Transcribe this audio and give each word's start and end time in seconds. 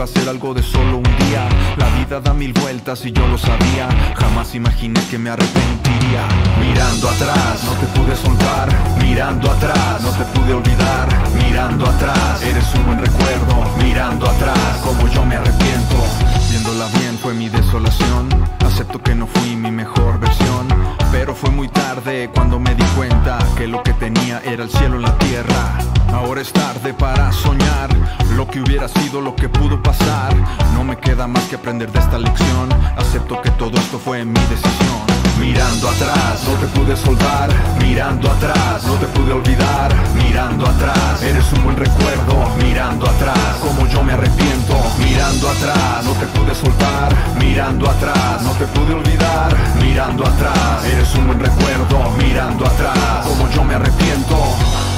iba 0.00 0.04
a 0.06 0.20
ser 0.20 0.30
algo 0.30 0.54
de 0.54 0.62
solo 0.62 0.96
un 0.96 1.02
día. 1.02 1.46
La 1.76 1.86
vida 1.98 2.22
da 2.22 2.32
mil 2.32 2.54
vueltas 2.54 3.04
y 3.04 3.12
yo 3.12 3.26
lo 3.26 3.36
sabía. 3.36 3.86
Jamás 4.16 4.54
imaginé 4.54 4.98
que 5.10 5.18
me 5.18 5.28
arrepentiría. 5.28 6.22
Mirando 6.58 7.06
atrás, 7.10 7.62
no 7.64 7.72
te 7.72 7.86
pude 7.98 8.16
soltar. 8.16 8.68
Mirando 8.98 9.50
atrás, 9.50 10.00
no 10.00 10.10
te 10.12 10.24
pude 10.32 10.54
olvidar. 10.54 11.06
Mirando 11.34 11.84
atrás, 11.84 12.42
eres 12.42 12.64
un 12.76 12.86
buen 12.86 12.98
recuerdo. 12.98 13.54
Mirando 13.84 14.26
atrás, 14.26 14.80
como 14.82 15.06
yo 15.08 15.22
me 15.26 15.36
arrepiento. 15.36 15.96
Viéndola 16.48 16.86
bien 16.98 17.18
fue 17.18 17.34
mi 17.34 17.50
desolación. 17.50 18.30
Acepto 18.64 19.02
que 19.02 19.14
no 19.14 19.26
fui 19.26 19.54
mi 19.54 19.70
mejor 19.70 20.18
versión. 20.18 20.69
Pero 21.12 21.34
fue 21.34 21.50
muy 21.50 21.68
tarde 21.68 22.30
cuando 22.32 22.58
me 22.58 22.74
di 22.74 22.84
cuenta 22.96 23.38
que 23.56 23.66
lo 23.66 23.82
que 23.82 23.92
tenía 23.94 24.40
era 24.44 24.62
el 24.62 24.70
cielo 24.70 24.96
en 24.96 25.02
la 25.02 25.18
tierra. 25.18 25.78
Ahora 26.12 26.40
es 26.40 26.52
tarde 26.52 26.94
para 26.94 27.32
soñar 27.32 27.88
lo 28.36 28.46
que 28.46 28.60
hubiera 28.60 28.88
sido, 28.88 29.20
lo 29.20 29.34
que 29.34 29.48
pudo 29.48 29.82
pasar. 29.82 30.34
No 30.74 30.84
me 30.84 30.96
queda 30.96 31.26
más 31.26 31.44
que 31.44 31.56
aprender 31.56 31.90
de 31.90 31.98
esta 31.98 32.18
lección. 32.18 32.68
Acepto 32.96 33.40
que 33.42 33.50
todo 33.50 33.76
esto 33.76 33.98
fue 33.98 34.24
mi 34.24 34.40
decisión. 34.40 34.89
Mirando 35.40 35.88
atrás, 35.88 36.44
no 36.46 36.54
te 36.54 36.66
pude 36.66 36.96
soltar. 36.96 37.48
Mirando 37.80 38.30
atrás, 38.30 38.84
no 38.84 38.94
te 38.94 39.06
pude 39.06 39.32
olvidar. 39.32 39.90
Mirando 40.14 40.66
atrás, 40.66 41.22
eres 41.22 41.50
un 41.54 41.64
buen 41.64 41.76
recuerdo. 41.76 42.50
Mirando 42.62 43.08
atrás, 43.08 43.56
como 43.60 43.86
yo 43.88 44.02
me 44.02 44.12
arrepiento. 44.12 44.76
Mirando 44.98 45.48
atrás, 45.48 46.04
no 46.04 46.12
te 46.12 46.26
pude 46.26 46.54
soltar. 46.54 47.14
Mirando 47.38 47.88
atrás, 47.88 48.42
no 48.42 48.52
te 48.52 48.66
pude 48.66 48.94
olvidar. 48.94 49.56
Mirando 49.80 50.26
atrás, 50.26 50.84
eres 50.84 51.14
un 51.14 51.26
buen 51.26 51.40
recuerdo. 51.40 52.10
Mirando 52.18 52.66
atrás, 52.66 53.26
como 53.26 53.48
yo 53.50 53.64
me 53.64 53.74
arrepiento. 53.74 54.89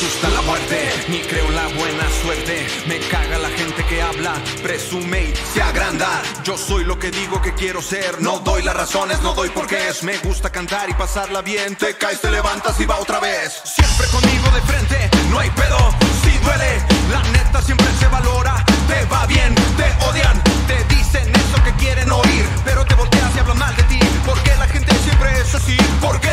Asusta 0.00 0.30
la 0.30 0.40
muerte, 0.42 0.88
ni 1.08 1.18
creo 1.20 1.50
la 1.50 1.66
buena 1.68 2.08
suerte. 2.22 2.66
Me 2.86 2.98
caga 3.10 3.38
la 3.38 3.50
gente 3.50 3.84
que 3.84 4.00
habla, 4.00 4.34
presume 4.62 5.24
y 5.24 5.34
se. 5.52 5.69
Yo 6.50 6.58
soy 6.58 6.82
lo 6.82 6.98
que 6.98 7.12
digo 7.12 7.40
que 7.40 7.54
quiero 7.54 7.80
ser, 7.80 8.20
no 8.20 8.40
doy 8.40 8.64
las 8.64 8.74
razones, 8.74 9.22
no 9.22 9.34
doy 9.34 9.50
por 9.50 9.68
qué 9.68 9.86
es. 9.86 10.02
Me 10.02 10.18
gusta 10.18 10.50
cantar 10.50 10.90
y 10.90 10.94
pasarla 10.94 11.42
bien, 11.42 11.76
te 11.76 11.96
caes, 11.96 12.20
te 12.20 12.28
levantas 12.28 12.80
y 12.80 12.86
va 12.86 12.98
otra 12.98 13.20
vez. 13.20 13.60
Siempre 13.62 14.08
conmigo 14.08 14.50
de 14.50 14.60
frente, 14.62 15.10
no 15.30 15.38
hay 15.38 15.48
pedo, 15.50 15.78
si 16.24 16.36
duele. 16.38 16.82
La 17.12 17.22
neta 17.30 17.62
siempre 17.62 17.86
se 18.00 18.08
valora, 18.08 18.64
te 18.88 19.04
va 19.04 19.26
bien, 19.26 19.54
te 19.76 20.04
odian, 20.06 20.42
te 20.66 20.82
dicen 20.92 21.30
eso 21.36 21.62
que 21.62 21.72
quieren 21.74 22.10
oír, 22.10 22.44
pero 22.64 22.84
te 22.84 22.96
volteas 22.96 23.30
y 23.36 23.38
hablan 23.38 23.58
mal 23.58 23.76
de 23.76 23.84
ti. 23.84 24.00
Porque 24.26 24.52
la 24.56 24.66
gente 24.66 24.92
siempre 25.04 25.30
es 25.40 25.54
así, 25.54 25.76
porque 26.00 26.29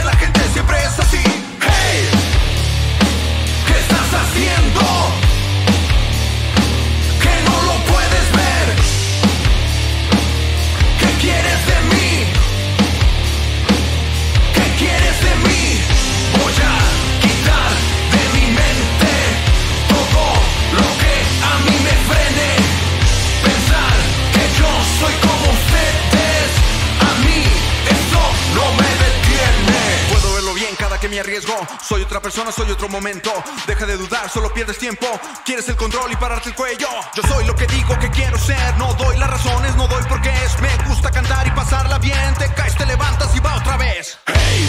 Soy 31.88 32.02
otra 32.02 32.20
persona, 32.20 32.52
soy 32.52 32.72
otro 32.72 32.90
momento. 32.90 33.32
Deja 33.68 33.86
de 33.86 33.96
dudar, 33.96 34.28
solo 34.28 34.52
pierdes 34.52 34.80
tiempo. 34.80 35.06
Quieres 35.46 35.70
el 35.70 35.76
control 35.76 36.12
y 36.12 36.16
pararte 36.16 36.50
el 36.50 36.56
cuello. 36.56 36.88
Yo 37.16 37.22
soy 37.28 37.46
lo 37.46 37.56
que 37.56 37.68
digo 37.68 37.98
que 38.00 38.10
quiero 38.10 38.40
ser. 38.40 38.76
No 38.78 38.92
doy 38.96 39.18
las 39.18 39.30
razones, 39.30 39.76
no 39.76 39.88
doy 39.88 40.04
por 40.06 40.20
qué 40.22 40.32
es. 40.32 40.60
Me 40.62 40.76
gusta 40.88 41.12
cantar 41.12 41.46
y 41.46 41.52
pasarla 41.52 42.00
bien. 42.00 42.34
Te 42.40 42.52
caes, 42.54 42.76
te 42.76 42.88
levantas 42.88 43.36
y 43.36 43.40
va 43.40 43.56
otra 43.56 43.78
vez. 43.78 44.18
Hey, 44.26 44.68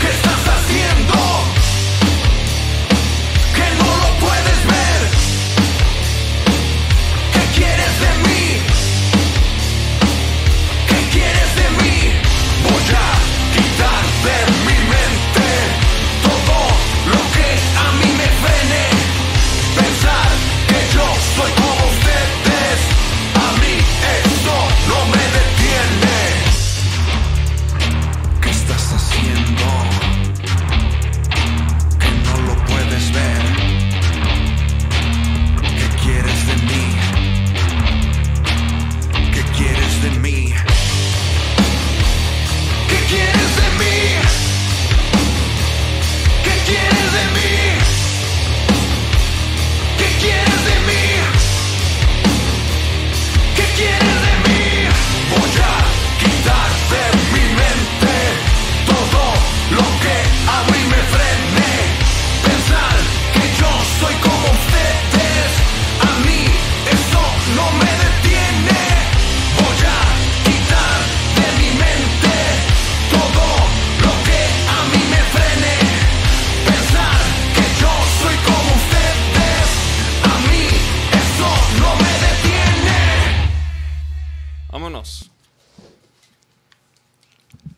¿qué 0.00 0.08
estás 0.08 0.48
haciendo? 0.56 1.14
Que 3.54 3.74
no 3.76 3.96
lo 4.04 4.26
puedes 4.26 4.66
ver. 4.66 5.10
¿Qué 7.34 7.60
quieres 7.60 8.00
de 8.00 8.28
mí? 8.28 8.33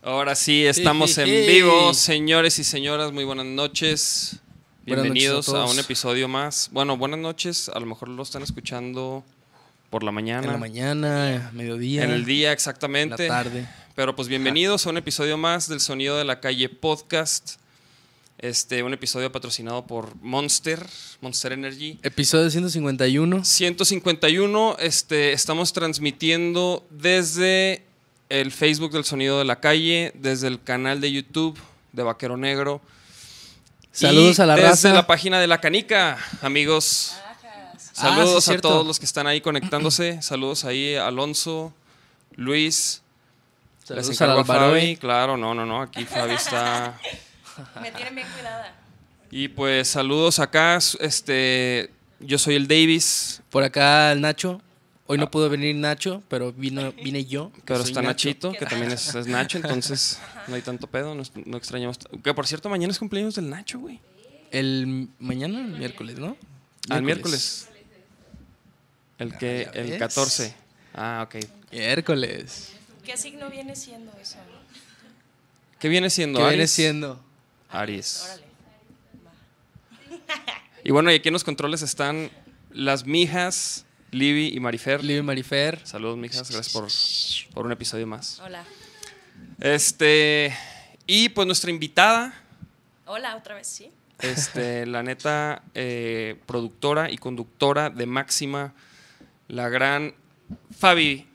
Ahora 0.07 0.35
sí, 0.35 0.65
estamos 0.65 1.11
Sí, 1.11 1.19
en 1.19 1.27
sí, 1.27 1.47
vivo, 1.51 1.93
señores 1.93 2.57
y 2.59 2.63
señoras, 2.63 3.11
muy 3.11 3.25
buenas 3.25 3.45
noches. 3.45 4.37
Buenas 4.85 5.03
Bienvenidos 5.03 5.49
noches 5.49 5.53
a 5.53 5.65
un 5.65 5.79
episodio 5.79 6.29
más. 6.29 6.69
Bueno, 6.71 6.95
buenas 6.95 7.19
noches, 7.19 7.67
a 7.67 7.77
lo 7.81 7.87
mejor 7.87 8.07
lo 8.07 8.23
están 8.23 8.41
escuchando 8.41 9.25
por 9.89 10.03
la 10.03 10.13
mañana. 10.13 10.45
En 10.45 10.53
la 10.53 10.57
mañana, 10.57 11.51
mediodía. 11.53 12.05
En 12.05 12.11
el 12.11 12.23
día, 12.23 12.37
en 12.37 12.47
la 12.47 12.53
exactamente. 12.53 13.27
tarde. 13.27 13.67
Pero 13.95 14.15
pues 14.15 14.29
bienvenidos 14.29 14.87
a 14.87 14.91
un 14.91 14.97
episodio 14.97 15.37
más 15.37 15.67
del 15.67 15.81
Sonido 15.81 16.17
de 16.17 16.23
la 16.23 16.39
Calle 16.39 16.69
Podcast. 16.69 17.55
Este, 18.37 18.83
un 18.83 18.93
episodio 18.93 19.29
patrocinado 19.33 19.87
por 19.87 20.15
Monster, 20.21 20.87
Monster 21.19 21.51
Energy. 21.51 21.99
Episodio 22.01 22.49
151. 22.49 23.43
151, 23.43 24.77
este, 24.79 25.33
estamos 25.33 25.73
transmitiendo 25.73 26.87
desde 26.91 27.86
el 28.29 28.51
Facebook 28.51 28.91
del 28.91 29.05
Sonido 29.05 29.39
de 29.39 29.45
la 29.45 29.59
Calle, 29.59 30.11
desde 30.15 30.47
el 30.47 30.61
canal 30.61 31.01
de 31.01 31.11
YouTube 31.11 31.57
de 31.93 32.03
Vaquero 32.03 32.37
Negro. 32.37 32.81
Saludos 33.91 34.37
y 34.37 34.41
a 34.41 34.45
la 34.45 34.55
desde 34.55 34.67
raza. 34.69 34.93
la 34.93 35.07
página 35.07 35.39
de 35.39 35.47
La 35.47 35.59
Canica, 35.59 36.17
amigos. 36.41 37.15
Saludos 37.93 38.27
Ah, 38.29 38.31
sí, 38.31 38.37
a 38.37 38.41
cierto. 38.41 38.69
todos 38.69 38.85
los 38.85 38.99
que 38.99 39.05
están 39.05 39.25
ahí 39.25 39.41
conectándose. 39.41 40.21
Saludos 40.21 40.65
ahí 40.65 40.95
a 40.95 41.07
Alonso, 41.07 41.73
Luis. 42.35 43.01
Saludos 43.83 44.21
a 44.21 44.43
Fabi. 44.43 44.97
Claro, 44.97 45.35
no, 45.37 45.55
no, 45.55 45.65
no. 45.65 45.81
Aquí 45.81 46.05
Fabi 46.05 46.33
está. 46.35 46.99
Me 47.81 47.91
tienen 47.91 48.13
bien 48.13 48.27
cuidada. 48.35 48.75
Y 49.31 49.47
pues 49.47 49.87
saludos 49.87 50.37
acá. 50.39 50.77
Este, 50.99 51.89
yo 52.19 52.37
soy 52.37 52.55
el 52.55 52.67
Davis. 52.67 53.41
Por 53.49 53.63
acá 53.63 54.11
el 54.11 54.21
Nacho. 54.21 54.61
Hoy 55.09 55.17
no 55.17 55.31
pudo 55.31 55.49
venir 55.49 55.73
Nacho, 55.75 56.21
pero 56.27 56.51
vino, 56.51 56.91
vine 56.91 57.25
yo. 57.25 57.51
Pero 57.65 57.81
está 57.81 58.01
Nacho. 58.01 58.27
Nachito, 58.29 58.51
que 58.51 58.65
también 58.65 58.91
es, 58.91 59.15
es 59.15 59.25
Nacho, 59.25 59.57
entonces 59.63 60.19
no 60.47 60.55
hay 60.55 60.61
tanto 60.61 60.87
pedo, 60.87 61.15
no, 61.15 61.23
no 61.45 61.57
extrañamos. 61.57 61.97
Que 62.23 62.33
por 62.33 62.45
cierto, 62.45 62.69
mañana 62.69 62.91
es 62.91 62.99
cumpleaños 62.99 63.35
del 63.35 63.49
Nacho, 63.49 63.79
güey. 63.79 63.99
El 64.51 65.07
mañana, 65.19 65.59
el 65.61 65.77
miércoles, 65.77 66.19
¿no? 66.19 66.35
Al 66.89 67.03
miércoles. 67.03 67.69
El 69.17 69.37
que, 69.37 69.69
ya 69.73 69.81
el 69.81 69.89
ves. 69.91 69.99
14. 69.99 70.53
Ah, 70.93 71.25
ok. 71.27 71.43
Miércoles. 71.71 72.73
¿Qué 73.03 73.17
signo 73.17 73.49
viene 73.49 73.75
siendo 73.75 74.11
eso? 74.21 74.37
¿Qué 75.79 75.89
viene 75.89 76.09
siendo? 76.09 76.39
¿Qué 76.39 76.43
viene 76.43 76.55
Aries? 76.63 76.71
siendo? 76.71 77.19
Aries. 77.69 78.23
Órale. 78.25 78.47
Y 80.83 80.91
bueno, 80.91 81.11
y 81.11 81.15
aquí 81.15 81.29
en 81.29 81.33
los 81.33 81.43
controles 81.43 81.81
están 81.81 82.29
las 82.71 83.05
mijas, 83.05 83.85
Libby 84.11 84.51
y 84.55 84.59
Marifer. 84.59 85.03
Libre 85.03 85.23
Marifer. 85.23 85.81
Saludos, 85.85 86.17
mijas, 86.17 86.49
gracias 86.49 86.73
por, 86.73 86.87
por 87.53 87.65
un 87.65 87.71
episodio 87.71 88.07
más. 88.07 88.39
Hola. 88.39 88.63
Este, 89.59 90.55
y 91.05 91.29
pues 91.29 91.45
nuestra 91.47 91.69
invitada, 91.71 92.33
Hola, 93.05 93.35
otra 93.35 93.55
vez, 93.55 93.67
sí. 93.67 93.91
este, 94.19 94.85
la 94.87 95.03
neta, 95.03 95.61
eh, 95.73 96.35
productora 96.45 97.09
y 97.11 97.17
conductora 97.17 97.89
de 97.89 98.05
Máxima, 98.05 98.73
la 99.47 99.69
gran 99.69 100.13
Fabi 100.77 101.27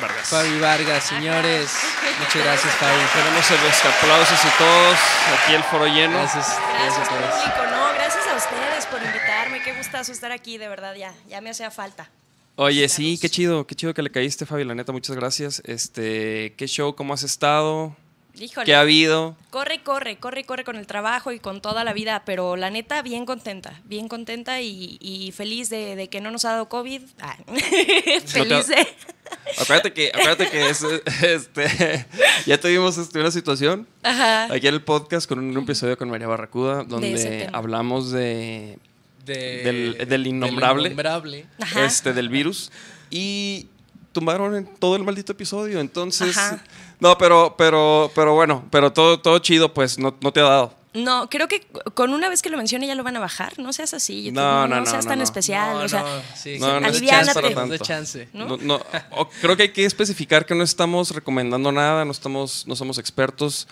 Vargas. 0.00 0.28
Fabi 0.28 0.58
Vargas, 0.60 1.04
señores. 1.04 1.70
Muchas 2.18 2.42
gracias, 2.42 2.74
Fabi. 2.74 3.00
Tenemos 3.12 3.50
los 3.50 3.84
aplausos 3.84 4.38
y 4.44 4.58
todos, 4.58 4.98
aquí 5.42 5.54
el 5.54 5.62
foro 5.64 5.86
lleno. 5.86 6.18
Gracias. 6.18 6.46
Gracias 6.46 6.96
Gracias, 6.96 7.08
a 7.08 7.10
todos. 7.10 7.34
público. 7.42 7.76
No, 7.76 7.92
gracias 7.94 8.26
a 8.26 8.36
ustedes 8.36 8.86
por 8.86 8.98
invitarme. 9.02 9.23
Gustazo 9.84 10.12
estar 10.12 10.32
aquí, 10.32 10.56
de 10.56 10.66
verdad, 10.66 10.94
ya. 10.94 11.14
Ya 11.28 11.42
me 11.42 11.50
hacía 11.50 11.70
falta. 11.70 12.08
Oye, 12.56 12.88
sí, 12.88 13.18
qué 13.20 13.28
chido, 13.28 13.66
qué 13.66 13.74
chido 13.74 13.92
que 13.92 14.00
le 14.00 14.10
caíste, 14.10 14.46
Fabi, 14.46 14.64
la 14.64 14.74
neta, 14.74 14.92
muchas 14.92 15.14
gracias. 15.14 15.60
Este, 15.66 16.54
qué 16.56 16.66
show, 16.66 16.94
cómo 16.94 17.12
has 17.12 17.22
estado, 17.22 17.94
Híjole. 18.34 18.64
qué 18.64 18.74
ha 18.74 18.80
habido. 18.80 19.36
Corre, 19.50 19.82
corre, 19.82 20.16
corre, 20.18 20.44
corre 20.44 20.64
con 20.64 20.76
el 20.76 20.86
trabajo 20.86 21.32
y 21.32 21.38
con 21.38 21.60
toda 21.60 21.84
la 21.84 21.92
vida, 21.92 22.22
pero 22.24 22.56
la 22.56 22.70
neta, 22.70 23.02
bien 23.02 23.26
contenta, 23.26 23.82
bien 23.84 24.08
contenta 24.08 24.62
y, 24.62 24.96
y 25.02 25.32
feliz 25.32 25.68
de, 25.68 25.96
de 25.96 26.08
que 26.08 26.22
no 26.22 26.30
nos 26.30 26.46
ha 26.46 26.52
dado 26.52 26.70
COVID. 26.70 27.02
Ah, 27.20 27.36
feliz 28.24 28.68
de... 28.68 28.88
Acuérdate 29.60 29.92
que, 29.92 30.12
acuérdate 30.14 30.48
que 30.48 30.70
es, 30.70 30.82
este, 31.22 32.06
ya 32.46 32.58
tuvimos 32.58 32.96
este, 32.96 33.20
una 33.20 33.30
situación 33.30 33.86
Ajá. 34.02 34.44
aquí 34.44 34.66
en 34.66 34.74
el 34.74 34.82
podcast 34.82 35.28
con 35.28 35.40
un, 35.40 35.54
episodio 35.58 35.98
con 35.98 36.08
María 36.08 36.26
Barracuda 36.26 36.84
donde 36.84 37.50
hablamos 37.52 38.10
de, 38.12 38.78
De- 39.24 39.62
Del- 39.64 40.08
del 40.08 40.26
innombrable. 40.26 40.88
innombrable. 40.88 41.46
Ajá. 41.60 41.84
este 41.84 42.12
del 42.12 42.28
virus 42.28 42.70
y 43.10 43.68
tumbaron 44.12 44.54
en 44.54 44.66
todo 44.66 44.96
el 44.96 45.02
maldito 45.04 45.32
episodio. 45.32 45.80
Entonces, 45.80 46.36
Ajá. 46.36 46.62
no, 47.00 47.16
pero, 47.18 47.54
pero, 47.58 48.10
pero 48.14 48.34
bueno, 48.34 48.64
pero 48.70 48.92
todo, 48.92 49.20
todo 49.20 49.38
chido, 49.40 49.72
pues 49.74 49.98
no, 49.98 50.16
no 50.20 50.32
te 50.32 50.40
ha 50.40 50.44
dado. 50.44 50.74
No, 50.94 51.28
creo 51.28 51.48
que 51.48 51.66
con 51.94 52.14
una 52.14 52.28
vez 52.28 52.40
que 52.40 52.50
lo 52.50 52.56
mencione 52.56 52.86
ya 52.86 52.94
lo 52.94 53.02
van 53.02 53.16
a 53.16 53.18
bajar. 53.20 53.58
No 53.58 53.72
seas 53.72 53.92
así. 53.94 54.22
YouTube, 54.22 54.36
No, 54.36 54.68
no, 54.68 54.78
no, 54.78 54.86
seas 54.86 55.04
no, 55.04 55.08
tan 55.10 55.18
no. 55.18 55.24
especial. 55.24 55.76
o 55.76 55.88
sea, 55.88 56.02
no, 56.02 56.06
sí, 56.36 56.58
No, 56.60 56.66
sí, 56.76 56.80
no 56.80 57.74
es 57.74 57.80
chance. 57.80 58.28
¿no? 58.32 58.46
No, 58.46 58.56
no, 58.58 58.80
o- 59.10 59.28
creo 59.40 59.56
que 59.56 59.64
hay 59.64 59.68
que 59.70 59.84
especificar 59.84 60.46
que 60.46 60.54
no 60.54 60.62
estamos 60.62 61.10
recomendando 61.10 61.72
nada, 61.72 62.04
no 62.04 62.12
estamos, 62.12 62.64
no 62.68 62.76
somos 62.76 62.98
expertos 62.98 63.66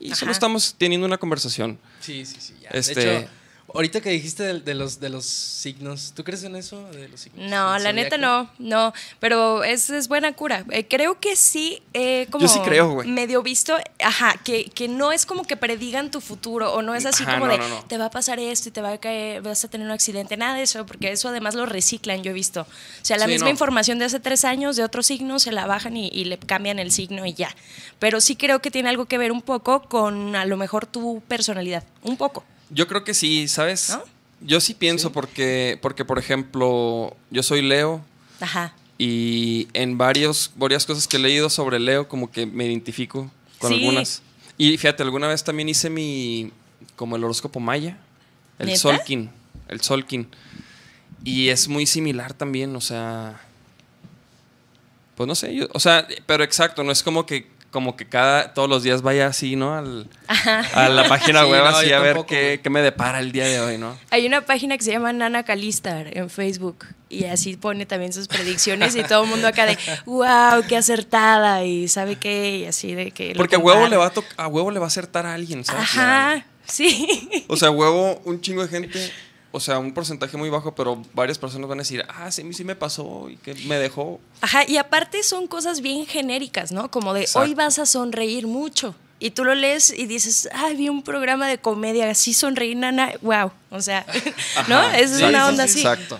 y 0.00 0.14
solo 0.14 0.30
Ajá. 0.30 0.32
estamos 0.32 0.74
teniendo 0.78 1.06
una 1.06 1.18
conversación. 1.18 1.78
Sí, 2.00 2.24
sí, 2.24 2.36
sí. 2.40 2.54
ya. 2.62 2.70
Este- 2.70 3.00
De 3.00 3.16
hecho, 3.18 3.28
ahorita 3.74 4.00
que 4.00 4.10
dijiste 4.10 4.42
de, 4.42 4.60
de 4.60 4.74
los, 4.74 5.00
de 5.00 5.08
los 5.08 5.24
signos, 5.26 6.12
¿tú 6.14 6.24
crees 6.24 6.42
en 6.44 6.56
eso? 6.56 6.82
De 6.90 7.08
los 7.08 7.20
signos 7.20 7.48
No, 7.50 7.78
la 7.78 7.92
neta 7.92 8.16
no, 8.18 8.50
no, 8.58 8.92
pero 9.20 9.64
es, 9.64 9.88
es 9.90 10.08
buena 10.08 10.32
cura. 10.34 10.64
Eh, 10.70 10.86
creo 10.88 11.20
que 11.20 11.36
sí, 11.36 11.82
eh, 11.94 12.26
como 12.30 12.46
Yo 12.46 12.52
sí 12.52 12.60
creo, 12.64 12.90
güey. 12.94 13.08
medio 13.08 13.42
visto, 13.42 13.76
ajá, 14.00 14.34
que, 14.44 14.64
que 14.66 14.88
no 14.88 15.12
es 15.12 15.26
como 15.26 15.44
que 15.44 15.56
predigan 15.56 16.10
tu 16.10 16.20
futuro 16.20 16.72
o 16.72 16.82
no 16.82 16.94
es 16.94 17.06
así 17.06 17.22
Ajá, 17.22 17.34
como 17.34 17.46
no, 17.46 17.52
de 17.52 17.58
no, 17.58 17.68
no. 17.68 17.82
te 17.84 17.98
va 17.98 18.06
a 18.06 18.10
pasar 18.10 18.38
esto 18.38 18.68
y 18.68 18.72
te 18.72 18.82
va 18.82 18.92
a 18.92 18.98
caer, 18.98 19.42
vas 19.42 19.64
a 19.64 19.68
tener 19.68 19.86
un 19.86 19.92
accidente, 19.92 20.36
nada 20.36 20.54
de 20.56 20.62
eso, 20.62 20.84
porque 20.86 21.10
eso 21.12 21.28
además 21.28 21.54
lo 21.54 21.66
reciclan, 21.66 22.22
yo 22.22 22.30
he 22.30 22.34
visto. 22.34 22.62
O 22.62 23.04
sea, 23.04 23.16
la 23.18 23.26
Sí, 23.26 23.32
misma 23.32 23.46
no. 23.46 23.50
información 23.52 23.98
de 23.98 24.04
hace 24.06 24.20
tres 24.20 24.44
años 24.44 24.76
de 24.76 24.84
otro 24.84 25.02
signo 25.02 25.38
se 25.38 25.52
la 25.52 25.66
bajan 25.66 25.96
y, 25.96 26.08
y 26.12 26.24
le 26.24 26.38
cambian 26.38 26.78
el 26.78 26.92
signo 26.92 27.24
y 27.26 27.34
ya. 27.34 27.54
Pero 27.98 28.20
sí 28.20 28.36
creo 28.36 28.60
que 28.60 28.70
tiene 28.70 28.88
algo 28.88 29.06
que 29.06 29.18
ver 29.18 29.32
un 29.32 29.42
poco 29.42 29.82
con 29.82 30.36
a 30.36 30.44
lo 30.44 30.56
mejor 30.56 30.86
tu 30.86 31.22
personalidad, 31.28 31.84
un 32.02 32.16
poco. 32.16 32.44
Yo 32.72 32.88
creo 32.88 33.04
que 33.04 33.14
sí, 33.14 33.48
¿sabes? 33.48 33.90
¿No? 33.90 34.02
Yo 34.40 34.60
sí 34.60 34.74
pienso 34.74 35.12
porque, 35.12 35.78
porque, 35.80 36.04
por 36.04 36.18
ejemplo, 36.18 37.16
yo 37.30 37.42
soy 37.44 37.62
Leo 37.62 38.04
Ajá. 38.40 38.74
y 38.98 39.68
en 39.72 39.98
varios, 39.98 40.50
varias 40.56 40.84
cosas 40.84 41.06
que 41.06 41.16
he 41.16 41.20
leído 41.20 41.48
sobre 41.48 41.78
Leo 41.78 42.08
como 42.08 42.30
que 42.30 42.46
me 42.46 42.66
identifico 42.66 43.30
con 43.58 43.70
Sí. 43.70 43.78
algunas. 43.78 44.22
Y 44.58 44.76
fíjate, 44.78 45.02
alguna 45.02 45.28
vez 45.28 45.44
también 45.44 45.68
hice 45.68 45.90
mi, 45.90 46.50
como 46.96 47.16
el 47.16 47.22
horóscopo 47.24 47.60
maya, 47.60 47.98
el 48.58 48.66
¿Neta? 48.66 48.78
Solkin, 48.80 49.30
el 49.68 49.80
Solkin. 49.80 50.26
Y 51.24 51.48
es 51.50 51.68
muy 51.68 51.86
similar 51.86 52.34
también, 52.34 52.74
o 52.74 52.80
sea, 52.80 53.40
pues 55.16 55.26
no 55.28 55.34
sé, 55.34 55.54
yo- 55.54 55.68
o 55.72 55.78
sea, 55.80 56.06
pero 56.26 56.42
exacto, 56.42 56.82
no 56.82 56.90
es 56.90 57.02
como 57.02 57.26
que 57.26 57.46
como 57.72 57.96
que 57.96 58.06
cada 58.06 58.54
todos 58.54 58.68
los 58.68 58.84
días 58.84 59.02
vaya 59.02 59.26
así, 59.26 59.56
¿no? 59.56 59.74
Al- 59.76 60.08
a 60.74 60.88
la 60.90 61.08
página 61.08 61.42
Sí, 61.42 61.50
web 61.50 61.62
no, 61.64 61.68
así 61.70 61.92
a 61.92 61.98
ver 61.98 62.18
qué, 62.28 62.60
qué 62.62 62.70
me 62.70 62.82
depara 62.82 63.18
el 63.18 63.32
día 63.32 63.46
de 63.46 63.58
hoy, 63.60 63.78
¿no? 63.78 63.98
Hay 64.10 64.26
una 64.26 64.42
página 64.42 64.76
que 64.78 64.84
se 64.84 64.92
llama 64.92 65.12
Nana 65.12 65.42
Calistar 65.42 66.16
en 66.16 66.30
Facebook 66.30 66.86
y 67.08 67.24
así 67.24 67.56
pone 67.56 67.84
también 67.86 68.12
sus 68.12 68.28
predicciones 68.28 68.94
y 68.94 69.02
todo 69.02 69.24
el 69.24 69.30
mundo 69.30 69.48
acá 69.48 69.66
de 69.66 69.76
wow, 70.06 70.62
qué 70.68 70.76
acertada 70.76 71.64
y 71.64 71.88
sabe 71.88 72.16
qué 72.16 72.58
y 72.58 72.66
así 72.66 72.94
de 72.94 73.10
que 73.10 73.32
Porque 73.36 73.56
a 73.56 73.58
huevo 73.58 73.88
le 73.88 73.96
va 73.96 74.06
a 74.06 74.12
a 74.44 74.46
huevo 74.48 74.70
le 74.70 74.78
va 74.78 74.86
a 74.86 74.88
acertar 74.88 75.26
a 75.26 75.34
alguien, 75.34 75.64
¿sabes? 75.64 75.82
Ajá, 75.82 76.44
sí. 76.66 77.44
O 77.48 77.56
sea, 77.56 77.70
huevo, 77.70 78.20
un 78.24 78.40
chingo 78.40 78.62
de 78.62 78.68
gente, 78.68 79.12
o 79.52 79.60
sea, 79.60 79.78
un 79.78 79.92
porcentaje 79.92 80.36
muy 80.36 80.48
bajo, 80.48 80.74
pero 80.74 81.02
varias 81.14 81.38
personas 81.38 81.68
van 81.68 81.78
a 81.78 81.82
decir, 81.82 82.04
ah, 82.08 82.30
sí, 82.30 82.42
sí 82.54 82.64
me 82.64 82.74
pasó 82.74 83.28
y 83.28 83.36
que 83.36 83.54
me 83.66 83.76
dejó. 83.76 84.18
Ajá, 84.40 84.64
y 84.66 84.78
aparte 84.78 85.22
son 85.22 85.46
cosas 85.46 85.82
bien 85.82 86.06
genéricas, 86.06 86.72
¿no? 86.72 86.90
Como 86.90 87.12
de 87.12 87.20
Exacto. 87.22 87.48
hoy 87.48 87.54
vas 87.54 87.78
a 87.78 87.86
sonreír 87.86 88.46
mucho. 88.46 88.94
Y 89.18 89.30
tú 89.30 89.44
lo 89.44 89.54
lees 89.54 89.96
y 89.96 90.06
dices, 90.06 90.48
ay, 90.52 90.74
vi 90.76 90.88
un 90.88 91.02
programa 91.02 91.46
de 91.46 91.58
comedia, 91.58 92.10
así 92.10 92.34
sonreí, 92.34 92.74
nana, 92.74 93.12
wow. 93.20 93.52
O 93.70 93.80
sea, 93.80 94.04
¿no? 94.68 94.78
Ajá, 94.78 94.98
Esa 94.98 95.16
sí, 95.18 95.22
es 95.22 95.28
una 95.28 95.46
onda 95.46 95.68
sí, 95.68 95.70
así. 95.70 95.80
Exacto. 95.80 96.18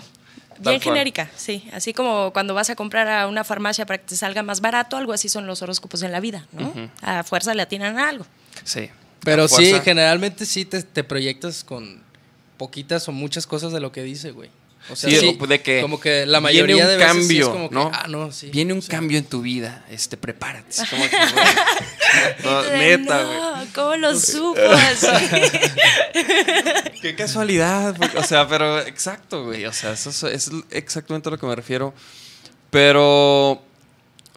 Bien 0.59 0.63
Tal 0.63 0.63
cual. 0.75 0.81
genérica, 0.81 1.31
sí. 1.35 1.67
Así 1.73 1.93
como 1.93 2.31
cuando 2.31 2.53
vas 2.53 2.69
a 2.69 2.75
comprar 2.75 3.09
a 3.09 3.27
una 3.27 3.43
farmacia 3.43 3.87
para 3.87 3.97
que 3.97 4.05
te 4.05 4.15
salga 4.15 4.43
más 4.43 4.61
barato, 4.61 4.95
algo 4.95 5.11
así 5.11 5.27
son 5.27 5.47
los 5.47 5.61
horóscopos 5.63 6.03
en 6.03 6.11
la 6.11 6.19
vida, 6.19 6.45
¿no? 6.51 6.71
A 7.01 7.23
fuerza 7.23 7.55
le 7.55 7.63
atinan 7.63 7.97
a 7.97 8.09
algo. 8.09 8.27
Sí. 8.63 8.89
Pero 9.21 9.47
sí, 9.47 9.73
generalmente 9.83 10.45
sí 10.45 10.65
te, 10.65 10.83
te 10.83 11.03
proyectas 11.03 11.63
con 11.63 12.02
poquitas 12.63 13.07
o 13.09 13.11
muchas 13.11 13.45
cosas 13.45 13.71
de 13.73 13.79
lo 13.81 13.91
que 13.91 14.03
dice, 14.03 14.31
güey. 14.31 14.49
O 14.89 14.95
sea, 14.97 15.09
Sí, 15.09 15.15
sí, 15.17 15.37
de 15.47 15.61
que 15.61 15.81
como 15.81 15.97
que 15.99 16.25
la 16.25 16.39
viene 16.39 16.41
mayoría 16.41 16.83
un 16.83 16.89
de 16.89 16.97
veces 16.97 17.11
sí 17.13 17.17
cambio, 17.19 17.45
es 17.45 17.51
como 17.53 17.69
que, 17.69 17.75
¿no? 17.75 17.91
ah, 17.93 18.05
no, 18.09 18.31
sí. 18.33 18.49
Viene 18.51 18.73
un 18.73 18.81
cambio 18.81 19.17
en 19.17 19.23
tu 19.25 19.41
vida, 19.41 19.85
este, 19.89 20.17
prepárate. 20.17 20.75
Como 20.89 21.03
que. 21.09 21.17
No, 22.43 22.61
neta, 22.63 23.23
güey. 23.23 23.37
no, 23.37 23.53
¿Cómo 23.73 23.95
lo 23.95 24.19
supo 24.19 24.59
así? 24.91 25.07
Qué 27.01 27.15
casualidad, 27.15 27.95
porque- 27.97 28.17
o 28.17 28.23
sea, 28.23 28.47
pero 28.47 28.79
exacto, 28.81 29.45
güey. 29.45 29.65
O 29.65 29.73
sea, 29.73 29.93
eso 29.93 30.09
es, 30.09 30.23
es 30.23 30.51
exactamente 30.71 31.29
a 31.29 31.31
lo 31.31 31.37
que 31.37 31.45
me 31.47 31.55
refiero. 31.55 31.93
Pero, 32.69 33.61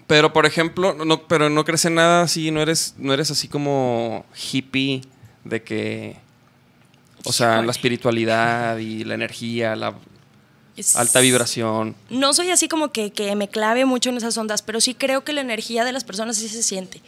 Pero, 0.06 0.32
por 0.32 0.46
ejemplo, 0.46 0.94
no, 0.94 1.26
pero 1.26 1.50
no 1.50 1.64
crees 1.64 1.84
en 1.86 1.96
nada 1.96 2.22
así, 2.22 2.50
no 2.52 2.62
eres, 2.62 2.94
no 2.98 3.12
eres 3.12 3.30
así 3.30 3.48
como 3.48 4.24
hippie 4.52 5.02
de 5.44 5.62
que. 5.62 6.16
O 7.26 7.32
sea, 7.32 7.62
la 7.62 7.70
espiritualidad 7.72 8.78
y 8.78 9.04
la 9.04 9.14
energía, 9.14 9.76
la 9.76 9.94
Es- 10.76 10.96
alta 10.96 11.20
vibración. 11.20 11.94
No 12.10 12.32
soy 12.34 12.50
así 12.50 12.68
como 12.68 12.92
que, 12.92 13.10
que 13.10 13.34
me 13.36 13.48
clave 13.48 13.84
mucho 13.84 14.10
en 14.10 14.16
esas 14.18 14.36
ondas, 14.38 14.62
pero 14.62 14.80
sí 14.80 14.94
creo 14.94 15.24
que 15.24 15.32
la 15.32 15.40
energía 15.40 15.84
de 15.84 15.92
las 15.92 16.04
personas 16.04 16.36
sí 16.36 16.48
se 16.48 16.62
siente. 16.62 17.02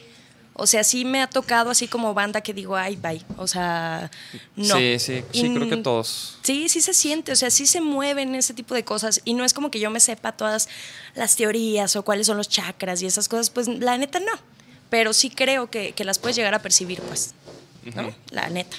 O 0.61 0.67
sea, 0.67 0.83
sí 0.83 1.05
me 1.05 1.23
ha 1.23 1.29
tocado 1.31 1.71
así 1.71 1.87
como 1.87 2.15
banda 2.15 2.41
que 2.41 2.53
digo, 2.53 2.75
ay, 2.75 2.97
bye. 2.97 3.23
O 3.37 3.47
sea, 3.47 4.11
no. 4.57 4.77
Sí, 4.77 4.99
sí, 4.99 5.23
sí, 5.33 5.47
Y 5.47 5.55
creo 5.55 5.69
que 5.69 5.77
todos. 5.77 6.37
Sí, 6.43 6.69
sí 6.69 6.81
se 6.81 6.95
siente, 6.95 7.31
o 7.31 7.37
sea, 7.37 7.49
sí 7.51 7.65
se 7.65 7.81
mueven 7.81 8.35
ese 8.35 8.55
tipo 8.55 8.75
de 8.75 8.83
cosas. 8.85 9.21
Y 9.25 9.35
no 9.35 9.45
es 9.45 9.53
como 9.55 9.71
que 9.71 9.79
yo 9.79 9.89
me 9.91 10.01
sepa 10.01 10.33
todas 10.33 10.69
las 11.15 11.37
teorías 11.37 11.95
o 11.95 12.03
cuáles 12.05 12.27
son 12.27 12.37
los 12.39 12.49
chakras 12.49 13.01
y 13.03 13.07
esas 13.07 13.29
cosas, 13.29 13.51
pues 13.51 13.69
la 13.69 13.97
neta 13.99 14.19
no. 14.19 14.33
Pero 14.91 15.13
sí 15.13 15.31
creo 15.31 15.71
que, 15.71 15.93
que 15.93 16.05
las 16.05 16.19
puedes 16.19 16.35
llegar 16.35 16.55
a 16.55 16.59
percibir, 16.61 17.01
pues. 17.03 17.35
¿No? 17.95 18.13
La 18.33 18.49
neta. 18.51 18.79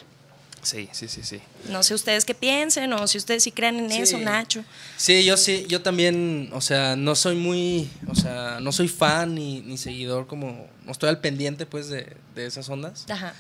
Sí, 0.62 0.90
sí, 0.92 1.08
sí, 1.08 1.22
sí. 1.24 1.40
No 1.70 1.84
sé 1.84 1.94
ustedes 1.94 2.26
qué 2.26 2.36
piensen 2.36 2.92
o 2.94 3.08
si 3.08 3.18
ustedes 3.18 3.44
sí 3.44 3.52
creen 3.52 3.78
en 3.80 3.90
Sí. 3.92 4.02
eso, 4.02 4.18
Nacho. 4.18 4.64
Sí, 4.98 5.24
yo 5.24 5.38
sí, 5.38 5.66
yo 5.70 5.82
también, 5.82 6.50
o 6.54 6.62
sea, 6.62 6.96
no 6.96 7.16
soy 7.16 7.36
muy, 7.36 7.90
o 8.08 8.16
sea, 8.16 8.60
no 8.60 8.72
soy 8.72 8.88
fan 8.90 9.36
ni, 9.36 9.62
ni 9.62 9.78
seguidor 9.78 10.28
como, 10.28 10.68
no 10.86 10.92
estoy 10.92 11.10
al 11.10 11.20
pendiente 11.22 11.66
pues 11.66 11.90
de, 11.90 12.16
de 12.36 12.46
esas 12.46 12.68
ondas, 12.70 13.06
Ajá. 13.10 13.34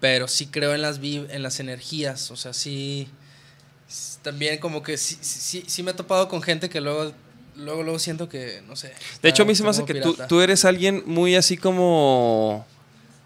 pero 0.00 0.28
sí 0.28 0.46
creo 0.46 0.74
en 0.74 0.82
las 0.82 0.98
en 1.02 1.42
las 1.42 1.58
energías, 1.60 2.30
o 2.30 2.36
sea, 2.36 2.52
sí, 2.52 3.08
también 4.22 4.58
como 4.58 4.82
que 4.82 4.98
sí, 4.98 5.16
sí, 5.20 5.64
sí 5.66 5.82
me 5.82 5.92
he 5.92 5.94
topado 5.94 6.28
con 6.28 6.42
gente 6.42 6.68
que 6.68 6.80
luego, 6.82 7.12
luego, 7.56 7.82
luego 7.82 7.98
siento 7.98 8.28
que, 8.28 8.62
no 8.68 8.76
sé. 8.76 8.92
De 9.22 9.30
hecho, 9.30 9.44
a 9.44 9.46
mí 9.46 9.54
se 9.54 9.62
me 9.62 9.70
hace 9.70 9.84
que 9.86 9.94
tú, 9.94 10.16
tú 10.28 10.40
eres 10.42 10.64
alguien 10.64 11.02
muy 11.06 11.34
así 11.34 11.56
como. 11.56 12.66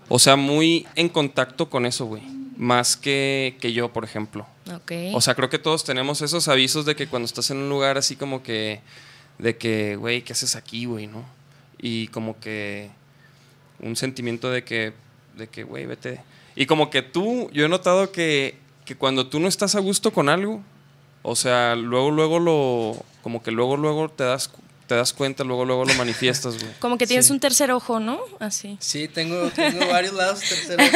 O 0.09 0.19
sea, 0.19 0.37
muy 0.37 0.87
en 0.95 1.09
contacto 1.09 1.71
con 1.71 1.87
eso, 1.87 2.05
güey. 2.07 2.23
Más 2.57 2.97
que, 2.97 3.57
que 3.61 3.73
yo, 3.73 3.93
por 3.93 4.05
ejemplo. 4.05 4.47
O 5.15 5.21
sea, 5.21 5.35
creo 5.35 5.51
que 5.51 5.59
todos 5.59 5.85
tenemos 5.85 6.23
esos 6.23 6.49
avisos 6.49 6.85
de 6.85 6.95
que 6.95 7.07
cuando 7.07 7.27
estás 7.27 7.51
en 7.51 7.59
un 7.59 7.69
lugar 7.69 7.99
así 7.99 8.17
como 8.17 8.43
que. 8.43 8.81
De 9.39 9.57
que, 9.57 9.97
güey, 9.97 10.23
¿qué 10.23 10.33
haces 10.33 10.55
aquí, 10.55 10.85
güey, 10.85 11.07
no? 11.07 11.25
Y 11.79 12.09
como 12.09 12.39
que. 12.39 12.91
Un 13.81 13.97
sentimiento 13.97 14.51
de 14.51 14.65
que. 14.65 14.93
De 15.37 15.49
que, 15.49 15.65
güey, 15.65 15.87
vete. 15.87 16.21
Y 16.55 16.67
como 16.67 16.91
que 16.91 17.03
tú, 17.03 17.51
yo 17.53 17.65
he 17.65 17.69
notado 17.69 18.13
que, 18.13 18.57
que 18.85 18.95
cuando 18.95 19.27
tú 19.29 19.41
no 19.41 19.49
estás 19.49 19.75
a 19.75 19.81
gusto 19.81 20.13
con 20.13 20.29
algo, 20.29 20.63
o 21.23 21.35
sea, 21.37 21.75
luego, 21.75 22.11
luego 22.11 22.39
lo. 22.39 23.05
Como 23.23 23.43
que 23.43 23.51
luego, 23.51 23.77
luego 23.77 24.09
te 24.09 24.25
das, 24.25 24.51
te 24.93 24.97
das 24.99 25.15
cuenta, 25.15 25.43
luego, 25.43 25.65
luego 25.65 25.87
lo 25.87 25.95
manifiestas, 25.95 26.59
güey. 26.61 26.71
Como 26.79 26.99
que 26.99 27.07
tienes 27.07 27.27
Sí. 27.27 27.33
un 27.33 27.41
tercer 27.41 27.71
ojo, 27.71 27.99
¿no? 27.99 28.21
Así. 28.41 28.77
Sí, 28.79 29.09
tengo, 29.09 29.49
tengo 29.51 29.87
varios 29.89 30.13
lados 30.13 30.41
terceros, 30.41 30.87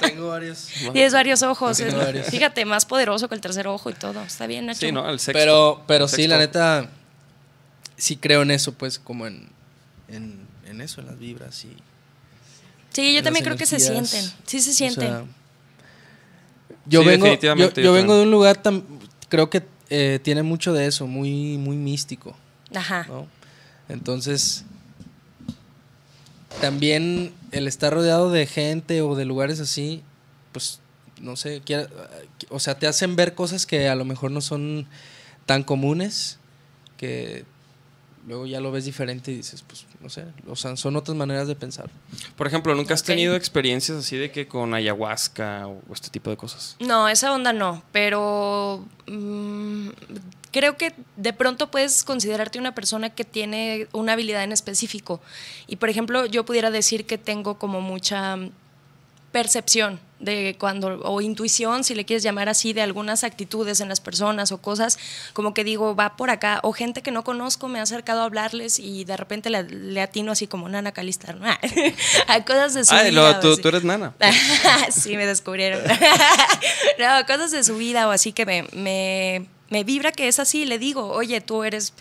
tengo 0.00 0.28
varios. 0.28 0.68
Tienes 0.92 1.12
varios 1.12 1.42
ojos. 1.42 1.76
Tengo 1.78 1.90
es- 1.90 1.96
varios. 1.96 2.26
Fíjate, 2.28 2.64
más 2.64 2.86
poderoso 2.86 3.28
que 3.28 3.34
el 3.34 3.40
tercer 3.40 3.66
ojo 3.66 3.90
y 3.90 3.94
todo. 3.94 4.22
Está 4.22 4.46
bien, 4.46 4.66
Nacho. 4.66 4.78
Sí, 4.78 4.92
¿no? 4.92 5.10
El 5.10 5.18
sexto. 5.18 5.32
Pero, 5.40 5.82
pero 5.88 6.04
El 6.04 6.10
sí, 6.10 6.28
la 6.28 6.38
neta, 6.38 6.88
sí 7.96 8.16
creo 8.16 8.42
en 8.42 8.52
eso, 8.52 8.72
pues, 8.74 9.00
como 9.00 9.26
en, 9.26 9.48
en, 10.06 10.46
en 10.66 10.80
eso, 10.80 11.00
en 11.00 11.08
las 11.08 11.18
vibras 11.18 11.64
y... 11.64 11.74
Sí, 12.92 13.14
yo 13.14 13.22
también 13.24 13.44
creo 13.44 13.56
que 13.56 13.66
se 13.66 13.80
sienten. 13.80 14.24
Sí 14.46 14.60
se 14.60 14.70
O 14.70 14.74
sienten. 14.74 15.08
sea, 15.08 15.24
yo 16.86 17.00
Sí, 17.02 17.06
vengo, 17.08 17.26
yo, 17.26 17.30
definitivamente, 17.32 17.80
yo 17.82 17.86
yo 17.86 17.92
vengo 17.92 18.16
de 18.16 18.22
un 18.22 18.30
lugar, 18.30 18.62
tam- 18.62 18.84
creo 19.28 19.50
que 19.50 19.64
eh, 19.90 20.20
tiene 20.22 20.42
mucho 20.44 20.72
de 20.72 20.86
eso, 20.86 21.06
muy, 21.08 21.58
muy 21.58 21.76
místico, 21.76 22.36
Ajá. 22.74 23.06
¿no? 23.08 23.26
Entonces, 23.90 24.64
también 26.60 27.34
el 27.50 27.66
estar 27.66 27.92
rodeado 27.92 28.30
de 28.30 28.46
gente 28.46 29.02
o 29.02 29.16
de 29.16 29.24
lugares 29.24 29.60
así, 29.60 30.02
pues, 30.52 30.80
no 31.20 31.36
sé, 31.36 31.62
o 32.48 32.60
sea, 32.60 32.78
te 32.78 32.86
hacen 32.86 33.16
ver 33.16 33.34
cosas 33.34 33.66
que 33.66 33.88
a 33.88 33.94
lo 33.94 34.04
mejor 34.04 34.30
no 34.30 34.40
son 34.40 34.86
tan 35.46 35.64
comunes, 35.64 36.38
que 36.96 37.44
luego 38.26 38.46
ya 38.46 38.60
lo 38.60 38.70
ves 38.70 38.84
diferente 38.84 39.32
y 39.32 39.36
dices, 39.36 39.62
pues, 39.66 39.86
no 40.00 40.08
sé, 40.08 40.24
o 40.46 40.54
sea, 40.54 40.76
son 40.76 40.96
otras 40.96 41.16
maneras 41.16 41.48
de 41.48 41.56
pensar. 41.56 41.90
Por 42.36 42.46
ejemplo, 42.46 42.74
¿nunca 42.74 42.94
has 42.94 43.02
tenido 43.02 43.34
experiencias 43.34 43.98
así 43.98 44.16
de 44.16 44.30
que 44.30 44.46
con 44.46 44.72
ayahuasca 44.72 45.66
o 45.66 45.82
este 45.92 46.10
tipo 46.10 46.30
de 46.30 46.36
cosas? 46.36 46.76
No, 46.78 47.08
esa 47.08 47.32
onda 47.32 47.52
no, 47.52 47.82
pero 47.92 48.86
mm, 49.08 49.88
creo 50.52 50.76
que 50.76 50.94
de 51.16 51.32
pronto 51.32 51.70
puedes 51.70 52.02
considerarte 52.04 52.58
una 52.58 52.74
persona 52.74 53.10
que 53.10 53.24
tiene 53.24 53.86
una 53.92 54.12
habilidad 54.14 54.42
en 54.44 54.52
específico. 54.52 55.20
Y 55.66 55.76
por 55.76 55.88
ejemplo, 55.90 56.26
yo 56.26 56.44
pudiera 56.44 56.70
decir 56.70 57.06
que 57.06 57.18
tengo 57.18 57.58
como 57.58 57.80
mucha 57.80 58.36
percepción 59.32 60.00
de 60.18 60.56
cuando, 60.58 61.00
o 61.04 61.20
intuición, 61.20 61.84
si 61.84 61.94
le 61.94 62.04
quieres 62.04 62.22
llamar 62.24 62.48
así, 62.48 62.72
de 62.72 62.82
algunas 62.82 63.22
actitudes 63.24 63.80
en 63.80 63.88
las 63.88 64.00
personas 64.00 64.50
o 64.52 64.58
cosas, 64.58 64.98
como 65.32 65.54
que 65.54 65.62
digo, 65.64 65.94
va 65.94 66.16
por 66.16 66.30
acá, 66.30 66.58
o 66.64 66.72
gente 66.72 67.00
que 67.00 67.10
no 67.12 67.22
conozco 67.24 67.68
me 67.68 67.78
ha 67.78 67.82
acercado 67.82 68.20
a 68.20 68.24
hablarles 68.24 68.78
y 68.80 69.04
de 69.04 69.16
repente 69.16 69.48
le, 69.48 69.62
le 69.62 70.02
atino 70.02 70.32
así 70.32 70.46
como 70.48 70.68
Nana 70.68 70.92
Calistar, 70.92 71.36
¿no? 71.36 71.46
a 72.26 72.44
cosas 72.44 72.74
de 72.74 72.84
su 72.84 72.92
Ah, 72.94 73.04
vida. 73.04 73.12
lo- 73.12 73.40
tú, 73.40 73.56
tú 73.56 73.68
eres 73.68 73.84
nana. 73.84 74.12
sí, 74.90 75.16
me 75.16 75.24
descubrieron. 75.26 75.80
no, 76.98 77.26
cosas 77.26 77.52
de 77.52 77.62
su 77.64 77.76
vida 77.76 78.08
o 78.08 78.10
así 78.10 78.32
que 78.32 78.44
me, 78.44 78.64
me, 78.72 79.46
me 79.70 79.84
vibra 79.84 80.12
que 80.12 80.28
es 80.28 80.38
así. 80.38 80.66
Le 80.66 80.78
digo, 80.78 81.08
oye, 81.08 81.40
tú 81.40 81.64
eres, 81.64 81.94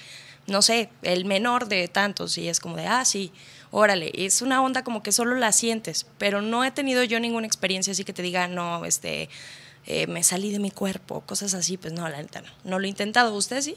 no 0.48 0.62
sé, 0.62 0.90
el 1.02 1.26
menor 1.26 1.68
de 1.68 1.88
tantos. 1.88 2.38
Y 2.38 2.50
es 2.50 2.60
como 2.60 2.76
de, 2.76 2.88
ah, 2.88 3.06
sí, 3.06 3.32
órale. 3.72 4.12
Es 4.14 4.42
una 4.42 4.62
onda 4.62 4.84
como 4.84 5.02
que 5.02 5.12
solo 5.12 5.36
la 5.36 5.52
sientes. 5.52 6.06
Pero 6.18 6.42
no 6.42 6.66
he 6.66 6.72
tenido 6.72 7.04
yo 7.04 7.20
ninguna 7.20 7.48
experiencia 7.48 7.92
así 7.92 8.04
que 8.04 8.14
te 8.14 8.22
diga, 8.22 8.48
no, 8.48 8.84
este, 8.86 9.30
eh, 9.86 10.08
me 10.08 10.24
salí 10.24 10.52
de 10.52 10.60
mi 10.60 10.72
cuerpo, 10.72 11.22
cosas 11.22 11.54
así. 11.54 11.78
Pues 11.78 11.94
no, 11.94 12.08
la 12.10 12.18
neta 12.22 12.42
no. 12.42 12.50
No 12.64 12.80
lo 12.80 12.86
he 12.86 12.90
intentado. 12.90 13.34
¿Usted 13.34 13.62
sí? 13.62 13.76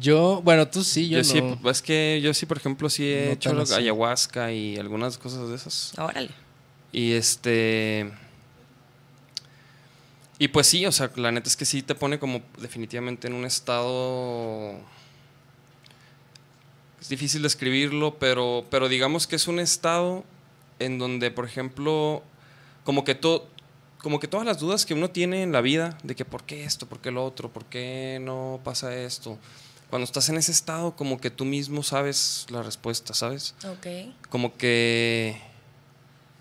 Yo, 0.00 0.42
bueno, 0.42 0.68
tú 0.68 0.84
sí, 0.84 1.08
yo, 1.08 1.18
Yo, 1.18 1.24
sí, 1.24 1.40
no. 1.40 1.70
es 1.70 1.80
que 1.80 2.20
yo 2.22 2.34
sí, 2.34 2.44
por 2.44 2.58
ejemplo, 2.58 2.90
sí 2.90 3.06
he 3.10 3.26
No 3.26 3.32
hecho 3.32 3.74
ayahuasca 3.74 4.52
y 4.52 4.76
algunas 4.76 5.16
cosas 5.16 5.48
de 5.48 5.56
esas. 5.56 5.92
Órale. 5.98 6.30
Y 6.92 7.12
este. 7.12 8.10
Y 10.38 10.48
pues 10.48 10.68
sí, 10.68 10.86
o 10.86 10.92
sea, 10.92 11.10
la 11.16 11.32
neta 11.32 11.48
es 11.48 11.56
que 11.56 11.64
sí 11.64 11.82
te 11.82 11.94
pone 11.94 12.18
como 12.18 12.42
definitivamente 12.58 13.26
en 13.26 13.34
un 13.34 13.44
estado. 13.44 14.78
Es 17.00 17.08
difícil 17.08 17.42
describirlo, 17.42 18.18
pero, 18.18 18.64
pero 18.70 18.88
digamos 18.88 19.26
que 19.26 19.36
es 19.36 19.48
un 19.48 19.58
estado 19.58 20.24
en 20.78 20.98
donde, 20.98 21.30
por 21.30 21.44
ejemplo, 21.44 22.22
como 22.84 23.04
que 23.04 23.14
todo. 23.14 23.46
Como 23.98 24.20
que 24.20 24.28
todas 24.28 24.46
las 24.46 24.60
dudas 24.60 24.86
que 24.86 24.94
uno 24.94 25.10
tiene 25.10 25.42
en 25.42 25.50
la 25.50 25.60
vida, 25.60 25.98
de 26.04 26.14
que 26.14 26.24
por 26.24 26.44
qué 26.44 26.62
esto, 26.62 26.86
por 26.86 27.00
qué 27.00 27.10
lo 27.10 27.24
otro, 27.24 27.50
por 27.50 27.64
qué 27.64 28.20
no 28.22 28.60
pasa 28.62 28.94
esto. 28.96 29.38
Cuando 29.90 30.04
estás 30.04 30.28
en 30.28 30.36
ese 30.36 30.52
estado, 30.52 30.94
como 30.94 31.20
que 31.20 31.30
tú 31.30 31.44
mismo 31.44 31.82
sabes 31.82 32.46
la 32.48 32.62
respuesta, 32.62 33.12
¿sabes? 33.12 33.56
Ok. 33.64 34.14
como 34.30 34.56
que 34.56 35.42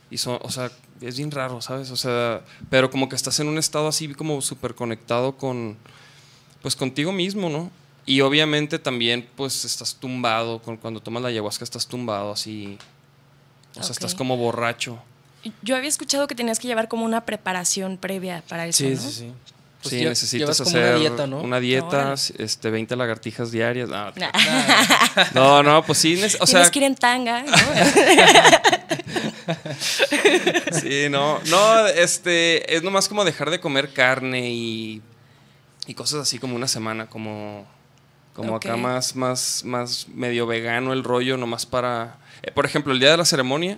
y 0.09 0.17
son, 0.17 0.39
o 0.41 0.49
sea, 0.49 0.71
es 1.01 1.17
bien 1.17 1.31
raro, 1.31 1.61
¿sabes? 1.61 1.91
O 1.91 1.95
sea, 1.95 2.41
pero 2.69 2.89
como 2.89 3.09
que 3.09 3.15
estás 3.15 3.39
en 3.39 3.47
un 3.47 3.57
estado 3.57 3.87
así 3.87 4.13
como 4.13 4.41
súper 4.41 4.75
conectado 4.75 5.37
con, 5.37 5.77
pues 6.61 6.75
contigo 6.75 7.11
mismo, 7.11 7.49
¿no? 7.49 7.69
Y 8.05 8.21
obviamente 8.21 8.79
también, 8.79 9.27
pues 9.35 9.65
estás 9.65 9.95
tumbado, 9.95 10.59
con, 10.61 10.77
cuando 10.77 10.99
tomas 11.01 11.21
la 11.23 11.29
ayahuasca 11.29 11.63
estás 11.63 11.87
tumbado 11.87 12.31
así, 12.31 12.77
o 13.71 13.73
sea, 13.83 13.83
Ok. 13.85 13.91
estás 13.91 14.15
como 14.15 14.37
borracho. 14.37 14.97
Yo 15.61 15.75
había 15.75 15.89
escuchado 15.89 16.25
que 16.27 16.33
tenías 16.35 16.57
que 16.59 16.67
llevar 16.67 16.87
como 16.87 17.05
una 17.05 17.25
preparación 17.25 17.97
previa 17.97 18.43
para 18.49 18.65
eso. 18.65 18.79
Sí, 18.83 18.89
¿no? 18.91 18.99
sí, 19.01 19.11
sí. 19.11 19.33
Pues 19.81 19.93
sí, 19.93 20.03
necesitas 20.03 20.59
hacer 20.59 20.83
una 20.89 20.95
dieta, 20.99 21.27
¿no? 21.27 21.39
una 21.41 21.59
dieta, 21.59 21.85
Órale. 21.87 22.15
este, 22.39 22.69
20 22.71 22.95
lagartijas 22.95 23.51
diarias. 23.51 23.87
No, 23.87 24.11
Nah. 24.15 24.31
no, 25.35 25.61
no, 25.63 25.83
pues 25.83 25.99
sí, 25.99 26.15
o 26.39 26.45
Tienes 26.45 26.49
sea, 26.49 26.71
que 26.71 26.79
ir 26.79 26.85
en 26.85 26.95
tanga, 26.95 27.43
¿no? 27.43 27.51
Sí, 30.81 31.07
no, 31.09 31.39
no, 31.49 31.87
este, 31.87 32.75
es 32.75 32.83
nomás 32.83 33.07
como 33.07 33.23
dejar 33.25 33.49
de 33.49 33.59
comer 33.59 33.91
carne 33.93 34.49
y, 34.51 35.01
y 35.85 35.93
cosas 35.93 36.21
así 36.21 36.39
como 36.39 36.55
una 36.55 36.67
semana, 36.67 37.07
como, 37.07 37.65
como 38.33 38.55
acá 38.57 38.69
más, 38.81 39.15
más, 39.15 39.63
más 39.65 40.07
medio 40.09 40.45
vegano 40.47 40.93
el 40.93 41.03
rollo, 41.03 41.37
nomás 41.37 41.65
para, 41.65 42.17
eh, 42.43 42.51
por 42.51 42.65
ejemplo, 42.65 42.93
el 42.93 42.99
día 42.99 43.11
de 43.11 43.17
la 43.17 43.25
ceremonia, 43.25 43.77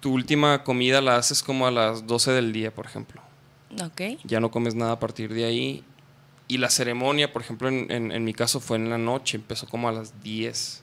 tu 0.00 0.12
última 0.14 0.64
comida 0.64 1.00
la 1.00 1.16
haces 1.16 1.42
como 1.42 1.66
a 1.66 1.70
las 1.70 2.06
12 2.06 2.32
del 2.32 2.52
día, 2.52 2.74
por 2.74 2.86
ejemplo. 2.86 3.20
ok. 3.82 4.18
Ya 4.24 4.40
no 4.40 4.50
comes 4.50 4.74
nada 4.74 4.92
a 4.92 4.98
partir 5.00 5.32
de 5.34 5.44
ahí. 5.44 5.84
Y 6.48 6.58
la 6.58 6.68
ceremonia, 6.70 7.32
por 7.32 7.42
ejemplo, 7.42 7.68
en, 7.68 7.90
en- 7.92 8.10
en 8.10 8.24
mi 8.24 8.32
caso 8.32 8.58
fue 8.60 8.76
en 8.78 8.90
la 8.90 8.98
noche, 8.98 9.36
empezó 9.36 9.68
como 9.68 9.88
a 9.88 9.92
las 9.92 10.20
10. 10.22 10.82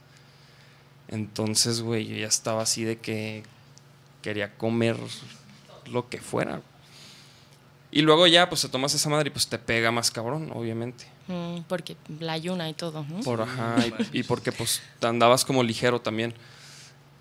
Entonces, 1.09 1.81
güey, 1.81 2.05
yo 2.07 2.15
ya 2.17 2.27
estaba 2.27 2.61
así 2.63 2.83
de 2.83 2.97
que 2.97 3.43
quería 4.21 4.55
comer 4.57 4.97
lo 5.91 6.09
que 6.09 6.19
fuera. 6.19 6.61
Y 7.89 8.01
luego 8.01 8.27
ya, 8.27 8.49
pues 8.49 8.61
te 8.61 8.69
tomas 8.69 8.93
esa 8.93 9.09
madre 9.09 9.29
y 9.29 9.31
pues 9.31 9.47
te 9.47 9.57
pega 9.57 9.91
más 9.91 10.11
cabrón, 10.11 10.51
obviamente. 10.53 11.05
Mm, 11.27 11.61
porque 11.69 11.95
la 12.19 12.33
ayuna 12.33 12.69
y 12.69 12.73
todo, 12.73 13.05
¿no? 13.09 13.21
Por, 13.21 13.41
ajá, 13.41 13.77
y, 14.11 14.19
y 14.19 14.23
porque 14.23 14.51
pues 14.51 14.81
andabas 15.01 15.45
como 15.45 15.63
ligero 15.63 16.01
también. 16.01 16.33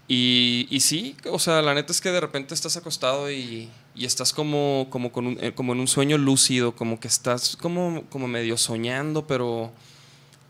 Y, 0.09 0.67
y 0.71 0.81
sí, 0.81 1.17
o 1.31 1.39
sea, 1.39 1.63
la 1.63 1.75
neta 1.75 1.93
es 1.93 2.01
que 2.01 2.11
de 2.11 2.21
repente 2.21 2.55
estás 2.55 2.77
acostado 2.77 3.31
y, 3.31 3.69
y 3.95 4.05
estás 4.05 4.33
como, 4.33 4.87
como, 4.91 5.11
con 5.13 5.27
un- 5.29 5.39
eh, 5.41 5.53
como 5.55 5.73
en 5.73 5.81
un 5.81 5.89
sueño 5.89 6.17
lúcido, 6.19 6.75
como 6.77 7.01
que 7.01 7.09
estás 7.09 7.57
como, 7.57 8.03
como 8.11 8.29
medio 8.29 8.57
soñando, 8.57 9.27
pero, 9.27 9.73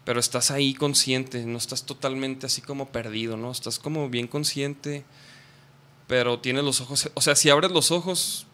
pero 0.06 0.20
estás 0.20 0.50
ahí 0.50 0.72
consciente, 0.72 1.44
no 1.44 1.58
estás 1.58 1.82
totalmente 1.84 2.46
así 2.46 2.62
como 2.62 2.86
perdido, 2.88 3.36
¿no? 3.36 3.50
Estás 3.50 3.78
como 3.80 4.08
bien 4.08 4.28
consciente, 4.28 5.04
pero 6.06 6.38
tienes 6.38 6.62
los 6.64 6.80
ojos, 6.80 7.10
o 7.12 7.20
sea, 7.20 7.34
si 7.34 7.50
abres 7.50 7.72
los 7.72 7.90
ojos, 7.90 8.46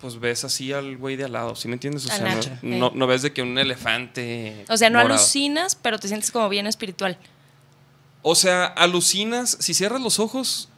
pues 0.00 0.20
ves 0.20 0.44
así 0.44 0.72
al 0.72 0.96
güey 0.96 1.16
de 1.16 1.24
al 1.24 1.32
lado, 1.32 1.56
¿sí 1.56 1.66
me 1.66 1.74
entiendes? 1.74 2.06
O 2.06 2.08
sea, 2.08 2.20
no- 2.20 2.34
Nacho, 2.36 2.50
no, 2.62 2.92
no 2.94 3.06
ves 3.08 3.22
de 3.22 3.32
que 3.32 3.42
un 3.42 3.58
elefante... 3.58 4.64
O 4.68 4.76
sea, 4.76 4.88
no 4.88 5.00
morado. 5.00 5.14
alucinas, 5.18 5.74
pero 5.74 5.98
te 5.98 6.06
sientes 6.08 6.30
como 6.30 6.48
bien 6.48 6.66
espiritual. 6.68 7.18
O 8.22 8.34
sea, 8.36 8.64
alucinas, 8.66 9.56
si 9.60 9.74
cierras 9.74 10.00
los 10.00 10.20
ojos, 10.20 10.68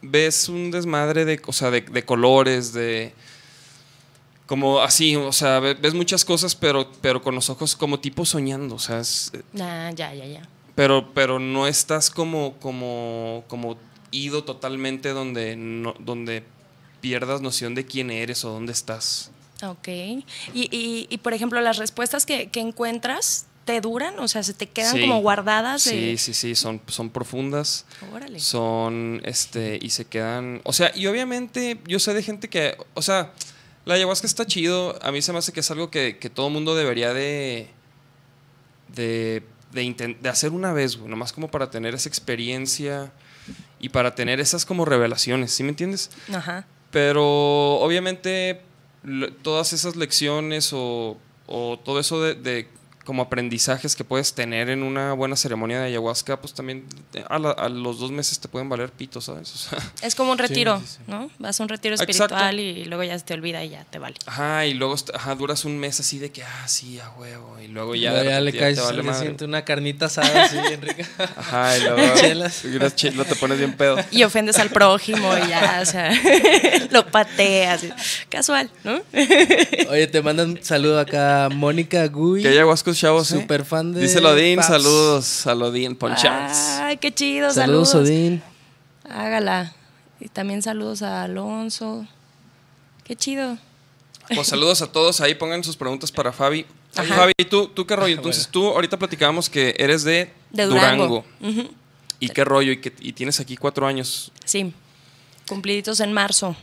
ves 0.00 0.48
un 0.48 0.70
desmadre 0.70 1.24
de, 1.26 1.40
o 1.46 1.52
sea, 1.52 1.70
de, 1.70 1.82
de 1.82 2.04
colores, 2.04 2.72
de... 2.72 3.12
Como 4.46 4.80
así, 4.80 5.16
o 5.16 5.32
sea, 5.32 5.58
ve- 5.60 5.74
ves 5.74 5.92
muchas 5.94 6.24
cosas, 6.24 6.54
pero, 6.54 6.90
pero 7.00 7.20
con 7.22 7.34
los 7.34 7.50
ojos 7.50 7.74
como 7.74 7.98
tipo 7.98 8.24
soñando, 8.24 8.76
o 8.76 8.78
sea, 8.78 9.00
es- 9.00 9.32
Ah, 9.60 9.90
ya, 9.94 10.14
ya, 10.14 10.24
ya. 10.24 10.42
pero, 10.76 11.12
pero 11.14 11.38
no 11.40 11.66
estás 11.66 12.10
como, 12.10 12.54
como, 12.60 13.42
como 13.48 13.76
ido 14.12 14.44
totalmente 14.44 15.08
donde, 15.10 15.56
no, 15.56 15.94
donde 15.98 16.44
pierdas 17.00 17.40
noción 17.40 17.74
de 17.74 17.86
quién 17.86 18.10
eres 18.10 18.44
o 18.44 18.50
dónde 18.50 18.72
estás. 18.72 19.30
Ok. 19.64 19.88
Y, 19.88 20.22
y, 20.54 21.06
y, 21.10 21.18
por 21.18 21.34
ejemplo, 21.34 21.60
las 21.60 21.78
respuestas 21.78 22.24
que, 22.26 22.48
que 22.48 22.60
encuentras, 22.60 23.46
¿te 23.64 23.80
duran? 23.80 24.16
O 24.20 24.28
sea, 24.28 24.42
¿se 24.44 24.54
te 24.54 24.68
quedan 24.68 24.94
Sí. 24.94 25.00
como 25.00 25.20
guardadas? 25.22 25.84
de- 25.86 25.90
Sí, 25.90 26.18
sí, 26.18 26.34
sí, 26.34 26.54
son, 26.54 26.80
son 26.86 27.10
profundas. 27.10 27.84
Órale. 28.12 28.38
son 28.38 29.20
este 29.24 29.78
y 29.82 29.90
se 29.90 30.04
quedan 30.04 30.60
o 30.64 30.72
sea 30.72 30.92
y 30.94 31.06
obviamente 31.08 31.80
yo 31.88 31.98
sé 31.98 32.14
de 32.14 32.22
gente 32.22 32.48
que 32.48 32.76
o 32.94 33.02
sea 33.02 33.32
la 33.86 33.94
ayahuasca 33.94 34.26
está 34.26 34.44
chido 34.46 34.98
a 35.00 35.10
mí 35.12 35.22
se 35.22 35.32
me 35.32 35.38
hace 35.38 35.52
que 35.52 35.60
es 35.60 35.70
algo 35.70 35.90
que, 35.90 36.18
que 36.18 36.28
todo 36.28 36.50
mundo 36.50 36.74
debería 36.74 37.14
de 37.14 37.70
de, 38.88 39.42
de, 39.72 40.16
de 40.20 40.28
hacer 40.28 40.50
una 40.52 40.72
vez 40.74 40.96
güey, 40.96 41.08
nomás 41.08 41.32
como 41.32 41.48
para 41.50 41.70
tener 41.70 41.94
esa 41.94 42.08
experiencia 42.08 43.12
y 43.80 43.88
para 43.88 44.14
tener 44.14 44.40
esas 44.40 44.66
como 44.66 44.84
revelaciones 44.84 45.52
¿sí 45.52 45.62
me 45.62 45.70
entiendes? 45.70 46.10
Ajá. 46.32 46.66
pero 46.90 47.24
obviamente 47.76 48.60
todas 49.42 49.72
esas 49.72 49.96
lecciones 49.96 50.72
o, 50.72 51.16
o 51.46 51.78
todo 51.78 52.00
eso 52.00 52.20
de, 52.20 52.34
de 52.34 52.68
como 53.06 53.22
aprendizajes 53.22 53.96
que 53.96 54.04
puedes 54.04 54.34
tener 54.34 54.68
en 54.68 54.82
una 54.82 55.14
buena 55.14 55.36
ceremonia 55.36 55.78
de 55.80 55.86
ayahuasca, 55.86 56.38
pues 56.40 56.52
también 56.52 56.84
a, 57.30 57.38
la- 57.38 57.52
a 57.52 57.68
los 57.70 57.98
dos 58.00 58.10
meses 58.10 58.38
te 58.40 58.48
pueden 58.48 58.68
valer 58.68 58.90
pito, 58.90 59.20
¿sabes? 59.22 59.50
O 59.54 59.56
sea, 59.58 59.78
Es 60.02 60.14
como 60.14 60.32
un 60.32 60.38
retiro, 60.38 60.80
sí, 60.80 60.96
sí. 60.98 61.02
¿no? 61.06 61.30
Vas 61.38 61.58
a 61.58 61.62
un 61.62 61.68
retiro 61.68 61.94
espiritual 61.94 62.58
y 62.60 62.84
luego 62.84 63.04
ya 63.04 63.18
se 63.18 63.24
te 63.24 63.32
olvida 63.34 63.62
y 63.64 63.70
ya 63.70 63.84
te 63.84 63.98
vale. 63.98 64.16
ajá, 64.26 64.66
y 64.66 64.74
luego 64.74 64.94
ajá, 65.14 65.34
duras 65.36 65.64
un 65.64 65.78
mes 65.78 66.00
así 66.00 66.18
de 66.18 66.30
que, 66.30 66.42
ah, 66.42 66.66
sí, 66.68 66.98
a 66.98 67.08
huevo, 67.10 67.56
y 67.60 67.68
luego 67.68 67.94
ya, 67.94 68.22
Ya, 68.24 68.40
le 68.40 68.52
caes, 68.52 68.76
te 68.76 68.82
vale 68.82 68.96
le 68.98 69.02
madre. 69.04 69.20
siente 69.20 69.44
una 69.44 69.64
carnita 69.64 70.06
asada 70.06 70.44
así, 70.44 70.56
Enrique. 70.58 71.06
Ajá, 71.36 71.78
y 71.78 71.82
luego 71.82 71.98
Chelas. 72.20 72.64
y 72.64 72.76
unas 72.76 72.96
chelas 72.96 73.26
te 73.28 73.36
pones 73.36 73.58
bien 73.58 73.72
pedo. 73.76 73.96
Y 74.10 74.24
ofendes 74.24 74.58
al 74.58 74.70
prójimo 74.70 75.32
y 75.38 75.48
ya, 75.48 75.78
o 75.80 75.86
sea, 75.86 76.10
lo 76.90 77.06
pateas. 77.06 77.84
Casual, 78.28 78.68
¿no? 78.82 79.00
Oye, 79.90 80.06
te 80.08 80.22
mandan 80.22 80.50
un 80.50 80.62
saludo 80.64 80.98
acá, 80.98 81.48
Mónica 81.52 82.06
Gui. 82.08 82.42
Que 82.42 82.50
chavos, 82.98 83.30
¿eh? 83.32 83.40
Super 83.40 83.64
fan 83.64 83.92
de. 83.92 84.00
Dice 84.00 84.18
Odín, 84.18 84.56
Paps. 84.56 84.68
saludos, 84.68 85.46
a 85.46 85.54
Odín, 85.54 85.96
ponchats. 85.96 86.78
Ay, 86.80 86.96
qué 86.96 87.12
chido, 87.12 87.52
Saludos, 87.52 87.90
saludos. 87.90 88.08
Odín. 88.10 88.42
Hágala. 89.08 89.74
Y 90.20 90.28
también 90.28 90.62
saludos 90.62 91.02
a 91.02 91.22
Alonso. 91.24 92.06
Qué 93.04 93.14
chido. 93.16 93.58
Pues 94.34 94.48
saludos 94.48 94.82
a 94.82 94.90
todos 94.90 95.20
ahí, 95.20 95.34
pongan 95.34 95.62
sus 95.62 95.76
preguntas 95.76 96.10
para 96.10 96.32
Fabi. 96.32 96.66
Ajá. 96.96 97.14
Fabi, 97.14 97.32
¿tú, 97.48 97.68
¿tú 97.68 97.86
qué 97.86 97.94
rollo? 97.94 98.16
Entonces 98.16 98.48
tú 98.50 98.66
ahorita 98.68 98.98
platicábamos 98.98 99.48
que 99.48 99.74
eres 99.78 100.02
de, 100.02 100.32
De 100.50 100.64
Durango. 100.64 101.24
¿Y 102.18 102.30
qué 102.30 102.44
rollo? 102.44 102.72
Y, 102.72 102.80
que, 102.80 102.92
y 103.00 103.12
tienes 103.12 103.38
aquí 103.40 103.56
cuatro 103.56 103.86
años. 103.86 104.32
Sí. 104.44 104.72
Cumpliditos 105.46 106.00
en 106.00 106.12
marzo. 106.12 106.56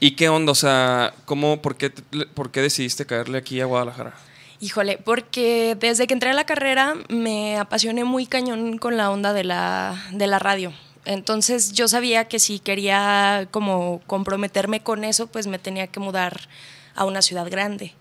¿Y 0.00 0.12
qué 0.12 0.28
onda? 0.28 0.52
O 0.52 0.54
sea, 0.56 1.14
¿cómo, 1.24 1.62
por, 1.62 1.76
qué, 1.76 1.90
¿por 1.90 2.50
qué 2.50 2.62
decidiste 2.62 3.06
caerle 3.06 3.38
aquí 3.38 3.60
a 3.60 3.66
Guadalajara? 3.66 4.14
Híjole, 4.60 4.98
porque 4.98 5.76
desde 5.78 6.06
que 6.06 6.14
entré 6.14 6.30
a 6.30 6.34
la 6.34 6.44
carrera 6.44 6.94
me 7.08 7.58
apasioné 7.58 8.04
muy 8.04 8.26
cañón 8.26 8.78
con 8.78 8.96
la 8.96 9.10
onda 9.10 9.32
de 9.32 9.44
la, 9.44 10.02
de 10.12 10.26
la 10.26 10.38
radio. 10.38 10.72
Entonces 11.04 11.72
yo 11.72 11.88
sabía 11.88 12.26
que 12.26 12.38
si 12.38 12.58
quería 12.58 13.48
como 13.50 14.00
comprometerme 14.06 14.80
con 14.80 15.04
eso, 15.04 15.26
pues 15.26 15.46
me 15.46 15.58
tenía 15.58 15.86
que 15.86 16.00
mudar 16.00 16.48
a 16.94 17.04
una 17.04 17.22
ciudad 17.22 17.48
grande. 17.50 17.94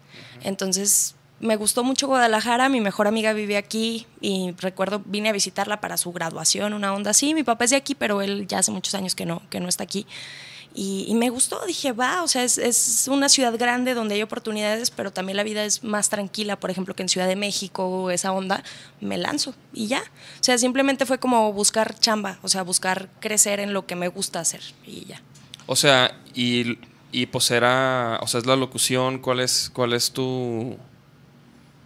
Entonces 0.44 1.16
me 1.40 1.58
gustó 1.58 1.84
mucho 1.84 2.08
Guadalajara, 2.08 2.70
mi 2.70 2.80
mejor 2.82 3.08
amiga 3.08 3.34
vive 3.34 3.58
aquí 3.58 4.08
y 4.22 4.54
recuerdo 4.58 5.02
vine 5.06 5.30
a 5.30 5.34
visitarla 5.34 5.82
para 5.82 5.98
su 5.98 6.14
graduación, 6.14 6.74
una 6.74 6.94
onda 6.94 7.12
así. 7.12 7.34
Mi 7.34 7.44
papá 7.44 7.66
es 7.66 7.72
de 7.72 7.76
aquí, 7.76 7.96
pero 7.96 8.22
él 8.22 8.48
ya 8.48 8.60
hace 8.60 8.72
muchos 8.72 8.96
años 8.96 9.14
que 9.14 9.26
no, 9.26 9.42
que 9.50 9.60
no 9.60 9.68
está 9.68 9.84
aquí. 9.84 10.08
Y, 10.76 11.06
y 11.08 11.16
me 11.16 11.30
gustó, 11.30 11.66
dije, 11.66 11.94
va, 11.94 12.22
o 12.22 12.28
sea, 12.28 12.44
es, 12.44 12.58
es 12.58 13.08
una 13.08 13.30
ciudad 13.30 13.58
grande 13.58 13.94
donde 13.94 14.16
hay 14.16 14.22
oportunidades, 14.22 14.92
pero 14.92 15.12
también 15.12 15.38
la 15.38 15.44
vida 15.44 15.64
es 15.64 15.84
más 15.84 16.10
tranquila, 16.10 16.60
por 16.60 16.70
ejemplo, 16.70 16.94
que 16.96 17.04
en 17.04 17.10
Ciudad 17.10 17.28
de 17.28 17.38
México, 17.38 18.12
esa 18.12 18.34
onda, 18.34 18.62
me 19.00 19.18
lanzo 19.18 19.56
y 19.74 19.88
ya. 19.88 20.02
O 20.02 20.44
sea, 20.44 20.58
simplemente 20.58 21.06
fue 21.06 21.18
como 21.18 21.54
buscar 21.54 21.98
chamba, 21.98 22.40
o 22.42 22.50
sea, 22.50 22.64
buscar 22.64 23.10
crecer 23.22 23.62
en 23.62 23.74
lo 23.74 23.86
que 23.86 23.96
me 23.96 24.10
gusta 24.10 24.42
hacer 24.42 24.62
y 24.86 25.06
ya. 25.06 25.22
O 25.66 25.78
sea, 25.78 26.20
y, 26.34 26.78
y 27.12 27.28
pues 27.28 27.50
era, 27.52 28.20
o 28.22 28.28
sea, 28.28 28.42
es 28.42 28.46
la 28.46 28.58
locución, 28.58 29.20
¿cuál 29.20 29.40
es, 29.40 29.72
cuál 29.74 29.94
es 29.94 30.12
tu... 30.12 30.78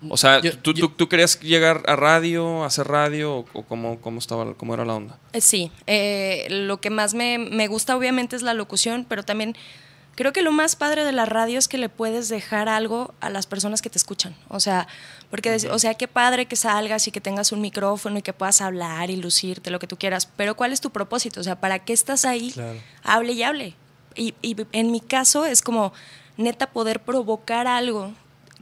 O 0.08 0.16
sea, 0.18 0.40
Yo- 0.42 0.58
¿tú, 0.58 0.74
yo- 0.74 0.88
tú, 0.88 0.94
tú 0.96 1.10
querías 1.10 1.40
llegar 1.42 1.84
a 1.88 1.96
radio, 1.96 2.64
hacer 2.64 2.88
radio 2.88 3.46
o, 3.54 3.64
cómo, 3.64 4.00
cómo, 4.00 4.20
estaba, 4.20 4.54
cómo 4.54 4.74
era 4.74 4.86
la 4.86 4.96
onda? 4.96 5.18
Eh, 5.34 5.42
Sí, 5.42 5.72
eh, 5.88 6.48
lo 6.50 6.80
que 6.80 6.90
más 6.90 7.14
me, 7.14 7.38
me 7.38 7.68
gusta 7.68 7.98
obviamente 7.98 8.36
es 8.36 8.42
la 8.42 8.54
locución, 8.54 9.06
pero 9.10 9.24
también 9.24 9.56
creo 10.16 10.32
que 10.34 10.42
lo 10.42 10.52
más 10.52 10.76
padre 10.76 11.04
de 11.06 11.12
la 11.14 11.26
radio 11.26 11.58
es 11.60 11.68
que 11.68 11.78
le 11.78 11.88
puedes 11.90 12.30
dejar 12.30 12.68
algo 12.70 13.14
a 13.22 13.30
las 13.30 13.46
personas 13.46 13.82
que 13.82 13.90
te 13.90 13.98
escuchan. 13.98 14.36
O 14.50 14.60
sea, 14.60 14.88
porque, 15.30 15.56
o 15.72 15.80
sea, 15.80 15.94
qué 15.96 16.08
padre 16.08 16.46
que 16.46 16.56
salgas 16.56 17.08
y 17.08 17.12
que 17.12 17.22
tengas 17.22 17.52
un 17.52 17.62
micrófono 17.62 18.20
y 18.20 18.22
que 18.22 18.34
puedas 18.34 18.62
hablar 18.62 19.10
y 19.10 19.16
lucirte 19.18 19.70
lo 19.72 19.80
que 19.80 19.88
tú 19.88 19.98
quieras, 19.98 20.30
pero 20.36 20.56
¿cuál 20.56 20.72
es 20.74 20.82
tu 20.82 20.90
propósito? 20.92 21.40
O 21.40 21.44
sea, 21.44 21.60
¿para 21.60 21.80
qué 21.80 21.94
estás 21.94 22.26
ahí? 22.26 22.52
Claro. 22.52 22.80
Hable 23.04 23.34
y 23.34 23.44
hable. 23.44 23.76
Y, 24.16 24.34
y 24.42 24.56
en 24.74 24.92
mi 24.92 25.00
caso 25.02 25.46
es 25.46 25.62
como 25.62 25.94
neta 26.38 26.68
poder 26.72 27.02
provocar 27.02 27.68
algo 27.68 28.12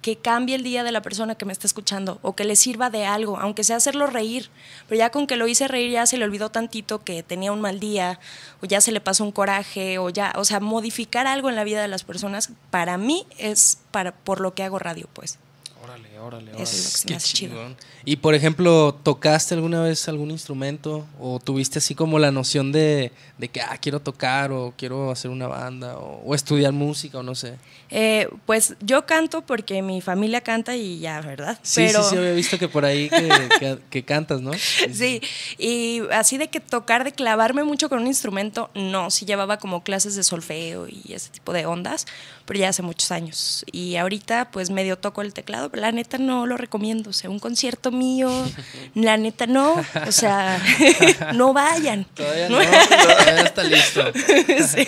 que 0.07 0.15
cambie 0.15 0.55
el 0.55 0.63
día 0.63 0.85
de 0.85 0.93
la 0.93 1.01
persona 1.01 1.35
que 1.35 1.43
me 1.43 1.51
está 1.51 1.67
escuchando 1.67 2.19
o 2.21 2.33
que 2.33 2.45
le 2.45 2.55
sirva 2.55 2.89
de 2.89 3.05
algo, 3.05 3.39
aunque 3.39 3.65
sea 3.65 3.75
hacerlo 3.75 4.07
reír. 4.07 4.49
Pero 4.87 4.99
ya 4.99 5.09
con 5.09 5.27
que 5.27 5.35
lo 5.35 5.49
hice 5.49 5.67
reír 5.67 5.91
ya 5.91 6.05
se 6.05 6.15
le 6.15 6.23
olvidó 6.23 6.47
tantito 6.49 7.03
que 7.03 7.23
tenía 7.23 7.51
un 7.51 7.59
mal 7.59 7.81
día 7.81 8.17
o 8.61 8.65
ya 8.65 8.79
se 8.79 8.93
le 8.93 9.01
pasó 9.01 9.25
un 9.25 9.33
coraje 9.33 9.97
o 9.97 10.07
ya, 10.09 10.31
o 10.37 10.45
sea, 10.45 10.61
modificar 10.61 11.27
algo 11.27 11.49
en 11.49 11.57
la 11.57 11.65
vida 11.65 11.81
de 11.81 11.89
las 11.89 12.05
personas 12.05 12.51
para 12.71 12.97
mí 12.97 13.27
es 13.37 13.79
para 13.91 14.13
por 14.13 14.39
lo 14.39 14.53
que 14.53 14.63
hago 14.63 14.79
radio, 14.79 15.09
pues. 15.11 15.39
Órale, 15.83 16.16
órale, 16.27 16.51
Eso 16.51 16.61
es 16.75 17.03
lo 17.05 17.09
que 17.09 17.17
chido. 17.23 17.75
Y 18.05 18.17
por 18.17 18.35
ejemplo, 18.35 18.93
¿tocaste 19.03 19.53
alguna 19.55 19.81
vez 19.81 20.07
algún 20.07 20.31
instrumento? 20.31 21.05
¿O 21.19 21.39
tuviste 21.39 21.79
así 21.79 21.95
como 21.95 22.19
la 22.19 22.31
noción 22.31 22.71
de, 22.71 23.11
de 23.37 23.47
que, 23.49 23.61
ah, 23.61 23.77
quiero 23.81 23.99
tocar 23.99 24.51
o 24.51 24.73
quiero 24.77 25.11
hacer 25.11 25.31
una 25.31 25.47
banda 25.47 25.97
o, 25.97 26.21
o 26.25 26.35
estudiar 26.35 26.71
música 26.73 27.17
o 27.19 27.23
no 27.23 27.35
sé? 27.35 27.55
Eh, 27.89 28.27
pues 28.45 28.75
yo 28.81 29.05
canto 29.05 29.41
porque 29.41 29.81
mi 29.81 30.01
familia 30.01 30.41
canta 30.41 30.75
y 30.75 30.99
ya, 30.99 31.21
¿verdad? 31.21 31.57
Sí, 31.63 31.87
sí, 31.89 31.95
sí, 32.09 32.17
había 32.17 32.33
visto 32.33 32.57
que 32.57 32.67
por 32.67 32.83
ahí 32.85 33.09
que, 33.09 33.49
que- 33.59 33.79
que 33.89 34.03
cantas, 34.03 34.41
¿no? 34.41 34.51
Sí, 34.93 35.21
y 35.57 36.01
así 36.11 36.37
de 36.37 36.49
que 36.49 36.59
tocar, 36.59 37.03
de 37.03 37.11
clavarme 37.13 37.63
mucho 37.63 37.89
con 37.89 37.99
un 37.99 38.07
instrumento, 38.07 38.69
no, 38.75 39.09
sí 39.11 39.25
llevaba 39.25 39.57
como 39.57 39.83
clases 39.83 40.15
de 40.15 40.23
solfeo 40.23 40.87
y 40.87 41.13
ese 41.13 41.29
tipo 41.29 41.53
de 41.53 41.65
ondas, 41.65 42.05
pero 42.45 42.59
ya 42.59 42.69
hace 42.69 42.81
muchos 42.81 43.11
años. 43.11 43.65
Y 43.71 43.95
ahorita 43.95 44.51
pues 44.51 44.69
medio 44.69 44.97
toco 44.97 45.21
el 45.21 45.33
teclado, 45.33 45.69
pero 45.69 45.81
la 45.81 45.91
neta 45.91 46.16
no 46.19 46.45
lo 46.45 46.57
recomiendo, 46.57 47.09
o 47.09 47.13
sea, 47.13 47.29
un 47.29 47.39
concierto 47.39 47.91
mío, 47.91 48.29
la 48.95 49.17
neta 49.17 49.47
no, 49.47 49.75
o 50.07 50.11
sea, 50.11 50.61
no 51.35 51.53
vayan. 51.53 52.05
Todavía 52.13 52.49
no, 52.49 52.57
todavía 52.59 53.41
está 53.43 53.63
listo. 53.63 54.03
Sí. 54.67 54.87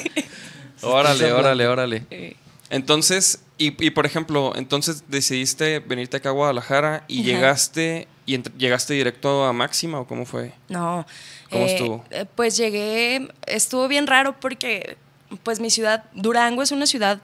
Órale, 0.81 1.31
órale, 1.33 1.67
órale. 1.67 2.05
Eh, 2.09 2.35
Entonces, 2.69 3.41
y, 3.57 3.83
y 3.85 3.89
por 3.89 4.05
ejemplo, 4.05 4.53
entonces 4.55 5.03
decidiste 5.09 5.79
venirte 5.79 6.17
acá 6.17 6.29
a 6.29 6.31
Guadalajara 6.33 7.03
y 7.07 7.19
Ajá. 7.21 7.27
llegaste 7.31 8.07
y 8.25 8.37
llegaste 8.57 8.93
directo 8.93 9.43
a 9.45 9.51
Máxima 9.53 9.99
o 9.99 10.07
cómo 10.07 10.25
fue? 10.25 10.53
No. 10.69 11.05
¿Cómo 11.49 11.65
eh, 11.65 11.73
estuvo? 11.73 12.05
eh, 12.11 12.25
Pues 12.35 12.55
llegué, 12.57 13.27
estuvo 13.47 13.87
bien 13.87 14.07
raro 14.07 14.39
porque 14.39 14.97
pues 15.43 15.59
mi 15.59 15.69
ciudad, 15.69 16.05
Durango 16.13 16.61
es 16.63 16.71
una 16.71 16.85
ciudad 16.85 17.19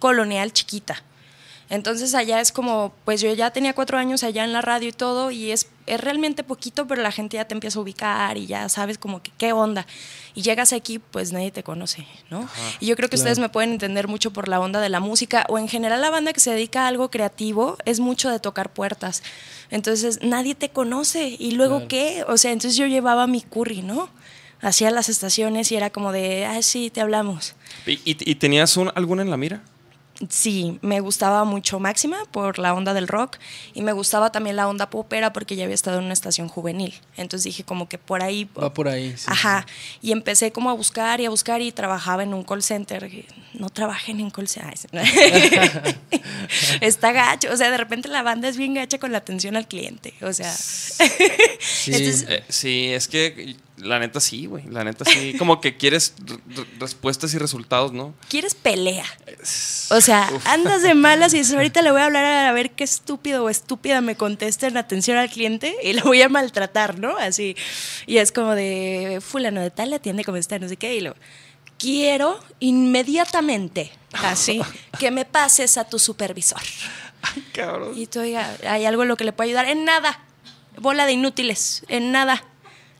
colonial 0.00 0.52
chiquita. 0.52 1.02
Entonces 1.70 2.14
allá 2.14 2.40
es 2.40 2.52
como, 2.52 2.92
pues 3.04 3.20
yo 3.20 3.32
ya 3.34 3.50
tenía 3.50 3.72
cuatro 3.74 3.96
años 3.98 4.22
allá 4.22 4.44
en 4.44 4.52
la 4.52 4.60
radio 4.60 4.88
y 4.90 4.92
todo, 4.92 5.30
y 5.30 5.50
es, 5.50 5.66
es 5.86 6.00
realmente 6.00 6.44
poquito, 6.44 6.86
pero 6.86 7.00
la 7.02 7.10
gente 7.10 7.36
ya 7.38 7.46
te 7.46 7.54
empieza 7.54 7.78
a 7.78 7.82
ubicar 7.82 8.36
y 8.36 8.46
ya 8.46 8.68
sabes 8.68 8.98
como 8.98 9.22
que 9.22 9.30
qué 9.38 9.52
onda. 9.52 9.86
Y 10.34 10.42
llegas 10.42 10.72
aquí, 10.72 10.98
pues 10.98 11.32
nadie 11.32 11.50
te 11.50 11.62
conoce, 11.62 12.06
¿no? 12.30 12.46
y 12.80 12.86
yo 12.86 12.96
creo 12.96 13.08
que 13.08 13.16
ustedes 13.16 13.38
me 13.38 13.48
pueden 13.48 13.72
entender 13.72 14.08
mucho 14.08 14.32
por 14.32 14.48
la 14.48 14.60
onda 14.60 14.80
de 14.80 14.88
la 14.90 15.00
música, 15.00 15.46
o 15.48 15.58
en 15.58 15.68
general 15.68 16.00
la 16.02 16.10
banda 16.10 16.32
que 16.32 16.40
se 16.40 16.50
dedica 16.50 16.84
a 16.84 16.88
algo 16.88 17.10
creativo 17.10 17.78
es 17.84 17.98
mucho 18.00 18.30
de 18.30 18.40
tocar 18.40 18.72
puertas. 18.72 19.22
Entonces 19.70 20.20
nadie 20.22 20.54
te 20.54 20.68
conoce, 20.68 21.34
y 21.38 21.52
luego 21.52 21.76
Claro. 21.76 21.88
qué, 21.88 22.24
o 22.28 22.36
sea, 22.36 22.52
entonces 22.52 22.76
yo 22.76 22.86
llevaba 22.86 23.26
mi 23.26 23.40
curry, 23.40 23.82
¿no? 23.82 24.08
Hacía 24.60 24.90
las 24.90 25.08
estaciones 25.08 25.70
y 25.72 25.76
era 25.76 25.90
como 25.90 26.12
de, 26.12 26.46
ah, 26.46 26.62
sí, 26.62 26.90
te 26.90 27.00
hablamos. 27.00 27.54
¿Y, 27.86 27.92
y- 28.04 28.16
y 28.30 28.34
tenías 28.36 28.76
un, 28.76 28.90
alguna 28.94 29.22
en 29.22 29.30
la 29.30 29.36
mira? 29.36 29.62
Sí, 30.28 30.78
me 30.80 31.00
gustaba 31.00 31.44
mucho 31.44 31.80
Máxima 31.80 32.18
por 32.30 32.60
la 32.60 32.72
onda 32.72 32.94
del 32.94 33.08
rock 33.08 33.38
y 33.74 33.82
me 33.82 33.92
gustaba 33.92 34.30
también 34.30 34.54
la 34.54 34.68
onda 34.68 34.88
popera 34.88 35.32
porque 35.32 35.56
ya 35.56 35.64
había 35.64 35.74
estado 35.74 35.98
en 35.98 36.04
una 36.04 36.12
estación 36.12 36.48
juvenil. 36.48 36.94
Entonces 37.16 37.44
dije 37.44 37.64
como 37.64 37.88
que 37.88 37.98
por 37.98 38.22
ahí... 38.22 38.48
Va 38.56 38.72
por 38.72 38.86
ahí. 38.86 39.12
sí, 39.16 39.24
Ajá. 39.28 39.66
Y 40.02 40.12
empecé 40.12 40.52
como 40.52 40.70
a 40.70 40.72
buscar 40.72 41.20
y 41.20 41.26
a 41.26 41.30
buscar 41.30 41.60
y 41.62 41.72
trabajaba 41.72 42.22
en 42.22 42.32
un 42.32 42.44
call 42.44 42.62
center. 42.62 43.10
No 43.54 43.70
trabajen 43.70 44.20
en 44.20 44.30
call 44.30 44.46
center. 44.46 44.88
Está 46.80 47.12
gacho. 47.12 47.52
O 47.52 47.56
sea, 47.56 47.70
de 47.70 47.76
repente 47.76 48.08
la 48.08 48.22
banda 48.22 48.48
es 48.48 48.56
bien 48.56 48.74
gacha 48.74 48.98
con 48.98 49.10
la 49.12 49.18
atención 49.18 49.56
al 49.56 49.66
cliente. 49.66 50.14
O 50.22 50.32
sea... 50.32 50.52
Sí. 50.52 51.02
Entonces, 51.92 52.24
Eh, 52.28 52.44
sí, 52.48 52.86
es 52.92 53.08
que 53.08 53.56
la 53.76 53.98
neta 53.98 54.20
sí, 54.20 54.46
güey. 54.46 54.64
La 54.68 54.84
neta 54.84 55.04
sí. 55.04 55.34
Como 55.38 55.60
que 55.60 55.76
quieres 55.76 56.14
re- 56.24 56.38
re- 56.54 56.66
respuestas 56.78 57.34
y 57.34 57.38
resultados, 57.38 57.92
¿no? 57.92 58.14
quieres 58.28 58.54
pelea. 58.54 59.04
O 59.90 60.00
sea, 60.00 60.30
andas 60.46 60.82
de 60.82 60.94
malas 60.94 61.34
y 61.34 61.38
dices, 61.38 61.54
ahorita 61.54 61.82
le 61.82 61.90
voy 61.90 62.00
a 62.00 62.04
hablar 62.06 62.24
a 62.46 62.52
ver 62.52 62.70
qué 62.72 62.84
estúpido 62.84 63.44
o 63.44 63.50
estúpida 63.50 64.00
me 64.00 64.16
contesta 64.16 64.66
en 64.66 64.76
atención 64.76 65.16
al 65.18 65.28
cliente 65.30 65.76
y 65.82 65.92
lo 65.94 66.02
voy 66.04 66.22
a 66.22 66.28
maltratar, 66.28 66.98
¿no? 66.98 67.16
Así. 67.18 67.56
Y 68.06 68.18
es 68.18 68.30
como 68.32 68.54
de, 68.54 69.20
fulano 69.20 69.60
de 69.60 69.70
tal, 69.70 69.92
atiende 69.92 70.24
como 70.24 70.36
está, 70.36 70.58
no 70.58 70.68
sé 70.68 70.76
qué, 70.76 70.94
y 70.96 71.00
lo... 71.00 71.14
Quiero 71.76 72.38
inmediatamente, 72.60 73.90
así, 74.22 74.60
que 74.98 75.10
me 75.10 75.24
pases 75.24 75.76
a 75.76 75.84
tu 75.84 75.98
supervisor. 75.98 76.60
Cabrón. 77.52 77.92
Y 77.98 78.06
tú, 78.06 78.20
¿hay 78.20 78.84
algo 78.86 79.02
en 79.02 79.08
lo 79.08 79.16
que 79.16 79.24
le 79.24 79.32
pueda 79.32 79.48
ayudar? 79.48 79.66
En 79.68 79.84
nada. 79.84 80.20
Bola 80.78 81.04
de 81.04 81.12
inútiles, 81.12 81.84
en 81.88 82.12
nada. 82.12 82.44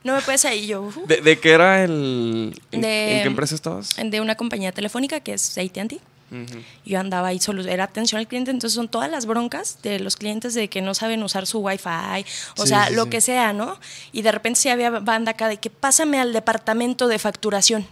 No 0.05 0.15
me 0.15 0.21
puedes 0.23 0.45
ahí 0.45 0.67
yo. 0.67 0.91
¿De, 1.07 1.21
de 1.21 1.39
qué 1.41 1.51
era 1.53 1.83
el. 1.83 2.55
En, 2.71 2.81
De- 2.81 3.17
en 3.17 3.23
qué 3.23 3.27
empresa 3.29 3.55
estabas? 3.57 3.97
De 3.97 4.21
una 4.21 4.37
compañía 4.37 4.71
telefónica 4.71 5.19
que 5.21 5.33
es 5.35 5.59
AT&T. 5.59 5.99
Ujú. 6.31 6.59
yo 6.85 6.99
andaba 6.99 7.29
ahí 7.29 7.39
solo, 7.39 7.63
era 7.63 7.85
atención 7.85 8.19
al 8.19 8.27
cliente, 8.27 8.51
entonces 8.51 8.75
son 8.75 8.89
todas 8.89 9.09
las 9.11 9.25
broncas 9.27 9.79
de 9.83 10.01
los 10.01 10.17
clientes 10.17 10.55
de 10.55 10.69
que 10.69 10.81
no 10.83 10.93
saben 10.95 11.23
usar 11.23 11.47
su 11.47 11.61
wifi, 11.61 12.25
o 12.57 12.63
Sí, 12.63 12.69
sea, 12.69 12.87
sí, 12.89 12.95
lo 12.95 13.05
sí. 13.05 13.11
que 13.11 13.21
sea, 13.21 13.53
¿no? 13.53 13.79
Y 14.11 14.23
de 14.23 14.33
repente 14.33 14.59
sí 14.59 14.69
había 14.69 14.91
banda 14.91 15.33
acá 15.33 15.49
de 15.49 15.59
que 15.59 15.71
pásame 15.71 16.19
al 16.19 16.33
departamento 16.33 17.07
de 17.09 17.19
facturación. 17.21 17.87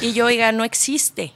Y 0.00 0.12
yo, 0.14 0.26
oiga, 0.26 0.52
no 0.52 0.64
existe, 0.64 1.32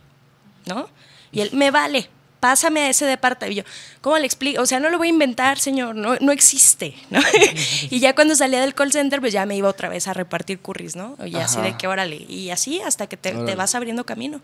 ¿no? 0.67 0.89
Y 1.31 1.41
él, 1.43 1.51
me 1.53 1.71
vale, 1.71 2.09
pásame 2.47 2.83
a 2.83 2.91
ese 2.91 3.07
departamento. 3.07 3.69
¿cómo 4.01 4.17
le 4.19 4.25
explico? 4.25 4.63
O 4.63 4.67
sea, 4.67 4.79
no 4.79 4.89
lo 4.89 4.99
voy 4.99 5.09
a 5.09 5.11
inventar, 5.11 5.59
señor, 5.59 5.97
no, 5.97 6.15
no 6.21 6.31
existe, 6.31 6.95
¿no? 7.11 7.19
y 7.91 7.99
ya 7.99 8.15
cuando 8.15 8.37
salía 8.37 8.61
del 8.61 8.73
call 8.73 8.93
center, 8.93 9.19
pues 9.19 9.33
ya 9.33 9.45
me 9.47 9.57
iba 9.57 9.69
otra 9.69 9.89
vez 9.89 10.07
a 10.07 10.13
repartir 10.13 10.61
curris, 10.61 10.95
¿no? 10.95 11.17
Y 11.27 11.35
así 11.35 11.59
Ajá. 11.59 11.67
de 11.67 11.77
que, 11.77 11.89
órale, 11.89 12.25
y 12.29 12.51
así 12.51 12.81
hasta 12.81 13.09
que 13.09 13.17
te, 13.17 13.33
te 13.33 13.57
vas 13.57 13.75
abriendo 13.75 14.07
camino. 14.07 14.41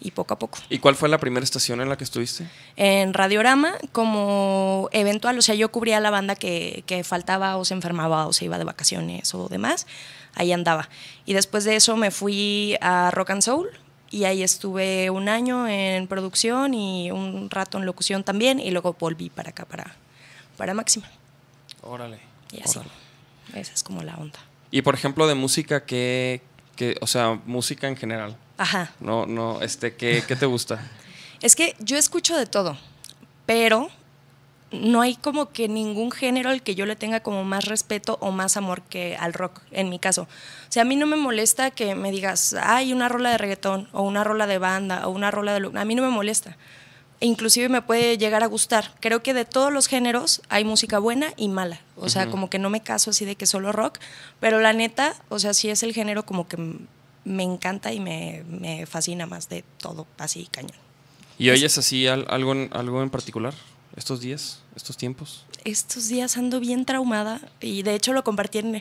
Y 0.00 0.12
poco 0.12 0.34
a 0.34 0.38
poco 0.38 0.58
¿Y 0.70 0.78
cuál 0.78 0.94
fue 0.94 1.08
la 1.08 1.18
primera 1.18 1.42
estación 1.42 1.80
en 1.80 1.88
la 1.88 1.96
que 1.96 2.04
estuviste? 2.04 2.46
en 2.76 3.14
Radiorama 3.14 3.74
como 3.90 4.88
eventual, 4.92 5.36
o 5.38 5.42
sea, 5.42 5.56
yo 5.56 5.72
cubría 5.72 5.98
la 5.98 6.10
banda 6.10 6.36
que, 6.36 6.84
que 6.86 7.02
faltaba 7.02 7.56
o 7.56 7.64
se 7.64 7.74
enfermaba 7.74 8.28
o 8.28 8.32
se 8.32 8.44
iba 8.44 8.58
de 8.58 8.64
vacaciones 8.64 9.34
o 9.34 9.48
demás, 9.48 9.88
ahí 10.34 10.52
andaba. 10.52 10.88
Y 11.24 11.34
después 11.34 11.64
de 11.64 11.76
eso 11.76 11.96
me 11.96 12.12
fui 12.12 12.76
a 12.80 13.10
Rock 13.10 13.30
and 13.30 13.42
Soul 13.42 13.70
y 14.10 14.24
ahí 14.24 14.42
estuve 14.42 15.10
un 15.10 15.28
año 15.28 15.68
en 15.68 16.06
producción 16.06 16.74
y 16.74 17.10
un 17.10 17.50
rato 17.50 17.78
en 17.78 17.86
locución 17.86 18.24
también 18.24 18.58
y 18.60 18.70
luego 18.70 18.96
volví 18.98 19.28
para 19.30 19.50
acá, 19.50 19.64
para, 19.64 19.94
para 20.56 20.74
Máxima. 20.74 21.06
Órale. 21.82 22.18
Y 22.52 22.62
así. 22.62 22.78
órale. 22.78 22.94
Esa 23.54 23.72
es 23.74 23.82
como 23.82 24.02
la 24.02 24.14
onda. 24.16 24.38
Y 24.70 24.82
por 24.82 24.94
ejemplo, 24.94 25.26
de 25.26 25.34
música, 25.34 25.84
¿qué, 25.84 26.42
qué- 26.76 26.96
o 27.00 27.06
sea, 27.06 27.40
música 27.46 27.88
en 27.88 27.96
general? 27.96 28.36
Ajá. 28.58 28.92
No, 29.00 29.24
no, 29.26 29.60
este, 29.62 29.94
¿qué, 29.94 30.22
qué 30.26 30.36
te 30.36 30.46
gusta? 30.46 30.80
Es 31.40 31.54
que 31.54 31.76
yo 31.78 31.96
escucho 31.96 32.36
de 32.36 32.46
todo, 32.46 32.76
pero 33.46 33.88
no 34.70 35.00
hay 35.00 35.16
como 35.16 35.50
que 35.50 35.66
ningún 35.68 36.10
género 36.10 36.50
al 36.50 36.62
que 36.62 36.74
yo 36.74 36.84
le 36.86 36.94
tenga 36.96 37.20
como 37.20 37.42
más 37.44 37.64
respeto 37.64 38.18
o 38.20 38.30
más 38.32 38.56
amor 38.56 38.82
que 38.82 39.16
al 39.16 39.32
rock, 39.32 39.60
en 39.70 39.88
mi 39.88 39.98
caso. 39.98 40.22
O 40.22 40.72
sea, 40.72 40.82
a 40.82 40.84
mí 40.84 40.96
no 40.96 41.06
me 41.06 41.16
molesta 41.16 41.70
que 41.70 41.94
me 41.94 42.10
digas, 42.10 42.54
hay 42.60 42.92
una 42.92 43.08
rola 43.08 43.30
de 43.30 43.38
reggaetón, 43.38 43.88
o 43.92 44.02
una 44.02 44.24
rola 44.24 44.46
de 44.46 44.58
banda, 44.58 45.06
o 45.06 45.10
una 45.10 45.30
rola 45.30 45.54
de... 45.54 45.60
lo-". 45.60 45.72
A 45.78 45.84
mí 45.84 45.94
no 45.94 46.02
me 46.02 46.10
molesta. 46.10 46.56
E 47.20 47.26
inclusive 47.26 47.68
me 47.68 47.82
puede 47.82 48.16
llegar 48.18 48.42
a 48.44 48.46
gustar. 48.46 48.92
Creo 49.00 49.22
que 49.24 49.34
de 49.34 49.44
todos 49.44 49.72
los 49.72 49.88
géneros 49.88 50.40
hay 50.50 50.64
música 50.64 50.98
buena 51.00 51.32
y 51.36 51.48
mala. 51.48 51.80
O 51.96 52.08
sea, 52.08 52.28
como 52.30 52.48
que 52.50 52.58
no 52.60 52.70
me 52.70 52.80
caso 52.82 53.10
así 53.10 53.24
de 53.24 53.34
que 53.34 53.46
solo 53.46 53.72
rock, 53.72 53.98
pero 54.38 54.60
la 54.60 54.72
neta, 54.72 55.14
o 55.28 55.38
sea, 55.40 55.52
sí 55.54 55.68
es 55.70 55.82
el 55.82 55.92
género 55.94 56.24
como 56.24 56.46
que 56.46 56.56
me 57.24 57.42
encanta 57.42 57.92
y 57.92 57.98
me, 58.00 58.44
me 58.48 58.86
fascina 58.86 59.26
más 59.26 59.48
de 59.48 59.64
todo, 59.78 60.06
así 60.18 60.46
cañón. 60.50 60.76
¿Y 61.38 61.50
oyes 61.50 61.76
así 61.78 62.06
al- 62.06 62.26
algo, 62.28 62.52
algo 62.70 63.02
en 63.02 63.10
particular 63.10 63.54
estos 63.98 64.20
días, 64.20 64.60
estos 64.74 64.96
tiempos? 64.96 65.44
estos 65.64 66.08
días 66.08 66.36
ando 66.36 66.60
bien 66.60 66.84
traumada 66.84 67.40
y 67.60 67.82
de 67.82 67.94
hecho 67.94 68.12
lo 68.12 68.24
compartí 68.24 68.58
en, 68.58 68.72
no 68.72 68.80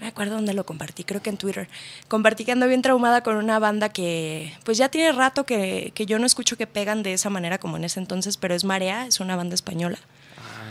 me 0.00 0.06
acuerdo 0.06 0.36
dónde 0.36 0.54
lo 0.54 0.64
compartí, 0.64 1.04
creo 1.04 1.22
que 1.22 1.30
en 1.30 1.36
Twitter. 1.36 1.68
Compartí 2.08 2.44
que 2.44 2.52
ando 2.52 2.68
bien 2.68 2.82
traumada 2.82 3.22
con 3.22 3.36
una 3.36 3.58
banda 3.58 3.88
que 3.88 4.52
pues 4.64 4.78
ya 4.78 4.88
tiene 4.88 5.12
rato 5.12 5.44
que, 5.44 5.92
que 5.94 6.06
yo 6.06 6.18
no 6.18 6.26
escucho 6.26 6.56
que 6.56 6.66
pegan 6.66 7.02
de 7.02 7.14
esa 7.14 7.30
manera 7.30 7.58
como 7.58 7.76
en 7.76 7.84
ese 7.84 8.00
entonces, 8.00 8.36
pero 8.36 8.54
es 8.54 8.64
Marea, 8.64 9.06
es 9.06 9.20
una 9.20 9.36
banda 9.36 9.54
española. 9.54 9.98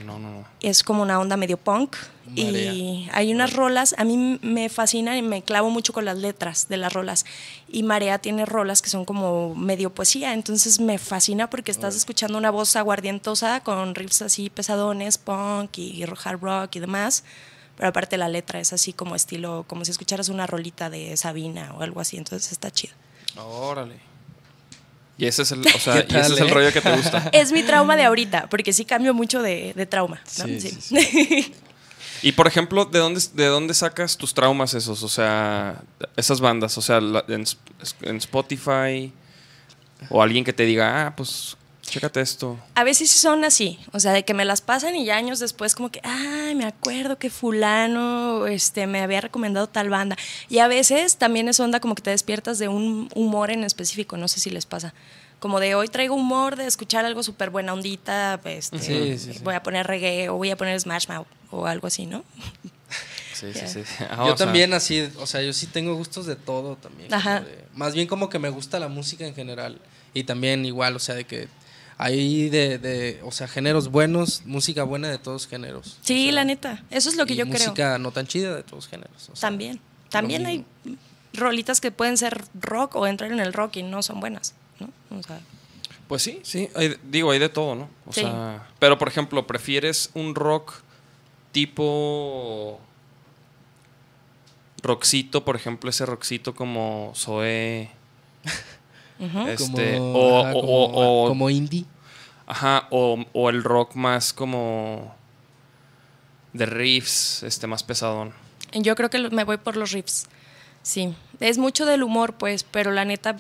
No, 0.05 0.19
no, 0.19 0.29
no. 0.29 0.45
Es 0.61 0.83
como 0.83 1.01
una 1.01 1.19
onda 1.19 1.37
medio 1.37 1.57
punk 1.57 1.95
y 2.35 3.07
hay 3.13 3.33
unas 3.33 3.53
rolas, 3.53 3.95
a 3.97 4.03
mí 4.03 4.39
me 4.41 4.69
fascina 4.69 5.17
y 5.17 5.21
me 5.21 5.41
clavo 5.41 5.69
mucho 5.69 5.93
con 5.93 6.05
las 6.05 6.17
letras 6.17 6.67
de 6.67 6.77
las 6.77 6.91
rolas 6.91 7.25
y 7.69 7.83
Marea 7.83 8.19
tiene 8.19 8.45
rolas 8.45 8.81
que 8.81 8.89
son 8.89 9.05
como 9.05 9.55
medio 9.55 9.93
poesía, 9.93 10.33
entonces 10.33 10.79
me 10.79 10.97
fascina 10.97 11.49
porque 11.49 11.71
estás 11.71 11.95
escuchando 11.95 12.37
una 12.37 12.51
voz 12.51 12.75
aguardientosa 12.75 13.61
con 13.61 13.95
riffs 13.95 14.21
así 14.21 14.49
pesadones, 14.49 15.17
punk 15.17 15.77
y 15.77 16.03
hard 16.03 16.41
rock 16.41 16.75
y 16.75 16.79
demás, 16.79 17.23
pero 17.77 17.89
aparte 17.89 18.17
la 18.17 18.27
letra 18.27 18.59
es 18.59 18.73
así 18.73 18.91
como 18.91 19.15
estilo, 19.15 19.63
como 19.67 19.85
si 19.85 19.91
escucharas 19.91 20.29
una 20.29 20.47
rolita 20.47 20.89
de 20.89 21.15
Sabina 21.15 21.73
o 21.77 21.81
algo 21.81 22.01
así, 22.01 22.17
entonces 22.17 22.51
está 22.51 22.71
chido. 22.71 22.93
Órale. 23.37 24.06
Y 25.17 25.25
ese 25.25 25.41
es 25.41 25.51
el, 25.51 25.59
o 25.61 25.79
sea, 25.79 26.05
¿Qué 26.05 26.13
y 26.15 26.19
ese 26.19 26.33
es 26.33 26.39
el 26.41 26.49
rollo 26.49 26.71
que 26.71 26.81
te 26.81 26.95
gusta. 26.95 27.29
Es 27.33 27.51
mi 27.51 27.63
trauma 27.63 27.95
de 27.95 28.03
ahorita, 28.03 28.47
porque 28.49 28.71
sí 28.73 28.85
cambio 28.85 29.13
mucho 29.13 29.41
de, 29.41 29.73
de 29.75 29.85
trauma. 29.85 30.21
¿no? 30.37 30.45
Sí, 30.45 30.59
Sí. 30.59 30.77
sí, 30.79 31.53
Y 32.23 32.31
por 32.31 32.47
ejemplo, 32.47 32.85
¿de 32.85 32.97
dónde, 32.97 33.21
¿de 33.33 33.45
dónde 33.45 33.75
sacas 33.75 34.17
tus 34.17 34.33
traumas 34.33 34.73
esos? 34.73 35.03
O 35.03 35.09
sea, 35.09 35.81
esas 36.15 36.41
bandas, 36.41 36.75
o 36.77 36.81
sea, 36.81 36.97
en, 36.97 37.45
en 38.01 38.17
Spotify 38.17 39.11
o 40.09 40.21
alguien 40.23 40.43
que 40.43 40.51
te 40.53 40.63
diga, 40.63 41.05
ah, 41.07 41.15
pues, 41.15 41.57
chécate 41.87 42.21
esto. 42.21 42.57
A 42.75 42.83
veces 42.83 43.09
sí 43.09 43.17
son 43.17 43.43
así, 43.45 43.79
o 43.93 43.99
sea, 43.99 44.11
de 44.11 44.23
que 44.25 44.33
me 44.33 44.45
las 44.45 44.61
pasan 44.61 44.95
y 44.95 45.05
ya 45.05 45.15
años 45.17 45.39
después 45.39 45.73
como 45.73 45.89
que, 45.89 45.99
ay, 46.03 46.53
me 46.55 46.65
acuerdo 46.65 47.17
que 47.17 47.29
fulano 47.29 48.45
este, 48.47 48.87
me 48.87 49.01
había 49.01 49.21
recomendado 49.21 49.67
tal 49.67 49.89
banda. 49.89 50.15
Y 50.49 50.59
a 50.59 50.67
veces 50.67 51.17
también 51.17 51.47
es 51.49 51.59
onda 51.59 51.79
como 51.79 51.95
que 51.95 52.01
te 52.03 52.09
despiertas 52.11 52.59
de 52.59 52.67
un 52.67 53.09
humor 53.15 53.51
en 53.51 53.63
específico, 53.63 54.17
no 54.17 54.27
sé 54.27 54.39
si 54.39 54.49
les 54.49 54.65
pasa. 54.65 54.93
Como 55.39 55.59
de 55.59 55.75
hoy 55.75 55.87
traigo 55.87 56.15
humor 56.15 56.55
de 56.55 56.65
escuchar 56.65 57.05
algo 57.05 57.21
súper 57.23 57.51
buena 57.51 57.71
ondita, 57.73 58.39
este, 58.45 58.79
Sí, 58.79 59.17
sí, 59.19 59.33
sí. 59.33 59.39
voy 59.43 59.53
a 59.55 59.61
poner 59.63 59.85
reggae 59.87 60.29
o 60.29 60.35
voy 60.35 60.49
a 60.51 60.57
poner 60.57 60.79
Smash 60.79 61.07
Mouth 61.07 61.27
o 61.51 61.67
algo 61.67 61.87
así, 61.87 62.05
¿no? 62.07 62.23
Sí, 63.33 63.53
sí, 63.53 63.67
sí. 63.67 63.81
Ah, 64.09 64.15
yo 64.25 64.35
sea, 64.35 64.47
también 64.47 64.73
así, 64.73 65.07
o 65.19 65.27
sea, 65.27 65.43
yo 65.43 65.53
sí 65.53 65.67
tengo 65.67 65.95
gustos 65.95 66.25
de 66.25 66.35
todo 66.35 66.75
también. 66.75 67.13
Ajá. 67.13 67.41
de- 67.41 67.65
más 67.75 67.93
bien 67.93 68.07
como 68.07 68.29
que 68.29 68.39
me 68.39 68.49
gusta 68.49 68.79
la 68.79 68.87
música 68.87 69.27
en 69.27 69.35
general. 69.35 69.79
Y 70.15 70.23
también 70.23 70.65
igual, 70.65 70.95
o 70.95 70.99
sea, 70.99 71.13
de 71.13 71.25
que 71.25 71.47
hay 71.97 72.49
de, 72.49 72.77
de 72.77 73.19
o 73.23 73.31
sea, 73.31 73.47
géneros 73.47 73.89
buenos, 73.89 74.43
música 74.45 74.83
buena 74.83 75.07
de 75.09 75.17
todos 75.17 75.47
géneros. 75.47 75.97
Sí, 76.01 76.21
O 76.21 76.23
sea, 76.25 76.31
la 76.33 76.43
neta, 76.45 76.83
eso 76.91 77.09
es 77.09 77.15
lo 77.15 77.25
que 77.25 77.33
y 77.33 77.37
yo 77.37 77.45
creo. 77.45 77.53
música 77.59 77.97
no 77.97 78.11
tan 78.11 78.27
chida 78.27 78.55
de 78.55 78.63
todos 78.63 78.87
géneros. 78.87 79.29
o 79.29 79.35
sea, 79.35 79.49
También. 79.49 79.79
También 80.09 80.45
hay 80.45 80.65
rolitas 81.33 81.81
que 81.81 81.91
pueden 81.91 82.17
ser 82.17 82.43
rock 82.59 82.95
o 82.95 83.05
entrar 83.07 83.31
en 83.31 83.39
el 83.39 83.51
rock 83.53 83.77
y 83.77 83.83
no 83.83 84.01
son 84.03 84.19
buenas, 84.19 84.53
¿no? 84.79 84.89
O 85.17 85.21
sea, 85.23 85.39
Pues 86.07 86.21
sí, 86.23 86.39
sí. 86.43 86.69
hay- 86.75 86.95
digo, 87.03 87.31
hay 87.31 87.39
de 87.39 87.49
todo, 87.49 87.75
¿no? 87.75 87.89
O 88.05 88.13
Sí. 88.13 88.21
sea, 88.21 88.67
pero 88.79 88.97
por 88.97 89.07
ejemplo, 89.09 89.45
¿prefieres 89.45 90.09
un 90.13 90.35
rock 90.35 90.75
tipo 91.51 92.79
rockcito, 94.83 95.43
por 95.43 95.55
ejemplo, 95.55 95.89
ese 95.89 96.05
rockcito 96.05 96.55
como 96.55 97.11
Zoé? 97.15 97.89
Este, 99.19 99.97
como, 99.97 100.13
o, 100.13 100.39
ajá, 100.45 100.51
o- 100.55 100.61
como, 100.61 100.73
o- 100.85 101.25
o- 101.25 101.27
como 101.29 101.49
indie. 101.49 101.85
Ajá, 102.45 102.87
o, 102.91 103.23
o 103.33 103.49
el 103.49 103.63
rock 103.63 103.95
más 103.95 104.31
como 104.33 105.13
de 106.53 106.65
riffs, 106.65 107.43
este 107.43 107.67
más 107.67 107.83
pesadón. 107.83 108.33
Yo 108.73 108.95
creo 108.95 109.09
que 109.09 109.29
me 109.29 109.43
voy 109.43 109.57
por 109.57 109.75
los 109.77 109.91
riffs. 109.91 110.27
Sí, 110.81 111.13
es 111.41 111.57
mucho 111.57 111.85
del 111.85 112.03
humor, 112.03 112.33
pues, 112.35 112.63
pero 112.63 112.91
la 112.91 113.03
neta, 113.03 113.35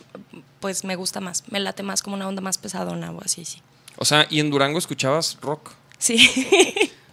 pues 0.59 0.83
me 0.83 0.95
gusta 0.97 1.21
más. 1.21 1.43
Me 1.49 1.59
late 1.61 1.83
más 1.83 2.03
como 2.03 2.15
una 2.15 2.27
onda 2.27 2.41
más 2.41 2.57
pesadona 2.57 3.11
o 3.11 3.21
así, 3.23 3.45
sí. 3.45 3.61
O 3.97 4.05
sea, 4.05 4.27
¿y 4.29 4.39
en 4.41 4.49
Durango 4.49 4.77
escuchabas 4.77 5.37
rock? 5.41 5.71
Sí. 5.97 6.29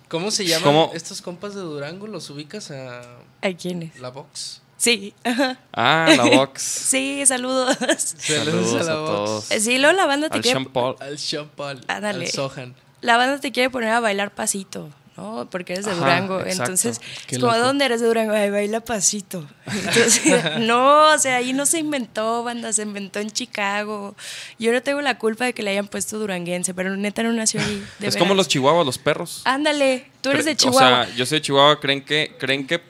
¿Cómo 0.09 0.31
se 0.33 0.45
llaman 0.47 0.65
¿Cómo? 0.65 0.91
estos 0.95 1.23
compas 1.23 1.55
de 1.55 1.61
Durango? 1.61 2.07
¿Los 2.09 2.29
ubicas 2.31 2.71
a 2.73 3.03
¿A 3.43 3.53
quiénes? 3.57 3.99
la 4.01 4.11
Vox? 4.11 4.61
Sí. 4.85 5.15
ajá. 5.25 5.59
Ah, 5.73 6.07
la 6.17 6.25
Vox. 6.25 6.63
Sí, 6.63 7.25
saludos. 7.27 7.77
Saludos 8.19 8.83
a 8.87 8.93
todos. 8.93 9.45
Sí, 9.45 9.79
luego 9.79 9.97
la 9.97 10.07
banda 10.07 10.29
te 10.29 10.37
Al 10.37 10.43
quiere... 10.43 10.59
Sean 10.61 10.73
Paul. 10.73 10.97
Al 11.01 11.19
Sean 11.19 11.49
Paul, 11.57 11.81
Ándale. 11.89 12.27
al 12.27 12.31
Sohan. 12.31 12.75
La 13.01 13.17
banda 13.17 13.39
te 13.41 13.51
quiere 13.53 13.71
poner 13.71 13.91
a 13.91 14.01
bailar 14.01 14.31
pasito, 14.35 14.89
¿no? 15.17 15.47
Porque 15.51 15.75
eres 15.75 15.85
de 15.85 15.93
Ajá, 15.93 16.01
Durango. 16.01 16.41
exacto. 16.41 16.63
Entonces, 16.63 17.01
Qué 17.27 17.37
es 17.37 17.41
como, 17.41 17.53
loco. 17.53 17.65
¿dónde 17.67 17.85
eres 17.87 18.01
de 18.01 18.07
Durango? 18.07 18.33
Ay, 18.33 18.51
baila 18.51 18.81
pasito. 18.81 19.47
Entonces, 19.67 20.45
no, 20.61 21.13
o 21.15 21.19
sea, 21.19 21.37
ahí 21.37 21.53
no 21.53 21.67
se 21.67 21.79
inventó, 21.79 22.43
banda, 22.45 22.73
se 22.73 22.83
inventó 22.83 23.21
en 23.21 23.31
Chicago. 23.31 24.15
Yo 24.59 24.73
no 24.73 24.83
tengo 24.83 25.01
la 25.03 25.19
culpa 25.19 25.45
de 25.47 25.53
que 25.55 25.63
le 25.63 25.71
hayan 25.71 25.89
puesto 25.89 26.19
duranguense, 26.19 26.73
pero 26.75 26.97
neta 26.97 27.23
no 27.23 27.33
nació 27.33 27.61
ahí. 27.61 27.85
de 27.99 28.07
es 28.09 28.17
como 28.17 28.35
los 28.35 28.49
chihuahuas, 28.49 28.85
los 28.87 28.99
perros. 28.99 29.43
Ándale, 29.45 30.11
tú 30.21 30.31
eres 30.31 30.45
de 30.45 30.57
Chihuahua. 30.57 31.03
O 31.03 31.05
sea, 31.07 31.15
yo 31.17 31.25
soy 31.27 31.39
de 31.39 31.43
Chihuahua, 31.43 31.81
creen 31.81 32.03
que, 32.05 32.35
creen 32.39 32.67
que, 32.67 32.81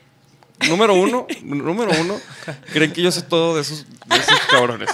número 0.68 0.94
uno, 0.94 1.26
número 1.42 1.90
uno, 2.00 2.18
creen 2.72 2.92
que 2.92 3.02
yo 3.02 3.10
sé 3.12 3.22
todo 3.22 3.54
de 3.56 3.62
esos, 3.62 3.84
de 4.06 4.16
esos 4.16 4.38
cabrones. 4.50 4.88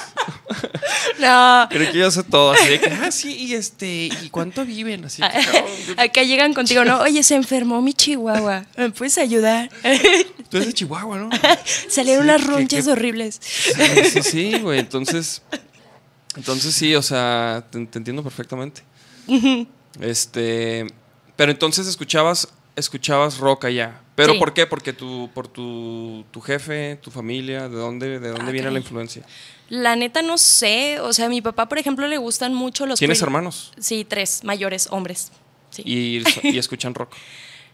no. 1.20 1.66
Creen 1.70 1.92
que 1.92 1.98
yo 1.98 2.10
sé 2.10 2.22
todo, 2.24 2.52
así 2.52 2.68
de 2.68 2.80
que, 2.80 2.90
ah, 2.90 3.10
sí, 3.12 3.34
y 3.36 3.54
este, 3.54 4.06
¿y 4.22 4.30
cuánto 4.30 4.64
viven? 4.64 5.04
Así, 5.04 5.22
que, 5.22 5.28
cabrón, 5.28 5.64
Acá 5.98 6.22
llegan 6.22 6.54
contigo, 6.54 6.84
¿no? 6.84 7.00
Oye, 7.00 7.22
se 7.22 7.34
enfermó 7.34 7.80
mi 7.82 7.92
chihuahua. 7.94 8.64
¿Me 8.76 8.90
puedes 8.90 9.18
ayudar? 9.18 9.70
tú 10.50 10.56
eres 10.56 10.66
de 10.68 10.72
Chihuahua, 10.72 11.16
¿no? 11.18 11.30
Salieron 11.88 12.24
Sí, 12.24 12.30
unas 12.30 12.40
¿qué- 12.42 12.46
ronchas 12.48 12.86
horribles. 12.88 13.38
Sí, 13.40 13.72
sí, 14.12 14.22
sí, 14.22 14.58
güey, 14.60 14.80
entonces, 14.80 15.42
entonces 16.36 16.74
sí, 16.74 16.94
o 16.96 17.02
sea, 17.02 17.64
te, 17.70 17.84
te 17.86 17.98
entiendo 17.98 18.22
perfectamente. 18.22 18.82
Este, 20.00 20.86
pero 21.36 21.52
entonces 21.52 21.86
escuchabas, 21.86 22.48
escuchabas 22.76 23.38
rock 23.38 23.66
allá. 23.66 24.00
¿Pero 24.14 24.34
Sí. 24.34 24.38
por 24.38 24.52
qué? 24.52 24.66
Porque 24.66 24.92
tu, 24.92 25.30
por 25.34 25.48
tu, 25.48 26.24
tu 26.30 26.40
jefe, 26.40 26.98
tu 27.02 27.10
familia, 27.10 27.68
¿de 27.68 27.76
dónde, 27.76 28.18
de 28.20 28.28
dónde 28.30 28.52
viene 28.52 28.70
la 28.70 28.78
influencia? 28.78 29.24
La 29.68 29.96
neta 29.96 30.20
no 30.22 30.36
sé. 30.38 31.00
O 31.00 31.12
sea, 31.12 31.26
a 31.26 31.28
mi 31.28 31.40
papá, 31.40 31.68
por 31.68 31.78
ejemplo, 31.78 32.06
le 32.08 32.18
gustan 32.18 32.52
mucho 32.54 32.86
los. 32.86 32.98
¿Tienes 32.98 33.22
hermanos? 33.22 33.72
Sí, 33.78 34.04
tres 34.04 34.44
mayores 34.44 34.88
hombres. 34.90 35.30
Sí. 35.70 35.82
Y, 35.86 36.22
y 36.48 36.58
escuchan 36.58 36.94
rock. 36.94 37.14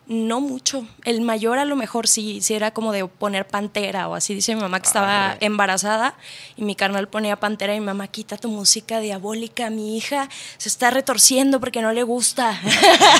No 0.06 0.40
mucho. 0.40 0.86
El 1.04 1.20
mayor 1.20 1.58
a 1.58 1.64
lo 1.64 1.74
mejor 1.74 2.06
sí, 2.06 2.40
sí 2.40 2.54
era 2.54 2.70
como 2.70 2.92
de 2.92 3.06
poner 3.06 3.46
pantera 3.46 4.08
o 4.08 4.14
así. 4.14 4.34
Dice 4.34 4.54
mi 4.54 4.60
mamá 4.60 4.78
que 4.78 4.86
estaba 4.86 5.36
embarazada 5.40 6.14
y 6.56 6.62
mi 6.62 6.76
carnal 6.76 7.08
ponía 7.08 7.34
pantera 7.36 7.74
y 7.74 7.80
mi 7.80 7.86
mamá, 7.86 8.06
quita 8.06 8.36
tu 8.36 8.48
música 8.48 9.00
diabólica, 9.00 9.68
mi 9.68 9.96
hija 9.96 10.28
se 10.58 10.68
está 10.68 10.90
retorciendo 10.90 11.58
porque 11.58 11.82
no 11.82 11.92
le 11.92 12.04
gusta. 12.04 12.60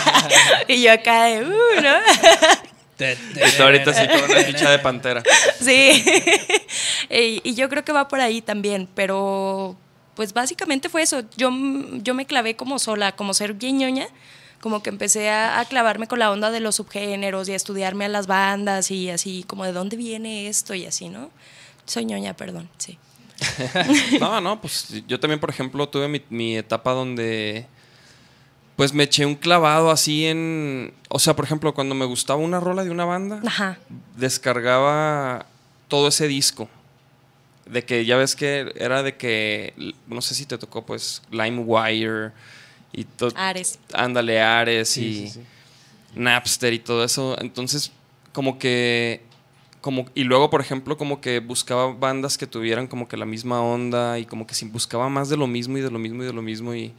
y 0.68 0.82
yo 0.82 0.92
acá 0.92 1.24
de, 1.24 1.44
uh, 1.44 1.80
¿no? 1.82 1.96
Y 2.98 3.56
tú 3.56 3.62
ahorita 3.62 3.92
sí 3.92 4.06
con 4.06 4.30
una 4.30 4.40
ficha 4.44 4.70
de 4.70 4.78
pantera. 4.78 5.22
Sí. 5.60 6.04
y, 7.10 7.40
y 7.42 7.54
yo 7.54 7.68
creo 7.68 7.84
que 7.84 7.92
va 7.92 8.06
por 8.06 8.20
ahí 8.20 8.40
también, 8.40 8.88
pero 8.94 9.76
pues 10.14 10.32
básicamente 10.32 10.88
fue 10.88 11.02
eso. 11.02 11.22
Yo, 11.36 11.50
yo 12.02 12.14
me 12.14 12.26
clavé 12.26 12.56
como 12.56 12.78
sola, 12.78 13.12
como 13.12 13.34
ser 13.34 13.54
bien 13.54 13.78
ñoña, 13.78 14.08
como 14.66 14.82
que 14.82 14.90
empecé 14.90 15.30
a, 15.30 15.60
a 15.60 15.64
clavarme 15.64 16.08
con 16.08 16.18
la 16.18 16.28
onda 16.32 16.50
de 16.50 16.58
los 16.58 16.74
subgéneros 16.74 17.48
y 17.48 17.52
a 17.52 17.54
estudiarme 17.54 18.06
a 18.06 18.08
las 18.08 18.26
bandas 18.26 18.90
y 18.90 19.10
así, 19.10 19.44
como 19.46 19.64
de 19.64 19.70
dónde 19.70 19.96
viene 19.96 20.48
esto 20.48 20.74
y 20.74 20.86
así, 20.86 21.08
¿no? 21.08 21.30
Soy 21.84 22.04
ñoña, 22.04 22.34
perdón, 22.34 22.68
sí. 22.76 22.98
No, 24.20 24.40
no, 24.40 24.60
pues 24.60 24.88
yo 25.06 25.20
también, 25.20 25.38
por 25.38 25.50
ejemplo, 25.50 25.88
tuve 25.88 26.08
mi, 26.08 26.20
mi 26.30 26.56
etapa 26.56 26.90
donde 26.90 27.68
pues 28.74 28.92
me 28.92 29.04
eché 29.04 29.24
un 29.24 29.36
clavado 29.36 29.92
así 29.92 30.26
en... 30.26 30.92
O 31.10 31.20
sea, 31.20 31.36
por 31.36 31.44
ejemplo, 31.44 31.72
cuando 31.72 31.94
me 31.94 32.04
gustaba 32.04 32.40
una 32.40 32.58
rola 32.58 32.82
de 32.82 32.90
una 32.90 33.04
banda, 33.04 33.42
Ajá. 33.46 33.78
descargaba 34.16 35.46
todo 35.86 36.08
ese 36.08 36.26
disco. 36.26 36.68
De 37.66 37.84
que 37.84 38.04
ya 38.04 38.16
ves 38.16 38.34
que 38.34 38.72
era 38.74 39.04
de 39.04 39.16
que, 39.16 39.94
no 40.08 40.20
sé 40.22 40.34
si 40.34 40.44
te 40.44 40.58
tocó 40.58 40.84
pues 40.84 41.22
LimeWire 41.30 42.32
y 42.92 43.04
todo. 43.04 43.30
Ares. 43.36 43.78
Ándale, 43.92 44.40
Ares 44.40 44.88
Sí, 44.90 45.06
y 45.06 45.14
sí, 45.14 45.28
sí. 45.28 45.40
Napster 46.14 46.72
y 46.72 46.78
todo 46.78 47.04
eso. 47.04 47.36
Entonces, 47.40 47.92
como 48.32 48.58
que. 48.58 49.22
Como, 49.80 50.06
y 50.14 50.24
luego, 50.24 50.50
por 50.50 50.60
ejemplo, 50.60 50.96
como 50.96 51.20
que 51.20 51.38
buscaba 51.38 51.92
bandas 51.92 52.36
que 52.36 52.48
tuvieran 52.48 52.88
como 52.88 53.06
que 53.06 53.16
la 53.16 53.24
misma 53.26 53.60
onda 53.62 54.18
y 54.18 54.26
como 54.26 54.44
que 54.44 54.54
si 54.54 54.64
buscaba 54.64 55.08
más 55.08 55.28
de 55.28 55.36
lo 55.36 55.46
mismo 55.46 55.78
y 55.78 55.80
de 55.80 55.90
lo 55.92 55.98
mismo 56.00 56.22
y 56.22 56.26
de 56.26 56.32
lo 56.32 56.42
mismo 56.42 56.74
y. 56.74 56.92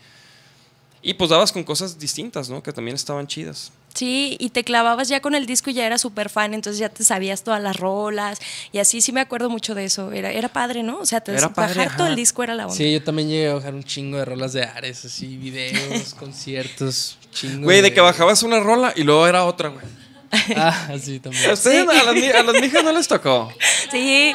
Y 1.01 1.13
pues 1.13 1.29
dabas 1.29 1.51
con 1.51 1.63
cosas 1.63 1.99
distintas, 1.99 2.49
¿no? 2.49 2.63
Que 2.63 2.71
también 2.71 2.95
estaban 2.95 3.27
chidas. 3.27 3.71
Sí, 3.97 4.37
y 4.39 4.49
te 4.51 4.63
clavabas 4.63 5.07
ya 5.09 5.21
con 5.21 5.33
el 5.33 5.45
disco 5.47 5.71
y 5.71 5.73
ya 5.73 5.85
eras 5.85 6.01
súper 6.01 6.29
fan, 6.29 6.53
entonces 6.53 6.79
ya 6.79 6.89
te 6.89 7.03
sabías 7.03 7.43
todas 7.43 7.61
las 7.61 7.77
rolas 7.77 8.37
y 8.71 8.77
así 8.77 9.01
sí 9.01 9.11
me 9.11 9.21
acuerdo 9.21 9.49
mucho 9.49 9.73
de 9.73 9.85
eso. 9.85 10.11
Era, 10.11 10.31
era 10.31 10.49
padre, 10.49 10.83
¿no? 10.83 10.99
O 10.99 11.05
sea, 11.05 11.19
te 11.21 11.31
Era 11.31 11.49
padre, 11.49 11.75
bajar 11.79 11.97
todo 11.97 12.05
el 12.07 12.15
disco 12.15 12.43
era 12.43 12.53
la 12.53 12.65
onda. 12.65 12.75
Sí, 12.75 12.93
yo 12.93 13.03
también 13.03 13.27
llegué 13.29 13.49
a 13.49 13.55
bajar 13.55 13.73
un 13.73 13.83
chingo 13.83 14.17
de 14.17 14.25
rolas 14.25 14.53
de 14.53 14.63
Ares, 14.63 15.03
así, 15.05 15.35
videos, 15.37 16.13
conciertos, 16.19 17.17
chingo. 17.33 17.63
Güey, 17.63 17.81
de 17.81 17.91
que 17.93 17.99
bajabas 18.01 18.43
una 18.43 18.59
rola 18.59 18.93
y 18.95 19.01
luego 19.03 19.25
era 19.27 19.43
otra, 19.45 19.69
güey. 19.69 19.85
Ah, 20.55 20.89
sí, 21.01 21.15
¿A, 21.17 21.21
también. 21.21 21.51
ustedes, 21.51 21.87
a, 21.89 22.03
las, 22.03 22.13
mi- 22.13 22.27
a 22.29 22.43
las 22.43 22.61
mijas 22.61 22.83
no 22.83 22.91
les 22.91 23.07
tocó? 23.07 23.51
Sí. 23.91 24.33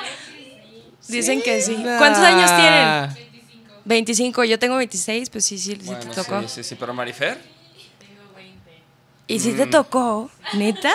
Dicen 1.06 1.42
que 1.42 1.60
sí. 1.60 1.76
Nah. 1.76 1.98
¿Cuántos 1.98 2.22
años 2.24 2.50
tienen? 2.56 3.30
25. 3.84 4.44
Yo 4.44 4.58
tengo 4.58 4.76
26, 4.76 5.30
pues 5.30 5.44
sí, 5.44 5.58
sí, 5.58 5.76
sí 5.80 5.90
te 6.00 6.06
tocó. 6.14 6.40
sí, 6.42 6.48
sí, 6.48 6.64
sí, 6.64 6.76
pero 6.78 6.94
Marifer. 6.94 7.51
¿Y 9.32 9.40
si 9.40 9.52
te 9.52 9.66
tocó? 9.66 10.30
¿Neta? 10.54 10.92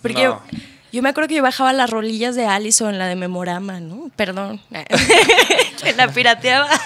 Porque 0.00 0.14
No. 0.24 0.42
yo, 0.50 0.58
yo 0.92 1.02
me 1.02 1.08
acuerdo 1.10 1.28
que 1.28 1.34
yo 1.36 1.42
bajaba 1.42 1.72
las 1.72 1.90
rolillas 1.90 2.34
de 2.34 2.46
Allison, 2.46 2.98
la 2.98 3.06
de 3.06 3.16
Memorama, 3.16 3.80
¿no? 3.80 4.10
Perdón. 4.16 4.60
Que 5.82 5.92
la 5.94 6.08
pirateaba. 6.12 6.68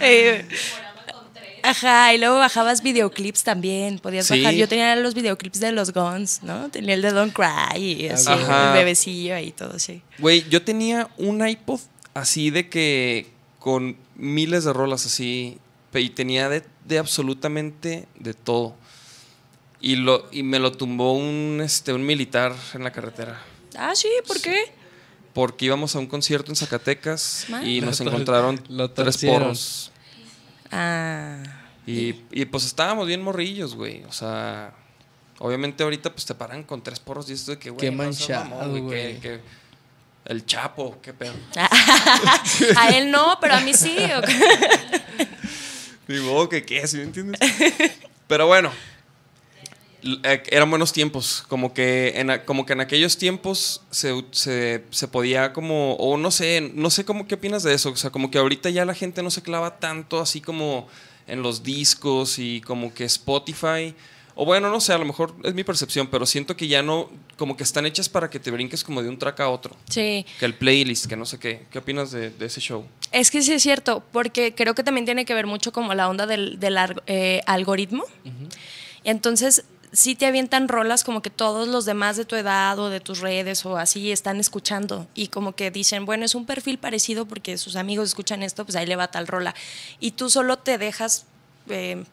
Eh, 0.00 0.46
Ajá, 1.64 2.14
y 2.14 2.18
luego 2.18 2.38
bajabas 2.38 2.82
videoclips 2.82 3.42
también, 3.42 3.98
podías 3.98 4.26
Sí. 4.26 4.40
bajar. 4.40 4.54
Yo 4.54 4.68
tenía 4.68 4.94
los 4.96 5.14
videoclips 5.14 5.58
de 5.58 5.72
los 5.72 5.92
Guns, 5.92 6.42
¿no? 6.44 6.68
Tenía 6.70 6.94
el 6.94 7.02
de 7.02 7.10
Don't 7.10 7.34
Cry 7.34 7.76
y 8.04 8.08
así, 8.08 8.28
Ajá. 8.30 8.68
el 8.68 8.78
bebecillo 8.78 9.36
y 9.38 9.50
todo 9.50 9.74
así. 9.74 10.00
Güey, 10.18 10.48
yo 10.48 10.62
tenía 10.62 11.08
un 11.18 11.46
iPod 11.46 11.80
así 12.14 12.50
de 12.50 12.68
que 12.68 13.26
con 13.58 13.96
miles 14.14 14.62
de 14.64 14.72
rolas 14.72 15.04
así 15.04 15.58
y 15.92 16.10
tenía 16.10 16.48
de, 16.48 16.62
de 16.86 16.98
absolutamente 16.98 18.06
de 18.20 18.34
todo. 18.34 18.76
Y, 19.80 19.96
lo, 19.96 20.26
y 20.32 20.42
me 20.42 20.58
lo 20.58 20.72
tumbó 20.72 21.12
un, 21.12 21.60
este, 21.64 21.92
un 21.92 22.04
militar 22.04 22.54
en 22.74 22.82
la 22.84 22.90
carretera. 22.90 23.40
Ah, 23.76 23.94
sí, 23.94 24.08
¿por 24.26 24.40
qué? 24.40 24.72
Porque 25.32 25.66
íbamos 25.66 25.94
a 25.94 26.00
un 26.00 26.06
concierto 26.06 26.50
en 26.50 26.56
Zacatecas 26.56 27.46
y 27.62 27.80
nos 27.80 28.00
encontraron 28.00 28.60
lo 28.68 28.90
tres 28.90 29.18
porros. 29.18 29.92
Ah. 30.72 31.42
Y, 31.86 32.16
y, 32.32 32.44
pues 32.46 32.64
estábamos 32.64 33.06
bien 33.06 33.22
morrillos, 33.22 33.74
güey. 33.76 34.02
O 34.04 34.12
sea, 34.12 34.74
obviamente 35.38 35.82
ahorita 35.84 36.10
pues 36.12 36.26
te 36.26 36.34
paran 36.34 36.64
con 36.64 36.82
tres 36.82 36.98
porros 36.98 37.30
y 37.30 37.34
esto 37.34 37.52
de 37.52 37.58
que, 37.58 37.70
güey, 37.70 37.80
Qué 37.80 37.90
manchado, 37.90 38.44
mamón, 38.46 38.68
güey, 38.70 38.82
güey. 38.82 39.14
que- 39.14 39.20
que- 39.20 39.40
el 40.24 40.44
Chapo, 40.44 40.98
qué 41.00 41.14
pedo. 41.14 41.32
a 42.76 42.88
él 42.90 43.10
no, 43.10 43.38
pero 43.40 43.54
a 43.54 43.60
mí 43.60 43.72
sí. 43.72 43.96
¿o 44.14 44.20
qué? 44.20 45.28
Digo, 46.08 46.48
que 46.48 46.64
qué, 46.66 46.86
¿sí 46.86 46.96
me 46.98 47.04
entiendes? 47.04 47.40
Pero 48.26 48.46
bueno, 48.46 48.70
eran 50.22 50.70
buenos 50.70 50.92
tiempos. 50.92 51.44
Como 51.48 51.74
que 51.74 52.14
en, 52.16 52.30
como 52.44 52.66
que 52.66 52.72
en 52.72 52.80
aquellos 52.80 53.18
tiempos 53.18 53.82
se, 53.90 54.24
se, 54.30 54.84
se 54.90 55.08
podía 55.08 55.52
como, 55.52 55.94
o 55.94 56.16
no 56.16 56.30
sé, 56.30 56.72
no 56.74 56.90
sé 56.90 57.04
cómo 57.04 57.26
qué 57.26 57.34
opinas 57.36 57.62
de 57.62 57.74
eso. 57.74 57.90
O 57.90 57.96
sea, 57.96 58.10
como 58.10 58.30
que 58.30 58.38
ahorita 58.38 58.70
ya 58.70 58.84
la 58.84 58.94
gente 58.94 59.22
no 59.22 59.30
se 59.30 59.42
clava 59.42 59.78
tanto 59.78 60.20
así 60.20 60.40
como 60.40 60.88
en 61.26 61.42
los 61.42 61.62
discos 61.62 62.38
y 62.38 62.60
como 62.60 62.92
que 62.92 63.04
Spotify. 63.04 63.94
O 64.40 64.44
bueno, 64.44 64.70
no 64.70 64.80
sé, 64.80 64.92
a 64.92 64.98
lo 64.98 65.04
mejor 65.04 65.34
es 65.42 65.52
mi 65.52 65.64
percepción, 65.64 66.06
pero 66.06 66.24
siento 66.24 66.56
que 66.56 66.68
ya 66.68 66.80
no, 66.80 67.10
como 67.36 67.56
que 67.56 67.64
están 67.64 67.86
hechas 67.86 68.08
para 68.08 68.30
que 68.30 68.38
te 68.38 68.52
brinques 68.52 68.84
como 68.84 69.02
de 69.02 69.08
un 69.08 69.18
track 69.18 69.40
a 69.40 69.48
otro. 69.48 69.74
Sí. 69.88 70.24
Que 70.38 70.46
el 70.46 70.54
playlist, 70.54 71.06
que 71.06 71.16
no 71.16 71.26
sé 71.26 71.40
qué. 71.40 71.66
¿Qué 71.72 71.80
opinas 71.80 72.12
de, 72.12 72.30
de 72.30 72.46
ese 72.46 72.60
show? 72.60 72.86
Es 73.10 73.32
que 73.32 73.42
sí 73.42 73.52
es 73.52 73.64
cierto, 73.64 74.00
porque 74.12 74.54
creo 74.54 74.76
que 74.76 74.84
también 74.84 75.06
tiene 75.06 75.24
que 75.24 75.34
ver 75.34 75.48
mucho 75.48 75.72
como 75.72 75.92
la 75.94 76.08
onda 76.08 76.26
del, 76.26 76.60
del 76.60 76.78
eh, 77.08 77.40
algoritmo. 77.46 78.04
Entonces, 79.02 79.64
sí 79.92 80.14
te 80.14 80.26
avientan 80.26 80.68
rolas 80.68 81.04
como 81.04 81.22
que 81.22 81.30
todos 81.30 81.68
los 81.68 81.84
demás 81.84 82.16
de 82.16 82.24
tu 82.24 82.36
edad 82.36 82.78
o 82.78 82.90
de 82.90 83.00
tus 83.00 83.20
redes 83.20 83.64
o 83.64 83.76
así 83.76 84.12
están 84.12 84.38
escuchando 84.40 85.06
y 85.14 85.28
como 85.28 85.52
que 85.52 85.70
dicen, 85.70 86.06
bueno, 86.06 86.24
es 86.24 86.34
un 86.34 86.46
perfil 86.46 86.78
parecido 86.78 87.26
porque 87.26 87.58
sus 87.58 87.76
amigos 87.76 88.08
escuchan 88.08 88.42
esto, 88.42 88.64
pues 88.64 88.76
ahí 88.76 88.86
le 88.86 88.96
va 88.96 89.08
tal 89.08 89.26
rola. 89.26 89.54
Y 90.00 90.12
tú 90.12 90.30
solo 90.30 90.58
te 90.58 90.78
dejas 90.78 91.26
eh, 91.68 92.04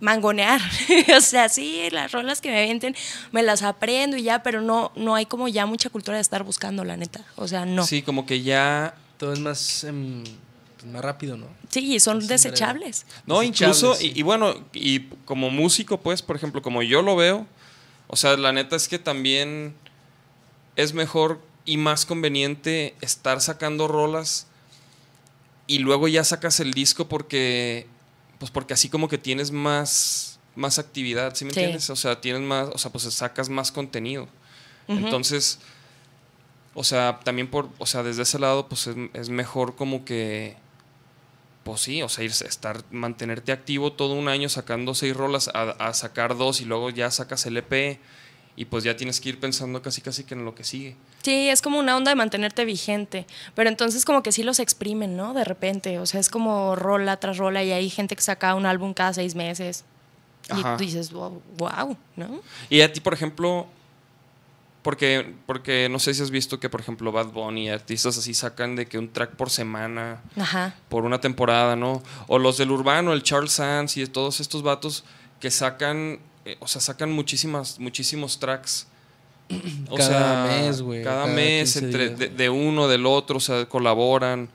mangonear. 0.00 0.60
o 1.16 1.20
sea, 1.20 1.48
sí, 1.48 1.88
las 1.90 2.12
rolas 2.12 2.40
que 2.40 2.50
me 2.50 2.58
avienten 2.58 2.94
me 3.30 3.42
las 3.42 3.62
aprendo 3.62 4.16
y 4.16 4.24
ya, 4.24 4.42
pero 4.42 4.60
no, 4.60 4.92
no 4.96 5.14
hay 5.14 5.26
como 5.26 5.48
ya 5.48 5.64
mucha 5.64 5.90
cultura 5.90 6.16
de 6.16 6.22
estar 6.22 6.42
buscando, 6.42 6.84
la 6.84 6.96
neta. 6.96 7.24
O 7.36 7.48
sea, 7.48 7.64
no. 7.64 7.86
Sí, 7.86 8.02
como 8.02 8.26
que 8.26 8.42
ya 8.42 8.94
Todo 9.16 9.32
es 9.32 9.38
más, 9.38 9.84
em, 9.84 10.24
pues, 10.82 10.92
más 10.92 11.02
rápido, 11.02 11.36
¿no? 11.36 11.46
y 11.74 12.00
son 12.00 12.20
Sí, 12.22 12.28
desechables. 12.28 13.06
No, 13.26 13.40
Desechables, 13.40 13.78
incluso, 13.78 13.94
sí. 13.94 14.12
y, 14.14 14.20
y 14.20 14.22
bueno, 14.22 14.54
y 14.72 15.00
como 15.24 15.50
músico, 15.50 16.00
pues, 16.00 16.22
por 16.22 16.36
ejemplo, 16.36 16.60
como 16.62 16.82
yo 16.82 17.02
lo 17.02 17.16
veo, 17.16 17.46
o 18.08 18.16
sea, 18.16 18.36
la 18.36 18.52
neta 18.52 18.76
es 18.76 18.88
que 18.88 18.98
también 18.98 19.74
es 20.76 20.92
mejor 20.94 21.40
y 21.64 21.76
más 21.76 22.04
conveniente 22.06 22.94
estar 23.00 23.40
sacando 23.40 23.88
rolas 23.88 24.46
y 25.66 25.78
luego 25.78 26.08
ya 26.08 26.24
sacas 26.24 26.60
el 26.60 26.72
disco 26.74 27.08
porque, 27.08 27.86
pues 28.38 28.50
porque 28.50 28.74
así 28.74 28.88
como 28.88 29.08
que 29.08 29.16
tienes 29.18 29.50
más, 29.52 30.38
más 30.56 30.78
actividad, 30.78 31.34
¿sí 31.34 31.44
me 31.44 31.52
Sí. 31.52 31.60
entiendes? 31.60 31.88
O 31.90 31.96
sea, 31.96 32.20
tienes 32.20 32.42
más, 32.42 32.68
o 32.72 32.78
sea, 32.78 32.90
pues 32.90 33.04
sacas 33.04 33.48
más 33.48 33.70
contenido. 33.72 34.28
Entonces, 34.88 35.58
o 36.74 36.84
sea, 36.84 37.20
también 37.24 37.48
por, 37.48 37.68
o 37.78 37.86
sea, 37.86 38.02
desde 38.02 38.22
ese 38.22 38.38
lado, 38.38 38.68
pues 38.68 38.86
es, 38.88 38.96
es 39.14 39.28
mejor 39.28 39.76
como 39.76 40.04
que, 40.04 40.56
pues 41.62 41.80
sí, 41.80 42.02
o 42.02 42.08
sea, 42.08 42.24
irse, 42.24 42.46
estar, 42.46 42.82
mantenerte 42.90 43.52
activo 43.52 43.92
todo 43.92 44.14
un 44.14 44.28
año 44.28 44.48
sacando 44.48 44.94
seis 44.94 45.16
rolas 45.16 45.48
a, 45.48 45.70
a 45.70 45.94
sacar 45.94 46.36
dos 46.36 46.60
y 46.60 46.64
luego 46.64 46.90
ya 46.90 47.10
sacas 47.10 47.46
el 47.46 47.56
EP 47.56 47.98
y 48.54 48.66
pues 48.66 48.84
ya 48.84 48.96
tienes 48.96 49.20
que 49.20 49.30
ir 49.30 49.40
pensando 49.40 49.80
casi 49.80 50.02
casi 50.02 50.24
que 50.24 50.34
en 50.34 50.44
lo 50.44 50.54
que 50.54 50.64
sigue. 50.64 50.96
Sí, 51.22 51.48
es 51.48 51.62
como 51.62 51.78
una 51.78 51.96
onda 51.96 52.10
de 52.10 52.16
mantenerte 52.16 52.64
vigente, 52.64 53.26
pero 53.54 53.70
entonces 53.70 54.04
como 54.04 54.22
que 54.22 54.32
sí 54.32 54.42
los 54.42 54.58
exprimen, 54.58 55.16
¿no? 55.16 55.32
De 55.32 55.44
repente, 55.44 55.98
o 55.98 56.06
sea, 56.06 56.20
es 56.20 56.28
como 56.28 56.76
rola 56.76 57.18
tras 57.18 57.38
rola 57.38 57.62
y 57.62 57.72
hay 57.72 57.88
gente 57.88 58.14
que 58.14 58.22
saca 58.22 58.54
un 58.54 58.66
álbum 58.66 58.92
cada 58.92 59.14
seis 59.14 59.34
meses 59.34 59.84
Ajá. 60.50 60.74
y 60.74 60.76
tú 60.76 60.84
dices, 60.84 61.12
wow, 61.12 61.40
wow, 61.56 61.96
¿no? 62.16 62.42
Y 62.68 62.82
a 62.82 62.92
ti, 62.92 63.00
por 63.00 63.14
ejemplo, 63.14 63.66
porque, 64.82 65.34
porque 65.46 65.88
no 65.90 65.98
sé 65.98 66.12
si 66.14 66.22
has 66.22 66.30
visto 66.30 66.58
que, 66.60 66.68
por 66.68 66.80
ejemplo, 66.80 67.12
Bad 67.12 67.28
Bunny 67.28 67.66
y 67.66 67.68
artistas 67.68 68.18
así 68.18 68.34
sacan 68.34 68.74
de 68.76 68.86
que 68.86 68.98
un 68.98 69.12
track 69.12 69.36
por 69.36 69.48
semana 69.50 70.20
Ajá. 70.36 70.74
por 70.88 71.04
una 71.04 71.20
temporada, 71.20 71.76
¿no? 71.76 72.02
O 72.26 72.38
los 72.38 72.58
del 72.58 72.70
urbano, 72.70 73.12
el 73.12 73.22
Charles 73.22 73.52
Sands 73.52 73.96
y 73.96 74.06
todos 74.06 74.40
estos 74.40 74.62
vatos 74.62 75.04
que 75.40 75.50
sacan, 75.50 76.18
eh, 76.44 76.56
o 76.60 76.66
sea, 76.68 76.80
sacan 76.80 77.12
muchísimas, 77.12 77.78
muchísimos 77.78 78.38
tracks. 78.38 78.86
O 79.90 79.96
Cada 79.96 80.46
mes, 80.46 80.80
güey, 80.80 81.02
Cada, 81.04 81.24
cada 81.24 81.34
mes, 81.34 81.72
15 81.74 81.78
entre 81.86 82.08
de, 82.10 82.28
de 82.28 82.48
uno, 82.50 82.88
del 82.88 83.04
otro, 83.06 83.36
o 83.36 83.40
sea, 83.40 83.66
colaboran. 83.66 84.48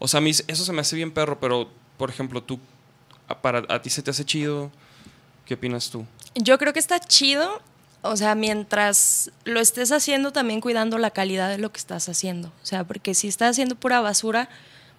O 0.00 0.08
sea, 0.08 0.18
a 0.18 0.20
mí 0.20 0.30
eso 0.30 0.64
se 0.64 0.72
me 0.72 0.80
hace 0.80 0.96
bien 0.96 1.12
perro, 1.12 1.38
pero, 1.38 1.68
por 1.96 2.10
ejemplo, 2.10 2.42
tú, 2.42 2.58
a- 3.28 3.40
para, 3.40 3.62
a 3.68 3.80
ti 3.80 3.88
se 3.88 4.02
te 4.02 4.10
hace 4.10 4.24
chido. 4.24 4.70
¿Qué 5.46 5.54
opinas 5.54 5.90
tú? 5.90 6.04
Yo 6.34 6.58
creo 6.58 6.72
que 6.72 6.78
está 6.80 6.98
chido, 6.98 7.60
o 8.02 8.16
sea, 8.16 8.34
mientras 8.34 9.30
lo 9.44 9.60
estés 9.60 9.92
haciendo, 9.92 10.32
también 10.32 10.60
cuidando 10.60 10.98
la 10.98 11.10
calidad 11.10 11.48
de 11.48 11.58
lo 11.58 11.72
que 11.72 11.78
estás 11.78 12.08
haciendo. 12.08 12.48
O 12.62 12.66
sea, 12.66 12.84
porque 12.84 13.14
si 13.14 13.28
estás 13.28 13.50
haciendo 13.50 13.74
pura 13.76 14.00
basura, 14.00 14.48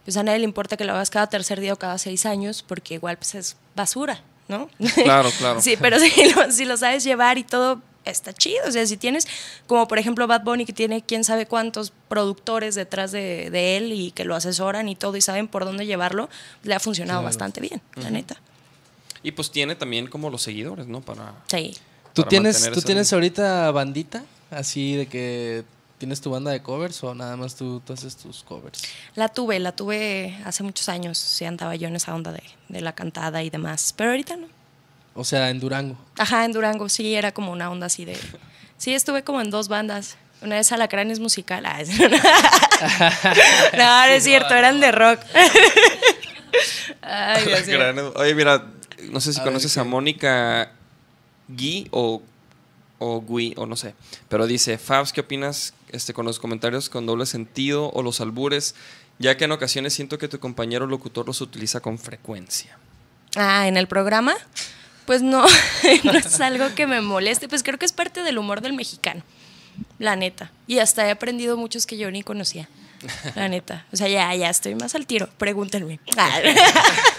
pues 0.06 0.18
a 0.18 0.24
nadie 0.24 0.39
le 0.39 0.46
importa 0.46 0.78
que 0.78 0.86
lo 0.86 0.94
hagas 0.94 1.10
cada 1.10 1.28
tercer 1.28 1.60
día 1.60 1.74
o 1.74 1.78
cada 1.78 1.98
seis 1.98 2.26
años, 2.26 2.63
porque 2.68 2.96
igual 2.96 3.18
pues 3.18 3.36
es 3.36 3.58
basura, 3.76 4.22
¿no? 4.48 4.70
Claro, 4.96 5.30
claro. 5.38 5.62
sí, 5.62 5.76
pero 5.80 6.00
si 6.00 6.12
lo, 6.34 6.52
si 6.52 6.66
lo 6.66 6.78
sabes 6.78 7.04
llevar 7.04 7.38
y 7.38 7.44
todo, 7.44 7.82
está 8.06 8.34
chido. 8.34 8.60
O 8.68 8.72
sea, 8.72 8.86
si 8.86 8.98
tienes, 8.98 9.28
como 9.68 9.88
por 9.88 9.98
ejemplo 10.00 10.28
Bad 10.28 10.44
Bunny, 10.44 10.66
que 10.66 10.74
tiene 10.74 11.02
quién 11.04 11.24
sabe 11.24 11.46
cuántos 11.46 11.94
productores 12.10 12.76
detrás 12.76 13.12
de, 13.13 13.50
de 13.50 13.78
él 13.78 13.92
y 13.94 14.12
que 14.12 14.26
lo 14.26 14.36
asesoran 14.36 14.89
y 14.89 14.96
todo 14.96 15.16
y 15.16 15.22
saben 15.22 15.48
por 15.48 15.63
dónde 15.66 15.86
llevarlo, 15.86 16.30
le 16.63 16.74
ha 16.76 16.80
funcionado 16.80 17.20
Claro. 17.20 17.26
bastante 17.26 17.62
bien, 17.62 17.82
la 17.96 18.10
neta. 18.10 18.36
Y 19.24 19.32
pues 19.32 19.52
tiene 19.52 19.76
también 19.76 20.08
como 20.08 20.30
los 20.30 20.42
seguidores, 20.42 20.88
¿no? 20.88 21.00
Para, 21.02 21.34
Sí. 21.48 21.78
¿Tú 22.13 22.23
tienes, 22.23 22.71
¿tú 22.71 22.82
tienes 22.82 23.12
ahorita 23.13 23.71
bandita? 23.71 24.23
Así 24.52 24.95
de 24.95 25.08
que 25.08 25.63
tienes 25.97 26.21
tu 26.21 26.30
banda 26.30 26.52
de 26.52 26.62
covers 26.62 27.04
o 27.04 27.15
nada 27.15 27.36
más 27.38 27.56
tú, 27.56 27.82
tú 27.86 27.93
haces 27.93 28.15
tus 28.15 28.43
covers. 28.43 28.82
La 29.15 29.30
tuve, 29.30 29.60
la 29.60 29.71
tuve 29.71 30.38
hace 30.45 30.62
muchos 30.63 30.89
años. 30.89 31.17
Sí, 31.17 31.45
andaba 31.45 31.76
yo 31.76 31.88
en 31.88 31.95
esa 31.95 32.13
onda 32.13 32.32
de, 32.32 32.43
de 32.69 32.82
la 32.82 32.93
cantada 32.93 33.41
y 33.41 33.49
demás. 33.49 33.93
Pero 33.97 34.12
ahorita 34.12 34.36
no. 34.38 34.47
O 35.15 35.23
sea, 35.23 35.49
en 35.49 35.60
Durango. 35.60 35.97
Ajá, 36.17 36.45
en 36.45 36.52
Durango 36.54 36.89
sí 36.89 37.15
era 37.15 37.32
como 37.32 37.52
una 37.52 37.69
onda 37.71 37.86
así 37.88 38.06
de. 38.06 38.17
Sí, 38.78 38.93
estuve 38.93 39.23
como 39.23 39.41
en 39.41 39.49
dos 39.49 39.67
bandas. 39.67 40.17
Una 40.41 40.56
vez 40.58 40.71
Alacranes 40.71 41.19
musical. 41.19 41.65
Ah, 41.65 41.80
es- 41.82 41.97
no, 41.99 42.08
no 43.78 44.04
es 44.06 44.23
cierto, 44.23 44.54
eran 44.54 44.80
de 44.82 44.91
rock. 44.91 45.19
Ay, 47.02 47.45
Oye, 48.15 48.36
mira, 48.36 48.65
no 49.10 49.19
sé 49.19 49.34
si 49.34 49.39
A 49.39 49.43
conoces 49.43 49.78
a 49.78 49.84
Mónica 49.84 50.71
Gui 51.47 51.88
o, 51.91 52.21
o 52.99 53.21
Gui, 53.21 53.53
o 53.58 53.65
no 53.65 53.75
sé. 53.75 53.95
Pero 54.29 54.47
dice, 54.47 54.77
Fabs, 54.77 55.13
¿qué 55.13 55.21
opinas 55.21 55.73
este, 55.89 56.13
con 56.13 56.25
los 56.25 56.39
comentarios 56.39 56.89
con 56.89 57.06
doble 57.06 57.25
sentido 57.25 57.89
o 57.91 58.01
los 58.03 58.21
albures? 58.21 58.75
Ya 59.19 59.38
que 59.38 59.45
en 59.45 59.51
ocasiones 59.51 59.93
siento 59.93 60.17
que 60.17 60.27
tu 60.27 60.39
compañero 60.39 60.88
locutor 60.88 61.27
los 61.27 61.41
utiliza 61.41 61.79
con 61.79 61.99
frecuencia. 61.99 62.77
Ah, 63.36 63.67
en 63.67 63.77
el 63.77 63.88
programa. 63.88 64.36
Pues 65.06 65.21
no, 65.21 65.45
no 66.03 66.12
es 66.12 66.41
algo 66.41 66.73
que 66.75 66.88
me 66.88 67.01
moleste. 67.01 67.47
Pues 67.47 67.63
creo 67.63 67.77
que 67.77 67.86
es 67.86 67.93
parte 67.93 68.23
del 68.23 68.38
humor 68.38 68.62
del 68.62 68.73
mexicano. 68.73 69.23
La 69.99 70.15
neta. 70.15 70.51
Y 70.67 70.79
hasta 70.79 71.08
he 71.08 71.12
aprendido 71.12 71.58
muchos 71.58 71.86
que 71.86 71.97
yo 71.97 72.10
ni 72.12 72.23
conocía. 72.23 72.69
La 73.36 73.49
neta. 73.49 73.86
O 73.91 73.97
sea, 73.97 74.08
ya, 74.08 74.34
ya 74.36 74.49
estoy 74.49 74.75
más 74.75 74.95
al 74.95 75.06
tiro. 75.06 75.29
Pregúntenme. 75.38 75.99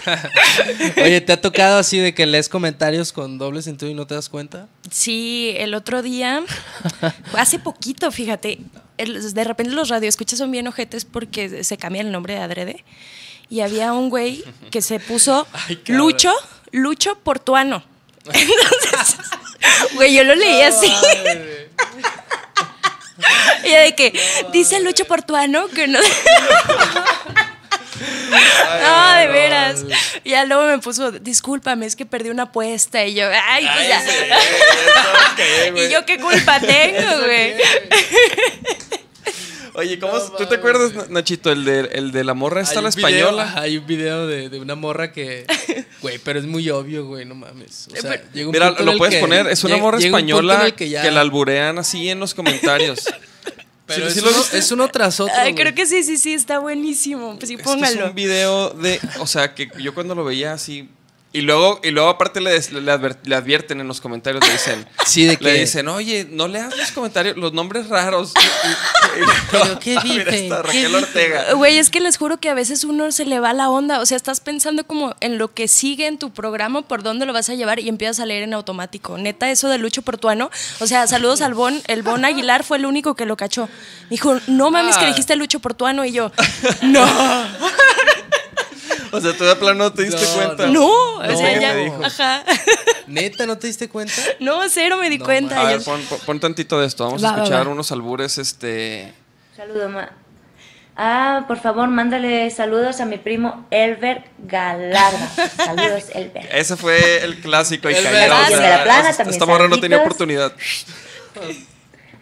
Oye, 0.97 1.21
¿te 1.21 1.33
ha 1.33 1.41
tocado 1.41 1.77
así 1.77 1.97
de 1.97 2.13
que 2.13 2.25
lees 2.25 2.49
comentarios 2.49 3.11
con 3.11 3.37
doble 3.37 3.61
sentido 3.61 3.91
y 3.91 3.93
no 3.93 4.07
te 4.07 4.15
das 4.15 4.29
cuenta? 4.29 4.67
Sí, 4.91 5.53
el 5.57 5.73
otro 5.73 6.01
día, 6.01 6.43
hace 7.33 7.59
poquito, 7.59 8.11
fíjate, 8.11 8.59
de 8.97 9.43
repente 9.43 9.73
los 9.73 9.89
radioescuchas 9.89 10.39
son 10.39 10.51
bien 10.51 10.67
ojetes 10.67 11.05
porque 11.05 11.63
se 11.63 11.77
cambia 11.77 12.01
el 12.01 12.11
nombre 12.11 12.35
de 12.35 12.41
adrede. 12.41 12.85
Y 13.49 13.61
había 13.61 13.93
un 13.93 14.09
güey 14.09 14.43
que 14.71 14.81
se 14.81 14.99
puso 14.99 15.47
Ay. 15.53 15.81
Lucho, 15.87 16.33
Lucho 16.71 17.17
Portuano. 17.19 17.83
Entonces, 18.25 19.17
güey, 19.93 20.15
yo 20.15 20.23
lo 20.23 20.35
leí 20.35 20.61
así. 20.61 20.91
Y 23.63 23.69
de 23.69 23.95
que 23.95 24.13
dice 24.51 24.81
Lucho 24.81 25.05
Portuano 25.05 25.67
que 25.69 25.87
no. 25.87 25.99
No, 28.81 29.13
de 29.15 29.27
veras. 29.27 29.85
Y 30.23 30.31
ya 30.31 30.45
luego 30.45 30.63
me 30.67 30.79
puso, 30.79 31.11
discúlpame, 31.11 31.85
es 31.85 31.95
que 31.95 32.05
perdí 32.05 32.29
una 32.29 32.43
apuesta. 32.43 33.03
Y 33.05 33.15
yo, 33.15 33.27
ay, 33.47 33.67
pues 33.73 33.87
ya. 33.87 34.03
y 35.87 35.91
yo, 35.91 36.05
¿qué 36.05 36.19
culpa 36.19 36.59
tengo, 36.65 37.19
güey? 37.25 37.53
Oye, 39.77 39.99
¿cómo, 39.99 40.17
¿tú 40.37 40.45
te 40.45 40.55
acuerdas, 40.55 41.09
Nachito, 41.09 41.51
el 41.51 41.65
de, 41.65 41.81
el 41.91 42.13
de 42.13 42.23
la 42.23 42.33
morra 42.33 42.61
Hay 42.61 42.65
la 42.67 42.71
video- 42.81 42.87
española? 42.87 43.53
hay 43.57 43.77
un 43.77 43.85
video 43.85 44.25
de, 44.25 44.47
de 44.47 44.57
una 44.61 44.75
morra 44.75 45.11
que. 45.11 45.45
Güey, 46.01 46.17
pero 46.19 46.39
es 46.39 46.45
muy 46.45 46.69
obvio, 46.69 47.05
güey, 47.05 47.25
no 47.25 47.35
mames. 47.35 47.87
O 47.91 47.95
sea, 47.99 48.11
Pero- 48.11 48.23
llega 48.33 48.47
un 48.47 48.51
Mira, 48.53 48.67
punto 48.67 48.79
en 48.81 48.85
lo 48.85 48.91
el 48.93 48.97
puedes 48.97 49.15
que- 49.15 49.21
poner, 49.21 49.47
es 49.47 49.63
una 49.65 49.75
morra 49.75 49.97
un 49.97 50.03
española 50.05 50.71
que, 50.71 50.87
ya- 50.87 51.11
la 51.11 51.19
alburean 51.19 51.77
así 51.77 52.09
en 52.09 52.21
los 52.21 52.33
comentarios. 52.33 52.99
Pero 53.85 54.01
¿Sí- 54.01 54.07
es, 54.07 54.13
sí 54.15 54.19
uno, 54.21 54.37
viste? 54.37 54.57
es 54.57 54.71
uno 54.71 54.87
tras 54.87 55.19
otro. 55.19 55.33
Ay, 55.37 55.53
creo 55.53 55.73
que 55.75 55.85
sí, 55.85 56.03
sí, 56.03 56.17
sí, 56.17 56.33
está 56.33 56.57
buenísimo. 56.59 57.35
Pues 57.37 57.49
sí, 57.49 57.53
Es 57.55 57.61
que 57.61 57.69
es 57.69 57.75
póngalo. 57.75 58.07
un 58.07 58.15
video 58.15 58.71
de, 58.71 58.99
o 59.19 59.27
sea, 59.27 59.53
que 59.53 59.69
yo 59.79 59.93
cuando 59.93 60.15
lo 60.15 60.23
veía 60.23 60.53
así 60.53 60.89
y 61.37 61.41
luego 61.41 61.79
y 61.83 61.91
luego 61.91 62.09
aparte 62.09 62.39
le, 62.41 62.51
des- 62.51 62.71
le 62.71 62.91
adver- 62.91 63.17
le 63.23 63.35
advierten 63.35 63.79
en 63.81 63.87
los 63.87 64.01
comentarios 64.01 64.45
le 64.45 64.51
dicen, 64.53 64.87
Sí, 65.05 65.25
de 65.25 65.37
que. 65.37 65.43
le 65.43 65.53
dicen, 65.59 65.87
"Oye, 65.87 66.27
no 66.29 66.47
leas 66.47 66.75
los 66.75 66.91
comentarios, 66.91 67.37
los 67.37 67.53
nombres 67.53 67.89
raros." 67.89 68.33
Y- 68.35 69.19
y- 69.19 69.21
y- 69.21 69.25
Pero, 69.51 69.79
¿qué 69.79 69.95
Ah, 69.97 70.01
¿Qué 70.03 70.49
Raquel? 70.49 70.95
Ortega. 70.95 71.53
Güey, 71.53 71.77
es 71.77 71.89
que 71.89 71.99
les 71.99 72.17
juro 72.17 72.37
que 72.37 72.49
a 72.49 72.53
veces 72.53 72.83
uno 72.83 73.11
se 73.11 73.25
le 73.25 73.39
va 73.39 73.53
la 73.53 73.69
onda. 73.69 73.99
O 73.99 74.05
sea, 74.05 74.17
estás 74.17 74.39
pensando 74.39 74.85
como 74.85 75.15
en 75.19 75.37
lo 75.37 75.53
que 75.53 75.67
sigue 75.67 76.07
en 76.07 76.17
tu 76.17 76.31
programa, 76.33 76.81
por 76.81 77.03
dónde 77.03 77.25
lo 77.25 77.33
vas 77.33 77.49
a 77.49 77.53
llevar 77.55 77.79
y 77.79 77.87
empiezas 77.89 78.19
a 78.19 78.25
leer 78.25 78.43
en 78.43 78.53
automático. 78.53 79.17
Neta, 79.17 79.49
eso 79.51 79.67
de 79.69 79.77
Lucho 79.77 80.01
Portuano. 80.01 80.49
O 80.79 80.87
sea, 80.87 81.05
saludos 81.07 81.41
al 81.41 81.53
Bon. 81.53 81.81
El 81.87 82.01
Bon 82.03 82.23
Aguilar 82.25 82.63
fue 82.63 82.77
el 82.77 82.85
único 82.85 83.15
que 83.15 83.25
lo 83.25 83.37
cachó. 83.37 83.69
Dijo, 84.09 84.37
no 84.47 84.71
mames, 84.71 84.97
que 84.97 85.05
Ah. 85.05 85.09
dijiste 85.09 85.35
Lucho 85.35 85.59
Portuano. 85.59 86.03
Y 86.05 86.11
yo, 86.11 86.31
no, 86.81 87.05
O 89.11 89.21
sea, 89.21 89.37
tú 89.37 89.43
de 89.43 89.55
plano 89.55 89.83
no 89.85 89.93
te 89.93 90.03
diste 90.03 90.21
No, 90.25 90.33
cuenta. 90.33 90.67
no. 90.67 90.85
O 90.87 91.23
No, 91.23 91.37
sea, 91.37 91.53
¿qué 91.53 91.59
ya. 91.61 91.75
dijo? 91.75 92.03
Ajá. 92.03 92.43
¿Neta 93.07 93.45
no 93.45 93.57
te 93.57 93.67
diste 93.67 93.87
cuenta? 93.89 94.13
No, 94.39 94.67
cero 94.69 94.97
me 94.97 95.09
di 95.09 95.17
No, 95.17 95.25
cuenta. 95.25 95.59
A 95.59 95.63
Yo- 95.63 95.67
ver, 95.77 95.83
pon, 95.83 96.01
pon- 96.25 96.39
tantito 96.39 96.79
de 96.79 96.87
esto. 96.87 97.05
Vamos 97.05 97.23
Va, 97.23 97.29
a 97.29 97.31
va, 97.33 97.37
escuchar 97.43 97.67
va. 97.67 97.71
unos 97.71 97.91
albures 97.91 98.37
este 98.37 99.13
Saludo, 99.55 99.89
ma. 99.89 100.09
Ah, 100.97 101.43
por 101.47 101.59
favor, 101.59 101.89
mándale 101.89 102.49
saludos 102.51 103.01
a 103.01 103.05
mi 103.05 103.17
primo 103.17 103.65
Elber 103.69 104.23
Galarga. 104.37 105.29
Saludos, 105.57 106.05
Elber. 106.13 106.47
ese 106.53 106.77
fue 106.77 107.23
el 107.23 107.41
clásico 107.41 107.89
y 107.89 107.93
El 107.95 108.03
cayó. 108.05 108.15
verdad. 108.15 108.39
o 108.39 108.43
Ah, 108.43 108.47
sea, 108.47 108.59
de 108.59 108.69
la 108.77 108.83
plana 108.83 109.09
esta- 109.09 109.17
también, 109.23 109.33
Esta 109.33 109.45
morra 109.45 109.67
no 109.67 109.77
tenía 109.79 109.97
oportunidad. 109.97 110.53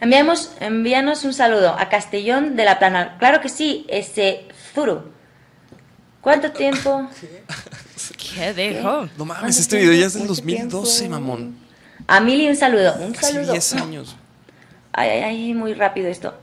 Enviamos, 0.02 0.52
envíanos 0.60 1.24
un 1.24 1.34
saludo 1.34 1.76
a 1.78 1.88
Castellón 1.90 2.56
de 2.56 2.66
la 2.66 2.78
Plana. 2.80 3.16
Claro 3.20 3.40
que 3.42 3.50
sí, 3.50 3.86
ese 3.90 4.46
Zuru. 4.74 5.12
¿Cuánto 6.24 6.52
tiempo? 6.52 7.08
¿Qué 8.36 8.54
dijo? 8.54 9.08
No 9.18 9.26
mames, 9.26 9.42
¿Cuánto 9.42 9.60
este 9.60 9.78
video 9.78 9.94
ya 9.94 10.06
es 10.08 10.14
del 10.14 10.24
tiempo? 10.24 10.34
Mucho 10.34 10.78
2012, 10.78 11.00
tiempo. 11.00 11.20
mamón. 11.20 11.56
A 12.08 12.20
Mili 12.20 12.48
un 12.50 12.56
saludo, 12.56 12.96
un 13.00 13.12
Casi 13.14 13.34
saludo. 13.34 13.52
10 13.52 13.74
años. 13.76 14.16
Ay, 14.94 15.10
ay, 15.10 15.22
ay, 15.24 15.54
muy 15.54 15.74
rápido 15.74 16.08
esto. 16.08 16.34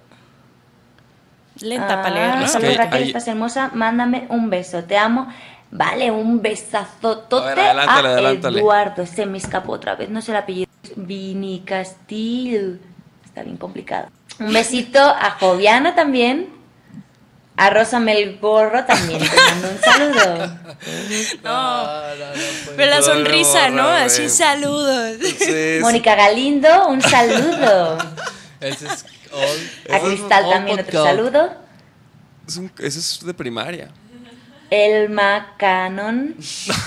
Lenta 1.61 2.01
Ah, 2.01 2.03
para 2.03 2.15
leerlo. 2.15 2.47
Saludos 2.49 2.77
Raquel, 2.77 3.03
hay- 3.03 3.09
estás 3.09 3.27
hermosa. 3.29 3.71
Mándame 3.75 4.27
un 4.31 4.49
beso, 4.51 4.85
te 4.85 4.97
amo. 4.97 5.29
Vale, 5.71 6.11
un 6.11 6.41
besazotote 6.43 7.47
A 7.49 7.55
ver, 7.55 7.59
adelántale, 7.61 8.09
a 8.09 8.13
adelántale. 8.13 8.61
Eduardo. 8.61 9.07
Se 9.07 9.27
me 9.27 9.39
escapó 9.39 9.73
otra 9.73 9.95
vez, 9.97 10.09
no 10.11 10.21
sé 10.23 10.33
el 10.33 10.39
apellido. 10.39 10.69
Vini 10.97 11.61
Castillo. 11.61 12.77
Está 13.25 13.43
bien 13.43 13.57
complicado. 13.57 14.09
Un 14.39 14.53
besito 14.53 15.01
a 15.01 15.37
Joviana 15.39 15.95
también. 15.95 16.49
A 17.63 17.69
Rosa 17.69 18.01
Melgorro 18.01 18.85
también. 18.87 19.21
Te 19.21 19.29
mando 19.37 19.69
un 19.69 19.81
saludo. 19.81 20.59
Pero 22.77 22.91
la 22.91 23.01
Todavía 23.01 23.03
sonrisa, 23.03 23.53
borra, 23.53 23.71
¿no? 23.71 23.89
güey. 23.91 24.03
Así, 24.03 24.29
saludos. 24.31 25.17
Sí, 25.39 25.79
Mónica 25.83 26.15
Galindo, 26.15 26.89
un 26.89 27.03
saludo. 27.03 27.99
Ese 28.61 28.87
es 28.87 29.05
all- 29.33 29.95
A 29.95 30.01
Cristal 30.01 30.45
all 30.45 30.51
también 30.51 30.81
otro 30.81 31.05
saludo. 31.05 31.53
es 32.49 32.57
un- 32.57 32.73
ese 32.79 32.99
es 32.99 33.21
de 33.25 33.35
primaria. 33.35 33.89
Elma 34.71 35.55
Cannon. 35.59 36.37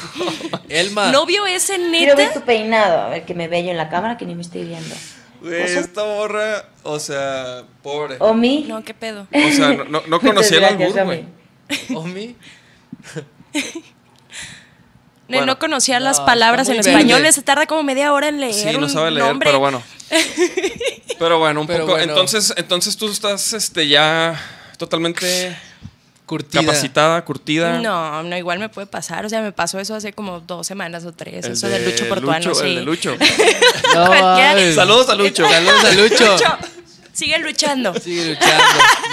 Elma. 0.70 1.12
¿No 1.12 1.26
vio 1.26 1.46
ese 1.46 1.76
Quiero 1.76 2.16
ver 2.16 2.28
neta? 2.30 2.40
tu 2.40 2.46
peinado. 2.46 3.02
A 3.02 3.10
ver 3.10 3.26
que 3.26 3.34
me 3.36 3.48
vea 3.48 3.60
yo 3.62 3.72
en 3.72 3.78
la 3.78 3.90
cámara 3.90 4.18
que 4.18 4.26
ni 4.26 4.34
me 4.36 4.42
estoy 4.42 4.64
viendo. 4.64 4.96
Güey, 5.44 5.62
esta 5.78 6.04
morra, 6.06 6.66
o 6.84 6.98
sea, 7.00 7.64
pobre. 7.84 8.16
Omi. 8.20 8.66
No, 8.68 8.84
qué 8.84 8.94
pedo. 8.94 9.28
O 9.32 9.52
sea, 9.56 9.74
no, 9.74 9.84
no, 9.84 10.02
no 10.08 10.20
conocía 10.22 10.58
el 10.58 10.64
albur, 10.66 11.04
güey. 11.04 11.26
Omi. 11.96 12.36
No, 15.30 15.38
Bueno. 15.38 15.54
no 15.54 15.60
conocía 15.60 16.00
las 16.02 16.20
palabras 16.20 16.68
en 16.68 16.80
español. 16.80 17.22
verde. 17.22 17.32
Se 17.32 17.42
tarda 17.42 17.66
como 17.66 17.82
media 17.82 18.12
hora 18.12 18.28
en 18.28 18.42
leer. 18.42 18.54
Sí, 18.54 18.78
no 18.78 18.90
sabe 18.90 19.10
leer, 19.12 19.26
nombre. 19.28 19.46
pero 19.48 19.60
bueno. 19.60 19.82
Pero 21.18 21.40
bueno, 21.40 21.62
un 21.62 21.68
Pero 21.68 21.82
poco. 21.86 21.94
bueno. 21.94 22.12
Entonces, 22.12 22.54
entonces 22.58 22.98
tú 22.98 23.10
estás 23.10 23.54
este 23.54 23.88
ya 23.88 24.38
totalmente 24.78 25.58
Curtida. 26.26 26.62
capacitada, 26.62 27.24
curtida. 27.26 27.80
No, 27.80 28.24
no, 28.24 28.38
igual 28.38 28.58
me 28.60 28.70
puede 28.70 28.88
pasar. 28.88 29.26
O 29.26 29.30
sea, 29.30 29.42
me 29.42 29.52
pasó 29.52 29.80
eso 29.80 29.94
hace 29.96 30.14
como 30.14 30.40
dos 30.40 30.66
semanas 30.66 31.04
o 31.06 31.12
tres. 31.12 31.46
El 31.46 31.52
eso 31.54 31.68
de 31.68 31.80
del 31.80 31.90
Lucho 31.92 32.08
Portuano, 32.10 32.46
Lucho, 32.50 32.56
sí. 32.62 32.66
El 32.68 32.76
de 32.76 32.82
Lucho. 32.84 33.18
No. 33.94 34.74
Saludos 34.76 35.10
a 35.10 35.16
Lucho. 35.16 35.48
Saludos 35.48 35.84
a 35.84 35.92
Lucho. 35.92 36.32
Lucho, 36.34 36.58
sigue 37.12 37.38
luchando. 37.40 37.94
Sigue 38.00 38.30
luchando. 38.30 38.64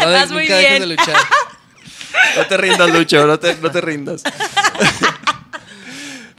No 0.01 0.09
de- 0.09 0.17
Vas 0.19 0.31
muy 0.31 0.47
bien. 0.47 0.81
de 0.81 0.87
luchar. 0.87 1.17
No 2.37 2.47
te 2.47 2.57
rindas, 2.57 2.91
Lucho, 2.91 3.27
no 3.27 3.39
te, 3.39 3.55
no 3.57 3.71
te 3.71 3.81
rindas. 3.81 4.23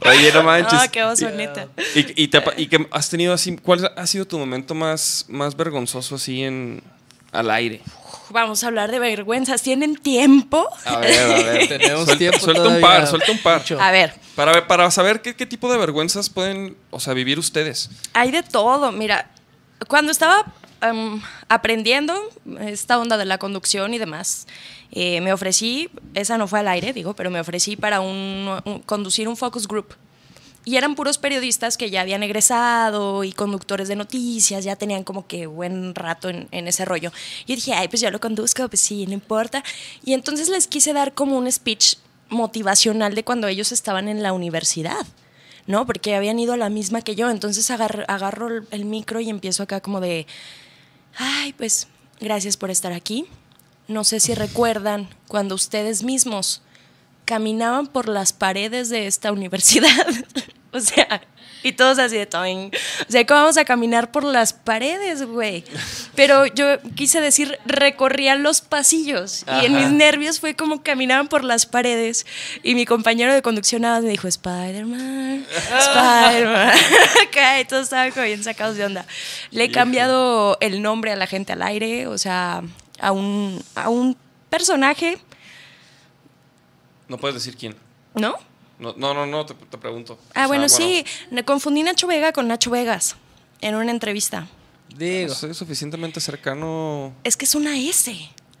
Oye, 0.04 0.32
no 0.32 0.42
manches. 0.42 0.72
Ah, 0.80 0.88
qué 0.88 1.04
oso, 1.04 1.30
neta. 1.30 1.68
¿Y, 1.94 2.24
y, 2.24 2.28
te 2.28 2.42
y 2.56 2.66
que 2.66 2.88
has 2.90 3.08
tenido 3.08 3.32
así, 3.32 3.56
cuál 3.56 3.90
ha 3.96 4.06
sido 4.06 4.24
tu 4.26 4.36
momento 4.38 4.74
más, 4.74 5.24
más 5.28 5.56
vergonzoso 5.56 6.16
así 6.16 6.42
en 6.42 6.82
al 7.30 7.50
aire? 7.50 7.80
Vamos 8.30 8.62
a 8.64 8.68
hablar 8.68 8.90
de 8.90 8.98
vergüenzas. 8.98 9.62
¿Tienen 9.62 9.96
tiempo? 9.96 10.68
A 10.84 10.98
ver, 10.98 11.20
a 11.20 11.26
ver. 11.52 11.68
Tenemos 11.78 12.04
Suelta- 12.04 12.18
tiempo 12.18 12.38
Suelta 12.38 12.68
un 12.68 12.80
par, 12.80 13.06
suelta 13.06 13.32
un 13.32 13.38
par. 13.38 13.62
A 13.80 13.90
ver, 13.90 14.14
Para, 14.34 14.66
para 14.66 14.90
saber 14.90 15.22
qué, 15.22 15.34
qué 15.36 15.46
tipo 15.46 15.70
de 15.70 15.78
vergüenzas 15.78 16.30
pueden, 16.30 16.76
o 16.90 17.00
sea, 17.00 17.14
vivir 17.14 17.38
ustedes. 17.38 17.90
hay 18.14 18.30
de 18.30 18.42
todo. 18.42 18.92
Mira, 18.92 19.30
cuando 19.88 20.12
estaba 20.12 20.44
em, 20.80 21.20
aprendiendo 21.48 22.14
esta 22.60 22.98
onda 22.98 23.16
de 23.16 23.24
la 23.24 23.38
conducción 23.38 23.94
y 23.94 23.98
demás, 23.98 24.46
eh, 24.90 25.20
me 25.20 25.32
ofrecí, 25.32 25.90
esa 26.14 26.38
no 26.38 26.46
fue 26.48 26.60
al 26.60 26.68
aire, 26.68 26.92
digo, 26.92 27.14
pero 27.14 27.30
me 27.30 27.40
ofrecí 27.40 27.76
para 27.76 28.00
un- 28.00 28.60
un- 28.64 28.80
conducir 28.80 29.28
un 29.28 29.36
focus 29.36 29.66
group. 29.68 29.94
Y 30.64 30.76
eran 30.76 30.94
puros 30.94 31.18
periodistas 31.18 31.76
que 31.76 31.90
ya 31.90 32.02
habían 32.02 32.22
egresado 32.22 33.24
y 33.24 33.32
conductores 33.32 33.88
de 33.88 33.96
noticias, 33.96 34.62
ya 34.62 34.76
tenían 34.76 35.02
como 35.02 35.26
que 35.26 35.46
buen 35.46 35.94
rato 35.94 36.28
en, 36.28 36.68
ese 36.68 36.84
rollo. 36.84 37.10
Yo 37.46 37.56
dije, 37.56 37.72
ay, 37.74 37.88
pues 37.88 38.00
yo 38.00 38.10
lo 38.10 38.20
conduzco, 38.20 38.68
pues 38.68 38.80
sí, 38.80 39.06
no 39.06 39.12
importa. 39.12 39.64
Y 40.04 40.12
entonces 40.12 40.48
les 40.48 40.68
quise 40.68 40.92
dar 40.92 41.14
como 41.14 41.36
un 41.36 41.50
speech 41.50 41.96
motivacional 42.28 43.14
de 43.14 43.24
cuando 43.24 43.48
ellos 43.48 43.72
estaban 43.72 44.08
en 44.08 44.22
la 44.22 44.32
universidad. 44.32 45.04
¿no? 45.66 45.86
Porque 45.86 46.16
habían 46.16 46.38
ido 46.38 46.52
a 46.52 46.56
la 46.56 46.68
misma 46.68 47.02
que 47.02 47.14
yo. 47.14 47.30
Entonces 47.30 47.70
agarro, 47.70 48.62
el 48.70 48.84
micro 48.84 49.20
y 49.20 49.30
empiezo 49.30 49.62
acá 49.62 49.80
como 49.80 50.00
de, 50.00 50.26
ay, 51.16 51.52
pues 51.54 51.88
gracias 52.20 52.56
por 52.56 52.70
estar 52.70 52.92
aquí. 52.92 53.26
No 53.88 54.04
sé 54.04 54.20
si 54.20 54.34
recuerdan 54.34 55.08
cuando 55.26 55.54
ustedes 55.54 56.02
mismos 56.02 56.62
caminaban 57.24 57.86
por 57.86 58.08
las 58.08 58.32
paredes 58.32 58.88
de 58.88 59.06
esta 59.06 59.32
universidad. 59.32 60.06
o 60.72 60.80
sea, 60.80 61.22
y 61.62 61.72
todos 61.72 61.98
así 61.98 62.16
de 62.16 62.26
toing. 62.26 62.70
O 63.08 63.12
sea, 63.12 63.24
¿cómo 63.24 63.40
vamos 63.40 63.56
a 63.56 63.64
caminar 63.64 64.10
por 64.10 64.24
las 64.24 64.52
paredes, 64.52 65.22
güey? 65.22 65.64
Pero 66.14 66.46
yo 66.46 66.80
quise 66.96 67.20
decir, 67.20 67.58
recorrían 67.64 68.42
los 68.42 68.60
pasillos. 68.60 69.44
Y 69.46 69.66
en 69.66 69.76
Ajá. 69.76 69.84
mis 69.84 69.92
nervios 69.96 70.40
fue 70.40 70.56
como 70.56 70.82
caminaban 70.82 71.28
por 71.28 71.44
las 71.44 71.66
paredes. 71.66 72.26
Y 72.62 72.74
mi 72.74 72.84
compañero 72.84 73.32
de 73.32 73.42
conducción 73.42 73.82
nada 73.82 73.96
más 73.96 74.04
me 74.04 74.10
dijo, 74.10 74.26
Spider-Man, 74.28 75.46
Spider-Man. 75.78 76.72
Y 77.60 77.64
todos 77.64 77.84
estaban 77.84 78.10
como 78.10 78.24
bien 78.24 78.42
sacados 78.42 78.76
de 78.76 78.84
onda. 78.84 79.06
Le 79.50 79.64
he 79.64 79.70
cambiado 79.70 80.56
el 80.60 80.82
nombre 80.82 81.12
a 81.12 81.16
la 81.16 81.26
gente 81.26 81.52
al 81.52 81.62
aire, 81.62 82.06
o 82.06 82.18
sea, 82.18 82.62
a 82.98 83.12
un, 83.12 83.62
a 83.74 83.88
un 83.88 84.16
personaje, 84.50 85.18
No 87.12 87.18
puedes 87.18 87.34
decir 87.34 87.58
quién. 87.58 87.76
¿no? 88.14 88.36
No, 88.78 88.94
no, 88.96 89.12
no, 89.12 89.26
no, 89.26 89.44
te, 89.44 89.52
te 89.52 89.76
pregunto. 89.76 90.14
O 90.14 90.18
Ah, 90.30 90.32
sea, 90.32 90.46
bueno, 90.46 90.66
sí, 90.70 91.04
me 91.30 91.44
confundí 91.44 91.82
Nacho 91.82 92.06
Vega 92.06 92.32
con 92.32 92.48
Nacho 92.48 92.70
Vegas 92.70 93.16
en 93.60 93.74
una 93.74 93.90
entrevista. 93.90 94.48
Digo. 94.96 95.34
Soy 95.34 95.52
suficientemente 95.52 96.20
cercano. 96.20 97.12
Es 97.22 97.36
que 97.36 97.44
es 97.44 97.54
una 97.54 97.76
S. 97.78 98.10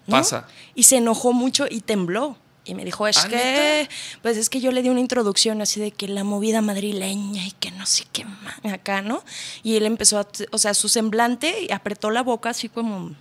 ¿no? 0.06 0.10
Pasa. 0.18 0.46
Y 0.74 0.82
se 0.82 0.98
enojó 0.98 1.32
mucho 1.32 1.64
y 1.68 1.80
tembló. 1.80 2.36
Y 2.66 2.74
me 2.74 2.84
dijo, 2.84 3.08
es 3.08 3.16
¿Ah, 3.24 3.28
que, 3.28 3.88
pues 4.20 4.36
es 4.36 4.50
que 4.50 4.60
yo 4.60 4.70
le 4.70 4.82
di 4.82 4.90
una 4.90 5.00
introducción 5.00 5.62
así 5.62 5.80
de 5.80 5.92
que 5.92 6.06
la 6.08 6.24
movida 6.24 6.60
madrileña 6.60 7.46
y 7.46 7.52
que 7.52 7.70
no 7.72 7.86
sé 7.86 8.04
qué 8.12 8.24
más 8.26 8.72
acá, 8.72 9.00
¿no? 9.00 9.24
Y 9.62 9.76
él 9.76 9.86
empezó, 9.86 10.18
a, 10.20 10.28
o 10.52 10.58
sea, 10.58 10.74
su 10.74 10.90
semblante 10.90 11.64
y 11.68 11.72
apretó 11.72 12.10
la 12.10 12.22
boca 12.22 12.50
así 12.50 12.68
como, 12.68 13.16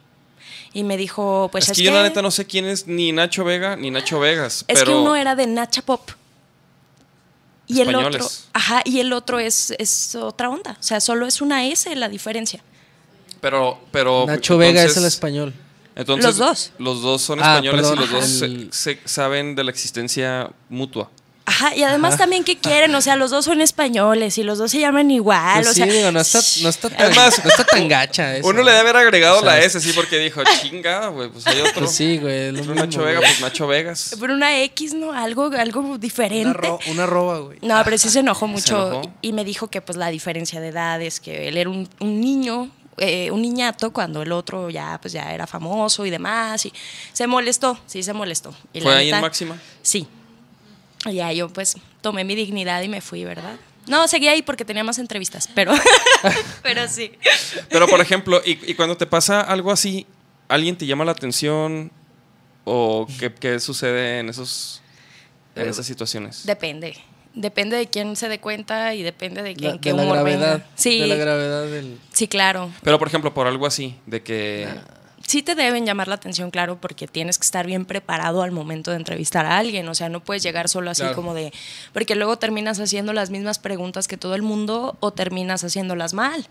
y 0.74 0.84
me 0.84 0.98
dijo, 0.98 1.50
pues 1.52 1.66
es, 1.66 1.72
es, 1.72 1.78
que, 1.78 1.84
yo 1.84 1.92
la 1.92 2.04
neta 2.04 2.22
no 2.22 2.32
sé 2.32 2.46
quién 2.46 2.66
es 2.66 2.88
ni 2.88 3.12
Nacho 3.12 3.44
Vega 3.44 3.76
ni 3.76 3.92
Nacho 3.92 4.20
Vegas. 4.20 4.66
es 4.68 4.80
pero 4.80 4.92
que 4.92 4.98
uno 4.98 5.16
era 5.16 5.36
de 5.36 5.48
Nacha 5.48 5.82
Pop. 5.82 6.12
Y 7.68 7.80
el 7.82 7.96
otro, 7.96 8.28
ajá, 8.52 8.82
y 8.84 9.00
el 9.00 9.14
otro 9.14 9.40
es, 9.40 9.74
es 9.78 10.16
otra 10.16 10.50
onda. 10.50 10.78
O 10.80 10.84
sea, 10.84 11.00
solo 11.00 11.26
es 11.26 11.40
una 11.42 11.66
S 11.66 11.96
la 11.96 12.10
diferencia. 12.10 12.62
Pero, 13.40 13.80
pero. 13.92 14.26
Nacho 14.28 14.58
Vega 14.58 14.84
es 14.84 14.98
el 14.98 15.06
español. 15.06 15.54
Entonces, 15.96 16.26
Los 16.26 16.38
dos. 16.38 16.72
Los 16.78 17.02
dos 17.02 17.22
son 17.22 17.40
Ah, 17.42 17.56
españoles 17.56 17.92
y 17.94 17.96
los 17.96 18.12
dos 18.12 18.76
se, 18.76 19.00
saben 19.06 19.56
de 19.56 19.64
la 19.64 19.72
existencia 19.72 20.52
mutua. 20.70 21.10
Ajá, 21.44 21.76
y 21.76 21.84
además 21.84 22.18
también 22.18 22.44
que 22.44 22.58
quieren, 22.58 22.94
o 22.94 23.02
sea, 23.02 23.16
los 23.16 23.32
dos 23.32 23.46
son 23.46 23.62
españoles 23.62 24.38
y 24.38 24.44
los 24.44 24.60
dos 24.60 24.70
se 24.72 24.80
llaman 24.80 25.10
igual, 25.10 25.56
Pues 25.56 25.68
o 25.70 25.74
sí, 25.74 25.82
sea, 25.84 25.86
digo, 25.92 26.12
no 26.12 26.20
está, 26.22 26.40
no 26.62 26.70
está 26.70 26.90
tan, 26.96 27.02
Además, 27.08 27.42
no 27.44 27.50
está 27.50 27.64
tan 27.64 27.88
gacha 27.88 28.38
eso. 28.38 28.48
Uno 28.48 28.62
le 28.62 28.72
debe 28.72 28.82
haber 28.82 28.98
agregado 28.98 29.38
O 29.38 29.42
sea, 29.42 29.54
la 29.54 29.60
S, 29.60 29.82
sí, 29.82 29.92
porque 29.94 30.18
dijo, 30.20 30.42
chinga, 30.62 31.08
güey, 31.08 31.30
pues 31.30 31.46
hay 31.48 31.60
otro. 31.62 31.74
Pues 31.82 31.92
sí, 31.96 32.18
güey. 32.20 32.48
es 32.48 32.54
lo 32.54 32.60
Otro 32.62 32.72
mismo, 32.74 32.86
Nacho 32.86 33.04
Vega, 33.04 33.20
pues 33.22 33.42
Nacho 33.42 33.68
Vegas. 33.68 34.16
pero 34.20 34.34
una 34.36 34.60
X, 34.62 34.94
¿no? 34.94 35.12
Algo, 35.12 35.50
algo 35.58 35.80
Una, 35.82 35.98
diferente. 35.98 36.54
ro- 36.54 36.80
una 36.88 37.06
roba, 37.08 37.40
güey. 37.40 37.58
No, 37.64 37.82
pero 37.84 37.98
sí 37.98 38.10
se 38.10 38.20
enojó 38.20 38.48
mucho 38.48 38.88
enojó? 38.92 39.12
y 39.22 39.34
me 39.34 39.44
dijo 39.44 39.68
que 39.68 39.82
pues 39.82 39.98
la 39.98 40.10
diferencia 40.10 40.62
de 40.62 40.68
edades, 40.70 41.20
que 41.20 41.48
él 41.48 41.58
era 41.58 41.70
un, 41.70 41.90
un 42.00 42.22
niño, 42.22 42.70
eh, 42.98 43.32
un 43.32 43.42
niñato, 43.42 43.92
cuando 43.92 44.22
el 44.22 44.32
otro 44.32 44.70
ya 44.70 45.00
pues 45.02 45.12
ya 45.12 45.34
era 45.34 45.48
famoso 45.48 46.06
y 46.06 46.12
demás, 46.12 46.66
y 46.68 46.74
se 47.14 47.26
molestó, 47.26 47.80
sí 47.88 48.04
se 48.04 48.14
molestó. 48.14 48.54
Y 48.74 48.80
la 48.82 48.86
¿Fue 48.86 48.96
ahí 48.96 49.10
en 49.12 49.22
Máxima? 49.22 49.58
Sí. 49.82 50.08
Y 51.06 51.14
ya 51.16 51.32
yo 51.34 51.50
pues 51.50 51.76
tomé 52.02 52.24
mi 52.24 52.36
dignidad 52.36 52.82
y 52.82 52.88
me 52.88 53.02
fui, 53.02 53.24
¿verdad? 53.24 53.56
No, 53.88 54.08
seguí 54.08 54.28
ahí 54.28 54.42
porque 54.44 54.64
tenía 54.66 54.84
más 54.84 55.00
entrevistas, 55.00 55.50
pero, 55.56 55.74
pero 56.64 56.88
sí. 56.88 57.12
Pero, 57.70 57.88
por 57.88 58.00
ejemplo, 58.00 58.42
y, 58.46 58.52
y 58.70 58.76
cuando 58.76 58.96
te 58.96 59.08
pasa 59.08 59.42
algo 59.42 59.72
así, 59.72 60.06
¿alguien 60.48 60.76
te 60.78 60.86
llama 60.86 61.04
la 61.06 61.12
atención? 61.14 61.92
¿O 62.64 63.08
qué, 63.20 63.34
qué 63.34 63.60
sucede 63.60 64.20
en 64.20 64.30
esos 64.30 64.82
en 65.56 65.68
esas 65.68 65.86
situaciones? 65.86 66.46
Depende. 66.46 66.96
Depende 67.34 67.76
de 67.78 67.88
quién 67.88 68.16
se 68.16 68.28
dé 68.30 68.40
cuenta 68.40 68.94
y 68.94 69.02
depende 69.04 69.42
de, 69.42 69.52
La- 69.54 69.58
quién, 69.58 69.80
qué 69.80 69.92
de 69.94 69.98
la 69.98 70.04
gravedad. 70.04 70.40
venga. 70.58 70.66
Sí, 70.76 71.00
De 71.00 71.08
la 71.08 71.16
gravedad 71.16 71.66
del. 71.66 71.98
sí, 72.14 72.28
claro. 72.28 72.70
Pero, 72.84 73.00
por 73.00 73.08
ejemplo, 73.08 73.34
por 73.34 73.48
algo 73.48 73.66
así, 73.66 73.96
de 74.06 74.22
que... 74.22 74.68
Sí 75.32 75.44
te 75.44 75.56
deben 75.56 75.86
llamar 75.86 76.10
la 76.10 76.16
atención, 76.16 76.52
claro, 76.52 76.78
porque 76.82 77.08
tienes 77.08 77.38
que 77.40 77.46
estar 77.46 77.66
bien 77.66 77.86
preparado 77.86 78.42
al 78.44 78.52
momento 78.52 78.92
de 78.92 78.98
entrevistar 78.98 79.46
a 79.46 79.58
alguien. 79.58 79.88
O 79.88 79.96
sea, 79.96 80.10
no 80.10 80.20
puedes 80.20 80.44
llegar 80.44 80.68
solo 80.68 80.92
así 80.92 81.04
Claro. 81.04 81.16
como 81.16 81.34
de... 81.34 81.54
Porque 81.94 82.16
luego 82.16 82.38
terminas 82.38 82.82
haciendo 82.82 83.14
las 83.14 83.30
mismas 83.30 83.58
preguntas 83.58 84.10
que 84.10 84.18
todo 84.18 84.36
el 84.36 84.42
mundo 84.42 84.98
o 85.00 85.12
terminas 85.12 85.64
haciéndolas 85.64 86.14
mal. 86.14 86.46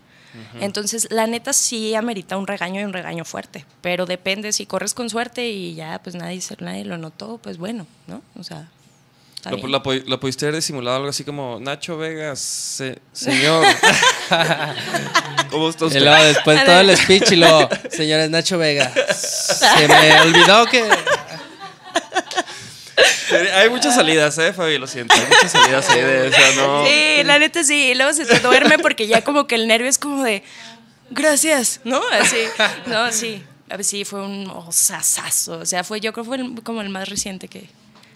Entonces, 0.61 1.07
la 1.11 1.27
neta 1.27 1.53
sí 1.53 1.93
amerita 1.93 2.37
un 2.37 2.47
regaño 2.47 2.81
y 2.81 2.83
un 2.83 2.93
regaño 2.93 3.23
fuerte. 3.23 3.65
Pero 3.81 4.07
depende, 4.07 4.51
si 4.51 4.65
corres 4.65 4.95
con 4.95 5.11
suerte 5.11 5.47
y 5.49 5.75
ya 5.75 5.99
pues 6.01 6.15
nadie, 6.15 6.41
se- 6.41 6.57
nadie 6.59 6.83
lo 6.83 6.97
notó, 6.97 7.37
pues 7.37 7.59
bueno, 7.59 7.85
¿no? 8.07 8.23
O 8.35 8.43
sea... 8.43 8.67
Está 9.43 9.51
Lo, 9.67 9.67
lo 9.67 10.19
pudiste 10.19 10.45
haber 10.45 10.55
disimulado 10.57 10.97
algo 10.97 11.09
así 11.09 11.23
como 11.23 11.59
Nacho 11.59 11.97
Vegas, 11.97 12.39
se- 12.39 12.99
señor. 13.11 13.65
¿Cómo 15.49 15.69
está 15.69 15.85
Y 15.85 15.87
usted? 15.87 16.01
luego 16.01 16.23
después 16.23 16.63
todo 16.63 16.79
el 16.81 16.95
speech 16.95 17.31
y 17.31 17.35
luego, 17.37 17.67
señores 17.89 18.29
Nacho 18.29 18.57
Vega, 18.59 18.91
se 19.13 19.87
me 19.87 20.21
olvidó 20.21 20.65
que... 20.67 20.87
Hay 23.55 23.69
muchas 23.69 23.95
salidas, 23.95 24.37
eh, 24.37 24.51
Fabi, 24.53 24.77
lo 24.77 24.85
siento. 24.87 25.13
Hay 25.15 25.21
muchas 25.25 25.51
salidas 25.51 25.89
ahí 25.89 26.01
de 26.01 26.27
esa, 26.27 26.51
¿no? 26.57 26.85
Sí, 26.85 27.23
la 27.23 27.39
neta 27.39 27.63
sí. 27.63 27.91
Y 27.91 27.95
luego 27.95 28.11
se 28.13 28.25
duerme 28.39 28.77
porque 28.77 29.07
ya 29.07 29.23
como 29.23 29.47
que 29.47 29.55
el 29.55 29.67
nervio 29.67 29.87
es 29.89 29.97
como 29.97 30.23
de, 30.23 30.43
gracias, 31.09 31.79
¿no? 31.85 32.01
Así. 32.11 32.37
No, 32.87 33.11
sí. 33.11 33.41
A 33.69 33.77
ver, 33.77 33.85
sí, 33.85 34.03
fue 34.03 34.21
un 34.21 34.49
osasazo. 34.49 35.59
O 35.59 35.65
sea, 35.65 35.83
fue, 35.85 36.01
yo 36.01 36.11
creo 36.11 36.25
que 36.25 36.27
fue 36.27 36.37
el- 36.37 36.61
como 36.61 36.81
el 36.81 36.89
más 36.89 37.07
reciente 37.07 37.47
que, 37.47 37.69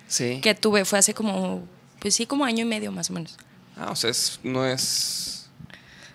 Sí. 0.08 0.39
que 0.41 0.53
tuve. 0.56 0.86
Fue 0.86 0.99
hace 0.99 1.14
como, 1.14 1.64
pues 1.99 2.16
sí, 2.16 2.26
como 2.26 2.45
año 2.45 2.62
y 2.64 2.68
medio 2.68 2.91
más 2.91 3.10
o 3.10 3.14
menos. 3.14 3.38
Ah, 3.78 3.91
o 3.91 3.95
sea, 3.95 4.10
es- 4.10 4.39
no 4.43 4.66
es. 4.66 5.47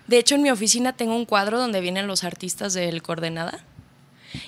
De 0.07 0.17
hecho, 0.17 0.35
en 0.35 0.41
mi 0.41 0.49
oficina 0.51 0.93
tengo 0.93 1.15
un 1.15 1.25
cuadro 1.25 1.59
donde 1.59 1.79
vienen 1.81 2.07
los 2.07 2.23
artistas 2.23 2.73
del 2.73 3.01
Coordenada. 3.01 3.63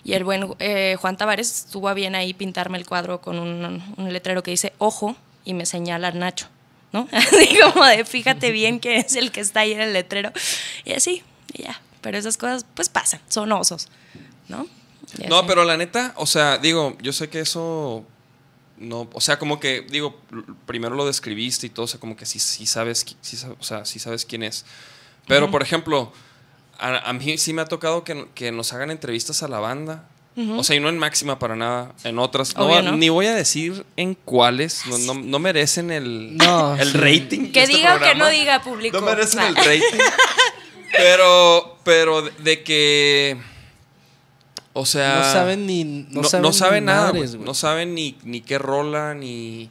Y 0.03 0.13
el 0.13 0.23
buen 0.23 0.47
eh, 0.59 0.95
Juan 0.99 1.17
Tavares 1.17 1.65
estuvo 1.65 1.89
a 1.89 1.93
bien 1.93 2.15
ahí 2.15 2.33
pintarme 2.33 2.77
el 2.77 2.85
cuadro 2.85 3.19
con 3.21 3.37
un, 3.37 3.83
un 3.97 4.13
letrero 4.13 4.41
que 4.43 4.51
dice 4.51 4.73
ojo 4.77 5.15
y 5.43 5.53
me 5.53 5.65
señala 5.65 6.09
Nacho, 6.11 6.47
¿no? 6.93 7.07
Así 7.11 7.57
como 7.61 7.83
de 7.85 8.05
fíjate 8.05 8.51
bien 8.51 8.79
que 8.79 8.97
es 8.97 9.15
el 9.17 9.31
que 9.31 9.41
está 9.41 9.59
ahí 9.61 9.73
en 9.73 9.81
el 9.81 9.91
letrero. 9.93 10.31
Y 10.85 10.93
así, 10.93 11.21
y 11.53 11.63
ya. 11.63 11.81
Pero 12.01 12.17
esas 12.17 12.37
cosas 12.37 12.65
pues 12.73 12.87
pasan, 12.89 13.19
son 13.27 13.51
osos, 13.51 13.89
¿no? 14.47 14.67
No, 15.29 15.45
pero 15.45 15.63
la 15.65 15.75
neta, 15.77 16.13
o 16.15 16.25
sea, 16.25 16.57
digo, 16.57 16.97
yo 17.01 17.11
sé 17.13 17.29
que 17.29 17.41
eso. 17.41 18.05
No, 18.83 19.09
o 19.13 19.21
sea, 19.21 19.39
como 19.39 19.59
que, 19.59 19.81
digo, 19.89 20.19
primero 20.65 20.95
lo 20.95 21.05
describiste 21.05 21.67
y 21.67 21.69
todo, 21.69 21.85
o 21.85 21.87
sea, 21.87 21.99
como 21.99 22.15
que 22.15 22.25
sí, 22.25 22.39
sí 22.39 22.65
sabes, 22.65 23.05
qui- 23.05 23.15
sí, 23.21 23.37
sab- 23.37 23.55
o 23.59 23.63
sea, 23.63 23.85
sí 23.85 23.99
sabes 23.99 24.25
quién 24.25 24.43
es. 24.43 24.65
Pero, 25.27 25.49
por 25.49 25.61
ejemplo, 25.63 26.11
a, 26.77 26.97
a 27.09 27.13
mí 27.13 27.37
sí 27.37 27.53
me 27.53 27.61
ha 27.61 27.65
tocado 27.65 28.03
que, 28.03 28.27
que 28.35 28.51
nos 28.51 28.73
hagan 28.73 28.91
entrevistas 28.91 29.41
a 29.43 29.47
la 29.47 29.59
banda. 29.59 30.07
O 30.57 30.63
sea, 30.63 30.75
y 30.75 30.79
no 30.79 30.89
en 30.89 30.97
máxima 30.97 31.37
para 31.37 31.55
nada, 31.55 31.93
en 32.03 32.17
otras. 32.17 32.55
No. 32.57 32.81
Ni 32.93 33.09
voy 33.09 33.27
a 33.27 33.35
decir 33.35 33.85
en 33.97 34.15
cuáles, 34.15 34.83
no, 34.87 34.97
no, 34.97 35.13
no 35.13 35.37
merecen 35.37 35.91
el, 35.91 36.35
No, 36.37 36.75
el 36.79 36.91
sí. 36.91 36.97
rating. 36.97 37.51
Que 37.51 37.61
este 37.63 37.75
diga 37.77 37.95
o 37.97 37.99
que 37.99 38.15
no 38.15 38.27
diga 38.29 38.63
público. 38.63 38.99
No 38.99 39.05
merecen 39.05 39.41
el 39.41 39.55
rating. 39.55 39.99
pero, 40.91 41.77
pero 41.83 42.21
de- 42.23 42.31
de 42.31 42.63
que. 42.63 43.37
O 44.73 44.85
sea. 44.85 45.19
No 45.19 45.23
saben 45.23 45.65
ni... 45.67 45.83
No, 45.83 46.21
No, 46.21 46.23
saben, 46.23 46.41
no 46.43 46.53
saben 46.53 46.85
ni 46.85 46.91
nada, 46.91 47.13
madres. 47.13 47.35
No 47.35 47.53
saben 47.53 47.95
ni, 47.95 48.17
ni 48.23 48.41
qué 48.41 48.57
rola, 48.57 49.13
ni. 49.13 49.69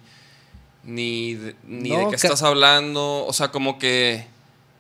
Ni 0.85 1.35
de, 1.35 1.55
ni 1.65 1.91
de 1.91 2.09
qué 2.09 2.17
estás 2.17 2.43
hablando. 2.43 3.25
O 3.27 3.33
sea, 3.33 3.49
como 3.49 3.79
que. 3.79 4.27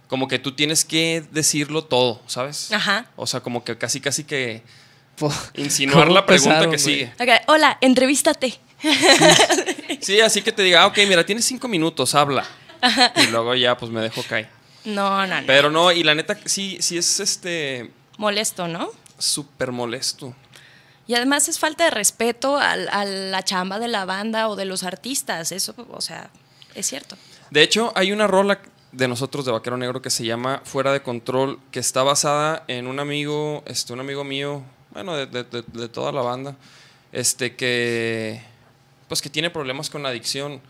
Como 0.08 0.28
que 0.28 0.38
tú 0.38 0.52
tienes 0.52 0.84
que 0.84 1.24
decirlo 1.32 1.84
todo, 1.84 2.20
¿sabes? 2.26 2.70
Ajá. 2.72 3.06
O 3.16 3.26
sea, 3.26 3.40
como 3.40 3.64
que 3.64 3.78
casi, 3.78 4.00
casi 4.00 4.24
que 4.24 4.62
insinuar 5.54 6.04
¿Cómo 6.04 6.14
la 6.14 6.26
pregunta 6.26 6.64
empezaron, 6.64 6.72
que 6.72 6.78
sigue. 6.78 7.12
Ok, 7.18 7.48
hola, 7.48 7.78
entrevístate. 7.80 8.58
Sí, 10.00 10.20
así 10.20 10.42
que 10.42 10.50
te 10.50 10.62
diga, 10.62 10.82
ah, 10.82 10.86
ok, 10.86 10.98
mira, 11.06 11.24
tienes 11.24 11.44
cinco 11.44 11.68
minutos, 11.68 12.16
habla. 12.16 12.44
Y 13.16 13.26
luego 13.30 13.54
ya, 13.54 13.76
pues 13.76 13.92
me 13.92 14.00
dejo 14.00 14.20
caer. 14.28 14.48
No, 14.84 15.24
no, 15.28 15.40
no. 15.40 15.46
Pero 15.46 15.70
no, 15.70 15.92
y 15.92 16.02
la 16.02 16.12
neta, 16.16 16.36
sí, 16.44 16.78
sí 16.80 16.98
es 16.98 17.20
este. 17.20 17.92
Molesto, 18.18 18.66
¿no? 18.66 18.90
Súper 19.24 19.72
molesto. 19.72 20.34
Y 21.06 21.14
además 21.14 21.48
es 21.48 21.58
falta 21.58 21.84
de 21.84 21.90
respeto 21.90 22.56
a, 22.58 22.76
la 22.76 23.42
chamba 23.42 23.78
de 23.78 23.88
la 23.88 24.04
banda 24.04 24.48
o 24.48 24.56
de 24.56 24.64
los 24.64 24.82
artistas. 24.84 25.52
Eso, 25.52 25.74
o 25.90 26.00
sea, 26.00 26.30
es 26.74 26.86
cierto. 26.86 27.16
De 27.50 27.62
hecho, 27.62 27.92
hay 27.96 28.12
una 28.12 28.26
rola 28.26 28.60
de 28.92 29.08
nosotros 29.08 29.44
de 29.44 29.52
Vaquero 29.52 29.76
Negro 29.76 30.00
que 30.00 30.10
se 30.10 30.24
llama 30.24 30.60
Fuera 30.64 30.92
de 30.92 31.02
Control, 31.02 31.58
que 31.70 31.80
está 31.80 32.02
basada 32.02 32.64
en 32.68 32.86
un 32.86 33.00
amigo, 33.00 33.62
este, 33.66 33.92
un 33.92 34.00
amigo 34.00 34.22
mío, 34.24 34.62
bueno, 34.90 35.16
de, 35.16 35.26
de- 35.26 35.44
de- 35.44 35.62
de 35.66 35.88
toda 35.88 36.12
la 36.12 36.20
banda, 36.22 36.56
este, 37.10 37.56
que, 37.56 38.42
pues 39.08 39.20
que 39.22 39.28
tiene 39.30 39.50
problemas 39.50 39.90
con 39.90 40.02
la 40.02 40.10
adicción. 40.10 40.60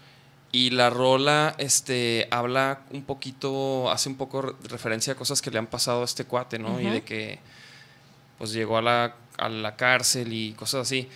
Y 0.54 0.68
la 0.70 0.90
rola, 0.90 1.54
este, 1.58 2.28
habla 2.30 2.80
un 2.90 3.04
poquito, 3.04 3.90
hace 3.90 4.08
un 4.10 4.16
poco 4.16 4.42
re- 4.42 4.52
referencia 4.64 5.14
a 5.14 5.16
cosas 5.16 5.40
que 5.40 5.50
le 5.50 5.58
han 5.58 5.66
pasado 5.66 6.02
a 6.02 6.04
este 6.04 6.24
cuate, 6.26 6.58
¿no? 6.58 6.78
Y 6.78 6.84
de 6.86 7.02
que, 7.02 7.38
pues 8.42 8.52
llegó 8.52 8.76
a 8.76 8.82
la, 8.82 9.14
a 9.38 9.48
la 9.48 9.76
cárcel 9.76 10.32
y 10.32 10.50
cosas 10.54 10.80
así. 10.80 11.06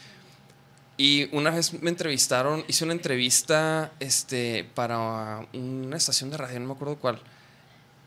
Y 0.96 1.28
una 1.36 1.50
vez 1.50 1.72
me 1.82 1.90
entrevistaron, 1.90 2.64
hice 2.68 2.84
una 2.84 2.92
entrevista 2.92 3.90
este, 3.98 4.62
para 4.76 5.44
una 5.52 5.96
estación 5.96 6.30
de 6.30 6.36
radio, 6.36 6.60
no 6.60 6.66
me 6.68 6.72
acuerdo 6.74 6.94
cuál. 6.98 7.18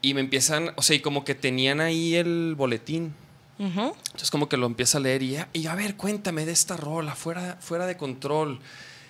Y 0.01 0.13
me 0.13 0.21
empiezan, 0.21 0.71
o 0.77 0.81
sea, 0.81 0.95
y 0.95 1.01
como 1.01 1.25
que 1.25 1.35
tenían 1.35 1.81
ahí 1.81 2.15
el 2.15 2.55
boletín. 2.55 3.13
Ujú. 3.59 3.93
Entonces 4.05 4.31
como 4.31 4.47
que 4.47 4.55
lo 4.55 4.67
empieza 4.67 4.99
a 4.99 5.01
leer 5.01 5.21
y, 5.21 5.31
ya- 5.31 5.49
y 5.51 5.67
a 5.67 5.75
ver, 5.75 5.97
cuéntame 5.97 6.45
de 6.45 6.53
esta 6.53 6.77
rola, 6.77 7.13
fuera, 7.13 7.57
fuera 7.59 7.85
de 7.87 7.97
control. 7.97 8.61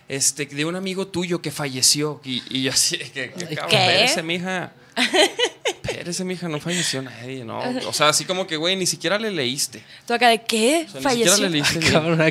Este, 0.07 0.47
de 0.47 0.66
un 0.66 0.76
amigo 0.76 1.05
tuyo 1.05 1.39
que 1.39 1.51
falleció. 1.51 2.20
Y, 2.26 2.41
y 2.49 2.64
yo 2.64 2.72
así, 2.72 2.97
que, 2.97 3.30
que, 3.32 3.60
¿Qué? 3.70 4.24
mija. 4.24 4.72
Espérese, 5.89 6.23
mija, 6.23 6.47
no 6.47 6.59
falleció 6.59 7.01
nadie, 7.01 7.43
¿no? 7.43 7.59
O 7.87 7.93
sea, 7.93 8.09
así 8.09 8.25
como 8.25 8.45
que, 8.47 8.55
güey, 8.57 8.75
ni 8.75 8.85
siquiera 8.85 9.17
le 9.19 9.31
leíste. 9.31 9.83
¿Tú 10.07 10.13
acá 10.13 10.29
de 10.29 10.41
qué? 10.43 10.87
O 10.93 11.01
sea, 11.01 11.11
ni 11.13 11.23
siquiera 11.23 11.31
Falleció. 11.31 11.37
le 11.43 11.49
leíste. 11.49 11.79
Cabrón, 11.91 12.21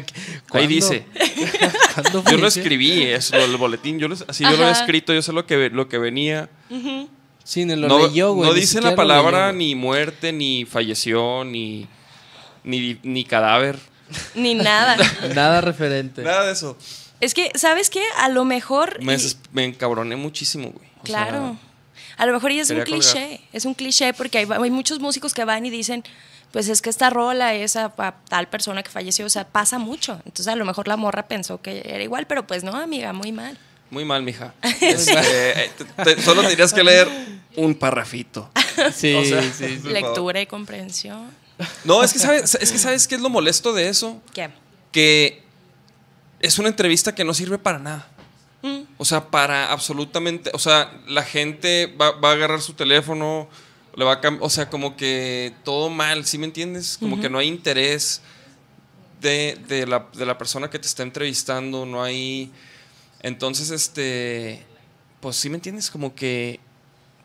Ahí 0.52 0.66
dice. 0.66 1.04
¿Cuándo 1.94 2.10
Yo 2.12 2.18
lo 2.18 2.22
falleció? 2.38 2.62
escribí, 2.62 3.02
eso, 3.04 3.36
el 3.36 3.56
boletín, 3.56 3.98
yo 3.98 4.08
lo, 4.08 4.16
así 4.26 4.44
yo 4.44 4.50
lo 4.50 4.56
había 4.56 4.70
Ajá. 4.70 4.80
escrito, 4.80 5.12
yo 5.12 5.22
sé 5.22 5.32
lo 5.32 5.46
que, 5.46 5.70
lo 5.70 5.88
que 5.88 5.98
venía. 5.98 6.48
Sí, 7.44 7.64
ni 7.64 7.76
lo 7.76 7.88
no 7.88 8.06
leyó, 8.06 8.32
güey. 8.34 8.48
no 8.48 8.54
dice 8.54 8.80
la 8.80 8.94
palabra 8.94 9.52
ni 9.52 9.74
muerte, 9.74 10.32
ni 10.32 10.64
falleció, 10.66 11.44
ni, 11.44 11.86
ni, 12.64 12.98
ni 13.02 13.24
cadáver. 13.24 13.78
Ni 14.34 14.54
nada. 14.54 14.96
Nada 15.34 15.60
referente. 15.60 16.22
Nada 16.22 16.46
de 16.46 16.52
eso. 16.52 16.76
es 17.20 17.34
que, 17.34 17.50
¿sabes 17.54 17.90
qué? 17.90 18.02
A 18.18 18.28
lo 18.28 18.44
mejor. 18.44 19.02
Me, 19.02 19.14
y- 19.14 19.36
me 19.52 19.64
encabroné 19.64 20.16
muchísimo, 20.16 20.70
güey. 20.70 20.88
O 21.02 21.06
sea, 21.06 21.26
Claro. 21.26 21.58
A 22.18 22.26
lo 22.26 22.32
mejor 22.34 22.52
y 22.52 22.60
es 22.60 22.68
un 22.70 22.76
colgar. 22.76 22.86
cliché. 23.00 23.40
Es 23.52 23.64
un 23.64 23.72
cliché 23.74 24.12
porque 24.12 24.38
hay, 24.38 24.46
hay 24.50 24.70
muchos 24.70 24.98
músicos 25.00 25.32
que 25.32 25.44
van 25.44 25.64
y 25.64 25.70
dicen. 25.70 26.04
Pues 26.52 26.70
es 26.70 26.80
que 26.80 26.88
esta 26.88 27.10
rola 27.10 27.52
es 27.54 27.76
a, 27.76 27.92
a 27.98 28.14
tal 28.26 28.48
persona 28.48 28.82
que 28.82 28.88
falleció, 28.90 29.26
o 29.26 29.28
sea, 29.28 29.46
pasa 29.46 29.78
mucho. 29.78 30.14
Entonces 30.24 30.48
a 30.48 30.56
lo 30.56 30.64
mejor 30.64 30.88
la 30.88 30.96
morra 30.96 31.28
pensó 31.28 31.60
que 31.60 31.82
era 31.84 32.02
igual, 32.02 32.26
pero 32.26 32.46
pues 32.46 32.64
no, 32.64 32.74
amiga, 32.74 33.12
muy 33.12 33.32
mal. 33.32 33.58
muy 33.90 34.06
mal, 34.06 34.22
mija. 34.22 34.54
Este, 34.80 35.64
eh, 35.64 35.70
te- 35.76 36.14
te- 36.16 36.22
solo 36.22 36.40
tendrías 36.40 36.72
que 36.72 36.82
leer 36.82 37.06
un 37.56 37.74
parrafito. 37.74 38.50
Sí, 38.94 39.12
O 39.14 39.24
sea, 39.26 39.42
sí. 39.42 39.76
favor. 39.76 39.92
Lectura 39.92 40.40
y 40.40 40.46
comprensión. 40.46 41.30
No, 41.84 42.02
es 42.02 42.14
que 42.14 42.18
sabes, 42.18 42.54
es 42.54 42.72
que 42.72 42.78
sabes 42.78 43.06
qué 43.06 43.16
es 43.16 43.20
lo 43.20 43.28
molesto 43.28 43.74
de 43.74 43.88
eso. 43.90 44.22
¿Qué? 44.32 44.48
que 44.90 45.42
es 46.40 46.58
una 46.58 46.68
entrevista 46.68 47.14
que 47.14 47.24
no 47.24 47.34
sirve 47.34 47.58
para 47.58 47.78
nada. 47.78 48.08
Mm. 48.68 48.86
O 48.98 49.04
sea, 49.04 49.30
para 49.30 49.72
absolutamente, 49.72 50.50
o 50.54 50.58
sea, 50.58 50.92
la 51.06 51.22
gente 51.22 51.86
va, 52.00 52.12
va 52.12 52.30
a 52.30 52.32
agarrar 52.32 52.60
su 52.60 52.74
teléfono, 52.74 53.48
le 53.96 54.04
va 54.04 54.14
a 54.14 54.20
o 54.40 54.50
sea, 54.50 54.68
como 54.70 54.96
que 54.96 55.54
todo 55.64 55.88
mal, 55.90 56.24
¿sí 56.24 56.38
me 56.38 56.46
entiendes? 56.46 56.98
Como 56.98 57.20
que 57.20 57.28
no 57.28 57.38
hay 57.38 57.48
interés 57.48 58.20
de, 59.20 59.58
de 59.68 59.86
la, 59.86 60.06
de 60.14 60.26
la 60.26 60.38
persona 60.38 60.70
que 60.70 60.78
te 60.78 60.86
está 60.86 61.02
entrevistando, 61.02 61.84
no 61.86 62.02
hay... 62.02 62.52
Entonces, 63.20 63.70
este, 63.70 64.64
pues 65.20 65.36
sí 65.36 65.48
me 65.50 65.56
entiendes, 65.56 65.90
como 65.90 66.14
que, 66.14 66.60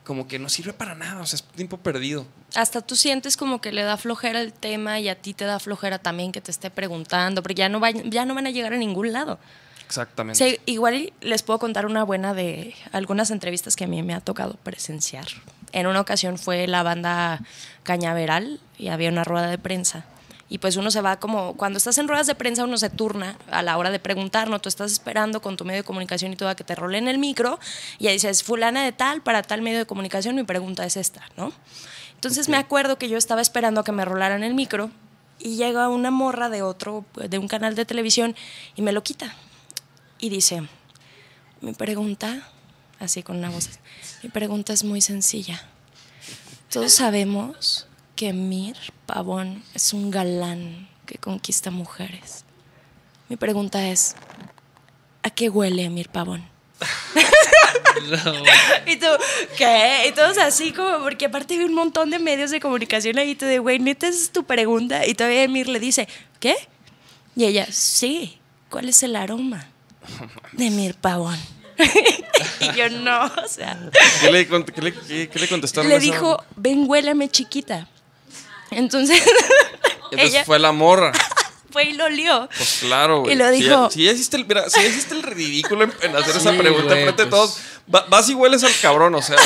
como 0.04 0.26
que 0.26 0.40
no 0.40 0.48
sirve 0.48 0.72
para 0.72 0.94
nada, 0.96 1.20
o 1.22 1.26
sea, 1.26 1.36
es 1.36 1.44
tiempo 1.44 1.76
perdido. 1.76 2.26
hasta 2.56 2.80
tú 2.80 2.96
sientes 2.96 3.36
como 3.36 3.60
que 3.60 3.70
le 3.70 3.82
da 3.82 3.96
flojera 3.96 4.40
el 4.40 4.52
tema 4.52 4.98
y 4.98 5.08
a 5.08 5.14
ti 5.14 5.34
te 5.34 5.44
da 5.44 5.60
flojera 5.60 5.98
también 6.00 6.32
que 6.32 6.40
te 6.40 6.50
esté 6.50 6.68
preguntando, 6.70 7.42
porque 7.42 7.54
ya 7.54 7.68
no, 7.68 7.78
va- 7.78 7.90
ya 7.92 8.24
no 8.24 8.34
van 8.34 8.48
a 8.48 8.50
llegar 8.50 8.72
a 8.72 8.76
ningún 8.76 9.12
lado. 9.12 9.38
Exactamente. 9.86 10.38
Sí, 10.38 10.60
igual 10.66 11.12
les 11.20 11.42
puedo 11.42 11.58
contar 11.58 11.86
una 11.86 12.04
buena 12.04 12.34
de 12.34 12.74
algunas 12.92 13.30
entrevistas 13.30 13.76
que 13.76 13.84
a 13.84 13.86
mí 13.86 14.02
me 14.02 14.14
ha 14.14 14.20
tocado 14.20 14.54
presenciar. 14.62 15.26
En 15.72 15.86
una 15.86 16.00
ocasión 16.00 16.38
fue 16.38 16.66
la 16.66 16.82
banda 16.82 17.40
Cañaveral 17.82 18.60
y 18.78 18.88
había 18.88 19.10
una 19.10 19.24
rueda 19.24 19.48
de 19.48 19.58
prensa. 19.58 20.04
Y 20.48 20.58
pues 20.58 20.76
uno 20.76 20.90
se 20.90 21.00
va 21.00 21.18
como, 21.18 21.54
cuando 21.54 21.78
estás 21.78 21.98
en 21.98 22.06
ruedas 22.06 22.26
de 22.26 22.34
prensa 22.34 22.64
uno 22.64 22.76
se 22.76 22.90
turna 22.90 23.36
a 23.50 23.62
la 23.62 23.76
hora 23.78 23.90
de 23.90 23.98
preguntar, 23.98 24.48
¿no? 24.48 24.60
Tú 24.60 24.68
estás 24.68 24.92
esperando 24.92 25.40
con 25.40 25.56
tu 25.56 25.64
medio 25.64 25.80
de 25.80 25.84
comunicación 25.84 26.32
y 26.32 26.36
todo 26.36 26.48
a 26.48 26.54
que 26.54 26.64
te 26.64 26.74
rolen 26.74 27.08
el 27.08 27.18
micro 27.18 27.58
y 27.98 28.04
ya 28.04 28.10
dices, 28.12 28.42
fulana 28.42 28.84
de 28.84 28.92
tal 28.92 29.22
para 29.22 29.42
tal 29.42 29.62
medio 29.62 29.78
de 29.78 29.86
comunicación, 29.86 30.36
mi 30.36 30.44
pregunta 30.44 30.84
es 30.84 30.96
esta, 30.96 31.22
¿no? 31.36 31.52
Entonces 32.14 32.48
me 32.48 32.56
acuerdo 32.56 32.98
que 32.98 33.08
yo 33.08 33.18
estaba 33.18 33.40
esperando 33.40 33.80
a 33.80 33.84
que 33.84 33.92
me 33.92 34.04
rolaran 34.04 34.44
el 34.44 34.54
micro 34.54 34.90
y 35.38 35.56
llega 35.56 35.88
una 35.88 36.10
morra 36.10 36.50
de 36.50 36.62
otro, 36.62 37.04
de 37.14 37.38
un 37.38 37.48
canal 37.48 37.74
de 37.74 37.84
televisión 37.84 38.36
y 38.76 38.82
me 38.82 38.92
lo 38.92 39.02
quita. 39.02 39.34
Y 40.24 40.30
dice, 40.30 40.62
mi 41.60 41.74
pregunta, 41.74 42.48
así 42.98 43.22
con 43.22 43.36
una 43.36 43.50
voz, 43.50 43.68
mi 44.22 44.30
pregunta 44.30 44.72
es 44.72 44.82
muy 44.82 45.02
sencilla. 45.02 45.62
Todos 46.70 46.94
sabemos 46.94 47.86
que 48.16 48.32
Mir 48.32 48.74
Pavón 49.04 49.62
es 49.74 49.92
un 49.92 50.10
galán 50.10 50.88
que 51.04 51.18
conquista 51.18 51.70
mujeres. 51.70 52.46
Mi 53.28 53.36
pregunta 53.36 53.86
es, 53.86 54.16
¿a 55.22 55.28
qué 55.28 55.50
huele 55.50 55.90
Mir 55.90 56.08
Pavón? 56.08 56.48
Y 58.86 58.96
tú, 58.96 59.06
¿qué? 59.58 60.06
Y 60.08 60.12
todos 60.12 60.38
así 60.38 60.72
como, 60.72 61.00
porque 61.00 61.26
aparte 61.26 61.58
vi 61.58 61.64
un 61.64 61.74
montón 61.74 62.08
de 62.08 62.18
medios 62.18 62.50
de 62.50 62.60
comunicación 62.60 63.18
ahí, 63.18 63.34
tú 63.34 63.44
de, 63.44 63.58
güey, 63.58 63.78
neta, 63.78 64.08
esa 64.08 64.22
es 64.22 64.30
tu 64.30 64.44
pregunta. 64.44 65.06
Y 65.06 65.12
todavía 65.12 65.42
Emir 65.42 65.68
le 65.68 65.80
dice, 65.80 66.08
¿qué? 66.40 66.56
Y 67.36 67.44
ella, 67.44 67.66
sí, 67.70 68.38
¿cuál 68.70 68.88
es 68.88 69.02
el 69.02 69.16
aroma? 69.16 69.68
De 70.52 70.66
Emir 70.66 70.94
Pavón. 70.94 71.38
y 72.60 72.76
yo, 72.76 72.88
no, 72.90 73.24
o 73.24 73.48
sea. 73.48 73.78
¿Qué 74.20 74.30
le, 74.30 74.46
qué 74.46 74.80
le- 74.80 74.94
qué- 74.94 75.28
qué 75.28 75.38
le 75.38 75.48
contestaron? 75.48 75.88
Le 75.90 75.98
dijo, 75.98 76.42
ven, 76.56 76.84
huélame 76.88 77.28
chiquita. 77.28 77.88
Entonces, 78.70 79.22
Entonces 80.10 80.30
ella 80.34 80.44
fue 80.44 80.58
la 80.58 80.72
morra. 80.72 81.12
fue 81.70 81.84
y 81.86 81.92
lo 81.94 82.04
olió. 82.04 82.48
Pues 82.56 82.78
claro, 82.80 83.20
güey. 83.22 83.32
Y 83.32 83.36
lo 83.36 83.50
Si 83.50 83.56
dijo. 83.62 83.84
ya- 83.88 83.90
Si 83.90 84.04
ya 84.04 84.12
hiciste 84.12 84.36
el, 84.36 84.46
mira, 84.46 84.70
si 84.70 84.80
ya 84.80 84.86
hiciste 84.88 85.14
el 85.14 85.22
ridículo 85.24 85.84
en, 85.84 85.92
en 86.02 86.16
hacer 86.16 86.36
esa 86.36 86.52
pregunta 86.52 86.90
güey, 86.94 87.02
frente 87.04 87.22
a 87.22 87.28
pues. 87.28 87.30
todos, 87.30 87.58
va- 87.92 88.06
vas 88.08 88.28
y 88.28 88.34
hueles 88.34 88.62
al 88.62 88.72
cabrón, 88.80 89.14
o 89.16 89.22
sea. 89.22 89.36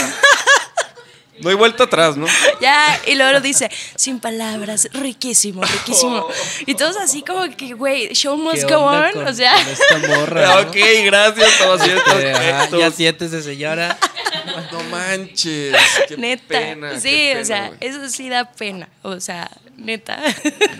No 1.41 1.51
hay 1.51 1.55
vuelta 1.57 1.84
atrás, 1.84 2.16
¿no? 2.16 2.26
Ya, 2.61 3.01
y 3.07 3.14
luego 3.14 3.32
lo 3.32 3.41
dice, 3.41 3.70
sin 3.97 4.18
palabras, 4.20 4.89
riquísimo, 4.93 5.62
riquísimo. 5.62 6.26
Y 6.66 6.74
todos 6.74 6.97
así 6.97 7.22
como 7.22 7.49
que, 7.57 7.74
güey, 7.74 8.09
show 8.14 8.36
¿Qué 8.36 8.43
must 8.43 8.68
go 8.70 8.78
on. 8.78 9.12
con- 9.12 9.26
o 9.28 9.32
sea, 9.32 9.53
con 9.53 9.72
esta 9.72 9.99
morra, 10.16 10.55
¿no? 10.62 10.68
ok, 10.68 10.76
gracias, 11.05 11.59
todo- 11.59 11.78
Eh, 11.84 12.32
ajá, 12.32 12.64
esto. 12.64 12.78
ya 12.78 12.91
siéntese, 12.91 13.43
señora. 13.43 13.97
No 14.72 14.82
manches. 14.84 15.76
Qué 16.09 16.16
neta. 16.16 16.45
pena, 16.49 16.99
sí, 17.01 17.09
qué 17.11 17.39
o 17.41 17.45
sea, 17.45 17.70
eso 17.80 18.09
sí 18.09 18.28
da 18.28 18.51
pena. 18.51 18.89
O 19.03 19.20
sea, 19.20 19.49
neta. 19.76 20.20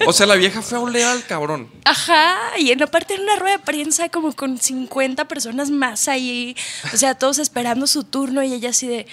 O 0.07 0.13
sea, 0.13 0.27
la 0.27 0.35
vieja 0.35 0.63
fue 0.63 0.79
a 0.79 0.81
oler 0.81 1.05
al 1.05 1.25
cabrón. 1.27 1.71
Ajá, 1.85 2.37
y 2.59 2.73
en 2.73 2.83
aparte 2.83 3.15
en 3.15 3.23
una 3.23 3.37
rueda 3.37 3.57
de 3.59 3.63
prensa 3.63 4.09
como 4.09 4.35
con 4.35 4.59
50 4.59 5.27
personas 5.29 5.71
más 5.71 6.09
ahí, 6.09 6.57
o 6.93 6.97
sea, 6.97 7.15
todos 7.15 7.39
esperando 7.39 7.87
su 7.87 8.03
turno 8.05 8.43
y 8.43 8.53
ella 8.53 8.71
así 8.71 8.89
de, 8.89 9.07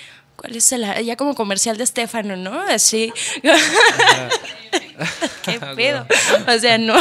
¿cuál 0.45 0.57
es 0.57 0.71
el, 0.71 0.83
a-?" 0.83 1.01
ya 1.01 1.15
como 1.15 1.33
comercial 1.33 1.75
de 1.77 1.83
Estefano, 1.83 2.35
¿no? 2.35 2.61
Así. 2.61 3.11
¿Qué 5.43 5.59
pedo? 5.75 6.05
O 6.47 6.59
sea, 6.59 6.77
no. 6.77 6.95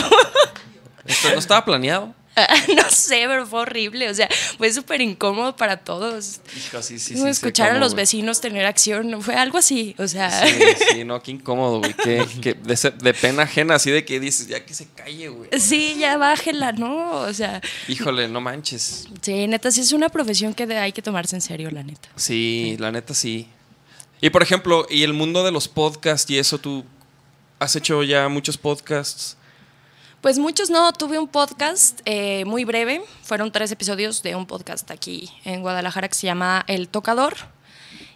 Esto 1.07 1.30
no 1.30 1.38
estaba 1.38 1.64
planeado. 1.64 2.14
no 2.76 2.91
sé, 2.91 3.24
pero 3.28 3.47
fue 3.47 3.61
horrible, 3.61 4.09
o 4.11 4.14
sea, 4.14 4.28
fue 4.59 4.72
súper 4.72 5.01
incómodo 5.01 5.57
para 5.57 5.76
todos. 5.78 6.41
Hijo, 6.57 6.82
sí, 6.82 6.99
sí, 6.99 7.16
sí, 7.16 7.26
escuchar 7.28 7.70
a 7.72 7.78
los 7.78 7.95
vecinos 7.95 8.41
tener 8.41 8.66
acción, 8.66 9.22
fue 9.22 9.35
algo 9.37 9.59
así, 9.59 9.95
o 9.99 10.09
sea, 10.09 10.30
Sí, 10.47 10.55
sí, 10.91 11.05
no, 11.05 11.22
qué 11.22 11.30
incómodo, 11.32 11.78
güey. 11.78 11.95
Qué, 11.95 12.26
qué- 12.41 12.55
de, 12.55 12.93
de 13.03 13.14
pena 13.14 13.45
ajena, 13.45 13.76
así 13.76 13.91
de 13.91 14.05
que 14.05 14.18
dices, 14.20 14.49
ya 14.49 14.64
que 14.64 14.74
se 14.74 14.87
calle, 14.89 15.28
güey. 15.28 15.49
sí, 15.61 15.97
ya 15.99 16.16
bájela, 16.16 16.72
¿no? 16.72 17.11
O 17.20 17.32
sea, 17.32 17.61
Híjole, 17.89 18.28
no 18.28 18.41
manches. 18.41 19.07
sí, 19.22 19.47
neta, 19.47 19.70
sí 19.70 19.80
es 19.80 19.93
una 19.93 20.09
profesión 20.09 20.55
que 20.55 20.64
hay 20.76 20.93
que 20.93 21.03
tomarse 21.03 21.37
en 21.37 21.43
serio, 21.43 21.70
la 21.70 21.82
neta. 21.82 22.09
Sí, 22.16 22.76
la 22.78 22.91
neta 22.91 23.14
sí. 23.14 23.49
Y 24.20 24.30
por 24.30 24.43
ejemplo, 24.43 24.87
y 24.91 25.03
el 25.03 25.12
mundo 25.12 25.45
de 25.45 25.53
los 25.53 25.68
podcasts 25.68 26.30
y 26.30 26.39
eso, 26.39 26.59
tú 26.59 26.85
has 27.59 27.76
hecho 27.76 28.03
ya 28.03 28.28
muchos 28.28 28.57
podcasts. 28.59 29.37
Pues 30.25 30.39
muchos 30.39 30.70
no, 30.70 30.91
tuve 30.95 31.18
un 31.18 31.29
podcast 31.29 32.01
eh, 32.07 32.47
muy 32.47 32.64
breve, 32.64 33.05
fueron 33.25 33.53
tres 33.53 33.70
episodios 33.72 34.22
de 34.22 34.35
un 34.35 34.47
podcast 34.47 34.91
aquí 34.91 35.31
en 35.45 35.61
Guadalajara 35.61 36.09
que 36.09 36.14
se 36.14 36.27
llama 36.27 36.64
El 36.66 36.89
Tocador 36.89 37.37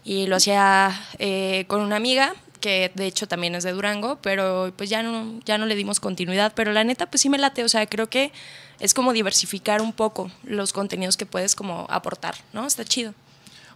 y 0.05 0.27
lo 0.27 0.37
hacía 0.37 0.99
eh, 1.19 1.67
con 1.69 1.83
una 1.83 1.97
amiga 1.97 2.35
que 2.63 2.91
de 2.95 3.05
hecho 3.05 3.29
también 3.29 3.55
es 3.55 3.65
de 3.65 3.73
Durango, 3.73 4.19
pero 4.23 4.73
pues 4.75 4.89
ya 4.89 5.03
no, 5.03 5.39
ya 5.45 5.59
no 5.59 5.67
le 5.67 5.75
dimos 5.75 6.01
continuidad, 6.01 6.55
pero 6.57 6.73
la 6.73 6.83
neta 6.83 7.11
pues 7.11 7.21
sí 7.21 7.29
me 7.29 7.37
late, 7.37 7.63
o 7.63 7.69
sea, 7.69 7.85
creo 7.85 8.09
que 8.09 8.33
es 8.81 8.95
como 8.95 9.13
diversificar 9.13 9.83
un 9.83 9.93
poco 9.93 10.31
los 10.45 10.73
contenidos 10.73 11.19
que 11.19 11.27
puedes 11.27 11.55
como 11.55 11.87
aportar, 11.91 12.37
¿no? 12.55 12.67
Está 12.67 12.87
chido. 12.87 13.13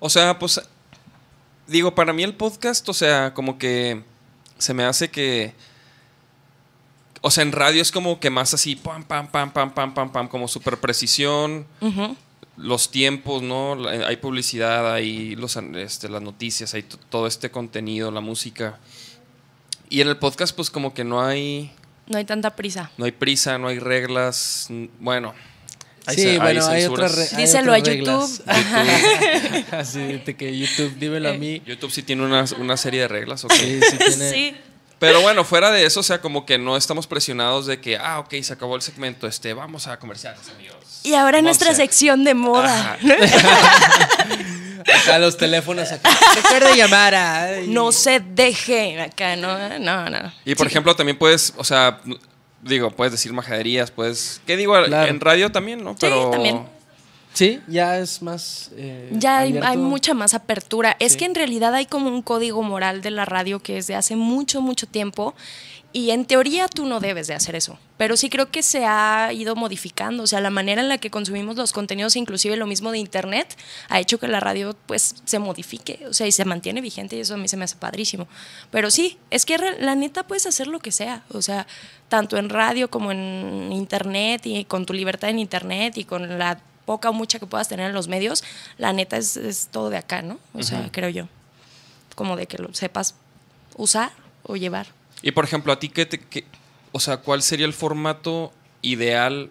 O 0.01 0.09
sea, 0.09 0.39
pues, 0.39 0.59
digo, 1.66 1.95
para 1.95 2.14
mí 2.14 2.22
el 2.22 2.35
podcast, 2.35 2.89
o 2.89 2.95
sea, 2.95 3.35
como 3.35 3.59
que 3.59 4.03
se 4.57 4.72
me 4.72 4.85
hace 4.85 5.11
que... 5.11 5.53
O 7.25 7.31
sea, 7.31 7.43
en 7.43 7.53
radio 7.53 7.81
es 7.81 7.93
como 7.93 8.18
que 8.20 8.31
más 8.31 8.53
así, 8.53 8.75
pam, 8.77 9.05
pam, 9.05 9.29
pam, 9.29 9.53
pam, 9.53 9.73
pam, 9.73 9.95
pam, 9.95 10.12
pam, 10.12 10.29
como 10.29 10.49
super 10.49 10.77
precisión. 10.79 11.66
Los 12.57 12.91
tiempos, 12.91 13.43
¿no? 13.43 13.75
La- 13.77 14.09
Hay 14.09 14.16
publicidad, 14.16 14.93
hay 14.93 15.35
los, 15.37 15.57
an- 15.57 15.75
este, 15.77 16.09
las 16.09 16.20
noticias, 16.20 16.75
hay 16.75 16.83
todo 17.09 17.27
este 17.27 17.51
contenido, 17.51 18.11
la 18.11 18.20
música. 18.20 18.79
Y 19.89 20.01
en 20.01 20.09
el 20.09 20.16
podcast, 20.18 20.55
pues 20.55 20.68
como 20.70 20.93
que 20.95 21.05
no 21.05 21.23
hay, 21.25 21.73
No 22.09 22.18
hay 22.18 22.25
tanta 22.25 22.55
prisa. 22.57 22.91
no 22.99 23.05
hay 23.07 23.12
prisa, 23.12 23.57
no 23.59 23.68
hay 23.68 23.79
reglas. 23.79 24.66
Bueno, 25.01 25.33
hay 26.07 26.16
sí, 26.16 26.29
hay 26.29 26.39
bueno, 26.39 26.66
hay 26.66 26.85
otras 26.85 27.14
re- 27.14 27.29
hay 27.37 27.37
Díselo 27.45 27.73
a 27.73 27.79
YouTube. 27.79 28.43
reglas. 28.47 29.73
Así 29.73 29.99
de 30.01 30.37
que 30.37 30.59
YouTube, 30.59 30.95
dímelo 30.99 31.31
a 31.31 31.35
mí. 31.35 31.62
YouTube 31.64 31.91
sí 31.91 32.03
tiene 32.03 32.25
una, 32.25 32.45
una 32.59 32.77
serie 32.77 33.01
de 33.03 33.09
reglas, 33.09 33.45
ok. 33.45 33.53
Sí, 33.53 33.81
sí 33.91 33.97
tiene. 33.99 34.31
Sí. 34.31 34.57
Pero 35.07 35.20
bueno, 35.20 35.44
fuera 35.44 35.70
de 35.70 35.84
eso, 35.84 36.00
o 36.00 36.03
sea, 36.03 36.20
como 36.20 36.46
que 36.46 36.59
no 36.59 36.76
estamos 36.76 37.07
presionados 37.07 37.66
de 37.66 37.80
que, 37.80 37.96
ah, 37.96 38.20
ok, 38.20 38.34
se 38.42 38.53
acabó 38.53 38.76
el 38.76 38.82
segmento, 38.82 39.26
este, 39.26 39.53
vamos 39.53 39.86
a 39.88 39.98
comerciales, 39.98 40.40
amigos. 40.55 40.76
Y 41.03 41.14
ahora 41.14 41.42
nuestra 41.42 41.68
Monse. 41.68 41.82
sección 41.82 42.24
de 42.24 42.34
moda. 42.34 42.96
Acá 45.03 45.18
los 45.18 45.36
teléfonos 45.36 45.90
acá. 45.92 46.11
Recuerde 46.34 46.76
llamar 46.76 47.14
a. 47.14 47.44
ay. 47.44 47.66
No 47.68 47.92
se 47.92 48.20
deje 48.20 49.00
acá, 49.00 49.36
no, 49.36 49.78
no, 49.78 50.11
no. 50.11 50.32
Y 50.44 50.55
por 50.55 50.66
Sí. 50.66 50.72
ejemplo, 50.72 50.94
también 50.96 51.16
puedes, 51.16 51.53
o 51.57 51.62
sea, 51.64 52.00
digo, 52.62 52.90
puedes 52.90 53.12
decir 53.12 53.32
majaderías, 53.32 53.90
puedes. 53.92 54.40
¿Qué 54.46 54.57
digo? 54.57 54.74
Claro. 54.84 55.09
En 55.09 55.20
radio 55.20 55.53
también, 55.53 55.84
¿no? 55.84 55.94
Pero. 56.00 56.30
también. 56.30 56.66
Sí, 57.33 57.61
ya 57.66 57.99
es 57.99 58.20
más. 58.22 58.70
eh, 58.76 59.11
Ya 59.12 59.39
hay, 59.39 59.76
mucha 59.76 60.14
más 60.14 60.35
apertura. 60.35 60.97
Es 60.99 61.16
que 61.16 61.24
en 61.24 61.35
realidad 61.35 61.74
hay 61.74 61.87
como 61.87 62.09
un 62.09 62.22
código 62.22 62.62
moral 62.62 63.01
de 63.03 63.11
la 63.11 63.24
radio 63.24 63.61
que 63.61 63.78
es 63.78 63.87
de 63.87 63.95
hace 63.95 64.16
mucho, 64.16 64.61
mucho 64.61 64.87
tiempo. 64.87 65.35
Y 65.95 66.11
en 66.11 66.24
teoría 66.24 66.68
tú 66.68 66.87
no 66.87 67.01
debes 67.01 67.26
de 67.26 67.35
hacer 67.35 67.55
eso. 67.55 67.78
Pero 67.99 68.16
sí 68.16 68.30
creo 68.30 68.51
que 68.51 68.62
se 68.62 68.87
ha 68.87 69.30
ido 69.35 69.55
modificando. 69.55 70.22
O 70.22 70.26
sea, 70.26 70.41
la 70.41 70.49
manera 70.49 70.80
en 70.80 70.89
la 70.89 70.97
que 70.97 71.11
consumimos 71.11 71.57
los 71.57 71.72
contenidos, 71.72 72.16
inclusive 72.16 72.57
lo 72.57 72.66
mismo 72.66 72.93
de 72.93 72.99
Internet, 72.99 73.57
ha 73.91 74.01
hecho 74.01 74.18
que 74.18 74.26
la 74.26 74.41
radio 74.41 74.74
pues 74.87 75.16
se 75.26 75.39
modifique. 75.39 76.01
O 76.09 76.14
sea, 76.14 76.26
y 76.26 76.33
se 76.33 76.47
mantiene 76.47 76.80
vigente 76.80 77.16
y 77.16 77.20
eso 77.20 77.35
a 77.35 77.37
mí 77.37 77.47
se 77.47 77.59
me 77.59 77.64
hace 77.64 77.76
padrísimo. 77.76 78.26
Pero 78.70 78.91
sí, 78.91 79.18
es 79.30 79.45
que 79.45 79.59
la 79.59 79.95
neta 79.95 80.26
puedes 80.26 80.47
hacer 80.47 80.66
lo 80.66 80.80
que 80.80 80.93
sea. 80.93 81.24
O 81.30 81.43
sea, 81.43 81.66
tanto 82.09 82.39
en 82.39 82.49
radio 82.49 82.89
como 82.91 83.12
en 83.12 83.70
Internet 83.70 84.47
y 84.47 84.64
con 84.64 84.87
tu 84.87 84.95
libertad 84.95 85.28
en 85.28 85.39
Internet 85.41 85.99
y 85.99 86.05
con 86.05 86.39
la 86.39 86.59
poca 86.93 87.11
o 87.11 87.12
mucha 87.12 87.38
que 87.38 87.47
puedas 87.47 87.68
tener 87.68 87.86
en 87.88 87.95
los 87.95 88.07
medios, 88.09 88.45
la 88.78 88.93
neta 88.93 89.16
es, 89.16 89.36
es 89.36 89.68
todo 89.70 89.88
de 89.90 89.97
acá, 89.99 90.22
¿no? 90.22 90.38
O 90.55 90.62
sea, 90.62 90.88
creo 90.93 91.09
yo. 91.09 91.24
Como 92.14 92.36
de 92.36 92.47
que 92.47 92.59
lo 92.59 92.72
sepas 92.74 93.14
usar 93.76 94.11
o 94.43 94.57
llevar. 94.57 94.86
Y 95.22 95.30
por 95.32 95.45
ejemplo, 95.45 95.72
a 95.72 95.78
ti, 95.78 95.88
¿qué 95.88 96.05
te, 96.07 96.18
qué- 96.18 96.45
o 96.93 97.01
sea, 97.01 97.16
¿cuál 97.18 97.43
sería 97.43 97.66
el 97.66 97.72
formato 97.72 98.53
ideal 98.82 99.49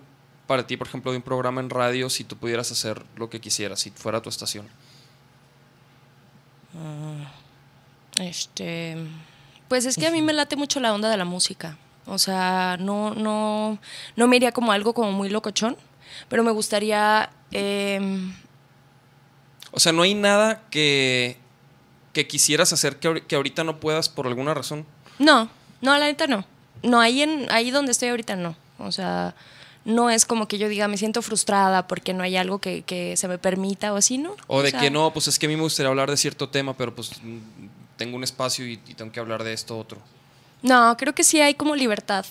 para 0.48 0.68
ti, 0.68 0.78
por 0.78 0.88
ejemplo, 0.88 1.12
de 1.12 1.18
un 1.18 1.24
programa 1.24 1.62
en 1.62 1.70
radio 1.70 2.10
si 2.10 2.24
tú 2.24 2.36
pudieras 2.38 2.72
hacer 2.72 3.04
lo 3.16 3.30
que 3.30 3.39
quisieras, 3.39 3.80
si 3.80 3.89
fuera 3.92 4.22
tu 4.22 4.30
estación? 4.30 4.68
Este, 8.20 8.98
pues 9.68 9.86
es 9.86 9.96
que 9.96 10.08
a 10.08 10.12
mí 10.12 10.22
me 10.22 10.34
late 10.34 10.56
mucho 10.56 10.80
la 10.80 10.94
onda 10.94 11.10
de 11.10 11.18
la 11.18 11.26
música. 11.26 11.78
O 12.06 12.18
sea, 12.18 12.78
no, 12.80 13.14
no, 13.14 13.78
no 14.16 14.28
me 14.28 14.36
iría 14.36 14.52
como 14.52 14.72
algo 14.72 14.94
como 14.94 15.12
muy 15.12 15.30
locochón, 15.30 15.78
pero 16.30 16.43
me 16.43 16.51
gustaría 16.51 17.30
em, 17.51 18.34
O 19.72 19.80
sea, 19.80 19.91
no 19.91 20.01
hay 20.01 20.14
nada 20.14 20.64
que, 20.70 21.38
que 22.14 22.28
quisieras 22.28 22.74
hacer 22.74 22.97
que, 22.97 23.24
que 23.28 23.36
ahorita 23.36 23.64
no 23.64 23.80
puedas 23.80 24.09
por 24.09 24.28
alguna 24.28 24.53
razón. 24.53 24.86
No, 25.20 25.49
no, 25.82 25.97
la 25.97 26.05
neta 26.05 26.28
no. 26.28 26.45
No, 26.84 26.99
ahí, 26.99 27.22
en, 27.22 27.47
ahí 27.51 27.72
donde 27.72 27.91
estoy 27.91 28.09
ahorita 28.09 28.36
no. 28.36 28.55
O 28.80 28.91
sea, 28.91 29.36
no 29.86 30.09
es 30.09 30.26
como 30.26 30.47
que 30.47 30.57
yo 30.57 30.68
diga 30.70 30.88
me 30.88 30.97
siento 30.97 31.22
frustrada 31.22 31.88
porque 31.88 32.14
no 32.14 32.24
hay 32.24 32.38
algo 32.38 32.59
que, 32.59 32.84
que 32.84 33.16
se 33.18 33.28
me 33.28 33.38
permita 33.38 33.93
o 33.93 33.97
así, 33.97 34.18
¿no? 34.18 34.36
O 34.47 34.62
de 34.62 34.72
sea, 34.72 34.80
que 34.80 34.89
no, 34.91 35.12
pues 35.14 35.28
es 35.28 35.39
que 35.39 35.45
a 35.45 35.49
mí 35.49 35.55
me 35.55 35.64
gustaría 35.64 35.89
hablar 35.89 36.09
de 36.09 36.18
cierto 36.18 36.49
tema, 36.49 36.76
pero 36.76 36.93
pues 36.95 37.12
tengo 37.97 38.16
un 38.16 38.24
espacio 38.24 38.66
y, 38.68 38.74
y 38.88 38.93
tengo 38.95 39.12
que 39.12 39.20
hablar 39.20 39.43
de 39.43 39.53
esto 39.53 39.78
otro. 39.78 39.99
No, 40.62 40.95
creo 40.97 41.14
que 41.14 41.24
sí 41.24 41.41
hay 41.41 41.55
como 41.55 41.76
libertad. 41.76 42.26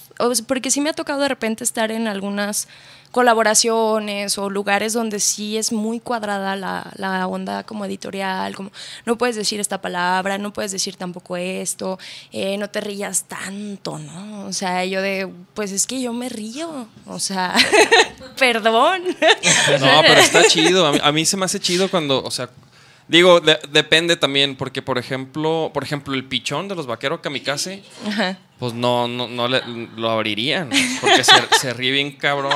Porque 0.46 0.70
sí 0.70 0.80
me 0.80 0.90
ha 0.90 0.92
tocado 0.92 1.20
de 1.20 1.28
repente 1.28 1.64
estar 1.64 1.90
en 1.90 2.06
algunas 2.06 2.68
colaboraciones 3.10 4.38
o 4.38 4.48
lugares 4.50 4.92
donde 4.92 5.18
sí 5.18 5.56
es 5.56 5.72
muy 5.72 5.98
cuadrada 5.98 6.54
la, 6.54 6.92
la 6.94 7.26
onda 7.26 7.64
como 7.64 7.84
editorial, 7.84 8.54
como 8.54 8.70
no 9.04 9.18
puedes 9.18 9.34
decir 9.34 9.58
esta 9.58 9.80
palabra, 9.80 10.38
no 10.38 10.52
puedes 10.52 10.70
decir 10.70 10.96
tampoco 10.96 11.36
esto, 11.36 11.98
eh, 12.30 12.56
no 12.56 12.70
te 12.70 12.80
rías 12.80 13.24
tanto, 13.24 13.98
¿no? 13.98 14.46
O 14.46 14.52
sea, 14.52 14.84
yo 14.84 15.02
de, 15.02 15.28
pues 15.54 15.72
es 15.72 15.86
que 15.86 16.00
yo 16.00 16.12
me 16.12 16.28
río, 16.28 16.86
o 17.06 17.18
sea, 17.18 17.54
perdón. 18.38 19.02
No, 19.80 20.00
pero 20.02 20.20
está 20.20 20.44
chido. 20.48 20.86
A 20.86 20.92
mí, 20.92 20.98
a 21.02 21.12
mí 21.12 21.26
se 21.26 21.36
me 21.36 21.46
hace 21.46 21.58
chido 21.58 21.90
cuando, 21.90 22.22
o 22.22 22.30
sea, 22.30 22.48
digo, 23.10 23.40
de- 23.40 23.58
depende 23.70 24.16
también, 24.16 24.56
porque 24.56 24.80
por 24.82 24.96
ejemplo, 24.98 25.70
por 25.74 25.82
ejemplo, 25.84 26.14
el 26.14 26.24
pichón 26.24 26.68
de 26.68 26.74
los 26.74 26.86
vaqueros 26.86 27.20
kamikaze, 27.20 27.82
Ajá. 28.06 28.38
pues 28.58 28.72
no, 28.74 29.08
no, 29.08 29.28
no 29.28 29.48
le- 29.48 29.62
lo 29.96 30.10
abrirían, 30.10 30.70
porque 31.00 31.24
se, 31.24 31.32
se 31.60 31.72
ríe 31.74 31.90
bien 31.90 32.12
cabrón. 32.12 32.52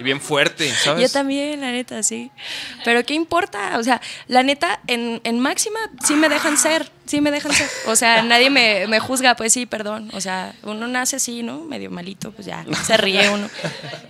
y 0.00 0.02
bien 0.02 0.18
fuerte, 0.20 0.70
¿sabes? 0.72 1.02
Yo 1.02 1.12
también, 1.12 1.60
la 1.60 1.72
neta, 1.72 2.02
sí. 2.02 2.30
Pero 2.86 3.04
¿qué 3.04 3.12
importa? 3.12 3.78
O 3.78 3.82
sea, 3.84 4.00
la 4.28 4.42
neta, 4.42 4.80
en, 4.86 5.20
en 5.24 5.38
máxima 5.38 5.78
sí 6.02 6.14
me 6.14 6.30
dejan 6.30 6.56
ser, 6.56 6.90
sí 7.04 7.20
me 7.20 7.30
dejan 7.30 7.52
ser. 7.52 7.68
O 7.86 7.94
sea, 7.94 8.22
nadie 8.22 8.48
me, 8.48 8.86
me 8.86 8.98
juzga, 8.98 9.36
pues 9.36 9.52
sí, 9.52 9.66
perdón. 9.66 10.10
O 10.14 10.20
sea, 10.22 10.54
uno 10.62 10.88
nace 10.88 11.16
así, 11.16 11.42
¿no? 11.42 11.60
Medio 11.66 11.90
malito, 11.90 12.32
pues 12.32 12.46
ya, 12.46 12.64
se 12.82 12.96
ríe 12.96 13.28
uno. 13.28 13.50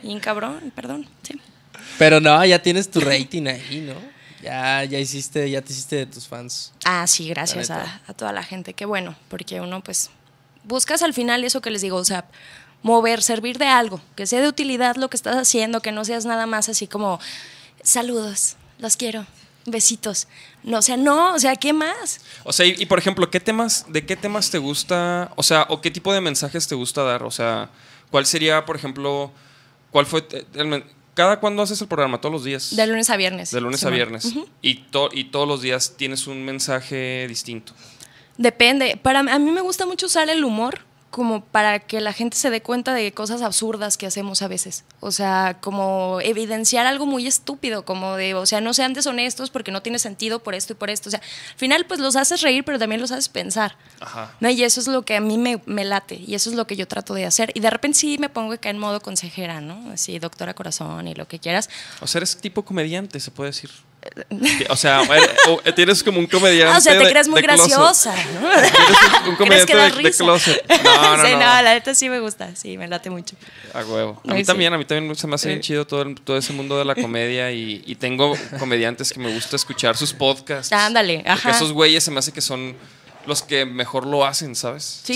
Y 0.05 0.09
un 0.15 0.21
cabrón, 0.21 0.73
perdón, 0.77 1.09
sí. 1.25 1.41
Pero 1.99 2.21
no, 2.21 2.45
ya 2.45 2.61
tienes 2.63 2.89
tu 2.89 3.01
rating 3.01 3.49
ahí, 3.49 3.85
¿no? 3.85 4.20
Ya, 4.43 4.85
ya 4.85 4.99
hiciste, 4.99 5.51
ya 5.51 5.61
te 5.63 5.73
hiciste 5.73 5.97
de 5.97 6.07
tus 6.07 6.27
fans. 6.27 6.73
Ah, 6.85 7.07
sí, 7.07 7.29
gracias 7.29 7.71
a, 7.71 8.01
a 8.07 8.15
toda 8.15 8.33
la 8.33 8.43
gente. 8.43 8.75
Qué 8.75 8.85
bueno, 8.87 9.15
porque 9.29 9.61
uno 9.61 9.83
pues 9.83 10.11
buscas 10.65 11.03
al 11.03 11.15
final 11.15 11.45
eso 11.45 11.61
que 11.61 11.71
les 11.71 11.83
digo, 11.83 11.97
o 11.97 12.05
sea, 12.05 12.25
mover, 12.83 13.23
servir 13.23 13.59
de 13.59 13.67
algo, 13.67 14.01
que 14.17 14.27
sea 14.27 14.41
de 14.41 14.49
utilidad 14.49 14.97
lo 14.97 15.11
que 15.11 15.17
estás 15.17 15.37
haciendo, 15.37 15.81
que 15.81 15.93
no 15.93 16.05
seas 16.05 16.25
nada 16.25 16.47
más 16.47 16.69
así 16.69 16.87
como 16.87 17.21
saludos, 17.83 18.57
los 18.79 18.97
quiero, 18.97 19.27
besitos. 19.67 20.29
No, 20.63 20.79
o 20.79 20.83
sea, 20.83 20.97
no, 20.97 21.35
o 21.35 21.39
sea, 21.39 21.57
¿qué 21.57 21.73
más? 21.73 22.21
O 22.45 22.53
sea, 22.53 22.67
y, 22.67 22.75
y, 22.79 22.87
por 22.87 22.99
ejemplo, 22.99 23.31
¿qué 23.31 23.41
temas, 23.41 23.87
de 23.89 24.05
qué 24.05 24.17
temas 24.17 24.51
te 24.51 24.59
gusta, 24.59 25.31
o 25.37 25.43
sea, 25.43 25.67
o 25.69 25.81
qué 25.81 25.91
tipo 25.91 26.13
de 26.13 26.21
mensajes 26.21 26.67
te 26.69 26.75
gusta 26.75 27.03
dar? 27.03 27.23
O 27.23 27.31
sea, 27.31 27.71
¿cuál 28.11 28.27
sería, 28.27 28.65
por 28.67 28.77
ejemplo, 28.77 29.31
cuál 29.91 30.07
fue 30.07 30.27
el 30.55 30.67
men- 30.67 30.85
cada 31.15 31.41
cuándo 31.41 31.63
haces 31.63 31.81
el 31.81 31.89
programa? 31.89 32.21
Todos 32.21 32.33
los 32.33 32.45
días. 32.45 32.75
De 32.77 32.87
lunes 32.87 33.11
a 33.11 33.17
viernes. 33.17 33.51
De 33.51 33.61
lunes 33.61 33.85
a 33.85 33.91
viernes. 33.91 34.35
Y, 34.63 34.75
to- 34.91 35.11
y 35.13 35.25
todos 35.25 35.47
los 35.49 35.63
días 35.63 35.95
tienes 35.97 36.27
un 36.27 36.45
mensaje 36.45 37.27
distinto. 37.29 37.73
Depende. 38.37 38.99
Para 39.01 39.21
a 39.21 39.39
mí 39.39 39.51
me 39.51 39.61
gusta 39.61 39.87
mucho 39.87 40.07
usar 40.07 40.29
el 40.31 40.45
humor 40.45 40.81
como 41.11 41.45
para 41.45 41.81
que 41.81 42.01
la 42.01 42.13
gente 42.13 42.37
se 42.37 42.51
dé 42.51 42.63
cuenta 42.63 42.95
de 42.95 43.13
cosas 43.13 43.43
absurdas 43.43 43.97
que 43.97 44.07
hacemos 44.07 44.43
a 44.43 44.49
veces. 44.49 44.85
O 45.01 45.11
sea, 45.11 45.59
como 45.61 46.21
evidenciar 46.23 46.87
algo 46.87 47.05
muy 47.05 47.27
estúpido, 47.27 47.85
como 47.85 48.15
de, 48.17 48.35
o 48.35 48.47
sea, 48.47 48.61
no 48.61 48.73
sean 48.75 48.93
deshonestos 48.95 49.51
porque 49.51 49.73
no 49.73 49.83
tiene 49.83 49.99
sentido 49.99 50.39
por 50.41 50.55
esto 50.55 50.73
y 50.73 50.77
por 50.77 50.89
esto. 50.89 51.09
O 51.09 51.11
sea, 51.11 51.21
al 51.21 51.59
final 51.59 51.85
pues 51.87 51.99
los 51.99 52.15
haces 52.15 52.43
reír, 52.43 52.65
pero 52.65 52.79
también 52.79 53.01
los 53.01 53.11
haces 53.11 53.29
pensar. 53.29 53.77
Ajá. 54.01 54.33
¿no? 54.39 54.49
Y 54.51 54.63
eso 54.63 54.81
es 54.81 54.87
lo 54.87 55.03
que 55.03 55.17
a 55.17 55.21
mí 55.21 55.37
me, 55.37 55.61
me 55.67 55.85
late 55.85 56.15
y 56.15 56.37
eso 56.37 56.49
es 56.49 56.55
lo 56.55 56.67
que 56.67 56.77
yo 56.77 56.87
trato 56.87 57.13
de 57.15 57.27
hacer. 57.27 57.51
Y 57.55 57.61
de 57.61 57.71
repente 57.71 57.99
sí 57.99 58.17
me 58.19 58.29
pongo 58.29 58.53
acá 58.53 58.71
en 58.71 58.79
modo 58.79 59.01
consejera, 59.01 59.61
¿no? 59.61 59.91
Así, 59.93 60.19
doctora 60.21 60.55
corazón 60.55 61.09
y 61.09 61.15
lo 61.15 61.27
que 61.27 61.41
quieras. 61.41 61.69
O 62.01 62.07
sea, 62.07 62.21
eres 62.21 62.37
tipo 62.37 62.65
comediante, 62.65 63.19
se 63.19 63.33
puede 63.33 63.51
decir. 63.51 63.71
O 64.71 64.77
sea, 64.77 65.03
eh, 65.65 65.73
tienes 65.73 66.03
como 66.03 66.19
un 66.19 66.27
comediante. 66.27 66.75
Ah, 66.75 66.79
o 66.79 66.81
sea, 66.81 66.99
te 66.99 67.05
de- 67.05 67.11
crees 67.11 67.29
muy 67.29 67.43
graciosa, 67.43 68.15
¿no? 68.35 68.41
Tienes 68.49 68.73
un, 69.25 69.29
un 69.31 69.37
¿Crees 69.37 69.67
comediante 69.67 69.73
que 69.73 69.79
da 69.79 69.91
de, 69.91 70.13
closet. 70.13 70.65
No, 70.85 71.17
no, 71.17 71.25
sí, 71.25 71.33
no. 71.33 71.39
la 71.41 71.75
neta 71.75 71.95
sí 71.95 72.09
me 72.09 72.21
gusta, 72.21 72.55
sí, 72.57 72.79
me 72.79 72.89
late 72.89 73.11
mucho. 73.11 73.37
A 73.75 73.85
huevo. 73.85 74.21
A 74.27 74.33
mí 74.35 74.41
sí. 74.41 74.47
también, 74.47 74.73
a 74.73 74.79
mí 74.79 74.85
también 74.85 75.15
se 75.17 75.27
me 75.27 75.35
hace 75.35 75.49
bien 75.49 75.59
Eh. 75.59 75.63
chido 75.63 75.87
todo, 75.87 76.03
el- 76.03 76.15
todo 76.21 76.37
ese 76.37 76.53
mundo 76.53 76.79
de 76.79 76.85
la 76.85 76.95
comedia 76.95 77.53
y, 77.53 77.83
y 77.87 77.95
tengo 77.97 78.35
comediantes 78.59 79.13
que 79.13 79.21
me 79.21 79.33
gusta 79.35 79.57
escuchar 79.57 79.97
sus 79.97 80.13
podcasts. 80.13 80.73
Ándale, 80.73 81.17
Porque 81.19 81.31
ajá. 81.31 81.51
esos 81.51 81.73
güeyes 81.73 82.03
se 82.03 82.11
me 82.11 82.19
hace 82.21 82.33
que 82.33 82.41
son 82.41 82.75
los 83.27 83.43
que 83.43 83.67
mejor 83.67 84.07
lo 84.07 84.25
hacen, 84.25 84.57
¿sabes? 84.57 85.03
Sí, 85.05 85.15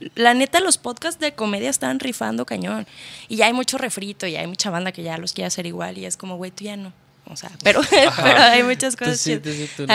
Sí. 0.00 0.10
la 0.14 0.32
neta 0.32 0.60
los 0.60 0.78
podcasts 0.78 1.20
de 1.20 1.34
comedia 1.34 1.68
están 1.68 2.00
rifando 2.00 2.46
cañón. 2.46 2.86
Y 3.28 3.36
ya 3.36 3.46
hay 3.46 3.52
mucho 3.52 3.76
refrito 3.76 4.26
y 4.26 4.36
hay 4.36 4.46
mucha 4.46 4.70
banda 4.70 4.92
que 4.92 5.02
ya 5.02 5.18
los 5.18 5.34
quiere 5.34 5.48
hacer 5.48 5.66
igual 5.66 5.98
y 5.98 6.06
es 6.06 6.16
como, 6.16 6.36
güey, 6.36 6.50
tú 6.50 6.64
ya 6.64 6.76
no. 6.78 6.92
O 7.26 7.36
sea, 7.36 7.50
pero, 7.62 7.80
pero 7.90 8.42
hay 8.42 8.62
muchas 8.62 8.96
cosas 8.96 9.20
sí, 9.20 9.38
sí, 9.42 9.70
tú 9.76 9.86
no. 9.86 9.94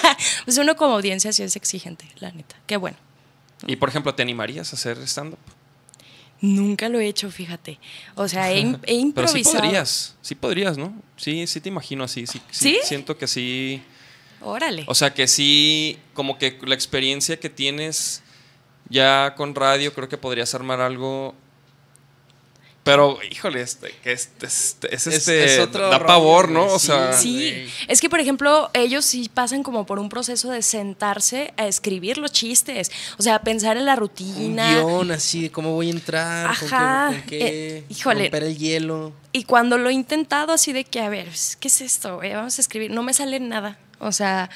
pues 0.44 0.56
uno 0.58 0.76
como 0.76 0.94
audiencia 0.94 1.32
sí 1.32 1.42
es 1.42 1.56
exigente, 1.56 2.06
la 2.16 2.30
neta. 2.32 2.56
Qué 2.66 2.76
bueno. 2.76 2.96
Y 3.66 3.76
por 3.76 3.88
ejemplo, 3.88 4.14
¿te 4.14 4.22
animarías 4.22 4.72
a 4.72 4.76
hacer 4.76 4.98
stand-up? 5.06 5.38
Nunca 6.40 6.88
lo 6.88 6.98
he 7.00 7.06
hecho, 7.06 7.30
fíjate. 7.30 7.78
O 8.14 8.26
sea, 8.28 8.50
he, 8.50 8.60
he 8.60 8.64
Pero 8.64 8.78
sí 8.86 8.94
improvisado. 8.94 9.58
podrías, 9.60 10.16
sí 10.22 10.34
podrías, 10.34 10.78
¿no? 10.78 10.94
Sí, 11.16 11.46
sí 11.46 11.60
te 11.60 11.68
imagino 11.68 12.04
así. 12.04 12.26
Sí, 12.26 12.40
sí, 12.50 12.70
¿Sí? 12.70 12.78
Siento 12.82 13.18
que 13.18 13.26
sí. 13.26 13.82
Órale. 14.40 14.84
O 14.86 14.94
sea, 14.94 15.12
que 15.12 15.28
sí, 15.28 15.98
como 16.14 16.38
que 16.38 16.58
la 16.62 16.74
experiencia 16.74 17.38
que 17.38 17.50
tienes 17.50 18.22
ya 18.88 19.34
con 19.36 19.54
radio, 19.54 19.92
creo 19.92 20.08
que 20.08 20.16
podrías 20.16 20.54
armar 20.54 20.80
algo. 20.80 21.34
Pero, 22.82 23.18
híjole, 23.30 23.60
este, 23.60 23.94
que 24.02 24.12
este, 24.12 24.46
este- 24.46 24.94
es, 24.94 25.06
Es- 25.06 25.14
este, 25.18 25.44
es 25.54 25.60
otro 25.60 25.90
da 25.90 25.98
rollo, 25.98 26.06
pavor, 26.06 26.48
¿no? 26.50 26.62
güey, 26.64 26.74
O 26.76 26.78
sea, 26.78 27.12
sí. 27.12 27.50
Sí, 27.68 27.72
es 27.88 28.00
que 28.00 28.08
por 28.08 28.20
ejemplo, 28.20 28.70
ellos 28.72 29.04
sí 29.04 29.30
pasan 29.32 29.62
como 29.62 29.84
por 29.84 29.98
un 29.98 30.08
proceso 30.08 30.50
de 30.50 30.62
sentarse 30.62 31.52
a 31.58 31.66
escribir 31.66 32.16
los 32.16 32.32
chistes, 32.32 32.90
o 33.18 33.22
sea, 33.22 33.42
pensar 33.42 33.76
en 33.76 33.84
la 33.84 33.92
Un 33.94 33.98
rutina. 34.00 34.74
guion 34.80 35.10
así 35.10 35.42
de 35.42 35.50
cómo 35.50 35.74
voy 35.74 35.88
a 35.88 35.90
entrar, 35.90 36.46
con 36.58 36.68
qué- 36.68 36.74
Ajá, 36.74 37.06
con 37.08 37.22
qué, 37.22 37.38
eh, 37.78 37.84
híjole. 37.90 38.22
romper 38.24 38.44
el 38.44 38.56
hielo. 38.56 39.12
Y 39.32 39.44
cuando 39.44 39.76
lo 39.76 39.90
he 39.90 39.92
intentado 39.92 40.52
así 40.52 40.72
de 40.72 40.84
que, 40.84 41.00
a 41.00 41.10
ver, 41.10 41.28
¿qué 41.60 41.68
es 41.68 41.80
esto? 41.82 42.16
güey? 42.16 42.32
Vamos 42.32 42.56
a 42.58 42.60
escribir, 42.62 42.90
no 42.90 43.02
me 43.02 43.12
sale 43.12 43.38
nada. 43.40 43.78
O 43.98 44.12
sea, 44.12 44.48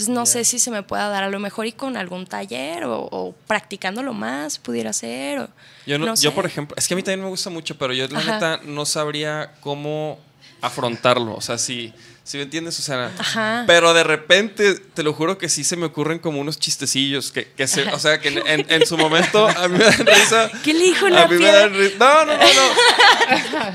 entonces 0.00 0.14
no 0.14 0.26
sé 0.26 0.44
si 0.44 0.58
se 0.58 0.70
me 0.70 0.82
pueda 0.82 1.08
dar 1.08 1.24
a 1.24 1.28
lo 1.30 1.38
mejor 1.40 1.66
y 1.66 1.72
con 1.72 1.96
algún 1.96 2.26
taller 2.26 2.84
o, 2.84 3.08
o 3.10 3.34
practicándolo 3.46 4.12
más 4.14 4.58
pudiera 4.58 4.92
ser. 4.92 5.38
o- 5.40 5.48
yo, 5.86 5.98
no- 5.98 6.06
no 6.06 6.14
yo, 6.14 6.30
sé. 6.30 6.30
por 6.30 6.46
ejemplo, 6.46 6.76
es 6.78 6.86
que 6.86 6.94
a 6.94 6.96
mí 6.96 7.02
también 7.02 7.22
me 7.22 7.28
gusta 7.28 7.50
mucho, 7.50 7.76
pero 7.78 7.92
yo 7.92 8.06
la 8.08 8.18
Ajá. 8.18 8.34
neta 8.34 8.60
no 8.64 8.84
sabría 8.86 9.52
cómo 9.60 10.18
afrontarlo. 10.60 11.34
O 11.34 11.40
sea, 11.40 11.58
si, 11.58 11.92
si 12.28 12.36
me 12.36 12.42
entiendes, 12.42 12.78
o 12.78 12.82
sea, 12.82 13.10
Ajá. 13.18 13.64
pero 13.66 13.94
de 13.94 14.04
repente, 14.04 14.74
te 14.74 15.02
lo 15.02 15.14
juro 15.14 15.38
que 15.38 15.48
sí 15.48 15.64
se 15.64 15.76
me 15.76 15.86
ocurren 15.86 16.18
como 16.18 16.40
unos 16.40 16.58
chistecillos 16.58 17.32
que, 17.32 17.46
que 17.52 17.66
se, 17.66 17.84
o 17.84 17.98
sea, 17.98 18.20
que 18.20 18.28
en, 18.28 18.46
en- 18.46 18.66
en 18.68 18.86
su 18.86 18.98
momento 18.98 19.48
a 19.48 19.66
mí 19.66 19.78
me 19.78 19.84
dan 19.84 20.06
risa. 20.06 20.50
¿Qué 20.62 20.74
le 20.74 20.84
dijo 20.84 21.06
A 21.06 21.08
una 21.08 21.26
mí 21.26 21.36
me 21.38 21.50
dan 21.50 21.72
risa. 21.74 21.94
No, 21.98 22.24
no, 22.26 22.32
no, 22.36 22.44
no. 22.44 22.68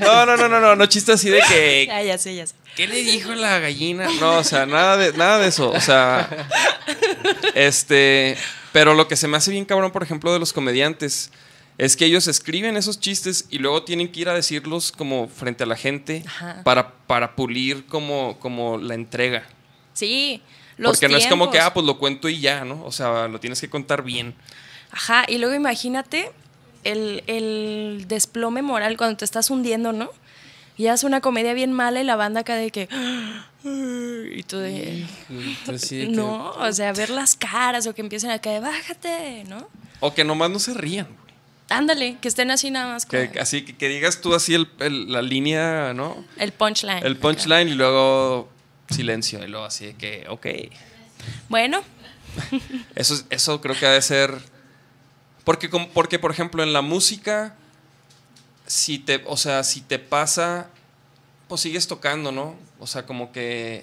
No, 0.00 0.26
no, 0.26 0.36
no, 0.36 0.48
no, 0.48 0.60
no, 0.60 0.76
no 0.76 0.86
chistes 0.86 1.16
así 1.16 1.30
de 1.30 1.40
que 1.48 1.86
Ya, 1.88 2.02
ya 2.02 2.16
sé, 2.18 2.34
ya 2.36 2.46
sé. 2.46 2.54
¿Qué 2.76 2.86
le 2.88 3.02
dijo 3.02 3.34
la 3.34 3.58
gallina? 3.60 4.08
No, 4.20 4.38
o 4.38 4.44
sea, 4.44 4.66
nada 4.66 4.96
de, 4.96 5.12
nada 5.14 5.38
de 5.40 5.48
eso. 5.48 5.70
O 5.70 5.80
sea, 5.80 6.28
este. 7.54 8.36
Pero 8.72 8.94
lo 8.94 9.06
que 9.06 9.16
se 9.16 9.28
me 9.28 9.36
hace 9.36 9.50
bien 9.52 9.64
cabrón, 9.64 9.92
por 9.92 10.02
ejemplo, 10.02 10.32
de 10.32 10.38
los 10.40 10.52
comediantes, 10.52 11.30
es 11.78 11.96
que 11.96 12.04
ellos 12.04 12.28
escriben 12.28 12.76
esos 12.76 13.00
chistes 13.00 13.46
y 13.50 13.58
luego 13.58 13.82
tienen 13.82 14.10
que 14.10 14.20
ir 14.20 14.28
a 14.28 14.34
decirlos 14.34 14.92
como 14.92 15.28
frente 15.28 15.64
a 15.64 15.66
la 15.66 15.76
gente 15.76 16.22
Ajá. 16.26 16.62
para, 16.64 16.92
para 17.06 17.34
pulir 17.34 17.86
como, 17.86 18.38
como 18.38 18.78
la 18.78 18.94
entrega. 18.94 19.44
Sí, 19.92 20.40
los 20.76 20.92
Porque 20.98 21.08
no 21.08 21.16
es 21.18 21.26
como 21.26 21.50
que, 21.50 21.58
ah, 21.60 21.72
pues 21.74 21.84
lo 21.86 21.98
cuento 21.98 22.28
y 22.28 22.40
ya, 22.40 22.64
¿no? 22.64 22.84
O 22.84 22.92
sea, 22.92 23.28
lo 23.28 23.40
tienes 23.40 23.60
que 23.60 23.68
contar 23.70 24.02
bien. 24.02 24.34
Ajá, 24.90 25.24
y 25.28 25.38
luego 25.38 25.54
imagínate 25.54 26.30
el, 26.84 27.22
el 27.26 28.04
desplome 28.08 28.62
moral 28.62 28.96
cuando 28.96 29.16
te 29.16 29.24
estás 29.24 29.50
hundiendo, 29.50 29.92
¿no? 29.92 30.10
Y 30.76 30.88
haces 30.88 31.04
una 31.04 31.20
comedia 31.20 31.54
bien 31.54 31.72
mala 31.72 32.00
y 32.00 32.04
la 32.04 32.16
banda 32.16 32.40
acá 32.40 32.56
de 32.56 32.70
que... 32.70 32.88
Y 33.64 34.42
tú 34.42 34.58
de... 34.58 35.06
Pues 35.64 35.82
sí, 35.82 35.96
de 35.98 36.04
que- 36.06 36.10
No, 36.12 36.50
o 36.50 36.72
sea, 36.72 36.92
ver 36.92 37.10
las 37.10 37.36
caras 37.36 37.86
o 37.86 37.94
que 37.94 38.00
empiecen 38.02 38.30
acá 38.30 38.50
de 38.50 38.60
bájate, 38.60 39.44
¿no? 39.48 39.68
O 40.00 40.12
que 40.14 40.24
nomás 40.24 40.50
no 40.50 40.58
se 40.58 40.74
rían. 40.74 41.06
Ándale, 41.70 42.18
que 42.20 42.28
estén 42.28 42.50
así 42.50 42.70
nada 42.70 42.92
más. 42.92 43.06
Que, 43.06 43.30
así 43.40 43.64
que, 43.64 43.74
que 43.76 43.88
digas 43.88 44.20
tú 44.20 44.34
así 44.34 44.54
el- 44.54 44.68
el- 44.80 45.10
la 45.12 45.22
línea, 45.22 45.92
¿no? 45.94 46.24
el 46.36 46.52
punchline. 46.52 47.04
El 47.04 47.16
punchline 47.16 47.68
y 47.68 47.74
luego 47.74 48.50
silencio. 48.90 49.42
Y 49.42 49.48
luego 49.48 49.64
así 49.64 49.86
de 49.86 49.94
que, 49.94 50.26
ok. 50.28 50.46
Bueno, 51.48 51.82
Eso, 52.94 53.14
es- 53.14 53.24
eso 53.30 53.60
creo 53.60 53.78
que 53.78 53.86
ha 53.86 53.92
de 53.92 54.02
ser. 54.02 54.34
Porque, 55.44 55.68
porque, 55.68 56.18
por 56.18 56.30
ejemplo, 56.30 56.62
en 56.62 56.72
la 56.72 56.82
música, 56.82 57.54
si 58.66 58.98
te, 58.98 59.22
o 59.26 59.36
sea, 59.36 59.62
si 59.64 59.80
te 59.82 59.98
pasa, 59.98 60.68
pues 61.48 61.60
sigues 61.60 61.86
tocando, 61.86 62.32
¿no? 62.32 62.56
O 62.78 62.86
sea, 62.86 63.06
como 63.06 63.30
que. 63.32 63.82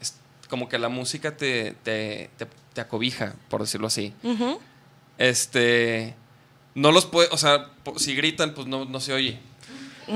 es- 0.00 0.14
como 0.48 0.68
que 0.68 0.78
la 0.78 0.88
música 0.88 1.36
te, 1.36 1.72
te, 1.82 2.30
te- 2.38 2.46
te 2.74 2.80
acobija, 2.80 3.34
por 3.48 3.60
decirlo 3.60 3.86
así. 3.88 4.14
Este. 5.18 6.14
No 6.74 6.92
los 6.92 7.06
puede. 7.06 7.28
O 7.32 7.36
sea, 7.36 7.68
si 7.96 8.14
gritan, 8.14 8.54
pues 8.54 8.66
no, 8.66 8.84
no 8.84 9.00
se 9.00 9.12
oye. 9.12 9.38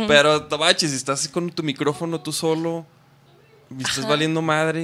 Pero, 0.09 0.44
Tabachi, 0.44 0.88
si 0.88 0.96
estás 0.96 1.28
con 1.28 1.50
tu 1.50 1.62
micrófono 1.62 2.20
tú 2.20 2.32
solo. 2.32 2.84
Estás 3.78 4.00
Ajá. 4.00 4.09
valiendo 4.09 4.42
madre. 4.42 4.82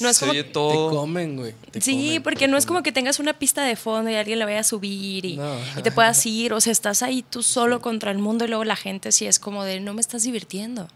No 0.00 0.08
es 0.08 0.16
se 0.16 0.20
como- 0.20 0.32
oye 0.32 0.44
Te 0.44 0.50
todo. 0.50 0.90
comen, 0.90 1.36
güey. 1.36 1.54
te 1.70 1.80
Sí, 1.80 1.92
comen, 1.92 2.22
porque 2.22 2.38
te 2.46 2.48
no 2.48 2.56
es 2.56 2.64
como 2.66 2.82
que 2.82 2.90
tengas 2.90 3.18
una 3.20 3.34
pista 3.34 3.62
de 3.62 3.76
fondo 3.76 4.10
y 4.10 4.14
alguien 4.14 4.38
la 4.38 4.44
vaya 4.46 4.60
a 4.60 4.64
subir 4.64 5.24
y, 5.24 5.36
No. 5.36 5.56
y 5.78 5.82
te 5.82 5.92
puedas 5.92 6.24
ir. 6.26 6.52
O 6.52 6.60
sea, 6.60 6.72
estás 6.72 7.02
ahí 7.02 7.22
tú 7.22 7.42
solo 7.42 7.80
contra 7.80 8.10
el 8.10 8.18
mundo 8.18 8.44
y 8.44 8.48
luego 8.48 8.64
la 8.64 8.76
gente 8.76 9.12
sí 9.12 9.26
es 9.26 9.38
como 9.38 9.62
de 9.64 9.80
no 9.80 9.92
me 9.94 10.00
estás 10.00 10.22
divirtiendo. 10.24 10.88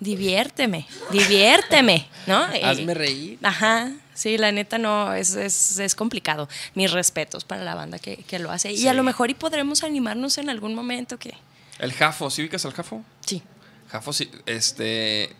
Diviérteme, 0.00 0.86
diviérteme, 1.10 2.06
¿no? 2.26 2.38
Hazme 2.62 2.94
reír. 2.94 3.38
Ajá, 3.42 3.92
sí, 4.20 4.38
la 4.38 4.52
neta 4.52 4.78
no, 4.78 5.12
es, 5.14 5.34
es, 5.34 5.78
es 5.78 5.94
complicado. 5.94 6.48
Mis 6.74 6.92
respetos 6.92 7.44
para 7.44 7.64
la 7.64 7.74
banda 7.74 7.98
que, 7.98 8.18
que 8.18 8.38
lo 8.38 8.50
hace. 8.50 8.72
Y 8.72 8.86
a 8.88 8.92
lo 8.94 9.02
mejor 9.02 9.30
y 9.30 9.34
podremos 9.34 9.82
animarnos 9.82 10.38
en 10.38 10.50
algún 10.50 10.74
momento 10.74 11.18
que... 11.18 11.34
El 11.78 11.92
Jafo, 11.92 12.28
¿sí 12.30 12.42
ubicas 12.42 12.64
al 12.66 12.72
Jafo? 12.72 13.02
Sí. 13.24 13.42
Jafo, 13.88 14.12
sí, 14.12 14.30
este. 14.46 15.30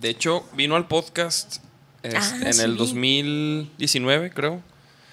De 0.00 0.08
hecho, 0.10 0.46
vino 0.54 0.76
al 0.76 0.86
podcast 0.88 1.56
este, 2.02 2.16
Ah, 2.18 2.36
en 2.42 2.46
el 2.46 2.54
sí. 2.72 2.76
2019, 2.76 4.30
creo. 4.30 4.62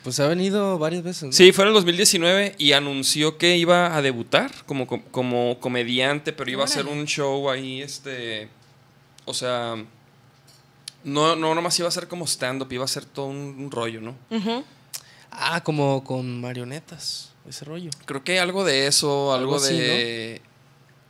Pues 0.03 0.20
ha 0.20 0.28
venido 0.28 0.78
varias 0.78 1.03
veces. 1.03 1.24
¿no? 1.24 1.32
Sí, 1.32 1.51
fue 1.51 1.64
en 1.66 1.70
el 1.70 1.74
2019 1.74 2.55
y 2.58 2.72
anunció 2.74 3.38
que 3.38 3.58
iba 3.58 3.95
a 3.97 4.01
debutar 4.01 4.51
como, 4.66 4.88
com- 4.88 5.01
como 5.12 5.60
comediante, 5.60 6.32
pero 6.34 6.49
iba 6.51 6.62
a 6.62 6.66
hacer 6.66 6.86
un 6.86 7.05
show 7.05 7.49
ahí, 7.49 7.82
este, 7.82 8.47
o 9.26 9.34
sea, 9.34 9.76
no, 11.08 11.38
no 11.38 11.55
nomás 11.55 11.80
iba 11.80 11.88
a 11.88 11.91
ser 11.91 12.10
como 12.10 12.28
stand-up, 12.28 12.72
iba 12.72 12.84
a 12.84 12.88
ser 12.88 13.05
todo 13.05 13.28
un, 13.28 13.55
un 13.58 13.72
rollo, 13.72 14.01
¿no? 14.01 14.16
Ujú. 14.30 14.64
Ah, 15.32 15.64
como 15.64 16.03
con 16.03 16.41
marionetas, 16.41 17.32
ese 17.47 17.64
rollo. 17.64 17.89
Creo 18.05 18.26
que 18.26 18.41
algo 18.41 18.66
de 18.66 18.88
eso, 18.88 19.34
algo, 19.34 19.55
Algo 19.55 19.66
así, 19.66 19.78
de... 19.78 20.41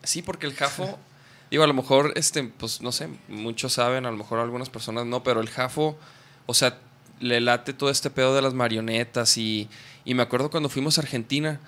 Sí, 0.03 0.21
porque 0.21 0.45
el 0.45 0.53
Jafo, 0.53 0.99
digo, 1.49 1.63
a 1.63 1.67
lo 1.67 1.73
mejor, 1.73 2.13
este, 2.15 2.43
pues 2.43 2.79
no 2.81 2.91
sé, 2.91 3.09
muchos 3.27 3.73
saben, 3.73 4.05
a 4.05 4.11
lo 4.11 4.17
mejor 4.17 4.39
algunas 4.39 4.69
personas 4.69 5.07
no, 5.07 5.23
pero 5.23 5.41
el 5.41 5.49
Jafo, 5.49 5.97
o 6.45 6.53
sea, 6.53 6.77
le 7.19 7.41
late 7.41 7.73
todo 7.73 7.89
este 7.89 8.11
pedo 8.11 8.35
de 8.35 8.43
las 8.43 8.53
marionetas 8.53 9.35
y, 9.39 9.67
y 10.05 10.13
me 10.13 10.21
acuerdo 10.21 10.51
cuando 10.51 10.69
fuimos 10.69 10.99
a 10.99 11.01
Argentina, 11.01 11.59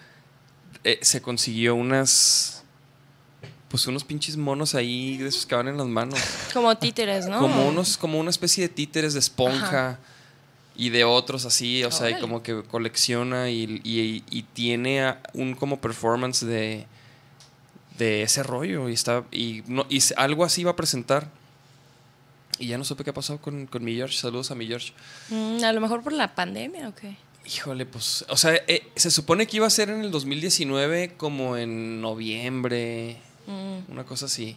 eh, 0.84 1.00
se 1.02 1.24
consiguió 1.24 1.74
unas, 1.74 2.59
pues 3.70 3.86
unos 3.88 4.04
pinches 4.04 4.36
monos 4.36 4.76
ahí 4.76 5.18
de 5.18 5.28
esos 5.30 5.46
que 5.46 5.56
van 5.56 5.68
en 5.68 5.78
las 5.78 5.88
manos. 5.88 6.20
Como 6.54 6.76
títeres, 6.78 7.28
¿no? 7.28 7.40
Como 7.40 7.68
unos, 7.68 7.98
como 7.98 8.20
una 8.20 8.30
especie 8.32 8.68
de 8.68 8.74
títeres 8.74 9.14
de 9.14 9.20
esponja 9.20 10.00
y 10.76 10.90
de 10.90 11.04
otros 11.04 11.46
así, 11.46 11.84
o 11.84 11.92
sea, 11.92 12.10
y 12.10 12.20
como 12.20 12.42
que 12.42 12.64
colecciona 12.64 13.50
y, 13.50 13.82
y- 13.84 14.24
y 14.30 14.44
tiene 14.44 15.16
un 15.34 15.54
como 15.54 15.80
performance 15.82 16.46
de, 16.46 16.88
de 17.98 18.24
ese 18.24 18.44
rollo 18.44 18.90
y 18.90 18.94
está 18.94 19.24
y, 19.32 19.62
no, 19.68 19.86
y 19.90 20.02
algo 20.18 20.44
así 20.46 20.62
iba 20.62 20.72
a 20.72 20.76
presentar. 20.76 21.30
Y 22.58 22.68
ya 22.68 22.78
no 22.78 22.84
supe 22.84 23.04
qué 23.06 23.14
pasó 23.14 23.38
con, 23.40 23.68
con 23.68 23.84
mi 23.86 23.96
George. 23.96 24.18
Saludos 24.18 24.52
a 24.52 24.56
mi 24.56 24.68
George. 24.68 24.92
Mm, 25.30 25.64
a 25.64 25.72
lo 25.74 25.80
mejor 25.80 26.02
por 26.04 26.12
la 26.14 26.34
pandemia 26.36 26.90
o 26.90 26.96
qué. 26.96 27.16
Híjole, 27.46 27.86
pues, 27.86 28.26
o 28.30 28.36
sea, 28.38 28.54
eh, 28.68 28.86
se 28.96 29.10
supone 29.12 29.48
que 29.48 29.58
iba 29.58 29.66
a 29.66 29.70
ser 29.70 29.90
en 29.90 30.02
el 30.02 30.12
2019 30.12 31.14
como 31.18 31.56
en 31.58 32.02
noviembre, 32.02 33.18
Mm. 33.50 33.92
una 33.92 34.04
cosa 34.06 34.28
así. 34.28 34.56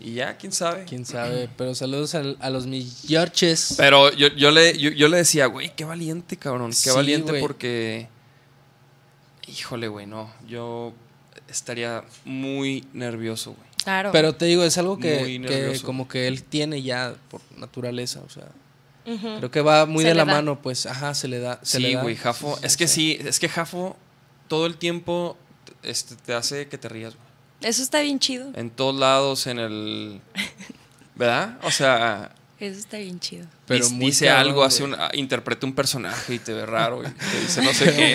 Y 0.00 0.14
ya, 0.14 0.36
quién 0.36 0.50
sabe. 0.52 0.84
Quién 0.86 1.04
sabe, 1.06 1.48
pero 1.56 1.74
saludos 1.74 2.14
al- 2.16 2.36
a, 2.40 2.50
los 2.50 2.66
mis 2.66 3.04
Georges. 3.06 3.74
Pero 3.76 4.10
yo, 4.12 4.28
yo, 4.28 4.50
le, 4.50 4.76
yo, 4.76 4.90
yo 4.90 5.06
le 5.08 5.18
decía, 5.18 5.46
güey, 5.46 5.72
qué 5.76 5.84
valiente, 5.84 6.36
cabrón. 6.36 6.70
Qué 6.70 6.76
Sí, 6.76 6.90
valiente 6.90 7.30
güey. 7.30 7.40
porque. 7.42 8.08
Híjole, 9.46 9.88
güey, 9.88 10.06
no. 10.06 10.30
Yo 10.48 10.92
estaría 11.48 12.04
muy 12.24 12.84
nervioso, 12.92 13.52
güey. 13.52 13.68
Claro. 13.84 14.10
Pero 14.12 14.34
te 14.34 14.46
digo, 14.46 14.62
es 14.64 14.78
algo 14.78 14.98
que, 14.98 15.18
que 15.24 15.38
nervioso. 15.38 15.84
como 15.84 16.06
que 16.08 16.28
él 16.28 16.42
tiene 16.44 16.82
ya 16.82 17.14
por 17.28 17.40
naturaleza, 17.56 18.20
o 18.24 18.28
sea. 18.30 18.48
Creo 19.04 19.50
que 19.50 19.60
va 19.62 19.84
muy 19.86 20.02
Se 20.04 20.10
de 20.10 20.14
la 20.14 20.24
da. 20.24 20.32
mano, 20.34 20.62
pues, 20.62 20.86
ajá, 20.86 21.12
se 21.14 21.26
le 21.26 21.40
da. 21.40 21.58
se 21.62 21.80
le 21.80 21.88
Sí, 21.88 21.94
güey, 21.96 22.14
Jafo. 22.14 22.56
Es 22.62 22.76
que 22.76 22.86
sí, 22.86 23.18
es 23.20 23.40
que 23.40 23.48
Jafo 23.48 23.96
todo 24.46 24.66
el 24.66 24.76
tiempo 24.76 25.36
este, 25.82 26.14
te 26.14 26.34
hace 26.34 26.68
que 26.68 26.78
te 26.78 26.88
rías, 26.88 27.14
güey. 27.16 27.26
Eso 27.62 27.82
está 27.82 28.00
bien 28.00 28.18
chido. 28.18 28.50
En 28.54 28.70
todos 28.70 28.94
lados, 28.94 29.46
en 29.46 29.58
el. 29.58 30.20
¿Verdad? 31.14 31.58
O 31.62 31.70
sea, 31.70 32.32
Eso 32.62 32.78
está 32.78 32.96
bien 32.98 33.18
chido. 33.18 33.44
Pero 33.66 33.84
dice, 33.84 33.94
muy 33.96 34.06
dice 34.06 34.26
cabrón, 34.26 34.46
algo, 34.46 34.62
hace 34.62 34.84
un, 34.84 34.94
ah, 34.94 35.10
interpreta 35.14 35.66
un 35.66 35.74
personaje 35.74 36.34
y 36.34 36.38
te 36.38 36.52
ve 36.52 36.64
raro, 36.64 37.02
y 37.02 37.10
te 37.10 37.40
dice 37.40 37.60
no 37.60 37.72
sé 37.74 37.86
qué. 37.96 38.14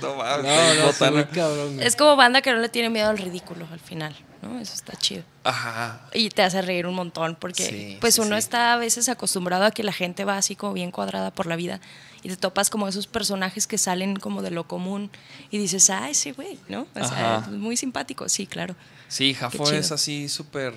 no 0.00 0.14
mames, 0.16 0.44
No, 0.46 0.74
no, 0.74 0.86
botana. 0.86 1.10
muy 1.10 1.24
cabrón. 1.24 1.82
Es 1.82 1.96
como 1.96 2.14
banda 2.14 2.42
que 2.42 2.52
no 2.52 2.58
le 2.58 2.68
tiene 2.68 2.90
miedo 2.90 3.10
al 3.10 3.18
ridículo 3.18 3.66
al 3.72 3.80
final, 3.80 4.14
¿no? 4.40 4.60
Eso 4.60 4.74
está 4.74 4.94
chido. 4.96 5.24
Ajá. 5.42 6.00
Y 6.14 6.28
te 6.30 6.42
hace 6.42 6.62
reír 6.62 6.86
un 6.86 6.94
montón 6.94 7.36
porque 7.40 7.64
Sí, 7.64 7.98
pues 8.00 8.14
sí, 8.14 8.20
uno 8.20 8.36
sí. 8.36 8.38
está 8.38 8.72
a 8.72 8.76
veces 8.76 9.08
acostumbrado 9.08 9.64
a 9.64 9.72
que 9.72 9.82
la 9.82 9.92
gente 9.92 10.24
va 10.24 10.36
así 10.36 10.54
como 10.54 10.74
bien 10.74 10.92
cuadrada 10.92 11.32
por 11.32 11.46
la 11.46 11.56
vida 11.56 11.80
y 12.22 12.28
te 12.28 12.36
topas 12.36 12.70
como 12.70 12.86
esos 12.86 13.08
personajes 13.08 13.66
que 13.66 13.78
salen 13.78 14.14
como 14.14 14.42
de 14.42 14.52
lo 14.52 14.68
común 14.68 15.10
y 15.50 15.58
dices, 15.58 15.90
ah, 15.90 16.08
ese 16.08 16.30
güey, 16.30 16.56
¿no? 16.68 16.86
O 16.94 17.04
sea, 17.04 17.40
muy 17.50 17.76
simpático, 17.76 18.28
sí, 18.28 18.46
claro. 18.46 18.76
Sí, 19.08 19.34
Jafo 19.34 19.72
es 19.72 19.90
así 19.90 20.28
súper 20.28 20.72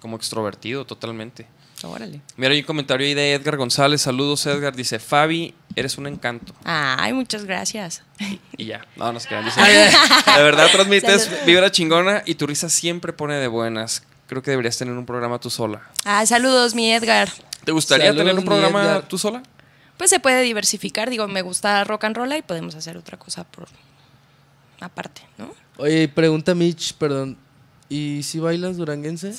como 0.00 0.16
extrovertido 0.16 0.84
totalmente. 0.84 1.46
Órale. 1.82 2.20
Mira, 2.36 2.52
hay 2.52 2.60
un 2.60 2.64
comentario 2.64 3.06
ahí 3.06 3.14
de 3.14 3.34
Edgar 3.34 3.56
González. 3.56 4.00
Saludos, 4.02 4.46
Edgar. 4.46 4.74
Dice, 4.74 4.98
Fabi, 4.98 5.54
eres 5.76 5.98
un 5.98 6.06
encanto. 6.06 6.54
Ay, 6.64 7.12
muchas 7.12 7.44
gracias. 7.44 8.02
Y 8.56 8.66
ya. 8.66 8.86
No, 8.96 9.12
no 9.12 9.20
se 9.20 9.28
crean. 9.28 9.44
Dice, 9.44 9.60
de 10.36 10.42
verdad 10.42 10.68
transmites 10.72 11.30
vibra 11.44 11.70
chingona 11.70 12.22
y 12.24 12.36
tu 12.36 12.46
risa 12.46 12.68
siempre 12.68 13.12
pone 13.12 13.34
de 13.34 13.48
buenas. 13.48 14.02
Creo 14.26 14.42
que 14.42 14.50
deberías 14.50 14.78
tener 14.78 14.94
un 14.94 15.04
programa 15.04 15.38
tú 15.38 15.50
sola. 15.50 15.82
Ah, 16.04 16.24
saludos, 16.24 16.74
mi 16.74 16.90
Edgar. 16.92 17.28
¿Te 17.64 17.72
gustaría 17.72 18.06
Saludos, 18.06 18.24
tener 18.24 18.38
un 18.38 18.44
programa 18.44 18.82
Edgar. 18.82 19.08
tú 19.08 19.18
sola? 19.18 19.42
Pues 19.98 20.10
se 20.10 20.20
puede 20.20 20.42
diversificar, 20.42 21.10
digo, 21.10 21.28
me 21.28 21.42
gusta 21.42 21.84
rock 21.84 22.04
and 22.04 22.16
roll 22.16 22.32
y 22.32 22.42
podemos 22.42 22.74
hacer 22.74 22.96
otra 22.96 23.18
cosa 23.18 23.44
por 23.44 23.68
aparte, 24.80 25.22
¿no? 25.38 25.52
Oye, 25.76 26.08
pregunta 26.08 26.54
Mitch, 26.54 26.94
perdón. 26.94 27.36
¿Y 27.88 28.22
si 28.22 28.38
bailas 28.40 28.76
duranguense? 28.76 29.34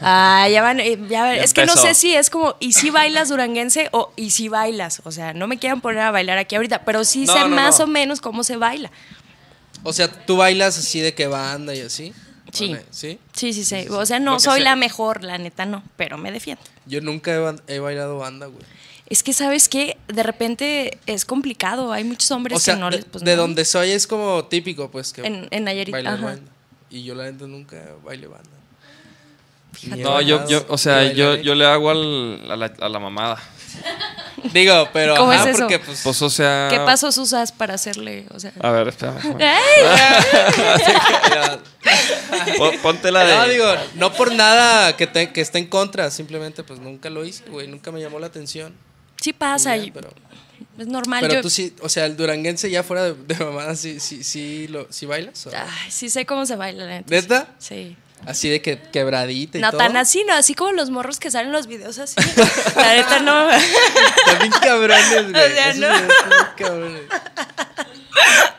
Ah, 0.00 0.46
ya 0.50 0.60
van, 0.62 0.78
eh, 0.78 0.98
ya. 1.08 1.34
Ya 1.34 1.36
es 1.36 1.54
que 1.54 1.64
no 1.64 1.74
sé 1.76 1.94
si 1.94 2.14
es 2.14 2.28
como 2.30 2.54
y 2.60 2.74
si 2.74 2.90
bailas 2.90 3.30
duranguense 3.30 3.88
o 3.92 4.12
y 4.14 4.30
si 4.30 4.48
bailas, 4.48 5.00
o 5.04 5.10
sea, 5.10 5.32
no 5.32 5.46
me 5.46 5.58
quieran 5.58 5.80
poner 5.80 6.00
a 6.00 6.10
bailar 6.10 6.36
aquí 6.38 6.54
ahorita, 6.54 6.84
pero 6.84 7.04
sí 7.04 7.24
No, 7.24 7.32
sé 7.32 7.40
no, 7.40 7.48
más 7.48 7.78
no. 7.78 7.84
o 7.84 7.88
menos 7.88 8.20
cómo 8.20 8.44
se 8.44 8.56
baila. 8.56 8.90
O 9.82 9.92
sea, 9.92 10.08
¿tú 10.08 10.36
bailas 10.36 10.76
así 10.76 11.00
de 11.00 11.14
que 11.14 11.26
banda 11.28 11.74
y 11.74 11.80
así? 11.80 12.12
Sí. 12.52 12.68
Vale, 12.70 12.84
¿Sí? 12.90 13.18
Sí, 13.32 13.52
sí, 13.52 13.64
sí. 13.64 13.86
O 13.90 14.04
sea, 14.06 14.18
no 14.20 14.38
soy 14.40 14.60
la 14.60 14.76
mejor, 14.76 15.24
la 15.24 15.38
neta 15.38 15.66
no, 15.66 15.82
pero 15.96 16.18
me 16.18 16.30
defiendo. 16.32 16.62
Yo 16.86 17.00
nunca 17.00 17.56
he, 17.66 17.78
bailado 17.78 18.18
banda, 18.18 18.46
güey. 18.46 18.64
Es 19.06 19.22
que 19.22 19.32
sabes 19.32 19.68
que 19.68 19.96
de 20.08 20.22
repente 20.22 20.98
es 21.06 21.24
complicado, 21.24 21.92
hay 21.92 22.04
muchos 22.04 22.30
hombres 22.30 22.58
O 22.58 22.60
sea, 22.60 22.74
que 22.74 22.80
no 22.80 22.90
de, 22.90 22.96
les 22.96 23.04
pues, 23.06 23.24
de 23.24 23.36
no. 23.36 23.42
donde 23.42 23.64
soy 23.64 23.90
es 23.90 24.06
como 24.06 24.44
típico, 24.44 24.90
pues, 24.90 25.12
que 25.12 25.22
en, 25.22 25.48
en 25.50 25.64
Nayarit, 25.64 25.94
ajá. 25.94 26.16
banda. 26.16 26.52
Y 26.90 27.04
yo 27.04 27.14
la 27.14 27.24
neta 27.30 27.46
nunca 27.46 27.76
bailé 28.04 28.26
banda. 28.26 28.48
No, 29.96 30.20
yo, 30.22 30.46
yo, 30.48 30.64
o 30.68 30.78
sea, 30.78 31.12
yo, 31.12 31.36
yo 31.36 31.54
le 31.54 31.64
hago 31.66 31.90
al- 31.90 32.50
a, 32.50 32.56
la, 32.56 32.72
a 32.80 32.88
la 32.88 32.98
mamada. 32.98 33.36
Digo, 34.52 34.88
pero 34.92 35.14
¿Cómo 35.16 35.30
ajá, 35.32 35.42
es 35.42 35.48
eso? 35.50 35.58
porque 35.60 35.78
pues... 35.78 36.00
Pues, 36.02 36.22
o 36.22 36.30
sea. 36.30 36.68
¿Qué 36.70 36.78
pasos 36.78 37.16
usas 37.18 37.52
para 37.52 37.74
hacerle, 37.74 38.26
o 38.34 38.40
sea? 38.40 38.52
A 38.60 38.70
ver, 38.70 38.88
espérame. 38.88 39.18
Ponte 42.82 43.12
la 43.12 43.24
de. 43.24 43.36
No, 43.36 43.48
digo, 43.48 43.66
no 43.94 44.12
por 44.12 44.32
nada 44.34 44.96
que, 44.96 45.06
te- 45.06 45.32
que 45.32 45.40
esté 45.40 45.58
en 45.58 45.66
contra, 45.66 46.10
simplemente 46.10 46.62
pues 46.62 46.80
nunca 46.80 47.10
lo 47.10 47.24
hice, 47.24 47.44
güey, 47.48 47.68
nunca 47.68 47.90
me 47.92 48.00
llamó 48.00 48.18
la 48.18 48.26
atención. 48.28 48.74
Sí 49.20 49.32
pasa, 49.32 49.76
Y 49.76 49.86
ya, 49.86 49.92
pero 49.92 50.10
es 50.78 50.86
normal. 50.86 51.20
pero 51.22 51.34
yo- 51.34 51.42
tú 51.42 51.50
sí, 51.50 51.74
o 51.80 51.88
sea, 51.88 52.06
el 52.06 52.16
duranguense 52.16 52.70
ya 52.70 52.82
fuera 52.82 53.04
de, 53.04 53.14
de 53.14 53.44
mamada, 53.44 53.74
¿sí, 53.76 54.00
sí, 54.00 54.22
sí, 54.24 54.68
lo, 54.68 54.86
sí 54.90 55.06
bailas? 55.06 55.46
o- 55.46 55.50
Ay, 55.54 55.90
sí 55.90 56.08
sé 56.10 56.26
cómo 56.26 56.46
se 56.46 56.56
baila, 56.56 56.84
la 56.84 56.90
neta. 56.98 57.10
¿Neta? 57.10 57.48
Sí. 57.58 57.96
Así 58.26 58.48
de 58.48 58.60
que 58.60 58.80
quebradita 58.80 59.58
y 59.58 59.60
No 59.60 59.70
todo. 59.70 59.78
tan 59.78 59.96
así, 59.96 60.24
no, 60.26 60.34
así 60.34 60.54
como 60.54 60.72
los 60.72 60.90
morros 60.90 61.20
que 61.20 61.30
salen 61.30 61.48
en 61.48 61.52
los 61.52 61.68
videos 61.68 61.98
así. 61.98 62.16
La 62.74 62.94
neta 62.94 63.20
no. 63.20 63.46
Bien 64.40 64.50
cabrones, 64.60 65.30
güey. 65.30 65.44
O 65.44 65.54
sea, 65.54 65.68
Esos 65.70 65.80
no. 65.80 66.56
cabrones. 66.56 67.02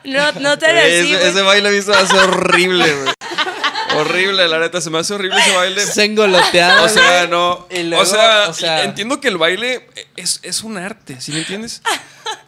No, 0.05 0.31
no 0.39 0.57
tan 0.57 0.77
así. 0.77 0.87
ese, 1.13 1.27
ese 1.29 1.41
baile 1.41 1.71
visto 1.71 1.93
hace 1.93 2.17
horrible, 2.17 2.85
güey. 2.95 3.13
Horrible, 3.97 4.47
la 4.47 4.59
neta. 4.59 4.81
Se 4.81 4.89
me 4.89 4.99
hace 4.99 5.13
horrible 5.13 5.39
ese 5.39 5.55
baile. 5.55 5.81
Se 5.81 6.03
engolotearon, 6.05 6.83
O 6.85 6.89
sea, 6.89 7.27
no. 7.27 7.67
Luego, 7.71 8.01
o, 8.01 8.05
sea, 8.05 8.45
o 8.49 8.53
sea- 8.53 8.83
entiendo 8.83 9.19
que 9.21 9.27
el 9.27 9.37
baile 9.37 9.87
es, 10.15 10.39
es 10.43 10.63
un 10.63 10.77
arte, 10.77 11.19
¿sí 11.21 11.31
me 11.31 11.39
entiendes? 11.39 11.81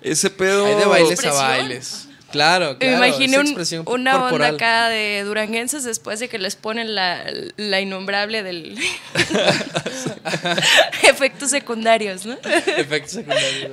Ese 0.02 0.30
pedo. 0.30 0.66
Hay 0.66 0.76
de 0.76 0.86
bailes 0.86 1.26
a 1.26 1.34
bailes. 1.34 2.08
Claro, 2.32 2.72
Me 2.74 2.78
claro. 2.78 3.06
imaginé 3.08 3.40
un- 3.40 3.46
expresión 3.48 3.84
una 3.88 4.14
corporal. 4.18 4.54
onda 4.54 4.56
acá 4.86 4.88
de 4.90 5.22
duranguenses 5.26 5.84
después 5.84 6.18
de 6.22 6.30
que 6.30 6.38
les 6.40 6.56
ponen 6.56 6.96
la, 6.96 7.26
la 7.58 7.82
innombrable 7.82 8.42
del 8.42 8.80
efectos 11.04 11.50
secundarios, 11.50 12.26
¿no? 12.26 12.38
Efectos 12.78 13.12
secundarios. 13.12 13.72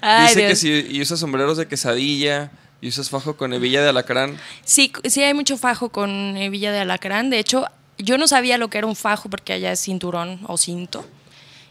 Ay, 0.00 0.28
Dice 0.28 0.40
que 0.40 0.46
Dios. 0.46 0.58
si 0.58 0.86
y 0.90 1.00
usas 1.00 1.20
sombreros 1.20 1.56
de 1.58 1.66
quesadilla 1.68 2.50
y 2.80 2.88
usas 2.88 3.10
fajo 3.10 3.36
con 3.36 3.52
hebilla 3.52 3.82
de 3.82 3.88
alacrán. 3.88 4.38
Sí, 4.64 4.92
sí 5.04 5.22
hay 5.22 5.34
mucho 5.34 5.56
fajo 5.58 5.88
con 5.88 6.36
hebilla 6.36 6.72
de 6.72 6.80
alacrán. 6.80 7.30
De 7.30 7.38
hecho, 7.38 7.66
yo 7.98 8.18
no 8.18 8.28
sabía 8.28 8.58
lo 8.58 8.68
que 8.68 8.78
era 8.78 8.86
un 8.86 8.96
fajo 8.96 9.28
porque 9.28 9.52
allá 9.52 9.72
es 9.72 9.80
cinturón 9.80 10.40
o 10.46 10.56
cinto. 10.56 11.04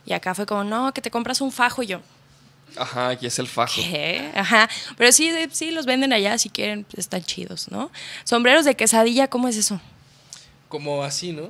Y 0.06 0.14
acá 0.14 0.36
fue 0.36 0.46
como, 0.46 0.64
no, 0.64 0.94
que 0.94 1.02
te 1.02 1.12
compras 1.12 1.42
un 1.42 1.52
fajo. 1.52 1.84
Y 1.84 1.88
yo, 1.88 2.02
Ajá, 2.76 3.10
aquí 3.10 3.26
es 3.26 3.40
el 3.40 3.48
fajo. 3.48 3.76
¿qué? 3.82 4.30
Ajá. 4.36 4.70
Pero 4.98 5.12
sí, 5.12 5.32
sí, 5.52 5.72
los 5.72 5.86
venden 5.86 6.12
allá 6.14 6.38
si 6.38 6.50
quieren, 6.50 6.84
pues, 6.84 7.00
están 7.00 7.24
chidos, 7.24 7.70
¿no? 7.72 7.90
Sombreros 8.24 8.66
de 8.66 8.76
quesadilla, 8.76 9.28
¿cómo 9.30 9.48
es 9.48 9.56
eso? 9.58 9.80
Como 10.68 11.04
así, 11.04 11.32
¿no? 11.32 11.50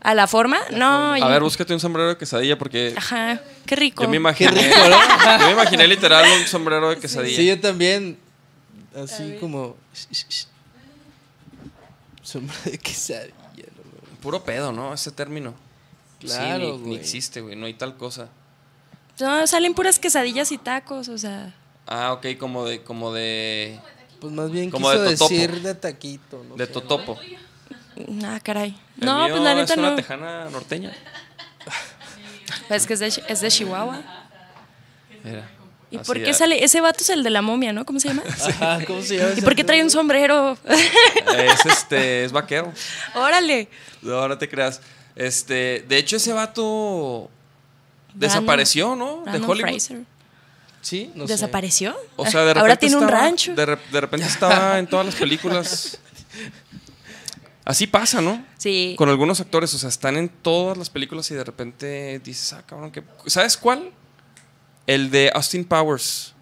¿A 0.00 0.14
la 0.14 0.26
forma? 0.26 0.58
no. 0.72 1.12
A 1.12 1.18
yo- 1.18 1.28
ver, 1.28 1.42
búscate 1.42 1.72
un 1.72 1.78
sombrero 1.78 2.08
de 2.08 2.16
quesadilla 2.16 2.58
porque 2.58 2.92
Ajá, 2.96 3.40
qué 3.66 3.76
rico. 3.76 4.02
yo 4.02 4.08
me 4.08 4.16
imaginé. 4.16 4.50
rico, 4.50 4.76
¿no? 4.88 5.38
yo 5.38 5.46
me 5.46 5.52
imaginé 5.52 5.86
literal 5.86 6.24
un 6.40 6.46
sombrero 6.48 6.90
de 6.90 6.96
quesadilla. 6.98 7.36
Sí, 7.36 7.46
yo 7.46 7.60
también. 7.60 8.18
Así 8.96 9.36
como. 9.40 9.76
Sombra 12.22 12.54
de 12.64 12.78
quesadilla, 12.78 13.32
¿no? 13.76 14.18
Puro 14.20 14.44
pedo, 14.44 14.72
¿no? 14.72 14.94
Ese 14.94 15.10
término. 15.10 15.54
Claro, 16.20 16.64
sí, 16.64 16.72
ni- 16.72 16.78
ni, 16.78 16.84
güey. 16.90 16.96
existe, 17.00 17.40
güey. 17.40 17.56
No 17.56 17.66
hay 17.66 17.74
tal 17.74 17.96
cosa. 17.96 18.28
No, 19.18 19.46
salen 19.46 19.74
puras 19.74 19.98
quesadillas 19.98 20.52
y 20.52 20.58
tacos, 20.58 21.08
o 21.08 21.18
sea. 21.18 21.52
Ah, 21.86 22.12
ok, 22.12 22.38
como 22.38 22.64
de, 22.64 22.82
como 22.82 23.12
de, 23.12 23.80
Pues 24.20 24.32
más 24.32 24.50
bien 24.52 24.70
Como 24.70 24.88
quiso 24.88 25.02
de 25.02 25.10
decir 25.10 25.62
de 25.62 25.74
taquito. 25.74 26.44
No 26.48 26.54
de 26.54 26.66
sé. 26.66 26.72
totopo. 26.72 27.18
Ah, 28.24 28.38
caray. 28.42 28.78
El 29.00 29.06
no, 29.06 29.24
mío 29.24 29.34
pues 29.34 29.42
la 29.42 29.54
neta 29.54 29.72
es 29.72 29.78
una 29.78 29.90
no. 29.90 29.96
tejana 29.96 30.48
norteña. 30.50 30.92
Es 32.70 32.86
que 32.86 32.94
es 32.94 33.00
de, 33.00 33.06
es 33.28 33.40
de 33.40 33.48
Chihuahua. 33.48 34.00
Mira. 35.24 35.48
¿Y 35.92 35.96
así 35.96 36.06
por 36.06 36.22
qué 36.22 36.32
sale? 36.34 36.64
Ese 36.64 36.80
vato 36.80 37.02
es 37.04 37.10
el 37.10 37.22
de 37.22 37.30
la 37.30 37.42
momia, 37.42 37.72
¿no? 37.72 37.84
¿Cómo 37.84 38.00
se 38.00 38.08
llama? 38.08 38.22
Ajá, 38.48 38.80
¿cómo 38.86 39.02
se 39.02 39.18
llama? 39.18 39.32
¿Y 39.36 39.40
por 39.42 39.54
qué 39.54 39.62
trae 39.64 39.82
un 39.82 39.90
sombrero? 39.90 40.56
Es 40.66 41.66
este, 41.66 42.24
es 42.24 42.32
vaquero. 42.32 42.72
Órale. 43.14 43.68
No, 44.00 44.26
no 44.26 44.38
te 44.38 44.48
creas. 44.48 44.80
Este, 45.14 45.84
de 45.88 45.98
hecho, 45.98 46.16
ese 46.16 46.32
vato 46.32 47.28
Brandon- 48.14 48.18
desapareció, 48.18 48.96
¿no? 48.96 49.16
De 49.18 49.22
Brandon 49.30 49.50
Hollywood. 49.50 49.68
Fraser. 49.70 49.98
Sí, 50.80 51.12
no 51.14 51.26
sé. 51.28 51.34
¿Desapareció? 51.34 51.94
O 52.16 52.26
sea, 52.26 52.40
de 52.40 52.46
repente 52.54 52.60
Ahora 52.60 52.76
tiene 52.76 52.96
un 52.96 53.04
estaba- 53.04 53.20
rancho. 53.20 53.54
De, 53.54 53.66
re- 53.66 53.78
de 53.92 54.00
repente 54.00 54.26
estaba 54.26 54.78
en 54.80 54.86
todas 54.88 55.06
las 55.06 55.14
películas. 55.14 55.98
Así 57.64 57.86
pasa, 57.86 58.20
¿no? 58.20 58.44
Sí. 58.58 58.94
Con 58.98 59.08
algunos 59.08 59.38
actores, 59.40 59.72
o 59.74 59.78
sea, 59.78 59.88
están 59.88 60.16
en 60.16 60.28
todas 60.28 60.76
las 60.76 60.90
películas 60.90 61.30
y 61.30 61.34
de 61.34 61.44
repente 61.44 62.20
dices, 62.24 62.52
ah, 62.54 62.62
cabrón, 62.66 62.90
que 62.90 63.04
¿sabes 63.26 63.56
cuál? 63.56 63.92
El 64.86 65.10
de 65.10 65.30
Austin 65.34 65.64
Powers. 65.64 66.34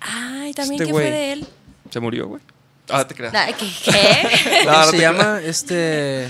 Ay, 0.00 0.52
también 0.54 0.80
Este 0.80 0.86
¿qué 0.86 0.92
fue 0.92 1.10
de 1.10 1.32
él? 1.32 1.46
Se 1.90 2.00
murió, 2.00 2.28
güey. 2.28 2.42
Ah, 2.88 3.06
te 3.06 3.14
creas. 3.14 3.32
¿Qué? 3.56 3.66
qué? 3.84 4.64
No, 4.64 4.72
¿Cómo 4.72 4.84
no 4.84 4.90
se 4.90 4.98
llama 4.98 5.40
este. 5.42 6.28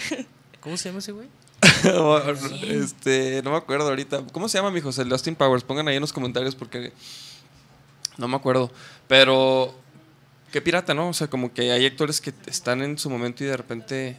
¿Cómo 0.60 0.76
se 0.76 0.88
llama 0.88 0.98
ese 0.98 1.12
güey? 1.12 1.28
este, 2.68 3.40
no 3.42 3.50
me 3.50 3.56
acuerdo 3.56 3.88
ahorita. 3.88 4.22
¿Cómo 4.32 4.48
se 4.48 4.58
llama, 4.58 4.70
mijos? 4.70 4.98
El 4.98 5.08
de 5.08 5.14
Austin 5.14 5.34
Powers. 5.34 5.64
Pongan 5.64 5.88
ahí 5.88 5.96
en 5.96 6.00
los 6.00 6.12
comentarios 6.12 6.54
porque 6.54 6.92
no 8.18 8.28
me 8.28 8.36
acuerdo. 8.36 8.70
Pero 9.08 9.74
qué 10.52 10.60
pirata, 10.60 10.94
¿no? 10.94 11.08
O 11.08 11.14
sea, 11.14 11.28
como 11.28 11.52
que 11.52 11.72
hay 11.72 11.86
actores 11.86 12.20
que 12.20 12.32
están 12.46 12.82
en 12.82 12.98
su 12.98 13.10
momento 13.10 13.42
y 13.44 13.46
de 13.46 13.56
repente 13.56 14.18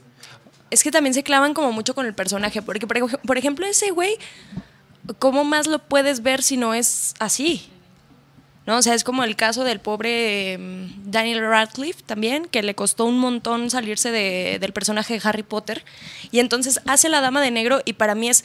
es 0.70 0.84
que 0.84 0.92
también 0.92 1.14
se 1.14 1.24
clavan 1.24 1.54
como 1.54 1.72
mucho 1.72 1.96
con 1.96 2.06
el 2.06 2.14
personaje. 2.14 2.62
Porque, 2.62 2.88
por 2.88 3.38
ejemplo, 3.38 3.66
ese 3.66 3.92
güey, 3.92 4.18
¿cómo 5.20 5.44
más 5.44 5.68
lo 5.68 5.80
puedes 5.80 6.22
ver 6.24 6.42
si 6.44 6.58
no 6.58 6.74
es 6.74 7.14
así? 7.20 7.70
¿No? 8.66 8.78
O 8.78 8.82
sea, 8.82 8.94
es 8.96 9.06
como 9.06 9.24
el 9.24 9.38
caso 9.38 9.64
del 9.64 9.80
pobre 9.80 10.58
mm, 10.58 11.10
Daniel 11.12 11.40
Radcliffe 11.42 12.02
también, 12.06 12.46
que 12.46 12.62
le 12.64 12.76
costó 12.76 13.06
un 13.06 13.18
montón 13.18 13.70
salirse 13.70 14.12
de- 14.12 14.58
del 14.60 14.74
personaje 14.74 15.14
de 15.14 15.22
Harry 15.24 15.44
Potter. 15.44 15.86
Y 16.32 16.40
entonces 16.40 16.82
hace 16.86 17.08
la 17.08 17.22
dama 17.22 17.42
de 17.42 17.50
negro 17.52 17.82
y 17.86 17.94
para 17.94 18.14
mí 18.14 18.28
es, 18.28 18.44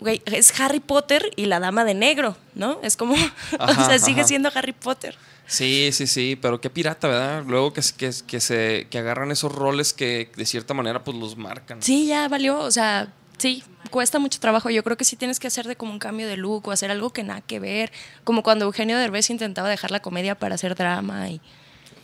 güey, 0.00 0.22
es 0.26 0.58
Harry 0.60 0.80
Potter 0.80 1.30
y 1.36 1.46
la 1.46 1.60
dama 1.60 1.84
de 1.84 1.94
negro, 1.94 2.36
¿no? 2.56 2.80
Es 2.82 2.96
como, 2.96 3.14
Ajá, 3.60 3.82
o 3.82 3.86
sea, 3.86 3.98
sigue 4.00 4.22
ajá. 4.22 4.28
siendo 4.28 4.50
Harry 4.54 4.72
Potter. 4.72 5.16
Sí, 5.46 5.90
sí, 5.92 6.06
sí, 6.08 6.36
pero 6.40 6.60
qué 6.60 6.68
pirata, 6.70 7.06
¿verdad? 7.06 7.44
Luego 7.46 7.72
que, 7.72 7.82
que, 7.96 8.10
que 8.26 8.40
se 8.40 8.88
que 8.90 8.98
agarran 8.98 9.30
esos 9.30 9.52
roles 9.52 9.92
que 9.92 10.32
de 10.36 10.46
cierta 10.46 10.74
manera 10.74 11.04
pues 11.04 11.16
los 11.16 11.36
marcan. 11.36 11.80
Sí, 11.82 12.06
ya 12.06 12.26
valió, 12.28 12.58
o 12.58 12.70
sea, 12.72 13.12
sí, 13.38 13.62
cuesta 13.90 14.18
mucho 14.18 14.40
trabajo. 14.40 14.70
Yo 14.70 14.82
creo 14.82 14.96
que 14.96 15.04
sí 15.04 15.16
tienes 15.16 15.40
que 15.40 15.46
hacer 15.46 15.66
de 15.66 15.76
como 15.76 15.92
un 15.92 15.98
cambio 15.98 16.26
de 16.26 16.36
look 16.36 16.68
o 16.68 16.70
hacer 16.72 16.90
algo 16.90 17.10
que 17.10 17.22
nada 17.22 17.40
que 17.40 17.60
ver, 17.60 17.92
como 18.24 18.42
cuando 18.42 18.64
Eugenio 18.64 18.98
Derbez 18.98 19.30
intentaba 19.30 19.68
dejar 19.68 19.90
la 19.90 20.00
comedia 20.00 20.34
para 20.34 20.54
hacer 20.54 20.74
drama 20.74 21.30
y, 21.30 21.40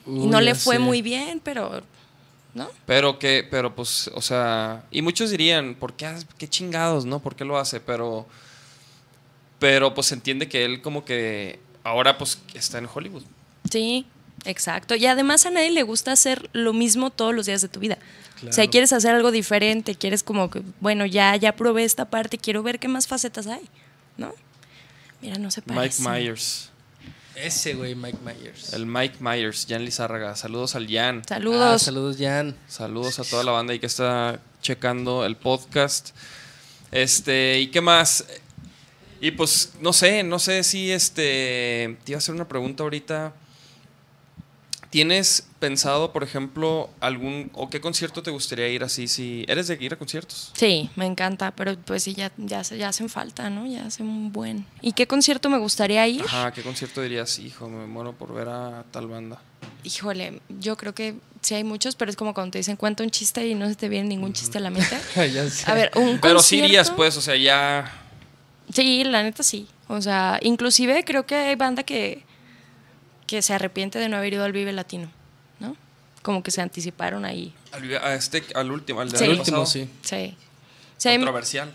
no 0.07 0.41
le 0.41 0.55
fue 0.55 0.77
sé. 0.77 0.81
muy 0.81 1.03
bien, 1.03 1.41
pero 1.45 1.83
¿no? 2.55 2.69
Pero 2.87 3.19
que, 3.19 3.47
pero 3.49 3.75
pues, 3.75 4.11
o 4.15 4.23
sea, 4.23 4.85
y 4.91 5.03
muchos 5.03 5.31
dirían, 5.31 5.75
¿por 5.75 5.93
qué, 5.95 6.15
qué 6.39 6.49
chingados, 6.49 7.05
no? 7.05 7.21
¿Por 7.21 7.37
qué 7.37 7.45
lo 7.45 7.59
hace? 7.59 7.81
Pero, 7.81 8.27
pero 9.59 9.95
pues 9.95 10.09
se 10.09 10.15
entiende 10.15 10.49
que 10.49 10.65
él 10.65 10.83
como 10.83 11.05
que 11.05 11.61
ahora 11.85 12.19
pues 12.19 12.39
está 12.55 12.79
en 12.79 12.89
Hollywood. 12.93 13.23
Sí, 13.71 14.07
exacto. 14.45 14.95
Y 14.95 15.07
además 15.07 15.47
a 15.47 15.51
nadie 15.51 15.71
le 15.71 15.83
gusta 15.83 16.13
hacer 16.13 16.51
lo 16.53 16.73
mismo 16.73 17.11
todos 17.11 17.35
los 17.35 17.47
días 17.47 17.63
de 17.63 17.69
tu 17.69 17.81
vida. 17.81 17.99
O 18.49 18.53
sea, 18.53 18.67
quieres 18.69 18.93
hacer 18.93 19.15
algo 19.15 19.31
diferente, 19.31 19.95
quieres 19.95 20.23
como 20.23 20.51
que, 20.51 20.63
bueno, 20.81 21.05
ya 21.07 21.37
ya 21.37 21.57
probé 21.57 21.85
esta 21.85 22.07
parte, 22.11 22.39
quiero 22.39 22.63
ver 22.63 22.79
qué 22.79 22.89
más 22.89 23.07
facetas 23.07 23.47
hay, 23.47 23.63
¿no? 24.17 24.33
Mira, 25.21 25.39
no 25.39 25.51
se 25.51 25.61
Mike 25.67 25.75
parece. 25.75 26.09
Myers. 26.09 26.71
Ese 27.35 27.75
güey, 27.75 27.95
Mike 27.95 28.19
Myers. 28.25 28.73
El 28.73 28.87
Mike 28.87 29.17
Myers, 29.21 29.67
Jan 29.69 29.85
Lizárraga. 29.85 30.37
Saludos 30.37 30.75
al 30.75 30.89
Jan. 30.89 31.21
Ah, 31.25 31.29
Saludos. 31.29 31.83
saludos, 31.83 32.17
Jan. 32.19 32.57
Saludos 32.69 33.19
a 33.19 33.25
toda 33.25 33.45
la 33.45 33.53
banda 33.53 33.73
ahí 33.73 33.79
que 33.79 33.87
está 33.87 34.41
checando 34.63 35.25
el 35.25 35.37
podcast. 35.37 36.11
Este, 36.91 37.61
¿y 37.61 37.69
qué 37.69 37.81
más? 37.81 38.25
Y 39.21 39.31
pues, 39.33 39.73
no 39.81 39.93
sé, 39.93 40.23
no 40.23 40.39
sé 40.39 40.63
si 40.65 40.91
este. 40.91 41.97
Te 42.05 42.13
iba 42.13 42.17
a 42.17 42.19
hacer 42.19 42.35
una 42.35 42.49
pregunta 42.49 42.83
ahorita. 42.83 43.33
¿Tienes 44.91 45.47
pensado, 45.61 46.13
por 46.13 46.25
ejemplo, 46.25 46.91
algún. 47.01 47.51
o 47.55 47.71
qué 47.71 47.81
concierto 47.81 48.25
te 48.25 48.33
gustaría 48.33 48.69
ir 48.69 48.83
así? 48.83 49.07
Si. 49.07 49.45
¿Eres 49.47 49.69
de 49.69 49.79
ir 49.81 49.93
a 49.93 49.97
conciertos? 49.97 50.51
Sí, 50.55 50.91
me 50.97 51.07
encanta, 51.07 51.53
pero 51.53 51.77
pues 51.79 52.03
sí, 52.03 52.15
ya, 52.15 52.33
ya, 52.37 52.63
ya 52.63 52.89
hacen 52.89 53.09
falta, 53.09 53.51
¿no? 53.51 53.67
Ya 53.69 53.87
hacen 53.87 54.09
un 54.09 54.33
buen. 54.33 54.67
¿Y 54.83 54.93
qué 54.93 55.07
concierto 55.07 55.49
me 55.49 55.59
gustaría 55.59 56.07
ir? 56.09 56.23
Ajá, 56.23 56.53
¿qué 56.53 56.63
concierto 56.63 57.03
dirías? 57.03 57.39
Hijo, 57.39 57.69
me 57.69 57.87
muero 57.87 58.15
por 58.15 58.35
ver 58.35 58.49
a 58.49 58.85
tal 58.91 59.07
banda. 59.07 59.41
Híjole, 59.85 60.41
yo 60.59 60.77
creo 60.77 60.93
que 60.93 61.15
sí 61.41 61.55
hay 61.55 61.63
muchos, 61.63 61.95
pero 61.95 62.11
es 62.11 62.17
como 62.17 62.35
cuando 62.35 62.51
te 62.51 62.59
dicen 62.59 62.75
cuenta 62.77 63.05
un 63.05 63.11
chiste 63.11 63.47
y 63.47 63.55
no 63.55 63.69
se 63.69 63.77
te 63.77 63.89
viene 63.89 64.09
ningún 64.09 64.33
chiste 64.33 64.59
a 64.59 64.61
la 64.61 64.71
mente. 64.71 64.99
ya 65.33 65.49
sé. 65.49 65.71
A 65.71 65.75
ver, 65.75 65.93
un 65.95 66.19
Pero 66.19 66.41
sí 66.41 66.57
irías, 66.59 66.89
concierto- 66.91 66.97
pues, 66.97 67.17
o 67.17 67.21
sea, 67.21 67.37
ya. 67.37 67.93
Sí, 68.75 69.05
la 69.05 69.23
neta 69.23 69.45
sí. 69.45 69.69
O 69.87 70.01
sea, 70.03 70.39
inclusive 70.43 71.05
creo 71.05 71.27
que 71.27 71.37
hay 71.37 71.55
banda 71.55 71.85
que, 71.85 72.25
que 73.31 73.43
se 73.43 73.55
arrepiente 73.55 74.01
de 74.01 74.09
no 74.09 74.17
haber 74.17 74.33
ido 74.33 74.43
al 74.43 74.51
Vive 74.51 74.73
Latino, 74.73 75.09
¿no? 75.61 75.77
Como 76.23 76.43
que 76.43 76.51
se 76.51 76.63
anticiparon 76.63 77.25
ahí. 77.25 77.55
Al, 77.71 77.97
a 77.99 78.15
este, 78.15 78.43
al 78.57 78.73
último, 78.73 79.01
al 79.01 79.09
del 79.09 79.19
Sí. 79.21 79.25
El 79.25 79.39
último, 79.39 79.65
sí. 79.67 79.89
Sí. 80.03 80.37
Controversial. 81.01 81.73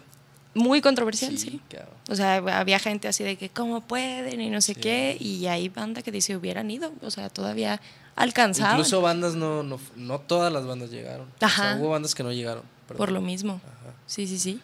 muy 0.53 0.81
controversial, 0.81 1.37
sí. 1.37 1.61
O 2.09 2.15
sea, 2.15 2.35
había 2.59 2.77
gente 2.77 3.07
así 3.07 3.23
de 3.23 3.37
que 3.37 3.47
cómo 3.47 3.79
pueden 3.79 4.41
y 4.41 4.49
no 4.49 4.59
sé 4.59 4.75
qué, 4.75 5.15
y 5.17 5.47
hay 5.47 5.69
banda 5.69 6.01
que 6.01 6.11
dice 6.11 6.35
hubieran 6.35 6.69
ido, 6.69 6.91
o 7.01 7.09
sea, 7.09 7.29
todavía 7.29 7.79
alcanzaban 8.17 8.73
Incluso 8.73 8.99
bandas 8.99 9.35
no, 9.35 9.63
no, 9.63 9.79
no 9.95 10.19
todas 10.19 10.51
las 10.51 10.65
bandas 10.65 10.91
llegaron. 10.91 11.29
O 11.41 11.45
Ajá. 11.45 11.63
sea, 11.63 11.77
hubo 11.81 11.91
bandas 11.91 12.13
que 12.13 12.23
no 12.23 12.33
llegaron. 12.33 12.63
por 12.97 13.13
lo 13.13 13.21
mismo. 13.21 13.61
Sí, 14.07 14.27
sí, 14.27 14.39
sí. 14.39 14.59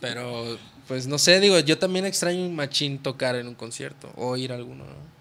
Pero, 0.00 0.56
pues 0.86 1.08
no 1.08 1.18
sé, 1.18 1.40
digo, 1.40 1.58
yo 1.58 1.78
también 1.78 2.06
extraño 2.06 2.46
un 2.46 2.54
machín 2.54 2.98
tocar 3.00 3.34
en 3.34 3.48
un 3.48 3.56
concierto 3.56 4.12
o 4.14 4.36
ir 4.36 4.52
a 4.52 4.54
alguno, 4.54 4.84
¿no? 4.84 5.19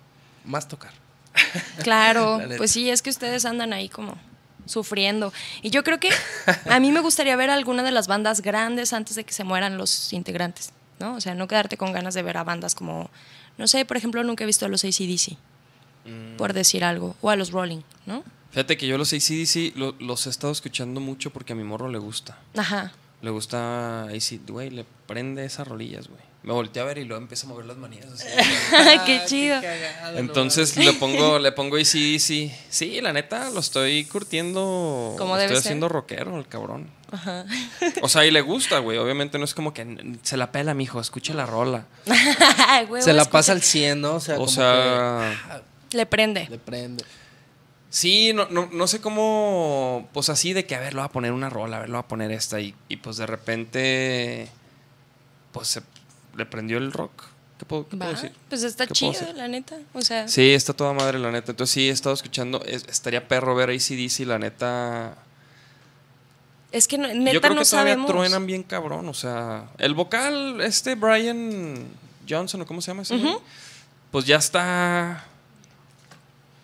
Más 0.50 0.68
tocar. 0.68 0.92
Claro, 1.84 2.42
pues 2.58 2.72
sí, 2.72 2.90
es 2.90 3.02
que 3.02 3.10
ustedes 3.10 3.46
andan 3.46 3.72
ahí 3.74 3.88
como 3.90 4.18
sufriendo. 4.66 5.32
Y 5.62 5.70
yo 5.70 5.84
creo 5.84 6.00
que 6.00 6.10
a 6.70 6.80
mí 6.80 6.92
me 6.92 7.00
gustaría 7.00 7.36
ver 7.36 7.50
alguna 7.50 7.84
de 7.84 7.92
las 7.92 8.08
bandas 8.08 8.42
grandes 8.42 8.94
antes 8.94 9.16
de 9.16 9.24
que 9.24 9.34
se 9.34 9.44
mueran 9.44 9.78
los 9.78 10.14
integrantes, 10.14 10.72
¿no? 11.00 11.16
O 11.16 11.22
sea, 11.22 11.34
no 11.36 11.48
quedarte 11.48 11.78
con 11.78 11.92
ganas 11.94 12.14
de 12.14 12.22
ver 12.24 12.38
a 12.38 12.44
bandas 12.44 12.76
como, 12.76 13.10
no 13.58 13.68
sé, 13.68 13.86
por 13.86 13.98
ejemplo, 13.98 14.24
nunca 14.24 14.44
he 14.44 14.48
visto 14.48 14.66
a 14.66 14.70
los 14.70 14.84
ACDC, 14.84 15.38
Mm. 16.06 16.38
por 16.38 16.54
decir 16.54 16.84
algo, 16.84 17.16
o 17.22 17.30
a 17.30 17.36
los 17.36 17.52
Rolling, 17.52 17.82
¿no? 18.06 18.24
Fíjate 18.52 18.78
que 18.78 18.88
yo 18.88 18.98
los 18.98 19.12
ACDC 19.14 19.74
lo- 19.76 19.96
los 20.00 20.26
he 20.28 20.30
estado 20.30 20.52
escuchando 20.54 21.00
mucho 21.02 21.30
porque 21.32 21.54
a 21.54 21.56
mi 21.56 21.64
morro 21.64 21.90
le 21.90 21.98
gusta. 22.00 22.38
Ajá. 22.58 22.94
Le 23.22 23.30
gusta 23.32 24.04
AC, 24.04 24.40
güey, 24.48 24.70
le 24.70 24.86
prende 25.08 25.44
esas 25.46 25.68
rolillas, 25.68 26.08
güey. 26.08 26.22
Me 26.42 26.54
volteé 26.54 26.82
a 26.82 26.86
ver 26.86 26.98
y 27.00 27.04
luego 27.04 27.22
empieza 27.22 27.46
a 27.46 27.50
mover 27.50 27.66
las 27.66 27.76
manillas 27.78 28.08
así. 28.14 28.26
qué 29.06 29.22
chido. 29.26 29.60
Entonces 30.16 30.78
le 30.78 30.94
pongo, 30.94 31.38
le 31.40 31.52
pongo 31.52 31.76
ACDC. 31.76 32.52
Sí, 32.70 33.02
la 33.02 33.12
neta, 33.12 33.50
lo 33.50 33.60
estoy 33.60 34.06
curtiendo. 34.06 35.16
Como 35.18 35.34
lo 35.36 35.42
debe 35.42 35.46
estoy 35.48 35.56
ser. 35.58 35.68
haciendo 35.72 35.90
rockero, 35.90 36.38
el 36.40 36.48
cabrón. 36.48 36.90
Ajá. 37.12 37.46
O 38.02 38.08
sea, 38.08 38.26
y 38.26 38.32
le 38.32 38.40
gusta, 38.42 38.80
güey. 38.80 38.98
Obviamente 38.98 39.38
no 39.38 39.44
es 39.44 39.54
como 39.54 39.74
que 39.74 40.16
se 40.24 40.38
la 40.38 40.52
pela, 40.54 40.74
mijo, 40.74 41.02
escuche 41.02 41.34
la 41.34 41.46
rola. 41.46 41.86
Huevo, 42.90 43.02
Se 43.04 43.12
la 43.12 43.24
escucha. 43.24 43.32
pasa 43.32 43.52
al 43.52 43.62
100, 43.62 44.00
¿no? 44.00 44.16
O 44.16 44.20
sea, 44.22 44.36
O 44.36 44.38
como 44.38 44.48
sea, 44.50 45.62
Le 45.92 46.06
prende. 46.06 46.48
le 46.50 46.58
prende. 46.58 47.04
Sí, 47.90 48.32
no, 48.34 48.48
no, 48.50 48.70
no 48.72 48.88
sé 48.88 49.02
cómo, 49.02 50.08
pues 50.14 50.30
así 50.30 50.54
de 50.54 50.66
que, 50.66 50.76
a 50.76 50.80
ver, 50.80 50.94
lo 50.94 51.02
voy 51.02 51.08
a 51.08 51.12
poner 51.12 51.32
una 51.34 51.50
rola, 51.50 51.78
a 51.78 51.80
ver, 51.82 51.90
lo 51.90 51.96
voy 51.98 52.06
a 52.06 52.08
poner 52.08 52.32
esta, 52.32 52.62
y, 52.62 52.76
y 52.88 52.98
pues 52.98 53.18
de 53.18 53.26
repente, 53.26 54.48
pues 55.52 55.68
se 55.70 55.82
le 56.36 56.46
prendió 56.46 56.78
el 56.78 56.92
rock. 56.92 57.24
¿Qué 57.58 57.66
puedo, 57.66 57.88
qué 57.90 57.98
puedo 57.98 58.12
Va, 58.12 58.16
decir? 58.16 58.34
Pues 58.48 58.64
está 58.64 58.88
¿Qué 58.88 58.94
puedo 58.98 59.14
chido, 59.14 59.34
la 59.34 59.48
neta. 59.50 59.78
O 59.94 60.02
sea, 60.02 60.28
Sí, 60.30 60.52
está 60.54 60.74
toda 60.74 60.94
madre, 60.94 61.20
la 61.20 61.30
neta. 61.32 61.52
Entonces 61.52 61.74
sí, 61.74 61.90
he 61.90 61.92
estado 61.92 62.16
escuchando, 62.16 62.64
es- 62.66 62.86
estaría 62.88 63.28
perro 63.28 63.54
ver 63.56 63.70
ACDC, 63.70 64.26
la 64.26 64.40
neta. 64.40 65.16
es 66.72 66.88
que 66.88 66.98
no- 67.00 67.08
neta 67.08 67.32
Yo 67.34 67.42
creo 67.42 67.56
no 67.56 67.62
que 67.62 67.68
todavía 67.70 67.94
sabemos. 67.96 68.12
truenan 68.12 68.46
bien 68.46 68.62
cabrón, 68.64 69.10
o 69.10 69.14
sea, 69.14 69.70
el 69.80 69.94
vocal, 69.96 70.62
este 70.62 70.94
Brian 70.96 71.84
Johnson, 72.30 72.62
¿o 72.62 72.66
cómo 72.68 72.80
se 72.80 72.92
llama 72.92 73.02
ese. 73.02 73.20
Pues 74.12 74.26
ya 74.26 74.36
está, 74.38 75.26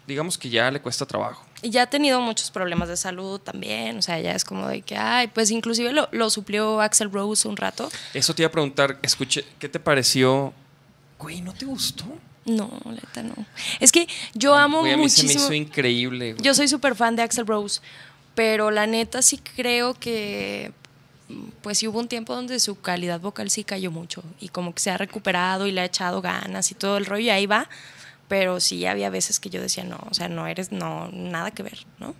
digamos 0.07 0.37
que 0.37 0.49
ya 0.49 0.69
le 0.71 0.79
cuesta 0.79 1.05
trabajo. 1.05 1.43
Y 1.65 1.71
ya 1.71 1.81
ha 1.83 1.87
tenido 1.87 2.21
muchos 2.21 2.51
problemas 2.51 2.87
de 2.89 2.95
salud 2.95 3.39
también, 3.39 3.97
o 3.97 4.01
sea, 4.03 4.19
ya 4.19 4.33
es 4.33 4.45
como 4.45 4.67
de 4.67 4.83
que, 4.83 4.95
ay, 4.95 5.27
pues 5.29 5.49
inclusive 5.49 5.91
lo, 5.93 6.07
lo 6.11 6.29
suplió 6.29 6.79
Axel 6.79 7.11
Rose 7.11 7.47
un 7.47 7.57
rato. 7.57 7.89
Eso 8.13 8.35
te 8.35 8.43
iba 8.43 8.49
a 8.49 8.51
preguntar, 8.51 8.99
escuché, 9.01 9.43
¿qué 9.57 9.67
te 9.67 9.79
pareció? 9.79 10.53
Güey, 11.17 11.41
¿no 11.41 11.53
te 11.53 11.65
gustó? 11.65 12.05
No, 12.45 12.69
la 12.85 12.91
neta 12.91 13.23
no. 13.23 13.33
Es 13.79 13.91
que 13.91 14.07
yo 14.35 14.53
amo 14.53 14.81
Güey, 14.81 14.93
a 14.93 14.97
mí 14.97 15.09
se 15.09 15.23
me 15.23 15.29
muchísimo. 15.29 15.45
hizo 15.45 15.53
increíble. 15.55 16.33
güey. 16.33 16.43
Yo 16.43 16.53
soy 16.53 16.67
súper 16.67 16.93
fan 16.95 17.15
de 17.15 17.23
Axel 17.23 17.47
Rose, 17.47 17.81
pero 18.35 18.69
la 18.69 18.85
neta 18.85 19.23
sí 19.23 19.39
creo 19.55 19.95
que 19.95 20.71
pues 21.63 21.79
sí 21.79 21.87
hubo 21.87 21.97
un 21.97 22.07
tiempo 22.07 22.35
donde 22.35 22.59
su 22.59 22.79
calidad 22.79 23.19
vocal 23.19 23.49
sí 23.49 23.63
cayó 23.63 23.89
mucho 23.89 24.23
y 24.39 24.49
como 24.49 24.75
que 24.75 24.81
se 24.81 24.91
ha 24.91 24.97
recuperado 24.97 25.65
y 25.65 25.71
le 25.71 25.81
ha 25.81 25.85
echado 25.85 26.21
ganas 26.21 26.69
y 26.69 26.75
todo 26.75 26.97
el 26.97 27.07
rollo 27.07 27.23
y 27.23 27.29
ahí 27.31 27.47
va, 27.47 27.67
pero 28.27 28.59
sí 28.59 28.85
había 28.85 29.09
veces 29.09 29.39
que 29.39 29.49
yo 29.49 29.61
decía, 29.61 29.83
no, 29.83 29.99
o 30.09 30.13
sea, 30.13 30.27
no 30.29 30.47
eres, 30.47 30.71
no, 30.71 31.09
nada 31.11 31.51
que 31.51 31.63
ver, 31.63 31.85
¿no? 31.99 32.15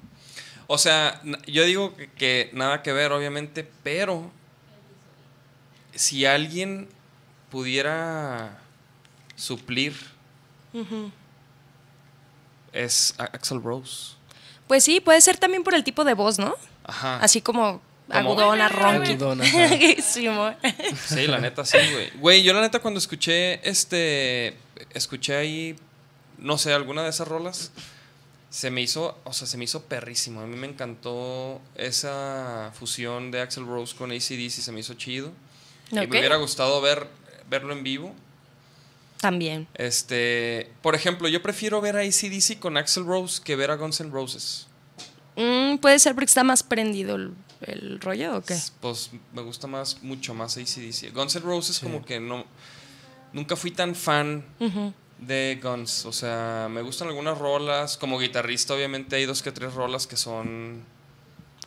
O 0.68 0.78
sea, 0.78 1.22
yo 1.48 1.64
digo 1.64 1.96
que, 1.96 2.10
que 2.12 2.50
nada 2.54 2.82
que 2.82 2.92
ver, 2.94 3.12
obviamente, 3.12 3.70
pero 3.84 4.32
si 5.94 6.26
alguien 6.26 6.88
pudiera 7.50 8.58
suplir, 9.36 9.96
es 12.74 13.14
Axel 13.18 13.62
Rose. 13.62 14.16
Pues 14.68 14.84
sí, 14.84 15.00
puede 15.00 15.22
ser 15.22 15.38
también 15.38 15.64
por 15.64 15.76
el 15.76 15.84
tipo 15.84 16.04
de 16.04 16.14
voz, 16.14 16.40
¿no? 16.40 16.56
Ajá. 16.84 17.18
Así 17.20 17.42
como 17.42 17.82
Como- 18.08 18.18
agudona, 18.32 18.68
ronca. 18.68 19.10
Agudona, 19.10 19.44
ajá. 19.46 19.68
Sí, 20.02 20.28
Sí, 21.08 21.28
la 21.28 21.40
neta 21.40 21.64
sí, 21.66 21.78
güey. 21.94 22.10
Güey, 22.18 22.44
yo 22.44 22.54
la 22.54 22.62
neta 22.62 22.80
cuando 22.80 22.98
escuché 22.98 23.68
este 23.68 24.58
escuché 24.94 25.36
ahí 25.36 25.76
no 26.38 26.58
sé, 26.58 26.74
alguna 26.74 27.04
de 27.04 27.10
esas 27.10 27.28
rolas 27.28 27.72
se 28.50 28.72
me 28.72 28.82
hizo, 28.82 29.18
o 29.26 29.34
sea, 29.34 29.48
se 29.48 29.58
me 29.58 29.66
hizo 29.66 29.84
perrísimo. 29.84 30.40
A 30.40 30.46
mí 30.46 30.56
me 30.56 30.68
encantó 30.68 31.60
esa 31.76 32.72
fusión 32.74 33.30
de 33.32 33.42
Axel 33.42 33.66
Rose 33.66 33.96
con 33.96 34.12
ACDC, 34.12 34.50
se 34.50 34.72
me 34.72 34.80
hizo 34.80 34.94
chido. 34.94 35.34
Y 35.92 35.96
me 35.96 36.08
hubiera 36.08 36.38
gustado 36.38 36.80
ver 36.82 37.08
verlo 37.50 37.74
en 37.74 37.84
vivo. 37.84 38.14
También. 39.20 39.68
Este, 39.74 40.72
por 40.82 40.96
ejemplo, 40.96 41.28
yo 41.28 41.42
prefiero 41.42 41.82
ver 41.82 41.98
a 41.98 42.02
ACDC 42.02 42.60
con 42.60 42.78
Axel 42.78 43.06
Rose 43.06 43.42
que 43.44 43.56
ver 43.56 43.72
a 43.72 43.76
Guns 43.76 44.00
N' 44.00 44.12
Roses. 44.12 44.68
Mm, 45.36 45.78
puede 45.78 46.00
ser 46.00 46.14
porque 46.14 46.26
está 46.26 46.44
más 46.44 46.64
prendido 46.64 47.16
el, 47.16 47.34
el 47.62 48.00
rollo 48.00 48.38
o 48.38 48.42
qué. 48.42 48.58
Pues 48.80 49.12
me 49.34 49.42
gusta 49.42 49.68
más, 49.68 50.02
mucho 50.02 50.34
más 50.34 50.58
ACDC. 50.58 51.14
Guns 51.14 51.36
N' 51.36 51.46
Roses 51.46 51.80
como 51.80 52.06
que 52.06 52.20
no, 52.20 52.46
nunca 53.34 53.56
fui 53.56 53.72
tan 53.72 53.96
fan 53.96 54.46
Ujú. 54.60 54.94
De 55.28 55.60
Guns. 55.62 56.06
O 56.06 56.12
sea, 56.12 56.68
me 56.70 56.82
gustan 56.82 57.08
algunas 57.08 57.38
rolas. 57.38 57.98
Como 57.98 58.20
guitarrista, 58.20 58.74
obviamente 58.74 59.16
hay 59.16 59.26
dos 59.26 59.42
que 59.42 59.52
tres 59.52 59.74
rolas 59.74 60.08
que 60.08 60.18
son, 60.18 60.84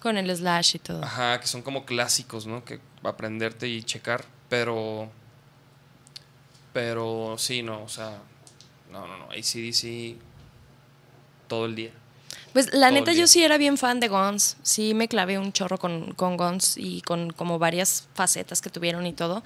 Con 0.00 0.16
el 0.16 0.34
slash 0.34 0.76
y 0.76 0.78
todo. 0.78 1.02
ajá, 1.04 1.40
que 1.40 1.46
son 1.46 1.62
como 1.62 1.84
clásicos, 1.84 2.46
¿no? 2.46 2.64
Que 2.64 2.80
aprenderte 3.02 3.68
y 3.68 3.82
checar. 3.82 4.24
Pero, 4.48 5.10
pero 6.72 7.36
sí, 7.38 7.62
no, 7.62 7.82
o 7.82 7.88
sea, 7.88 8.18
no, 8.90 9.06
no, 9.06 9.16
no. 9.18 9.24
ACDC 9.26 10.16
todo 11.48 11.66
el 11.66 11.74
día. 11.74 11.90
Pues 12.52 12.72
la 12.72 12.88
todo 12.88 12.98
neta 13.00 13.12
yo 13.12 13.26
sí 13.26 13.42
era 13.44 13.58
bien 13.58 13.76
fan 13.76 14.00
de 14.00 14.08
Guns. 14.08 14.56
Sí 14.62 14.94
me 14.94 15.08
clavé 15.08 15.38
un 15.38 15.52
chorro 15.52 15.78
con, 15.78 16.12
con 16.14 16.36
Guns 16.36 16.76
y 16.76 17.02
con 17.02 17.30
como 17.30 17.58
varias 17.58 18.08
facetas 18.14 18.60
que 18.62 18.70
tuvieron 18.70 19.06
y 19.06 19.12
todo. 19.12 19.42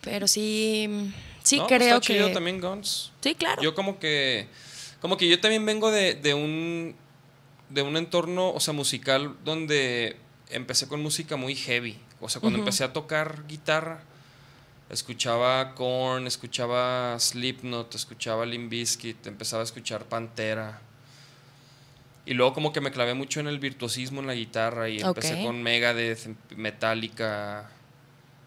Pero 0.00 0.28
sí, 0.28 1.12
sí 1.44 1.58
No, 1.58 1.68
pues 1.68 1.78
creo 1.78 1.96
está 1.96 2.00
chido 2.00 2.26
que... 2.26 2.34
también 2.34 2.60
Guns. 2.60 3.12
Sí, 3.20 3.36
claro. 3.36 3.62
Yo 3.62 3.74
como 3.76 4.00
que 4.00 4.48
como 5.00 5.16
que 5.16 5.28
yo 5.28 5.38
también 5.38 5.64
vengo 5.64 5.92
de, 5.92 6.14
de 6.14 6.34
un 6.34 6.96
de 7.68 7.82
un 7.82 7.96
entorno, 7.96 8.50
o 8.50 8.60
sea, 8.60 8.74
musical 8.74 9.36
donde 9.44 10.16
empecé 10.50 10.88
con 10.88 11.02
música 11.02 11.36
muy 11.36 11.54
heavy. 11.54 11.98
O 12.20 12.28
sea, 12.28 12.40
cuando 12.40 12.58
empecé 12.58 12.84
a 12.84 12.92
tocar 12.92 13.46
guitarra, 13.46 14.00
escuchaba 14.88 15.74
Korn, 15.74 16.26
escuchaba 16.26 17.18
Slipknot, 17.18 17.94
escuchaba 17.94 18.46
Limp 18.46 18.70
Bizkit, 18.70 19.26
empezaba 19.26 19.62
a 19.62 19.64
escuchar 19.64 20.06
Pantera. 20.06 20.80
Y 22.26 22.32
luego 22.32 22.54
como 22.54 22.72
que 22.72 22.80
me 22.80 22.90
clavé 22.90 23.12
mucho 23.12 23.40
en 23.40 23.48
el 23.48 23.58
virtuosismo 23.58 24.20
en 24.20 24.26
la 24.26 24.34
guitarra 24.34 24.88
y 24.88 25.00
empecé 25.00 25.42
con 25.42 25.62
Megadeth, 25.62 26.28
Metallica 26.56 27.68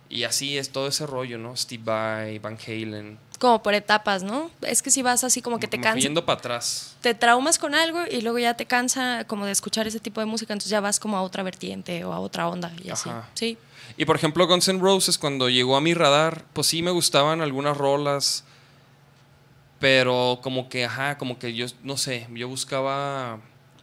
y 0.10 0.24
así 0.24 0.58
es 0.58 0.70
todo 0.70 0.88
ese 0.88 1.06
rollo, 1.06 1.38
¿no? 1.38 1.56
Steve 1.56 1.84
Vai, 1.84 2.40
Van 2.40 2.58
Halen. 2.66 3.18
Como 3.40 3.62
por 3.62 3.74
etapas, 3.74 4.24
¿no? 4.24 4.50
Es 4.62 4.82
que 4.82 4.90
si 4.90 5.02
vas 5.02 5.24
así 5.24 5.42
como 5.42 5.60
que 5.60 5.68
te 5.68 5.80
cansas, 5.80 6.02
yendo 6.02 6.26
para 6.26 6.40
atrás. 6.40 6.96
te 7.02 7.14
traumas 7.14 7.60
con 7.60 7.76
algo 7.76 8.00
y 8.10 8.22
luego 8.22 8.40
ya 8.40 8.56
te 8.56 8.66
cansa 8.66 9.26
como 9.28 9.46
de 9.46 9.52
escuchar 9.52 9.86
ese 9.86 10.00
tipo 10.00 10.20
de 10.22 10.26
música, 10.26 10.54
entonces 10.54 10.72
ya 10.72 10.80
vas 10.80 11.00
como 11.00 11.18
a 11.18 11.22
otra 11.22 11.44
vertiente 11.44 12.04
o 12.04 12.14
a 12.14 12.20
otra 12.20 12.48
onda 12.48 12.72
y 12.84 12.90
así. 12.90 13.10
Ajá. 13.10 13.30
Sí. 13.36 13.58
Y 13.96 14.06
por 14.06 14.16
ejemplo, 14.16 14.48
Guns 14.48 14.68
N' 14.68 14.80
Roses, 14.80 15.18
cuando 15.18 15.50
llegó 15.50 15.76
a 15.78 15.82
mi 15.82 15.94
radar, 15.94 16.46
pues 16.54 16.68
sí 16.68 16.82
me 16.82 16.92
gustaban 16.92 17.42
algunas 17.42 17.78
rolas, 17.78 18.44
pero 19.80 20.40
como 20.42 20.70
que, 20.70 20.86
ajá, 20.86 21.18
como 21.18 21.38
que 21.38 21.54
yo, 21.54 21.68
no 21.84 21.98
sé, 21.98 22.28
yo 22.34 22.48
buscaba 22.48 23.40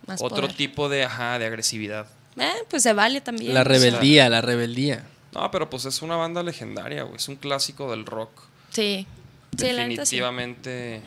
Más 0.07 0.21
otro 0.21 0.43
poder. 0.43 0.57
tipo 0.57 0.89
de, 0.89 1.05
ajá, 1.05 1.39
de 1.39 1.47
agresividad. 1.47 2.07
Eh, 2.37 2.51
pues 2.69 2.83
se 2.83 2.93
vale 2.93 3.21
también. 3.21 3.55
La 3.55 3.61
o 3.61 3.65
sea, 3.65 3.73
rebeldía, 3.73 4.29
la 4.29 4.41
rebeldía. 4.41 5.05
No, 5.35 5.51
pero 5.51 5.69
pues 5.69 5.85
es 5.85 6.01
una 6.03 6.17
banda 6.17 6.43
legendaria, 6.43 7.03
güey, 7.03 7.17
es 7.17 7.29
un 7.29 7.37
clásico 7.37 7.91
del 7.91 8.07
rock. 8.07 8.31
Sí. 8.71 9.07
Definitivamente. 9.51 11.03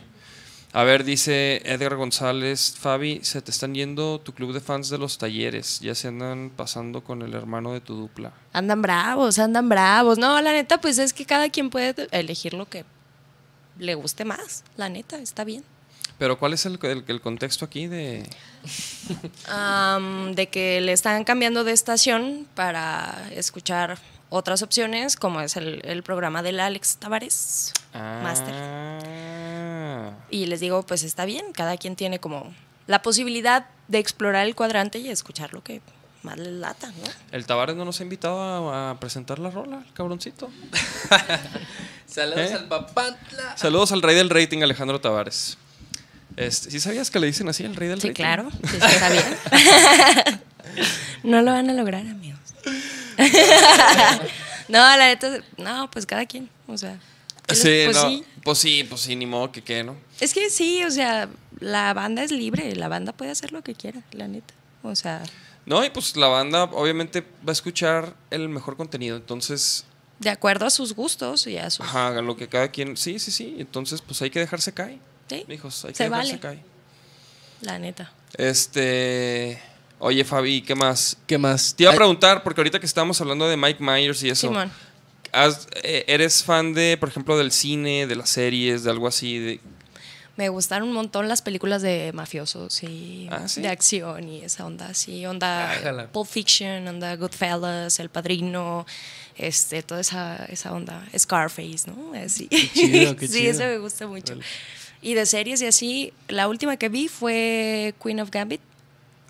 A 0.74 0.84
ver, 0.84 1.04
dice 1.06 1.62
Edgar 1.66 1.96
González, 1.96 2.76
Fabi, 2.78 3.20
se 3.24 3.42
te 3.42 3.52
están 3.52 3.74
yendo 3.74 4.20
tu 4.20 4.34
club 4.34 4.54
de 4.54 4.60
fans 4.60 4.90
de 4.90 4.98
los 4.98 5.18
talleres, 5.18 5.80
ya 5.80 5.96
se 5.96 6.10
andan 6.10 6.52
pasando 6.56 7.04
con 7.04 7.22
el 7.22 7.34
hermano 7.34 7.72
de 7.74 7.80
tu 7.82 7.96
dupla. 7.96 8.34
Andan 8.54 8.82
bravos, 8.82 9.40
andan 9.40 9.70
bravos. 9.70 10.18
No, 10.18 10.40
la 10.42 10.52
neta, 10.52 10.80
pues 10.80 10.98
es 11.00 11.14
que 11.14 11.26
cada 11.26 11.50
quien 11.50 11.70
puede 11.70 12.08
elegir 12.12 12.54
lo 12.54 12.68
que 12.68 12.84
le 13.80 13.96
guste 13.96 14.26
más. 14.26 14.64
La 14.76 14.90
neta, 14.90 15.18
está 15.18 15.44
bien. 15.46 15.64
Pero 16.20 16.38
¿cuál 16.38 16.54
es 16.54 16.66
el, 16.66 16.78
el- 16.84 17.06
el 17.08 17.22
contexto 17.22 17.64
aquí 17.66 17.88
de... 17.88 18.28
De 20.36 20.48
que 20.50 20.82
le 20.82 20.92
están 20.92 21.24
cambiando 21.24 21.64
de 21.64 21.72
estación 21.72 22.46
para 22.56 23.30
escuchar 23.34 23.98
otras 24.30 24.62
opciones, 24.62 25.16
como 25.16 25.42
es 25.42 25.56
el, 25.58 25.82
el 25.86 26.04
programa 26.04 26.42
del 26.44 26.60
Alex 26.60 26.98
Tavares. 26.98 27.74
Master. 27.94 28.54
Ah. 28.56 30.12
Y 30.30 30.46
les 30.48 30.60
digo, 30.60 30.84
pues 30.84 31.04
está 31.04 31.26
bien, 31.26 31.54
cada 31.54 31.78
quien 31.78 31.96
tiene 31.96 32.20
como 32.20 32.54
la 32.88 33.02
posibilidad 33.02 33.68
de 33.88 34.00
explorar 34.00 34.46
el 34.46 34.56
cuadrante 34.56 35.00
y 35.00 35.10
escuchar 35.10 35.54
lo 35.54 35.64
que 35.64 35.82
más 36.24 36.38
les 36.38 36.50
lata, 36.54 36.88
¿no? 36.88 37.04
El 37.32 37.46
Tavares 37.46 37.76
no 37.76 37.86
nos 37.86 38.00
ha 38.00 38.04
invitado 38.04 38.40
a, 38.72 38.92
a 38.92 39.00
presentar 39.00 39.40
la 39.40 39.50
rola, 39.50 39.84
el 39.86 39.94
cabroncito. 39.94 40.50
Saludos 42.06 42.52
¿Eh? 42.52 42.54
al 42.54 42.68
papantla. 42.68 43.58
Saludos 43.58 43.92
al 43.92 44.02
rey 44.02 44.16
del 44.16 44.30
rating, 44.30 44.62
Alejandro 44.62 45.00
Tavares. 45.02 45.58
Este, 46.36 46.70
¿Sí 46.72 46.80
sabías 46.80 47.10
que 47.10 47.20
le 47.20 47.28
dicen 47.28 47.48
así, 47.50 47.64
el 47.64 47.76
rey 47.76 47.88
del 47.90 48.00
Sí, 48.02 48.10
rating? 48.10 48.24
claro, 48.24 48.50
sí, 48.52 48.60
sí, 48.70 48.78
está 48.88 49.10
bien. 49.10 50.42
no 51.24 51.42
lo 51.42 51.52
van 51.52 51.70
a 51.70 51.74
lograr, 51.74 52.02
amigos. 52.02 52.40
no, 54.68 54.80
la 54.80 54.98
neta, 55.08 55.40
no, 55.58 55.90
pues 55.92 56.06
cada 56.06 56.26
quien, 56.26 56.50
o 56.68 56.78
sea. 56.78 57.00
Sí, 57.54 57.84
pues 57.86 57.96
no, 57.96 58.10
sí. 58.10 58.24
pues 58.44 58.58
sí, 58.58 58.84
pues 58.84 59.02
sí, 59.02 59.16
ni 59.16 59.26
modo 59.26 59.52
que 59.52 59.62
qué, 59.64 59.84
¿no? 59.84 59.96
Es 60.20 60.34
que 60.34 60.50
sí, 60.50 60.84
o 60.84 60.92
sea, 60.92 61.30
la 61.60 61.94
banda 61.94 62.22
es 62.24 62.32
libre, 62.32 62.76
la 62.76 62.90
banda 62.90 63.14
puede 63.14 63.32
hacer 63.32 63.54
lo 63.54 63.64
que 63.64 63.74
quiera, 63.74 64.02
la 64.12 64.28
neta. 64.28 64.54
O 64.84 64.96
sea, 64.96 65.24
No, 65.66 65.84
y 65.86 65.90
pues 65.90 66.16
la 66.18 66.28
banda 66.28 66.64
obviamente 66.66 67.22
va 67.22 67.50
a 67.50 67.52
escuchar 67.54 68.14
el 68.32 68.50
mejor 68.50 68.76
contenido, 68.76 69.16
entonces, 69.16 69.86
de 70.20 70.30
acuerdo 70.30 70.66
a 70.66 70.70
sus 70.70 70.94
gustos 70.94 71.48
y 71.48 71.58
a 71.58 71.70
sus... 71.70 71.86
ajá, 71.86 72.22
lo 72.22 72.36
que 72.36 72.48
cada 72.50 72.70
quien, 72.70 72.98
sí, 72.98 73.18
sí, 73.20 73.32
sí, 73.32 73.56
entonces 73.60 74.02
pues 74.02 74.22
hay 74.22 74.30
que 74.30 74.40
dejarse 74.40 74.74
caer, 74.74 74.98
Sí, 75.30 75.46
hijos, 75.50 75.86
hay 75.86 75.92
que 75.92 75.98
se 75.98 76.04
dejarse 76.06 76.32
vale. 76.32 76.40
caer. 76.40 76.60
la 77.62 77.80
neta. 77.80 78.12
Este, 78.38 79.62
oye 80.00 80.24
Fabi, 80.24 80.62
¿qué 80.62 80.76
más? 80.76 81.18
¿Qué 81.28 81.38
más? 81.38 81.74
Te 81.76 81.84
iba 81.84 81.92
a 81.92 81.96
preguntar, 81.96 82.44
porque 82.44 82.62
ahorita 82.62 82.80
que 82.80 82.86
estábamos 82.86 83.20
hablando 83.22 83.48
de 83.48 83.58
Mike 83.58 83.84
Myers 83.84 84.24
y 84.24 84.30
eso, 84.30 84.48
Simón. 84.48 84.72
¿has- 85.32 85.68
eh, 85.84 86.06
¿eres 86.08 86.44
fan 86.44 86.74
de, 86.74 86.98
por 87.00 87.10
ejemplo, 87.10 87.38
del 87.38 87.52
cine, 87.52 88.08
de 88.08 88.16
las 88.16 88.30
series, 88.30 88.84
de 88.84 88.92
algo 88.92 89.08
así? 89.08 89.40
De, 89.40 89.60
Me 90.36 90.50
gustaron 90.50 90.88
un 90.90 90.94
montón 90.94 91.28
las 91.28 91.42
películas 91.42 91.82
de 91.82 92.12
mafiosos 92.14 92.84
y 92.84 93.28
Ah, 93.32 93.48
¿sí? 93.48 93.62
de 93.62 93.70
acción 93.70 94.30
y 94.30 94.42
esa 94.44 94.66
onda, 94.68 94.94
sí, 94.94 95.26
onda 95.26 95.72
Ájala. 95.72 96.08
Pulp 96.12 96.28
Fiction, 96.30 96.88
onda 96.88 97.16
Goodfellas, 97.16 98.00
El 98.00 98.10
Padrino, 98.10 98.86
este, 99.36 99.82
toda 99.84 100.02
esa, 100.02 100.46
esa 100.46 100.72
onda, 100.74 101.04
Scarface, 101.18 101.88
¿no? 101.88 102.14
Así. 102.14 102.48
chido, 102.50 103.16
qué 103.16 103.28
sí, 103.28 103.34
chido. 103.40 103.52
eso 103.52 103.64
me 103.64 103.78
gusta 103.80 104.06
mucho. 104.08 104.36
Y 105.02 105.14
de 105.16 105.26
series 105.26 105.62
y 105.62 105.66
así, 105.68 106.14
la 106.28 106.48
última 106.48 106.78
que 106.78 106.90
vi 106.90 107.08
fue 107.08 107.94
Queen 108.02 108.20
of 108.20 108.30
Gambit, 108.32 108.62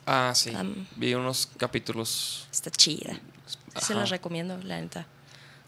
ah, 0.07 0.33
sí, 0.33 0.51
vi 0.95 1.13
unos 1.13 1.49
capítulos. 1.57 2.47
está 2.51 2.71
chida. 2.71 3.19
Se 3.79 3.93
las 3.93 4.09
recomiendo, 4.09 4.57
la 4.63 4.81
neta. 4.81 5.05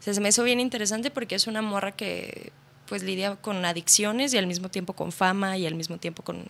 O 0.00 0.02
sea, 0.02 0.14
se 0.14 0.20
me 0.20 0.30
hizo 0.30 0.42
bien 0.42 0.58
interesante 0.58 1.10
porque 1.10 1.36
es 1.36 1.46
una 1.46 1.62
morra 1.62 1.92
que 1.92 2.52
pues 2.86 3.04
lidia 3.04 3.36
con 3.36 3.64
adicciones 3.64 4.34
y 4.34 4.38
al 4.38 4.48
mismo 4.48 4.68
tiempo 4.68 4.94
con 4.94 5.12
fama 5.12 5.56
y 5.56 5.66
al 5.66 5.76
mismo 5.76 5.98
tiempo 5.98 6.24
con 6.24 6.44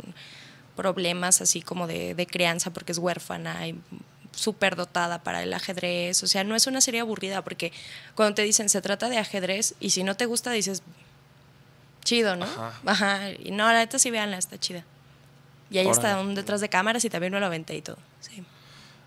problemas 0.75 1.43
así 1.43 1.61
como 1.61 1.87
de, 1.87 2.15
de 2.15 2.27
crianza 2.27 2.73
porque 2.73 2.93
es 2.93 2.99
huérfana 2.99 3.69
y 3.69 3.79
súper 4.33 4.77
dotada 4.77 5.23
para 5.23 5.43
el 5.43 5.53
ajedrez. 5.53 6.23
O 6.23 6.27
sea, 6.27 6.45
no 6.45 6.55
es 6.55 6.67
una 6.67 6.81
serie 6.81 7.01
aburrida 7.01 7.43
porque 7.43 7.73
cuando 8.15 8.37
te 8.37 8.43
dicen 8.43 8.69
se 8.69 8.81
trata 8.81 9.09
de 9.09 9.19
ajedrez 9.19 9.75
y 9.81 9.91
si 9.91 10.03
no 10.03 10.17
te 10.17 10.27
gusta 10.27 10.51
dices, 10.53 10.83
chido, 12.05 12.37
¿no? 12.37 12.47
Ajá. 12.47 12.73
Ajá. 12.87 13.31
Y 13.33 13.51
no, 13.51 13.67
la 13.67 13.81
neta 13.81 13.99
sí 13.99 14.11
veanla, 14.11 14.39
está 14.39 14.59
chida. 14.59 14.85
Y 15.71 15.79
ahí 15.79 15.89
está 15.89 16.15
Órale. 16.15 16.29
un 16.29 16.35
detrás 16.35 16.61
de 16.61 16.69
cámaras 16.69 17.05
y 17.05 17.11
también 17.11 17.33
me 17.33 17.41
lo 17.41 17.47
aventé 17.47 17.77
y 17.77 17.83
todo. 17.83 17.99
Sí. 18.21 18.43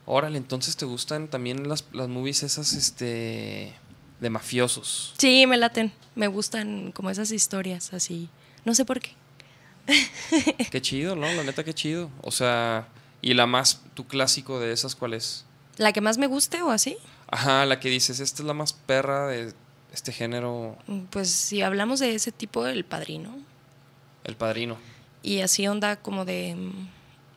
Órale, 0.05 0.37
entonces 0.37 0.75
te 0.75 0.85
gustan 0.85 1.27
también 1.27 1.67
las, 1.69 1.85
las 1.91 2.07
movies 2.09 2.43
esas, 2.43 2.73
este, 2.73 3.73
de 4.19 4.29
mafiosos. 4.29 5.13
Sí, 5.17 5.45
me 5.47 5.57
laten. 5.57 5.91
Me 6.15 6.27
gustan 6.27 6.91
como 6.91 7.09
esas 7.09 7.31
historias 7.31 7.93
así. 7.93 8.29
No 8.65 8.75
sé 8.75 8.85
por 8.85 8.99
qué. 8.99 9.11
Qué 10.71 10.81
chido, 10.81 11.15
¿no? 11.15 11.27
La 11.31 11.43
neta, 11.43 11.63
qué 11.65 11.73
chido. 11.73 12.09
O 12.21 12.31
sea, 12.31 12.87
y 13.21 13.33
la 13.33 13.45
más, 13.47 13.81
tu 13.93 14.07
clásico 14.07 14.59
de 14.59 14.71
esas, 14.71 14.95
¿cuál 14.95 15.13
es? 15.13 15.45
¿La 15.77 15.91
que 15.91 15.99
más 15.99 16.17
me 16.17 16.27
guste 16.27 16.61
o 16.61 16.71
así? 16.71 16.95
Ajá, 17.29 17.65
la 17.65 17.79
que 17.81 17.89
dices, 17.89 18.21
esta 18.21 18.43
es 18.43 18.47
la 18.47 18.53
más 18.53 18.71
perra 18.73 19.27
de 19.27 19.53
este 19.91 20.11
género, 20.11 20.77
Pues 21.09 21.29
si 21.29 21.61
hablamos 21.61 21.99
de 21.99 22.15
ese 22.15 22.31
tipo, 22.31 22.65
El 22.65 22.85
Padrino. 22.85 23.35
El 24.23 24.35
Padrino. 24.35 24.77
Y 25.23 25.39
así 25.39 25.65
onda 25.67 25.95
como 25.95 26.25
de... 26.25 26.53
mm, 26.55 26.89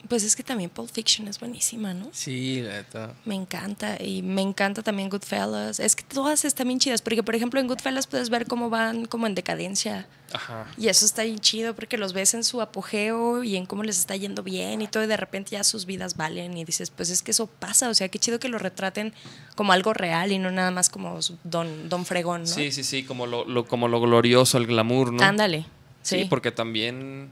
Pues 0.09 0.23
es 0.25 0.37
que 0.37 0.43
también 0.45 0.71
Pulp 0.71 0.91
Fiction 0.91 1.27
es 1.29 1.41
buenísima, 1.41 1.93
¿no? 1.95 2.09
Sí, 2.13 2.61
la 2.63 2.75
neta. 2.75 3.15
Me 3.25 3.35
encanta. 3.35 3.97
Y 4.03 4.23
me 4.23 4.43
encanta 4.43 4.83
también 4.83 5.09
Goodfellas. 5.09 5.81
Es 5.81 5.97
que 5.97 6.03
todas 6.05 6.45
están 6.45 6.69
bien 6.69 6.79
chidas. 6.79 7.01
Porque, 7.03 7.23
por 7.25 7.35
ejemplo, 7.35 7.59
en 7.61 7.67
Goodfellas 7.67 8.07
puedes 8.07 8.29
ver 8.31 8.47
cómo 8.47 8.71
van 8.71 9.07
como 9.07 9.27
en 9.27 9.35
decadencia. 9.35 10.07
Ajá. 10.33 10.67
Y 10.79 10.89
eso 10.89 11.05
está 11.07 11.23
bien 11.25 11.39
chido 11.41 11.75
porque 11.75 11.97
los 11.99 12.13
ves 12.13 12.35
en 12.35 12.43
su 12.45 12.61
apogeo 12.61 13.43
y 13.45 13.57
en 13.57 13.67
cómo 13.67 13.83
les 13.85 13.99
está 13.99 14.15
yendo 14.17 14.43
bien 14.45 14.81
y 14.83 14.87
todo. 14.89 15.03
Y 15.05 15.07
de 15.09 15.17
repente 15.17 15.53
ya 15.53 15.65
sus 15.65 15.87
vidas 15.87 16.17
valen. 16.17 16.57
Y 16.57 16.65
dices, 16.65 16.91
pues 16.91 17.11
es 17.11 17.23
que 17.23 17.31
eso 17.33 17.47
pasa. 17.49 17.89
O 17.89 17.95
sea, 17.95 18.09
qué 18.09 18.19
chido 18.21 18.39
que 18.39 18.49
lo 18.49 18.59
retraten 18.59 19.13
como 19.57 19.73
algo 19.73 19.93
real 19.93 20.31
y 20.33 20.39
no 20.39 20.51
nada 20.53 20.71
más 20.71 20.89
como 20.89 21.19
don, 21.45 21.89
don 21.89 22.05
fregón, 22.05 22.43
¿no? 22.43 22.47
Sí, 22.49 22.71
sí, 22.71 22.85
sí, 22.85 23.03
como 23.05 23.27
lo, 23.27 23.45
lo- 23.45 23.67
como 23.67 23.87
lo 23.89 24.01
glorioso, 24.01 24.59
el 24.59 24.67
glamour, 24.67 25.13
¿no? 25.13 25.23
Ándale. 25.25 25.67
Sí, 26.03 26.21
Sí, 26.21 26.27
porque 26.31 26.53
también, 26.53 27.31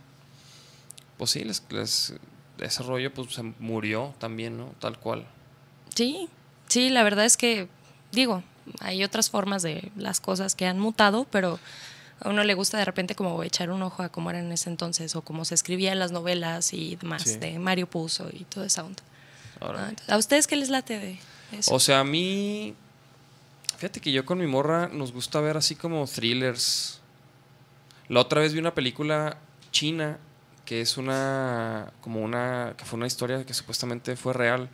pues 1.19 1.31
sí, 1.31 1.45
les, 1.45 1.63
les- 1.71 2.15
ese 2.59 2.83
rollo 2.83 3.13
pues 3.13 3.33
se 3.35 3.43
murió 3.43 4.15
también, 4.19 4.57
¿no? 4.57 4.73
Tal 4.81 4.99
cual. 4.99 5.27
Sí, 5.95 6.29
sí, 6.69 6.91
la 6.91 7.03
verdad 7.03 7.25
es 7.25 7.37
que, 7.37 7.69
digo, 8.13 8.43
hay 8.81 9.05
otras 9.05 9.31
formas 9.31 9.63
de 9.63 9.91
las 9.97 10.21
cosas 10.21 10.55
que 10.55 10.67
han 10.67 10.79
mutado, 10.79 11.27
pero 11.31 11.59
a 12.21 12.29
uno 12.29 12.45
le 12.45 12.55
gusta 12.55 12.79
de 12.79 12.85
repente 12.85 13.15
como 13.15 13.43
echar 13.43 13.71
un 13.71 13.83
ojo 13.83 14.03
a 14.03 14.09
cómo 14.09 14.31
era 14.31 14.39
en 14.41 14.51
ese 14.53 14.71
entonces 14.71 15.15
o 15.17 15.23
cómo 15.23 15.45
se 15.45 15.55
escribía 15.55 15.93
en 15.93 15.99
las 15.99 16.13
novelas 16.13 16.73
y 16.73 16.97
demás 16.97 17.23
Sí. 17.23 17.37
de 17.39 17.59
Mario 17.59 17.89
Puzo 17.89 18.29
y 18.33 18.45
toda 18.45 18.67
esa 18.67 18.85
onda. 18.85 19.03
Ah, 19.61 19.91
¿A 20.09 20.17
ustedes 20.17 20.47
qué 20.47 20.57
les 20.57 20.69
late 20.71 20.99
de 20.99 21.19
eso? 21.53 21.75
O 21.75 21.81
sea, 21.81 22.01
a 22.01 22.05
mí, 22.05 22.75
fíjate 23.77 24.01
que 24.01 24.13
yo 24.13 24.25
con 24.25 24.39
mi 24.39 24.47
morra 24.47 24.89
nos 24.89 25.13
gusta 25.13 25.41
ver 25.41 25.57
así 25.57 25.75
como 25.75 26.07
thrillers. 26.07 27.01
La 28.09 28.21
otra 28.21 28.41
vez 28.41 28.53
vi 28.53 28.59
una 28.61 28.75
película 28.75 29.39
china 29.73 30.19
que 30.65 30.81
es 30.81 30.97
una, 30.97 31.93
como 32.01 32.21
una, 32.23 32.75
que 32.77 32.85
fue 32.85 32.97
una 32.97 33.07
historia 33.07 33.45
que 33.45 33.55
supuestamente 33.55 34.17
fue 34.17 34.33
real, 34.33 34.69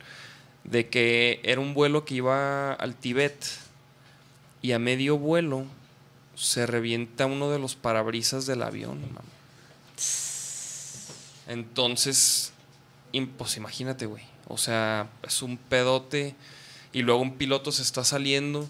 de 0.63 0.89
que 0.89 1.39
era 1.43 1.59
un 1.59 1.73
vuelo 1.73 2.05
que 2.05 2.15
iba 2.15 2.73
al 2.73 2.95
Tíbet 2.95 3.45
y 4.61 4.73
a 4.73 4.79
medio 4.79 5.17
vuelo 5.17 5.65
se 6.35 6.65
revienta 6.65 7.25
uno 7.25 7.49
de 7.51 7.59
los 7.59 7.75
parabrisas 7.75 8.45
del 8.45 8.63
avión. 8.63 8.99
Entonces, 11.47 12.53
pues 13.37 13.57
imagínate, 13.57 14.05
güey. 14.05 14.23
O 14.47 14.57
sea, 14.57 15.09
es 15.23 15.41
un 15.41 15.57
pedote 15.57 16.35
y 16.93 17.01
luego 17.01 17.21
un 17.21 17.37
piloto 17.37 17.71
se 17.71 17.81
está 17.81 18.03
saliendo. 18.03 18.69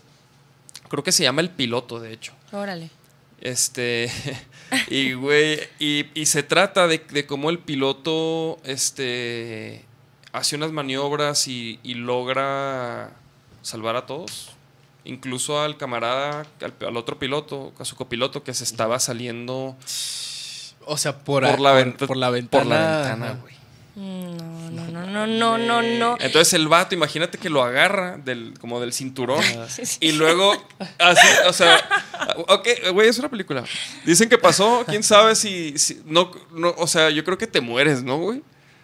Creo 0.90 1.04
que 1.04 1.12
se 1.12 1.24
llama 1.24 1.42
el 1.42 1.50
piloto, 1.50 2.00
de 2.00 2.14
hecho. 2.14 2.34
Órale. 2.52 2.90
Este, 3.42 4.10
y 4.88 5.14
güey, 5.14 5.60
y, 5.80 6.06
y 6.14 6.26
se 6.28 6.44
trata 6.44 6.88
de, 6.88 7.00
de 7.00 7.26
cómo 7.26 7.50
el 7.50 7.60
piloto, 7.60 8.60
este, 8.64 9.84
hace 10.32 10.56
unas 10.56 10.72
maniobras 10.72 11.48
y, 11.48 11.80
y 11.84 11.96
logra 11.96 13.12
salvar 13.62 13.96
a 13.96 14.06
todos. 14.06 14.52
Incluso 15.04 15.60
al 15.60 15.78
camarada, 15.78 16.46
al, 16.62 16.74
al 16.88 16.96
otro 16.98 17.18
piloto, 17.18 17.74
a 17.80 17.86
su 17.86 17.96
copiloto 17.96 18.44
que 18.44 18.54
se 18.54 18.64
estaba 18.64 19.00
saliendo 19.00 19.76
O 20.86 20.96
sea, 20.98 21.18
por, 21.18 21.42
por, 21.42 21.46
a- 21.46 21.58
la, 21.58 21.94
por- 21.98 22.18
la 22.18 22.30
ventana. 22.30 22.64
Por 22.64 22.68
la 22.68 22.98
ventana, 23.02 23.38
güey. 23.42 23.56
Mm, 23.96 24.76
No, 24.76 24.88
no, 24.88 25.06
no, 25.06 25.28
no, 25.28 25.28
no, 25.28 25.58
no, 25.58 25.82
no. 25.82 26.18
Entonces 26.20 26.54
el 26.54 26.68
vato, 26.68 26.96
imagínate 26.96 27.38
que 27.38 27.50
lo 27.50 27.62
agarra 27.64 28.18
del, 28.18 28.54
como 28.60 28.80
del 28.80 28.94
cinturón 28.94 29.44
y 30.00 30.14
luego 30.14 30.54
así, 30.98 31.28
o 31.48 31.54
sea, 31.54 31.78
ok, 32.48 32.68
güey, 32.94 33.10
es 33.10 33.20
una 33.20 33.30
película. 33.30 33.64
Dicen 34.06 34.30
que 34.30 34.38
pasó, 34.38 34.84
quién 34.88 35.04
sabe 35.04 35.36
si, 35.36 35.78
si- 35.78 36.02
no, 36.06 36.32
no, 36.52 36.74
o 36.78 36.88
sea, 36.88 37.10
yo 37.10 37.24
creo 37.26 37.38
que 37.38 37.48
te 37.48 37.60
mueres, 37.62 38.02
¿no, 38.04 38.18
güey? 38.18 38.42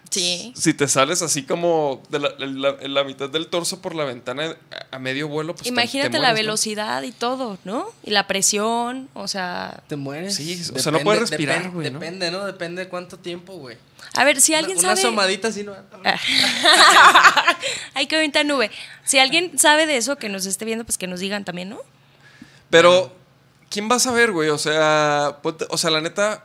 Sí. 0.09 0.53
Si 0.55 0.73
te 0.73 0.87
sales 0.87 1.21
así 1.21 1.43
como 1.43 2.01
de 2.09 2.19
la, 2.19 2.29
la- 2.39 2.77
la 2.87 3.03
mitad 3.03 3.29
del 3.29 3.47
torso 3.47 3.81
por 3.81 3.93
la 3.93 4.05
ventana 4.05 4.55
a, 4.89 4.99
medio 4.99 5.27
vuelo, 5.27 5.53
pues 5.53 5.63
te- 5.63 5.69
te 5.69 5.69
Imagínate 5.69 6.11
la 6.13 6.29
mueres, 6.29 6.33
¿no? 6.33 6.43
velocidad 6.43 7.03
y 7.03 7.11
todo, 7.11 7.57
¿no? 7.65 7.89
Y 8.03 8.11
la 8.11 8.25
presión, 8.25 9.09
o 9.13 9.27
sea... 9.27 9.83
Te 9.89 9.97
mueres. 9.97 10.35
Sí, 10.35 10.61
o 10.73 10.79
sea, 10.79 10.93
no 10.93 10.99
puedes 10.99 11.21
respirar, 11.21 11.71
güey, 11.71 11.91
¿no? 11.91 11.99
Depende, 11.99 12.31
¿no? 12.31 12.45
Depende 12.45 12.83
de 12.83 12.89
cuánto 12.89 13.17
tiempo, 13.19 13.55
güey. 13.57 13.77
A 14.15 14.23
ver, 14.23 14.39
si 14.41 14.53
alguien 14.55 14.77
una, 14.77 14.89
una 14.89 14.95
sabe... 14.95 15.07
asomadita 15.07 15.47
así, 15.49 15.63
¿no? 15.63 15.73
Hay 17.93 18.07
que 18.07 18.15
aventar 18.15 18.45
nube. 18.45 18.71
Si 19.03 19.19
alguien 19.19 19.57
sabe 19.57 19.85
de 19.85 19.97
eso, 19.97 20.17
que 20.17 20.29
nos 20.29 20.45
esté 20.45 20.65
viendo, 20.65 20.85
pues 20.85 20.97
que 20.97 21.07
nos 21.07 21.19
digan 21.19 21.45
también, 21.45 21.69
¿no? 21.69 21.79
Pero, 22.69 23.15
¿quién 23.69 23.89
va 23.89 23.95
a 23.95 23.99
saber, 23.99 24.31
güey? 24.31 24.49
O 24.49 24.57
sea, 24.57 25.37
ponte- 25.41 25.67
o 25.69 25.77
sea, 25.77 25.89
la 25.89 26.01
neta. 26.01 26.43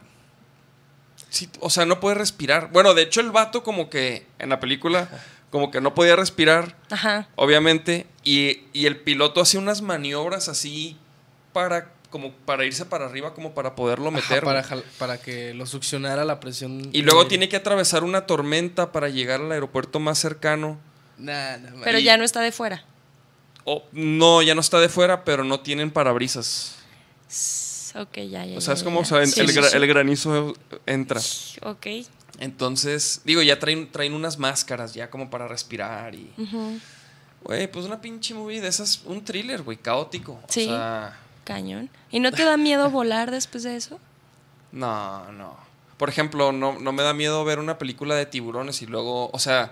sí, 1.31 1.49
o 1.61 1.71
sea, 1.71 1.87
no 1.87 2.01
puede 2.01 2.15
respirar. 2.15 2.71
Bueno, 2.73 2.95
de 2.95 3.03
hecho, 3.03 3.21
el 3.21 3.31
vato, 3.31 3.63
como 3.63 3.91
que 3.91 4.27
en 4.39 4.49
la 4.51 4.61
película, 4.61 5.09
como 5.51 5.71
que 5.71 5.81
no 5.81 5.95
podía 5.95 6.17
respirar, 6.17 6.77
Ajá. 6.91 7.29
obviamente. 7.37 8.07
Y, 8.25 8.65
y 8.73 8.87
el 8.87 8.99
piloto 9.01 9.41
hacía 9.41 9.61
unas 9.61 9.83
maniobras 9.83 10.49
así 10.49 10.97
para, 11.53 11.92
como 12.13 12.31
para 12.33 12.65
irse 12.65 12.85
para 12.87 13.07
arriba, 13.07 13.35
como 13.35 13.55
para 13.55 13.75
poderlo 13.75 14.11
Ajá, 14.11 14.17
meter. 14.19 14.45
para, 14.45 14.65
para 14.99 15.19
que 15.21 15.53
lo 15.55 15.67
succionara 15.67 16.25
la 16.25 16.39
presión. 16.39 16.89
y 16.93 17.03
luego 17.03 17.27
tiene 17.27 17.49
que 17.49 17.57
atravesar 17.57 18.05
una 18.05 18.27
tormenta 18.27 18.93
para 18.93 19.09
llegar 19.09 19.41
al 19.41 19.51
aeropuerto 19.51 19.99
más 19.99 20.19
cercano. 20.21 20.79
Nah, 21.19 21.57
nah, 21.57 21.81
Pero 21.83 21.99
Y- 21.99 22.05
ya 22.05 22.17
no 22.17 22.23
está 22.23 22.41
de 22.41 22.53
fuera. 22.53 22.85
O, 23.65 23.83
no, 23.93 24.43
ya 24.43 24.55
no 24.55 24.61
está 24.61 24.79
de 24.79 24.89
fuera, 24.89 25.25
pero 25.25 25.43
no 25.43 25.59
tienen 25.61 25.91
parabrisas. 25.91 26.77
Ok, 27.95 28.17
ya, 28.31 28.45
ya. 28.45 28.57
O 28.59 28.61
sea, 28.61 28.75
ya, 28.75 28.79
es 28.79 28.83
como 28.85 28.97
ya. 28.97 29.03
o 29.03 29.05
sea, 29.05 29.27
Sí, 29.27 29.41
el, 29.41 29.49
sí, 29.51 29.57
gra- 29.59 29.69
sí. 29.71 29.77
el 29.77 29.87
granizo 29.87 30.55
entra. 30.87 31.21
Ok. 31.63 31.87
Entonces, 32.39 33.21
digo, 33.25 33.43
ya 33.43 33.59
traen, 33.59 33.91
traen 33.93 34.15
unas 34.15 34.39
máscaras 34.39 34.95
ya 34.95 35.11
como 35.11 35.31
para 35.31 35.47
respirar 35.49 36.15
y... 36.15 36.33
Güey, 37.45 37.71
pues 37.71 37.87
una 37.87 38.01
pinche 38.01 38.35
movie 38.35 38.61
de 38.61 38.69
esas, 38.69 39.03
un 39.05 39.25
thriller, 39.25 39.63
güey, 39.63 39.77
caótico. 39.77 40.41
Sí. 40.49 40.65
O 40.65 40.69
sea, 40.71 41.19
Cañón. 41.45 41.91
¿Y 42.11 42.21
no 42.21 42.31
te 42.33 42.45
da 42.45 42.57
miedo 42.57 42.91
volar 42.91 43.31
después 43.31 43.63
de 43.65 43.77
eso? 43.77 43.99
no, 44.73 45.31
no. 45.33 45.57
Por 45.97 46.09
ejemplo, 46.09 46.51
no, 46.53 46.79
no 46.81 46.93
me 46.93 47.03
da 47.03 47.15
miedo 47.15 47.45
ver 47.45 47.59
una 47.61 47.79
película 47.79 48.15
de 48.17 48.27
tiburones 48.27 48.83
y 48.83 48.87
luego, 48.87 49.31
o 49.33 49.39
sea, 49.39 49.71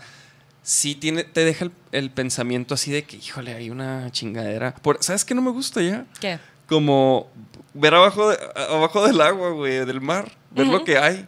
sí 0.62 0.94
tiene, 0.94 1.24
te 1.24 1.44
deja 1.44 1.64
el, 1.64 1.72
el 1.90 2.10
pensamiento 2.10 2.74
así 2.74 2.92
de 2.92 3.02
que, 3.04 3.16
híjole, 3.16 3.54
hay 3.54 3.70
una 3.70 4.10
chingadera. 4.12 4.74
Por, 4.76 5.02
¿Sabes 5.02 5.24
qué 5.24 5.34
no 5.34 5.42
me 5.42 5.50
gusta 5.50 5.82
ya? 5.82 6.06
¿Qué? 6.20 6.38
Como 6.68 7.28
ver 7.74 7.94
abajo, 7.94 8.30
de- 8.30 8.38
abajo 8.70 9.04
del 9.06 9.20
agua, 9.20 9.50
güey, 9.50 9.84
del 9.84 10.00
mar, 10.00 10.30
ver 10.52 10.66
lo 10.68 10.84
que 10.84 10.98
hay. 10.98 11.26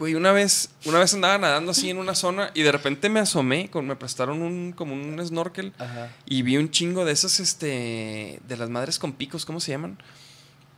Güey, 0.00 0.14
una 0.14 0.32
vez, 0.32 0.70
una 0.86 0.98
vez 0.98 1.12
andaba 1.12 1.36
nadando 1.36 1.72
así 1.72 1.90
en 1.90 1.98
una 1.98 2.14
zona 2.14 2.50
y 2.54 2.62
de 2.62 2.72
repente 2.72 3.10
me 3.10 3.20
asomé, 3.20 3.70
con, 3.70 3.86
me 3.86 3.96
prestaron 3.96 4.40
un, 4.40 4.72
como 4.72 4.94
un 4.94 5.20
snorkel 5.24 5.74
Ajá. 5.78 6.10
y 6.24 6.40
vi 6.40 6.56
un 6.56 6.70
chingo 6.70 7.04
de 7.04 7.12
esas, 7.12 7.38
este, 7.38 8.40
de 8.48 8.56
las 8.56 8.70
madres 8.70 8.98
con 8.98 9.12
picos, 9.12 9.44
¿cómo 9.44 9.60
se 9.60 9.72
llaman? 9.72 9.98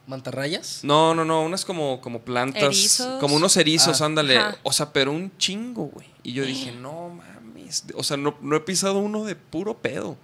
¿Mantarrayas? 0.09 0.81
No, 0.83 1.15
no, 1.15 1.25
no, 1.25 1.43
unas 1.43 1.65
como, 1.65 2.01
como 2.01 2.23
plantas, 2.23 2.65
Erizos. 2.65 3.21
como 3.21 3.37
unos 3.37 3.57
erizos, 3.57 4.03
Ah. 4.03 4.07
ándale. 4.07 4.39
Ajá. 4.39 4.57
O 4.65 4.73
sea, 4.73 4.93
pero 4.93 5.13
un 5.13 5.31
chingo, 5.39 5.85
güey. 5.85 6.09
Y 6.25 6.33
yo 6.33 6.45
dije, 6.45 6.73
no 6.81 7.11
mames, 7.11 7.85
o 7.95 8.03
sea, 8.03 8.17
no, 8.17 8.37
no 8.41 8.57
he 8.57 8.61
pisado 8.61 8.99
uno 8.99 9.25
de 9.25 9.37
puro 9.37 9.79
pedo. 9.79 10.17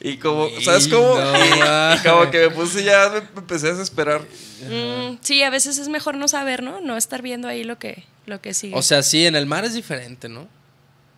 Y 0.00 0.16
como, 0.16 0.48
¿sabes 0.60 0.88
cómo? 0.88 1.14
no 1.16 1.94
y, 1.94 1.98
como 2.00 2.30
que 2.32 2.48
me 2.48 2.50
puse 2.50 2.82
ya, 2.82 3.10
me, 3.10 3.20
me 3.20 3.26
empecé 3.38 3.68
a 3.68 3.74
desesperar. 3.74 4.22
Mm, 4.68 5.18
sí, 5.20 5.42
a 5.44 5.50
veces 5.50 5.78
es 5.78 5.88
mejor 5.88 6.16
no 6.16 6.26
saber, 6.26 6.64
¿no? 6.64 6.80
No 6.80 6.96
estar 6.96 7.22
viendo 7.22 7.46
ahí 7.46 7.62
lo 7.62 7.78
que, 7.78 8.04
lo 8.26 8.40
que 8.40 8.54
sigue. 8.54 8.74
O 8.76 8.82
sea, 8.82 9.02
sí, 9.02 9.26
en 9.26 9.36
el 9.36 9.46
mar 9.46 9.64
es 9.64 9.74
diferente, 9.74 10.28
¿no? 10.28 10.48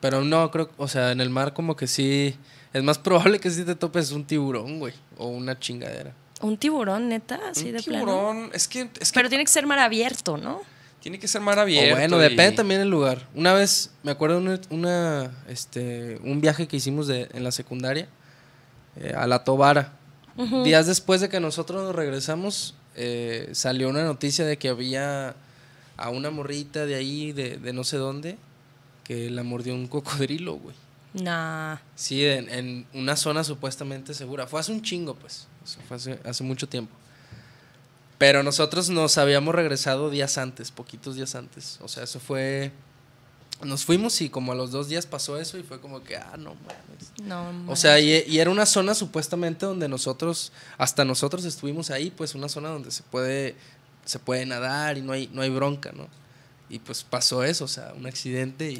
Pero 0.01 0.23
no, 0.23 0.51
creo, 0.51 0.71
o 0.77 0.89
sea, 0.89 1.13
en 1.13 1.21
el 1.21 1.31
mar 1.31 1.53
como 1.55 1.75
que 1.77 1.87
sí, 1.87 2.37
es 2.73 2.83
más 2.83 2.99
probable 3.07 3.39
que 3.41 3.51
sí 3.51 3.65
te 3.65 3.75
topes 3.75 4.11
un 4.13 4.25
tiburón, 4.25 4.79
güey, 4.79 4.95
o 5.17 5.29
una 5.29 5.59
chingadera. 5.59 6.13
un 6.43 6.57
tiburón, 6.59 7.09
neta, 7.09 7.41
así 7.51 7.67
un 7.67 7.73
de 7.73 7.83
plano. 7.83 8.05
tiburón, 8.05 8.51
es 8.53 8.69
que, 8.69 8.89
es 9.01 9.11
que 9.13 9.15
Pero 9.19 9.29
tiene 9.29 9.45
que 9.45 9.51
ser 9.51 9.67
mar 9.67 9.79
abierto, 9.79 10.37
¿no? 10.37 10.61
Tiene 11.01 11.19
que 11.21 11.29
ser 11.29 11.41
mar 11.41 11.59
abierto. 11.59 11.95
O 11.95 11.99
bueno, 11.99 12.19
y- 12.19 12.23
depende 12.29 12.53
también 12.57 12.81
el 12.81 12.89
lugar. 12.91 13.29
Una 13.35 13.53
vez, 13.55 13.93
me 14.03 14.11
acuerdo 14.11 14.39
una, 14.39 14.61
una, 14.71 15.31
este, 15.49 16.19
un 16.25 16.41
viaje 16.41 16.67
que 16.67 16.77
hicimos 16.77 17.07
de, 17.07 17.29
en 17.33 17.45
la 17.45 17.53
secundaria 17.53 18.09
eh, 18.97 19.13
a 19.17 19.27
La 19.27 19.45
Tobara. 19.45 19.93
Días 20.65 20.87
después 20.87 21.23
de 21.23 21.31
que 21.31 21.41
nosotros 21.41 21.83
nos 21.83 21.95
regresamos, 21.97 22.75
eh, 22.95 23.49
salió 23.53 23.89
una 23.89 24.05
noticia 24.05 24.45
de 24.45 24.59
que 24.59 24.69
había 24.69 25.35
a 25.97 26.11
una 26.11 26.31
morrita 26.31 26.87
de 26.87 26.95
ahí, 26.95 27.33
de, 27.33 27.59
de 27.59 27.73
no 27.73 27.85
sé 27.85 27.97
dónde, 27.97 28.39
que 29.05 29.31
la 29.31 29.43
mordió 29.43 29.75
un 29.75 29.87
cocodrilo, 29.87 30.55
güey. 30.55 30.75
Nah. 31.15 31.77
Sí, 31.95 32.25
en, 32.25 32.49
en 32.51 32.87
una 32.93 33.17
zona 33.17 33.43
supuestamente 33.43 34.13
segura. 34.13 34.47
Fue 34.47 34.61
hace 34.61 34.73
un 34.73 34.83
chingo, 34.83 35.15
pues. 35.15 35.47
Eso 35.65 35.79
fue 35.89 35.97
hace, 35.97 36.21
hace 36.25 36.45
mucho 36.45 36.69
tiempo. 36.69 36.95
Pero 38.19 38.43
nosotros 38.43 38.89
nos 38.89 39.19
habíamos 39.19 39.55
regresado 39.55 40.11
días 40.11 40.39
antes, 40.39 40.71
poquitos 40.71 41.17
días 41.17 41.35
antes. 41.35 41.79
O 41.83 41.89
sea, 41.89 42.05
eso 42.05 42.21
fue. 42.21 42.73
Nos 43.63 43.87
fuimos 43.87 44.21
y 44.21 44.29
como 44.29 44.53
a 44.53 44.55
los 44.55 44.71
dos 44.71 44.89
días 44.89 45.07
pasó 45.07 45.39
eso 45.39 45.57
y 45.57 45.63
fue 45.63 45.81
como 45.81 46.03
que, 46.05 46.17
ah, 46.17 46.37
no 46.39 46.55
mames. 46.55 47.13
No. 47.23 47.73
O 47.73 47.77
sea, 47.77 47.99
y, 47.99 48.25
y 48.27 48.39
era 48.39 48.51
una 48.51 48.67
zona 48.67 48.95
supuestamente 48.95 49.65
donde 49.65 49.89
nosotros, 49.89 50.53
hasta 50.77 51.07
nosotros 51.07 51.47
estuvimos 51.47 51.91
ahí, 51.91 52.11
pues 52.11 52.35
una 52.35 52.51
zona 52.51 52.69
donde 52.69 52.91
se 52.91 53.03
puede, 53.03 53.57
se 54.07 54.19
puede 54.19 54.47
nadar 54.47 54.97
y 54.97 55.03
no 55.03 55.13
hay, 55.13 55.29
no 55.33 55.43
hay 55.43 55.51
bronca, 55.51 55.93
¿no? 55.95 56.09
Y 56.71 56.79
pues 56.79 57.05
pasó 57.05 57.45
eso, 57.45 57.65
o 57.65 57.69
sea, 57.69 57.93
un 57.97 58.07
accidente 58.07 58.73
y... 58.73 58.79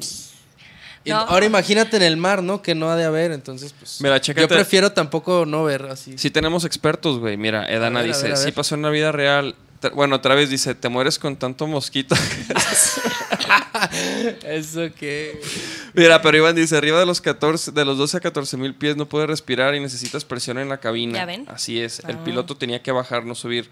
y 1.05 1.11
No. 1.11 1.17
Ahora 1.19 1.45
imagínate 1.45 1.97
en 1.97 2.03
el 2.03 2.17
mar, 2.17 2.41
¿no? 2.43 2.61
Que 2.61 2.75
no 2.75 2.89
ha 2.89 2.95
de 2.95 3.05
haber, 3.05 3.31
entonces 3.31 3.73
pues... 3.77 4.01
Mira, 4.01 4.17
yo 4.17 4.47
prefiero 4.47 4.91
tampoco 4.91 5.45
no 5.45 5.63
ver 5.63 5.83
así. 5.83 6.17
Sí 6.17 6.31
tenemos 6.31 6.65
expertos, 6.65 7.19
güey. 7.19 7.37
Mira, 7.37 7.65
Edana 7.71 7.99
A 7.99 8.03
ver, 8.03 8.11
a 8.11 8.15
dice, 8.15 8.23
ver, 8.29 8.33
a 8.33 8.37
sí 8.37 8.51
pasó 8.51 8.75
en 8.75 8.81
la 8.81 8.89
vida 8.89 9.11
real. 9.11 9.55
Bueno, 9.93 10.15
otra 10.15 10.33
vez 10.33 10.49
dice, 10.49 10.73
te 10.73 10.89
mueres 10.89 11.19
con 11.19 11.35
tanto 11.37 11.67
mosquito. 11.67 12.15
Eso 14.43 14.89
que... 14.95 15.39
Mira, 15.93 16.21
pero 16.21 16.37
Iván 16.37 16.55
dice, 16.55 16.77
arriba 16.77 16.99
de 16.99 17.05
los 17.05 17.21
14, 17.21 17.71
de 17.71 17.85
los 17.85 17.97
12 17.97 18.17
a 18.17 18.19
14 18.19 18.57
mil 18.57 18.75
pies 18.75 18.97
no 18.97 19.07
puedes 19.07 19.29
respirar 19.29 19.75
y 19.75 19.79
necesitas 19.79 20.25
presión 20.25 20.57
en 20.57 20.69
la 20.69 20.77
cabina. 20.79 21.19
¿Ya 21.19 21.25
ven? 21.25 21.45
Así 21.47 21.79
es, 21.81 21.99
el 22.07 22.17
Ah. 22.17 22.23
piloto 22.23 22.55
tenía 22.57 22.81
que 22.81 22.91
bajar, 22.91 23.25
no 23.25 23.35
subir. 23.35 23.69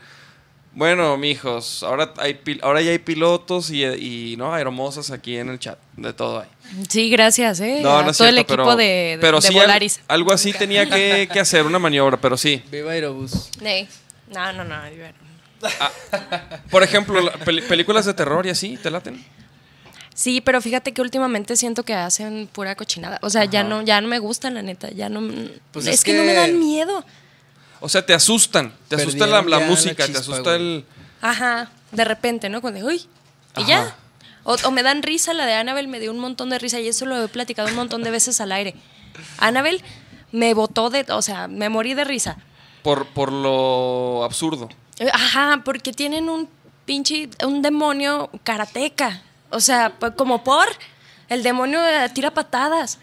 Bueno, 0.76 1.15
mijos, 1.18 1.84
ahora 1.84 2.14
hay 2.18 2.34
pil- 2.34 2.60
ahora 2.61 2.81
ya 2.81 2.91
hay 2.91 2.99
pilotos 2.99 3.69
y, 3.72 3.85
y, 3.85 4.35
no 4.38 4.53
aeromosas 4.53 5.10
aquí 5.10 5.38
en 5.38 5.47
el 5.47 5.57
chat, 5.57 5.80
de 5.95 6.11
todo 6.11 6.41
hay. 6.41 6.49
Sí, 6.89 7.10
gracias, 7.10 7.61
¿eh? 7.61 7.80
No, 7.81 8.03
no 8.03 8.11
todo 8.11 8.27
el 8.27 8.38
equipo 8.39 8.56
pero, 8.64 8.76
de, 8.76 8.84
de, 8.84 9.18
pero 9.22 9.39
de 9.39 9.47
sí, 9.47 9.57
al- 9.57 9.61
Volaris. 9.68 10.02
algo 10.10 10.34
así 10.34 10.52
tenía 10.52 10.85
que, 10.89 11.30
que 11.31 11.39
hacer, 11.39 11.65
una 11.65 11.80
maniobra, 11.80 12.18
pero 12.18 12.35
sí. 12.35 12.61
Viva 12.69 12.91
Aerobús. 12.91 13.49
No, 14.34 14.52
no, 14.52 14.64
no. 14.65 14.76
yo- 14.91 15.69
Por 16.69 16.84
ejemplo, 16.84 17.22
la- 17.22 17.34
pel- 17.34 17.64
películas 17.68 18.06
de 18.06 18.14
terror 18.14 18.45
y 18.45 18.49
así, 18.49 18.76
¿te 18.77 18.91
laten? 18.91 19.23
Sí, 20.14 20.41
pero 20.41 20.61
fíjate 20.61 20.93
que 20.93 21.02
últimamente 21.02 21.56
siento 21.56 21.84
que 21.84 21.93
hacen 21.93 22.47
pura 22.52 22.76
cochinada. 22.76 23.19
O 23.22 23.30
sea, 23.30 23.45
ya 23.45 23.64
no, 23.64 23.81
ya 23.81 23.99
no 24.02 24.07
me 24.07 24.19
gustan, 24.19 24.53
la 24.56 24.61
neta. 24.61 24.89
Ya 24.91 25.10
no. 25.10 25.22
Pues 25.72 25.88
es, 25.88 25.95
es 25.95 26.03
que, 26.03 26.14
no 26.14 26.23
me 26.23 26.34
dan 26.34 26.57
miedo. 26.60 27.03
O 27.86 27.90
sea, 27.90 28.03
te 28.03 28.16
asustan, 28.16 28.74
te 28.88 28.95
asusta 28.95 29.28
la, 29.28 29.60
música, 29.60 30.07
te 30.07 30.18
asusta 30.18 30.41
güey. 30.41 30.56
el... 30.56 30.86
Ajá. 31.22 31.70
De 31.91 32.03
repente, 32.03 32.49
¿no? 32.49 32.60
Cuando, 32.60 32.84
uy. 32.84 33.06
Y 33.57 33.62
Ajá. 33.62 33.68
ya. 33.68 33.95
O, 34.44 34.56
o 34.56 34.72
me 34.72 34.82
dan 34.82 35.03
risa, 35.03 35.36
la 35.36 35.45
de 35.45 35.53
Annabelle 35.53 35.88
me 35.88 35.99
dio 35.99 36.12
un 36.12 36.18
montón 36.18 36.49
de 36.49 36.57
risa 36.57 36.80
y 36.80 36.88
eso 36.88 37.06
lo 37.06 37.24
he 37.24 37.28
platicado 37.28 37.68
un 37.68 37.76
montón 37.76 38.02
de 38.02 38.10
veces 38.10 38.41
al 38.41 38.52
aire. 38.53 38.74
Annabelle 39.38 39.84
me 40.32 40.56
botó 40.56 40.90
de. 40.90 41.06
O 41.10 41.22
sea, 41.22 41.48
me 41.48 41.70
morí 41.70 41.94
de 41.94 42.06
risa. 42.06 42.38
Por, 42.82 43.06
por 43.06 43.32
lo 43.32 44.24
absurdo. 44.24 44.68
Ajá, 45.14 45.62
porque 45.64 45.94
tienen 45.94 46.28
un 46.28 46.49
pinche, 46.86 47.30
un 47.44 47.62
demonio 47.62 48.32
karateca. 48.44 49.22
O 49.52 49.60
sea, 49.60 49.94
pues, 49.99 50.14
como 50.16 50.44
por, 50.44 50.66
el 51.30 51.44
demonio 51.44 51.80
eh, 51.86 52.10
tira 52.16 52.32
patadas. 52.32 52.98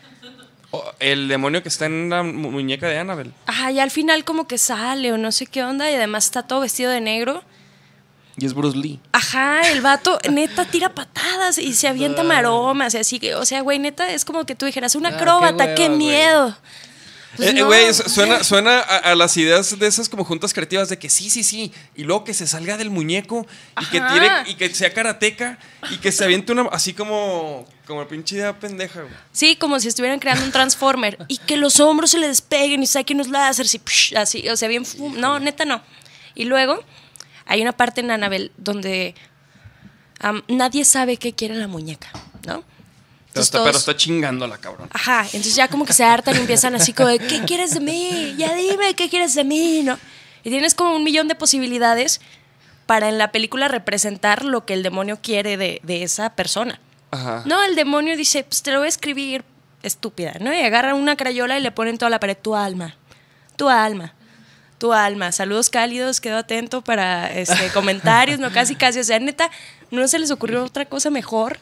El 1.00 1.28
demonio 1.28 1.62
que 1.62 1.68
está 1.68 1.86
en 1.86 2.08
la 2.10 2.22
mu- 2.22 2.50
muñeca 2.50 2.86
de 2.88 2.98
Annabelle. 2.98 3.32
Ajá, 3.46 3.70
y 3.72 3.80
al 3.80 3.90
final 3.90 4.24
como 4.24 4.46
que 4.46 4.56
sale 4.58 5.12
o 5.12 5.18
no 5.18 5.30
sé 5.32 5.46
qué 5.46 5.62
onda 5.64 5.90
y 5.90 5.94
además 5.94 6.24
está 6.24 6.42
todo 6.44 6.60
vestido 6.60 6.90
de 6.90 7.00
negro. 7.00 7.42
Y 8.38 8.46
es 8.46 8.54
Bruce 8.54 8.78
Lee. 8.78 8.98
Ajá, 9.12 9.70
el 9.70 9.82
vato 9.82 10.18
neta 10.30 10.64
tira 10.64 10.94
patadas 10.94 11.58
y 11.58 11.74
se 11.74 11.86
avienta 11.88 12.22
maromas 12.22 12.94
y 12.94 12.98
así 12.98 13.20
que, 13.20 13.34
o 13.34 13.44
sea, 13.44 13.60
güey, 13.60 13.78
neta 13.78 14.10
es 14.10 14.24
como 14.24 14.46
que 14.46 14.54
tú 14.54 14.64
dijeras, 14.64 14.94
un 14.94 15.04
Ah, 15.04 15.10
qué 15.10 15.16
acróbata, 15.16 15.74
qué, 15.74 15.88
güey. 15.88 15.98
Pues 17.36 17.48
Eh, 17.48 17.54
no. 17.54 17.66
Güey, 17.66 17.94
su- 17.94 18.08
suena, 18.10 18.44
suena 18.44 18.78
a, 18.80 18.96
a 18.98 19.14
las 19.14 19.36
ideas 19.38 19.78
de 19.78 19.86
esas 19.86 20.08
como 20.08 20.22
juntas 20.24 20.52
creativas 20.52 20.88
de 20.90 20.98
que 20.98 21.08
sí, 21.08 21.30
sí, 21.30 21.42
sí. 21.42 21.72
Y 21.94 22.04
luego 22.04 22.24
que 22.24 22.34
se 22.34 22.46
salga 22.46 22.76
del 22.76 22.90
muñeco 22.90 23.46
y 23.80 23.86
que 23.86 24.00
tire 24.00 24.28
y 24.46 24.54
que 24.56 24.68
sea 24.74 24.92
karateca 24.92 25.58
y 25.90 25.96
que 25.96 26.12
se 26.12 26.24
aviente 26.24 26.52
una 26.52 26.62
así 26.72 26.92
como 26.92 27.66
como 27.86 28.06
pinche 28.06 28.36
idea 28.36 28.58
pendeja, 28.58 29.00
güey. 29.02 29.14
Sí, 29.32 29.56
como 29.56 29.80
si 29.80 29.88
estuvieran 29.88 30.18
creando 30.20 30.44
un 30.44 30.52
Transformer 30.52 31.18
y 31.28 31.38
que 31.38 31.56
los 31.56 31.80
hombros 31.80 32.10
se 32.10 32.18
le 32.18 32.28
despeguen 32.28 32.82
y 32.82 32.86
saquen 32.86 33.18
los 33.18 33.28
láseres 33.28 33.74
y 33.74 33.78
psh, 33.78 34.16
así, 34.16 34.48
o 34.48 34.56
sea, 34.56 34.68
bien. 34.68 34.84
fu- 34.84 35.10
No, 35.16 35.40
neta 35.40 35.64
no. 35.64 35.82
Y 36.34 36.44
luego 36.44 36.82
hay 37.46 37.60
una 37.62 37.72
parte 37.72 38.00
en 38.02 38.10
Annabelle 38.10 38.52
donde 38.58 39.14
nadie 40.48 40.84
sabe 40.84 41.16
qué 41.16 41.32
quiere 41.32 41.54
la 41.54 41.66
muñeca, 41.66 42.08
¿no? 42.46 42.62
Pero 43.32 43.42
está, 43.42 43.58
todos- 43.58 43.68
pero 43.68 43.78
está 43.78 43.96
chingando 43.96 44.46
la 44.46 44.58
cabrón. 44.58 44.88
Ajá, 44.92 45.22
entonces 45.26 45.54
ya 45.54 45.68
como 45.68 45.84
que 45.86 45.92
se 45.92 46.04
hartan 46.04 46.36
y 46.36 46.40
empiezan 46.40 46.74
así 46.74 46.92
como, 46.92 47.08
de, 47.08 47.18
¿qué 47.18 47.42
quieres 47.44 47.72
de 47.74 47.80
mí? 47.80 48.34
Ya 48.36 48.54
dime, 48.54 48.94
¿qué 48.94 49.08
quieres 49.08 49.34
de 49.34 49.44
mí? 49.44 49.82
¿No? 49.82 49.98
Y 50.44 50.50
tienes 50.50 50.74
como 50.74 50.94
un 50.96 51.04
millón 51.04 51.28
de 51.28 51.34
posibilidades 51.34 52.20
para 52.86 53.08
en 53.08 53.16
la 53.16 53.32
película 53.32 53.68
representar 53.68 54.44
lo 54.44 54.66
que 54.66 54.74
el 54.74 54.82
demonio 54.82 55.18
quiere 55.22 55.56
de, 55.56 55.80
de 55.82 56.02
esa 56.02 56.34
persona. 56.34 56.80
Ajá. 57.10 57.42
No, 57.46 57.62
el 57.62 57.74
demonio 57.76 58.16
dice, 58.16 58.44
pues 58.44 58.62
te 58.62 58.72
lo 58.72 58.78
voy 58.78 58.86
a 58.86 58.88
escribir 58.88 59.44
estúpida, 59.82 60.34
¿no? 60.40 60.52
Y 60.52 60.58
agarran 60.60 60.96
una 60.96 61.16
crayola 61.16 61.58
y 61.58 61.62
le 61.62 61.70
ponen 61.72 61.96
toda 61.98 62.10
la 62.10 62.20
pared, 62.20 62.36
tu 62.40 62.54
alma, 62.54 62.96
tu 63.56 63.68
alma, 63.68 64.14
tu 64.78 64.92
alma. 64.92 65.30
Saludos 65.32 65.70
cálidos, 65.70 66.20
quedo 66.20 66.38
atento 66.38 66.82
para 66.82 67.32
este, 67.32 67.68
comentarios, 67.72 68.38
no 68.40 68.50
casi 68.52 68.74
casi. 68.74 68.98
O 69.00 69.04
sea, 69.04 69.18
neta, 69.20 69.50
no 69.90 70.06
se 70.08 70.18
les 70.18 70.30
ocurrió 70.30 70.64
otra 70.64 70.84
cosa 70.84 71.10
mejor. 71.10 71.58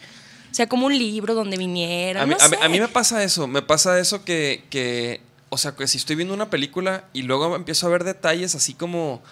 O 0.50 0.54
sea, 0.54 0.68
como 0.68 0.86
un 0.86 0.98
libro 0.98 1.34
donde 1.34 1.56
vinieron. 1.56 2.22
A 2.22 2.26
mí, 2.26 2.34
no 2.38 2.44
a 2.44 2.48
mí- 2.48 2.56
sé. 2.56 2.64
a 2.64 2.68
mí 2.68 2.80
me 2.80 2.88
pasa 2.88 3.22
eso, 3.22 3.46
me 3.46 3.62
pasa 3.62 3.98
eso 4.00 4.24
que, 4.24 4.64
que, 4.70 5.20
o 5.48 5.56
sea, 5.58 5.72
que 5.76 5.86
si 5.86 5.98
estoy 5.98 6.16
viendo 6.16 6.34
una 6.34 6.50
película 6.50 7.04
y 7.12 7.22
luego 7.22 7.54
empiezo 7.56 7.86
a 7.86 7.90
ver 7.90 8.04
detalles 8.04 8.54
así 8.54 8.74
como, 8.74 9.22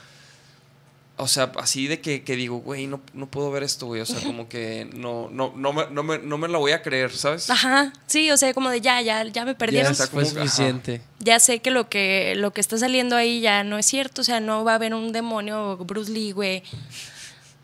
o 1.21 1.27
sea, 1.27 1.51
así 1.59 1.89
de 1.89 2.01
que, 2.01 2.23
que 2.23 2.37
digo, 2.37 2.59
güey, 2.59 2.87
no, 2.87 3.01
no 3.13 3.27
puedo 3.27 3.51
ver 3.51 3.65
esto, 3.65 3.87
güey, 3.87 4.01
o 4.01 4.07
sea, 4.07 4.21
como 4.23 4.49
que 4.49 4.89
no, 4.95 5.29
no, 5.33 5.53
no, 5.57 5.73
me, 5.73 5.87
no, 5.91 6.05
me, 6.05 6.19
no 6.19 6.39
me 6.39 6.47
la 6.47 6.59
voy 6.59 6.71
a 6.71 6.81
creer, 6.83 7.11
¿sabes? 7.11 7.51
Ajá, 7.51 7.93
sí, 8.07 8.31
o 8.31 8.37
sea, 8.37 8.55
como 8.55 8.71
de 8.71 8.81
ya, 8.81 9.03
ya, 9.03 9.25
ya 9.25 9.45
me 9.45 9.53
Ya 9.53 9.59
perdieron. 9.59 9.91
está 9.91 10.07
fue 10.07 10.23
ajá. 10.23 10.31
suficiente. 10.31 11.03
Ya 11.19 11.41
sé 11.41 11.59
que 11.59 11.73
lo 11.73 11.89
que 11.89 12.35
lo 12.37 12.53
que 12.53 12.61
está 12.61 12.79
saliendo 12.79 13.17
ahí 13.17 13.41
ya 13.41 13.65
no 13.65 13.79
es 13.79 13.87
cierto, 13.87 14.21
o 14.21 14.25
sea, 14.25 14.39
no 14.39 14.63
va 14.65 14.73
a 14.73 14.75
haber 14.77 14.95
un 14.95 15.11
demonio 15.11 15.77
Bruce 15.79 16.13
Lee, 16.13 16.31
güey. 16.31 16.63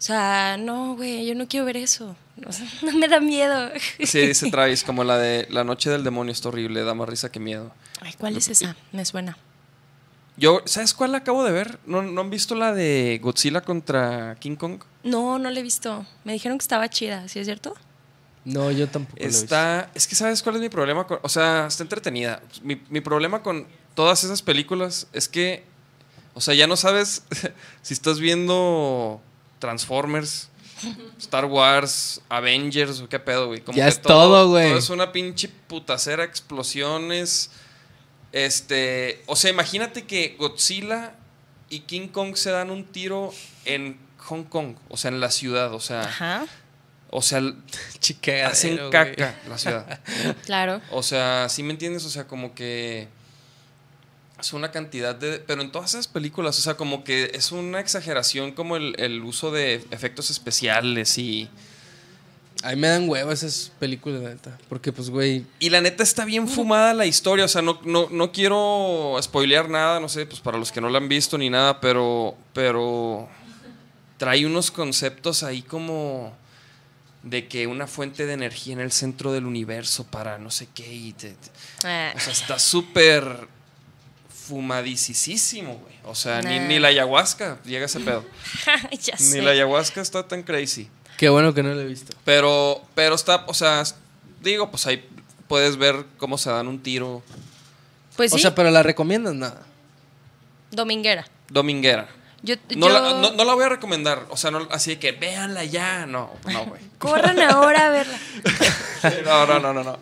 O 0.05 0.07
sea, 0.07 0.59
no, 0.59 0.97
güey, 0.97 1.25
yo 1.25 1.35
no 1.35 1.49
quiero 1.49 1.65
ver 1.65 1.79
eso. 1.79 2.15
No 2.83 2.93
me 2.93 3.09
da 3.09 3.21
miedo. 3.21 3.71
Sí, 4.05 4.27
dice 4.27 4.51
Travis, 4.51 4.85
como 4.85 5.03
la 5.03 5.17
de 5.17 5.47
La 5.49 5.65
Noche 5.65 5.89
del 5.89 6.05
Demonio 6.05 6.31
está 6.31 6.51
horrible, 6.51 6.83
da 6.83 6.93
más 6.93 7.09
risa 7.09 7.33
que 7.33 7.41
miedo. 7.41 7.73
Ay, 8.03 8.13
¿cuál 8.19 8.37
es 8.37 8.49
esa? 8.49 8.77
Me 8.93 9.03
suena. 9.07 9.39
Yo, 10.37 10.61
¿sabes 10.67 10.93
cuál 10.93 11.15
acabo 11.15 11.43
de 11.43 11.53
ver? 11.53 11.79
¿No, 11.87 12.03
¿No 12.03 12.21
han 12.21 12.29
visto 12.29 12.55
la 12.55 12.75
de 12.75 13.19
Godzilla 13.23 13.63
contra 13.63 14.37
King 14.41 14.57
Kong? 14.57 14.83
No, 15.05 15.39
no 15.39 15.49
la 15.49 15.59
he 15.59 15.63
visto. 15.63 16.05
Me 16.25 16.35
dijeron 16.35 16.59
que 16.59 16.65
estaba 16.65 16.91
chida, 16.91 17.27
¿sí 17.27 17.39
es 17.39 17.47
cierto? 17.47 17.75
No, 18.45 18.71
yo 18.71 18.87
tampoco 18.87 19.17
lo 19.17 19.25
he 19.25 19.29
visto. 19.29 19.45
Está, 19.45 19.91
es 19.95 20.07
que 20.07 20.17
sabes 20.17 20.43
cuál 20.43 20.57
es 20.57 20.61
mi 20.61 20.69
problema 20.69 21.07
con, 21.07 21.19
o 21.23 21.31
sea, 21.31 21.69
está 21.69 21.83
entretenida. 21.83 22.43
Mi, 22.63 22.79
mi 22.91 23.01
problema 23.01 23.43
con 23.43 23.67
todas 23.95 24.23
esas 24.23 24.43
películas 24.43 25.07
es 25.15 25.31
que, 25.31 25.65
o 26.35 26.43
sea, 26.43 26.53
ya 26.53 26.67
no 26.67 26.77
sabes 26.77 27.23
si 27.81 27.95
estás 27.95 28.21
viendo 28.21 29.23
Transformers, 29.65 30.51
Star 31.19 31.47
Wars, 31.47 32.21
Avengers 32.29 33.01
o 33.01 33.09
qué 33.09 33.19
pedo, 33.19 33.47
güey. 33.47 33.61
Como 33.61 33.79
Ya 33.79 33.85
que 33.85 33.91
es 33.91 34.03
todo, 34.03 34.51
güey. 34.51 34.69
Todo 34.69 34.79
es 34.79 34.91
una 34.91 35.11
pinche 35.11 35.49
putacera, 35.49 36.23
explosiones. 36.23 37.51
Este, 38.33 39.23
o 39.27 39.37
sea, 39.37 39.51
imagínate 39.51 40.05
que 40.05 40.37
Godzilla 40.39 41.15
y 41.71 41.81
King 41.81 42.09
Kong 42.09 42.37
se 42.37 42.51
dan 42.51 42.71
un 42.71 42.85
tiro 42.85 43.33
en 43.65 43.99
Hong 44.19 44.45
Kong, 44.45 44.77
o 44.89 44.97
sea, 44.97 45.11
en 45.11 45.21
la 45.21 45.31
ciudad, 45.31 45.73
o 45.73 45.81
sea, 45.81 46.03
Ajá, 46.03 46.47
o 47.11 47.23
sea, 47.23 47.41
Chicagadero, 48.01 48.49
hacen 48.49 48.91
caca 48.91 49.37
la 49.49 49.57
ciudad. 49.57 50.01
claro. 50.45 50.83
O 50.91 51.03
sea, 51.03 51.49
¿sí 51.49 51.63
me 51.63 51.71
entiendes? 51.73 52.05
O 52.05 52.11
sea, 52.11 52.27
como 52.27 52.55
que 52.55 53.09
una 54.53 54.71
cantidad 54.71 55.15
de... 55.15 55.39
Pero 55.39 55.63
en 55.63 55.73
todas 55.73 55.91
esas 55.95 56.09
películas, 56.09 56.59
o 56.59 56.63
sea, 56.63 56.77
como 56.77 57.03
que 57.05 57.31
es 57.35 57.51
una 57.53 57.81
exageración 57.81 58.53
como 58.53 58.77
el, 58.77 58.95
el 58.99 59.23
uso 59.23 59.51
de 59.51 59.85
efectos 59.91 60.31
especiales 60.31 61.17
y... 61.19 61.49
A 62.63 62.71
mí 62.71 62.77
me 62.77 62.89
dan 62.89 63.09
huevo 63.09 63.31
esas 63.31 63.73
películas, 63.79 64.23
la 64.23 64.31
neta. 64.31 64.59
Porque, 64.71 64.91
pues, 64.91 65.11
güey. 65.11 65.45
Y 65.59 65.69
la 65.69 65.81
neta 65.83 66.03
está 66.03 66.25
bien 66.25 66.49
fumada 66.49 66.95
la 66.95 67.05
historia, 67.05 67.45
o 67.45 67.49
sea, 67.49 67.61
no, 67.61 67.79
no, 67.85 68.09
no 68.11 68.33
quiero 68.33 69.17
spoilear 69.21 69.69
nada, 69.69 70.01
no 70.01 70.09
sé, 70.09 70.25
pues 70.25 70.41
para 70.41 70.57
los 70.57 70.73
que 70.73 70.81
no 70.81 70.89
la 70.89 70.97
han 70.99 71.09
visto 71.09 71.37
ni 71.37 71.51
nada, 71.51 71.79
pero, 71.81 72.35
pero 72.55 73.29
trae 74.17 74.47
unos 74.47 74.71
conceptos 74.71 75.43
ahí 75.43 75.61
como... 75.61 76.35
de 77.23 77.49
que 77.49 77.67
una 77.67 77.87
fuente 77.87 78.25
de 78.25 78.33
energía 78.33 78.73
en 78.73 78.81
el 78.81 78.93
centro 78.93 79.31
del 79.33 79.45
universo 79.45 80.05
para 80.05 80.39
no 80.39 80.51
sé 80.51 80.69
qué. 80.75 80.91
Y 80.91 81.13
te- 81.13 81.31
te- 81.35 81.87
Ah, 81.87 82.15
o 82.17 82.21
sea, 82.21 82.33
está 82.33 82.59
súper 82.59 83.47
fumadicísimo, 84.47 85.75
güey. 85.79 85.95
O 86.05 86.15
sea, 86.15 86.43
ni, 86.43 86.59
Nah. 86.59 86.67
ni 86.67 86.79
la 86.79 86.89
ayahuasca 86.89 87.59
llega 87.65 87.85
a 87.85 87.87
ese 87.87 88.01
pedo. 88.01 88.25
ya 89.03 89.15
Ni 89.19 89.25
sé. 89.25 89.43
la 89.43 89.51
ayahuasca 89.53 90.01
está 90.01 90.27
tan 90.29 90.43
crazy. 90.43 90.89
Qué 91.17 91.29
bueno 91.29 91.55
que 91.55 91.63
no 91.63 91.73
lo 91.75 91.81
he 91.81 91.87
visto. 91.87 92.17
Pero, 92.25 92.83
pero 92.95 93.15
está, 93.15 93.45
o 93.47 93.55
sea, 93.55 93.83
digo, 94.43 94.71
pues 94.71 94.87
ahí 94.87 95.09
puedes 95.49 95.77
ver 95.77 96.05
cómo 96.19 96.39
se 96.39 96.51
dan 96.51 96.67
un 96.69 96.83
tiro 96.83 97.23
Pues 98.17 98.31
sí, 98.33 98.37
O 98.37 98.39
sea, 98.41 98.55
pero 98.55 98.71
la 98.71 98.83
recomiendas 98.83 99.35
nada. 99.35 99.63
dominguera. 100.71 101.25
dominguera. 101.49 102.09
Yo, 102.43 102.57
No, 102.77 102.89
yo- 102.89 102.93
la, 102.93 103.01
no, 103.21 103.33
no 103.33 103.45
la 103.45 103.55
voy 103.55 103.65
a 103.65 103.69
recomendar. 103.71 104.27
O 104.29 104.37
sea, 104.37 104.51
no, 104.51 104.69
así 104.71 104.91
de 104.91 104.99
que 104.99 105.13
véanla 105.13 105.65
ya. 105.65 106.05
No, 106.05 106.31
no, 106.53 106.67
güey. 106.67 106.83
Corran 106.99 107.41
ahora 107.41 107.87
a 107.87 107.91
verla. 107.91 108.19
No, 109.25 109.47
no, 109.47 109.59
no, 109.61 109.73
no, 109.75 109.85
no. 109.85 109.99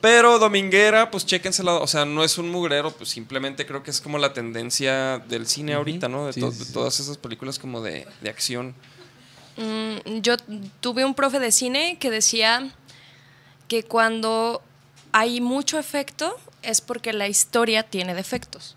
Pero 0.00 0.38
Dominguera, 0.38 1.10
pues 1.10 1.26
chéquensela. 1.26 1.74
O 1.74 1.86
sea, 1.86 2.04
no 2.04 2.22
es 2.22 2.38
un 2.38 2.50
mugrero, 2.50 2.92
pues 2.92 3.10
simplemente 3.10 3.66
creo 3.66 3.82
que 3.82 3.90
es 3.90 4.00
como 4.00 4.18
la 4.18 4.32
tendencia 4.32 5.18
del 5.18 5.46
cine 5.46 5.74
ahorita, 5.74 6.08
¿no? 6.08 6.26
De, 6.26 6.32
Sí, 6.32 6.40
to- 6.40 6.52
sí, 6.52 6.58
de 6.58 6.64
sí. 6.66 6.72
todas 6.72 7.00
esas 7.00 7.18
películas 7.18 7.58
como 7.58 7.80
de, 7.82 8.06
de 8.20 8.30
acción. 8.30 8.74
Mm, 9.56 10.20
yo 10.20 10.36
tuve 10.80 11.04
un 11.04 11.14
profe 11.14 11.40
de 11.40 11.50
cine 11.50 11.96
que 11.98 12.10
decía 12.10 12.70
que 13.66 13.82
cuando 13.82 14.62
hay 15.10 15.40
mucho 15.40 15.78
efecto 15.80 16.38
es 16.62 16.80
porque 16.80 17.12
la 17.12 17.26
historia 17.26 17.82
tiene 17.82 18.14
defectos. 18.14 18.76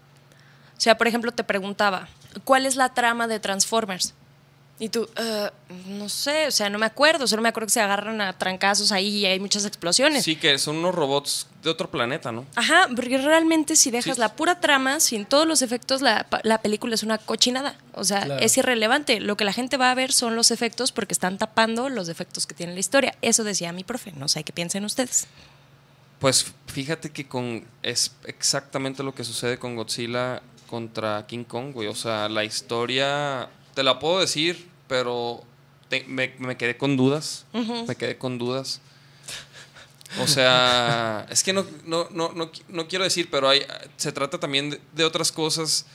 O 0.76 0.82
sea, 0.82 0.98
por 0.98 1.08
ejemplo, 1.08 1.32
te 1.32 1.44
preguntaba, 1.44 2.08
¿cuál 2.46 2.66
es 2.66 2.76
la 2.76 2.94
trama 2.96 3.28
de 3.28 3.40
Transformers? 3.40 4.16
Y 4.82 4.90
tú, 4.90 5.08
"Eh, 5.16 5.50
no 5.90 6.10
sé, 6.10 6.48
o 6.48 6.52
sea, 6.52 6.68
no 6.68 6.80
me 6.80 6.88
acuerdo, 6.88 7.28
solo 7.28 7.44
me 7.44 7.50
acuerdo 7.50 7.68
que 7.68 7.74
se 7.74 7.82
agarran 7.82 8.20
a 8.20 8.34
trancazos 8.36 8.92
ahí 8.92 9.18
y 9.18 9.26
hay 9.28 9.40
muchas 9.40 9.64
explosiones. 9.64 10.24
Sí, 10.24 10.36
que 10.36 10.58
son 10.58 10.78
unos 10.78 10.96
robots 10.96 11.46
de 11.62 11.70
otro 11.70 11.92
planeta, 11.92 12.32
¿no? 12.32 12.48
Ajá, 12.56 12.88
porque 12.96 13.20
realmente 13.20 13.76
si 13.76 13.92
dejas 13.92 14.16
Sí. 14.16 14.20
la 14.20 14.34
pura 14.36 14.60
trama, 14.60 15.00
sin 15.00 15.26
todos 15.26 15.46
los 15.46 15.62
efectos, 15.62 16.02
la, 16.02 16.24
pa- 16.28 16.42
la 16.42 16.58
película 16.64 16.96
es 16.96 17.04
una 17.04 17.20
cochinada. 17.20 17.76
O 17.94 18.04
sea, 18.04 18.24
Claro. 18.24 18.42
es 18.44 18.58
irrelevante. 18.58 19.20
Lo 19.20 19.38
que 19.38 19.46
la 19.46 19.54
gente 19.54 19.78
va 19.78 19.92
a 19.92 19.94
ver 19.94 20.12
son 20.12 20.36
los 20.36 20.50
efectos 20.50 20.92
porque 20.92 21.14
están 21.14 21.38
tapando 21.38 21.88
los 21.90 22.08
defectos 22.08 22.48
que 22.48 22.56
tiene 22.56 22.74
la 22.74 22.80
historia. 22.80 23.14
Eso 23.22 23.44
decía 23.44 23.72
mi 23.74 23.84
profe. 23.84 24.12
No 24.14 24.28
sé 24.28 24.44
qué 24.44 24.52
piensen 24.52 24.84
ustedes. 24.84 25.28
Pues 26.18 26.54
fíjate 26.66 27.12
que 27.12 27.28
con 27.28 27.66
es 27.84 28.14
exactamente 28.26 29.04
lo 29.04 29.14
que 29.14 29.24
sucede 29.24 29.60
con 29.60 29.76
Godzilla 29.76 30.42
contra 30.68 31.28
King 31.28 31.44
Kong, 31.44 31.72
güey. 31.72 31.88
O 31.88 31.94
sea, 31.96 32.30
la 32.30 32.44
historia, 32.44 33.48
te 33.76 33.84
la 33.84 34.00
puedo 34.00 34.20
decir, 34.20 34.70
pero 34.92 35.42
te- 35.88 36.04
me, 36.04 36.34
me 36.40 36.58
quedé 36.58 36.76
con 36.76 36.98
dudas. 36.98 37.46
Me 37.54 37.96
quedé 37.96 38.18
con 38.18 38.38
dudas. 38.38 38.82
O 40.20 40.28
sea, 40.28 41.26
es 41.32 41.44
que 41.44 41.54
no, 41.54 41.66
no, 41.86 42.10
no, 42.12 42.34
no, 42.36 42.52
no 42.68 42.88
quiero 42.90 43.06
decir, 43.06 43.30
pero 43.32 43.48
hay, 43.48 43.66
se 43.96 44.12
trata 44.12 44.38
también 44.38 44.72
de, 44.72 44.82
de 44.94 45.06
otras 45.06 45.32
cosas. 45.32 45.86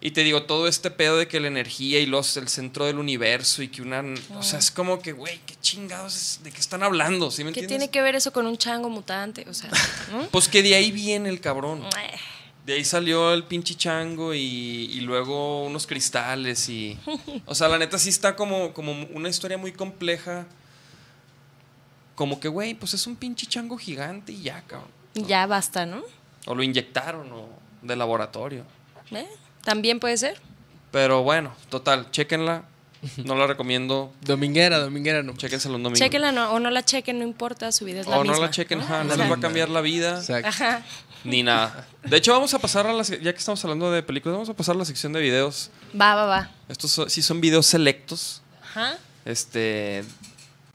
Y 0.00 0.10
te 0.10 0.24
digo, 0.24 0.42
todo 0.44 0.66
este 0.66 0.90
pedo 0.90 1.16
de 1.18 1.28
que 1.28 1.38
la 1.38 1.46
energía 1.46 2.00
y 2.00 2.06
los 2.06 2.36
el 2.38 2.48
centro 2.48 2.86
del 2.86 2.98
universo 2.98 3.62
y 3.62 3.68
que 3.68 3.82
una... 3.82 4.02
O 4.34 4.42
sea, 4.42 4.58
es 4.58 4.72
como 4.72 4.98
que, 5.00 5.12
güey, 5.12 5.38
qué 5.46 5.54
chingados 5.60 6.16
es, 6.16 6.40
de 6.42 6.50
qué 6.50 6.58
están 6.58 6.82
hablando, 6.82 7.30
¿sí 7.30 7.44
me 7.44 7.52
¿Qué 7.52 7.60
entiendes? 7.60 7.68
tiene 7.78 7.90
que 7.92 8.02
ver 8.02 8.16
eso 8.16 8.32
con 8.32 8.46
un 8.46 8.56
chango 8.58 8.88
mutante? 8.88 9.46
O 9.48 9.54
sea, 9.54 9.70
¿no? 10.10 10.26
Pues 10.32 10.48
que 10.48 10.62
de 10.64 10.74
ahí 10.74 10.90
viene 10.90 11.28
el 11.28 11.40
cabrón. 11.40 11.84
De 12.66 12.74
ahí 12.74 12.84
salió 12.84 13.32
el 13.32 13.44
pinche 13.44 13.74
chango 13.74 14.34
y, 14.34 14.38
y 14.38 15.00
luego 15.00 15.64
unos 15.64 15.86
cristales 15.86 16.68
y... 16.68 16.98
O 17.46 17.54
sea, 17.54 17.68
la 17.68 17.78
neta 17.78 17.98
sí 17.98 18.10
está 18.10 18.36
como, 18.36 18.72
como 18.74 18.92
una 19.12 19.28
historia 19.28 19.56
muy 19.58 19.72
compleja. 19.72 20.46
Como 22.14 22.38
que, 22.38 22.48
güey, 22.48 22.74
pues 22.74 22.92
es 22.94 23.06
un 23.06 23.16
pinche 23.16 23.46
chango 23.46 23.78
gigante 23.78 24.32
y 24.32 24.42
ya, 24.42 24.62
cabrón. 24.66 24.90
ya 25.14 25.46
basta, 25.46 25.86
¿no? 25.86 26.02
O 26.46 26.54
lo 26.54 26.62
inyectaron 26.62 27.32
o 27.32 27.48
de 27.82 27.96
laboratorio. 27.96 28.64
¿Eh? 29.10 29.26
También 29.64 29.98
puede 30.00 30.16
ser. 30.16 30.40
Pero 30.90 31.22
bueno, 31.22 31.54
total, 31.68 32.10
chéquenla. 32.10 32.64
No 33.24 33.34
la 33.34 33.46
recomiendo. 33.46 34.12
Dominguera, 34.22 34.78
dominguera 34.78 35.22
no. 35.22 35.34
Chéquensela 35.36 35.76
un 35.76 35.82
domingo. 35.82 35.98
Chequenla 35.98 36.32
no- 36.32 36.52
o 36.52 36.60
no 36.60 36.70
la 36.70 36.84
chequen, 36.84 37.18
no 37.18 37.24
importa, 37.24 37.72
su 37.72 37.84
vida 37.84 38.00
es 38.00 38.06
la 38.06 38.16
o 38.18 38.24
no 38.24 38.30
misma. 38.32 38.46
la 38.46 38.50
chequen, 38.50 38.80
ajá, 38.80 39.04
no 39.04 39.14
O 39.14 39.16
les 39.16 39.30
va 39.30 39.34
a 39.36 39.40
cambiar 39.40 39.68
la 39.70 39.80
vida. 39.80 40.18
Exacto. 40.18 40.48
Ajá. 40.48 40.82
Ni 41.24 41.42
nada. 41.42 41.86
De 42.02 42.16
hecho, 42.16 42.32
vamos 42.32 42.52
a 42.54 42.58
pasar 42.58 42.86
a 42.86 42.92
la... 42.94 43.02
Ya 43.02 43.32
que 43.32 43.38
estamos 43.38 43.62
hablando 43.64 43.90
de 43.90 44.02
películas, 44.02 44.34
vamos 44.36 44.48
a 44.48 44.54
pasar 44.54 44.74
a 44.74 44.78
la 44.78 44.84
sección 44.86 45.12
de 45.12 45.20
videos. 45.20 45.70
Va, 45.98 46.14
va, 46.14 46.24
va. 46.26 46.50
Estos 46.68 46.90
son- 46.92 47.10
sí 47.10 47.20
son 47.22 47.40
videos 47.40 47.66
selectos. 47.66 48.42
Ajá. 48.62 48.96
Este. 49.24 50.02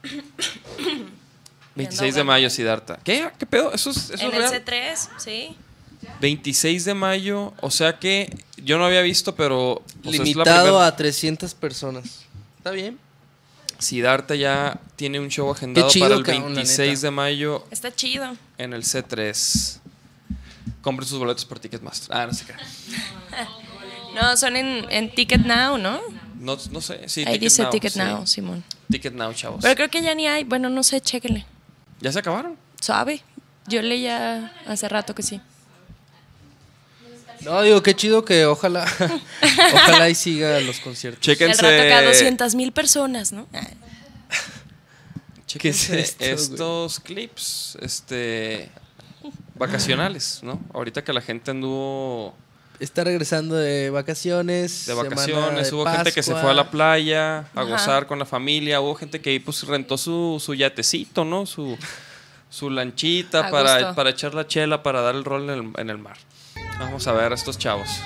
26 1.74 2.14
de 2.14 2.24
mayo, 2.24 2.48
Siddhartha. 2.48 2.98
¿Qué? 3.04 3.30
¿Qué 3.38 3.44
pedo? 3.46 3.72
¿Eso 3.72 3.90
es, 3.90 4.10
eso 4.10 4.14
En 4.24 4.28
es 4.42 4.50
el 4.52 4.64
real? 4.64 4.64
C3, 4.64 5.08
sí. 5.18 5.56
26 6.20 6.84
de 6.84 6.94
mayo, 6.94 7.52
o 7.60 7.70
sea 7.70 7.98
que 7.98 8.36
yo 8.62 8.78
no 8.78 8.84
había 8.86 9.02
visto, 9.02 9.34
pero. 9.34 9.82
pues, 10.02 10.18
Limitado 10.18 10.80
a 10.80 10.94
300 10.96 11.54
personas. 11.54 12.24
¿Está 12.58 12.70
bien? 12.70 12.98
Siddhartha 13.78 14.34
ya 14.34 14.80
tiene 14.96 15.20
un 15.20 15.28
show 15.28 15.50
agendado 15.50 15.86
Qué 15.88 15.92
chido, 15.92 16.06
para 16.06 16.16
el 16.18 16.24
cabrón, 16.24 16.54
la 16.54 16.60
26 16.62 16.88
neta. 16.90 17.00
de 17.06 17.10
mayo 17.10 17.66
Está 17.70 17.94
chido. 17.94 18.34
en 18.56 18.72
el 18.72 18.82
C3. 18.84 19.78
Compren 20.80 21.06
sus 21.08 21.18
boletos 21.18 21.44
por 21.44 21.58
Ticketmaster. 21.58 22.16
Ah, 22.16 22.26
no 22.26 22.32
sé 22.32 22.44
qué. 22.46 22.54
No, 24.14 24.36
son 24.36 24.56
en, 24.56 24.86
en 24.90 25.14
Ticket 25.14 25.44
Now, 25.44 25.76
¿no? 25.76 26.00
No, 26.40 26.56
no 26.70 26.80
sé. 26.80 27.06
Sí, 27.08 27.20
Ahí 27.20 27.34
Ticket 27.34 27.40
dice 27.40 27.62
Now, 27.62 27.70
Ticket 27.70 27.92
sí. 27.92 27.98
Now, 27.98 28.26
Simón. 28.26 28.64
Ticket 28.90 29.12
Now, 29.12 29.32
chavos. 29.34 29.60
Pero 29.62 29.74
creo 29.74 29.90
que 29.90 30.00
ya 30.02 30.14
ni 30.14 30.26
hay. 30.26 30.44
Bueno, 30.44 30.70
no 30.70 30.82
sé, 30.82 31.00
chéquenle. 31.00 31.44
¿Ya 32.00 32.12
se 32.12 32.18
acabaron? 32.20 32.56
¿Sabe? 32.80 33.22
Yo 33.66 33.82
leía 33.82 34.54
hace 34.66 34.88
rato 34.88 35.14
que 35.14 35.22
sí. 35.22 35.40
No, 37.46 37.62
digo, 37.62 37.80
qué 37.80 37.94
chido 37.94 38.24
que 38.24 38.44
ojalá, 38.44 38.84
ojalá 39.74 40.10
y 40.10 40.16
siga 40.16 40.58
los 40.60 40.80
conciertos. 40.80 41.20
Chéquense. 41.20 41.64
El 41.64 41.78
rato 41.78 41.94
acá 41.94 42.02
200 42.02 42.54
mil 42.56 42.72
personas, 42.72 43.30
¿no? 43.30 43.46
Ah, 43.54 43.60
¿Qué 45.58 45.68
es 45.70 45.86
Chéquense 45.86 46.00
esto, 46.00 46.24
güey? 46.24 46.34
estos 46.34 47.00
clips 47.00 47.78
este 47.80 48.68
vacacionales, 49.54 50.40
¿no? 50.42 50.60
Ahorita 50.74 51.04
que 51.04 51.12
la 51.12 51.20
gente 51.20 51.52
anduvo 51.52 52.34
Está 52.80 53.04
regresando 53.04 53.54
de 53.54 53.90
vacaciones. 53.90 54.84
de 54.84 54.94
vacaciones, 54.94 55.70
de 55.70 55.76
hubo 55.76 55.86
gente 55.86 56.12
que 56.12 56.22
se 56.22 56.32
fue 56.34 56.50
a 56.50 56.54
la 56.54 56.70
playa 56.70 57.38
a 57.38 57.42
Ajá. 57.54 57.62
gozar 57.62 58.06
con 58.06 58.18
la 58.18 58.26
familia, 58.26 58.80
hubo 58.80 58.94
gente 58.96 59.20
que 59.20 59.40
pues 59.40 59.62
rentó 59.62 59.96
su, 59.96 60.42
su 60.44 60.52
yatecito, 60.52 61.24
¿no? 61.24 61.46
Su, 61.46 61.78
su 62.50 62.68
lanchita 62.70 63.50
para, 63.50 63.94
para 63.94 64.10
echar 64.10 64.34
la 64.34 64.46
chela, 64.46 64.82
para 64.82 65.00
dar 65.00 65.14
el 65.14 65.24
rol 65.24 65.48
en 65.48 65.50
el, 65.50 65.80
en 65.80 65.90
el 65.90 65.98
mar. 65.98 66.18
Vamos 66.78 67.06
a 67.06 67.12
ver 67.12 67.32
a 67.32 67.34
estos 67.34 67.58
chavos. 67.58 67.88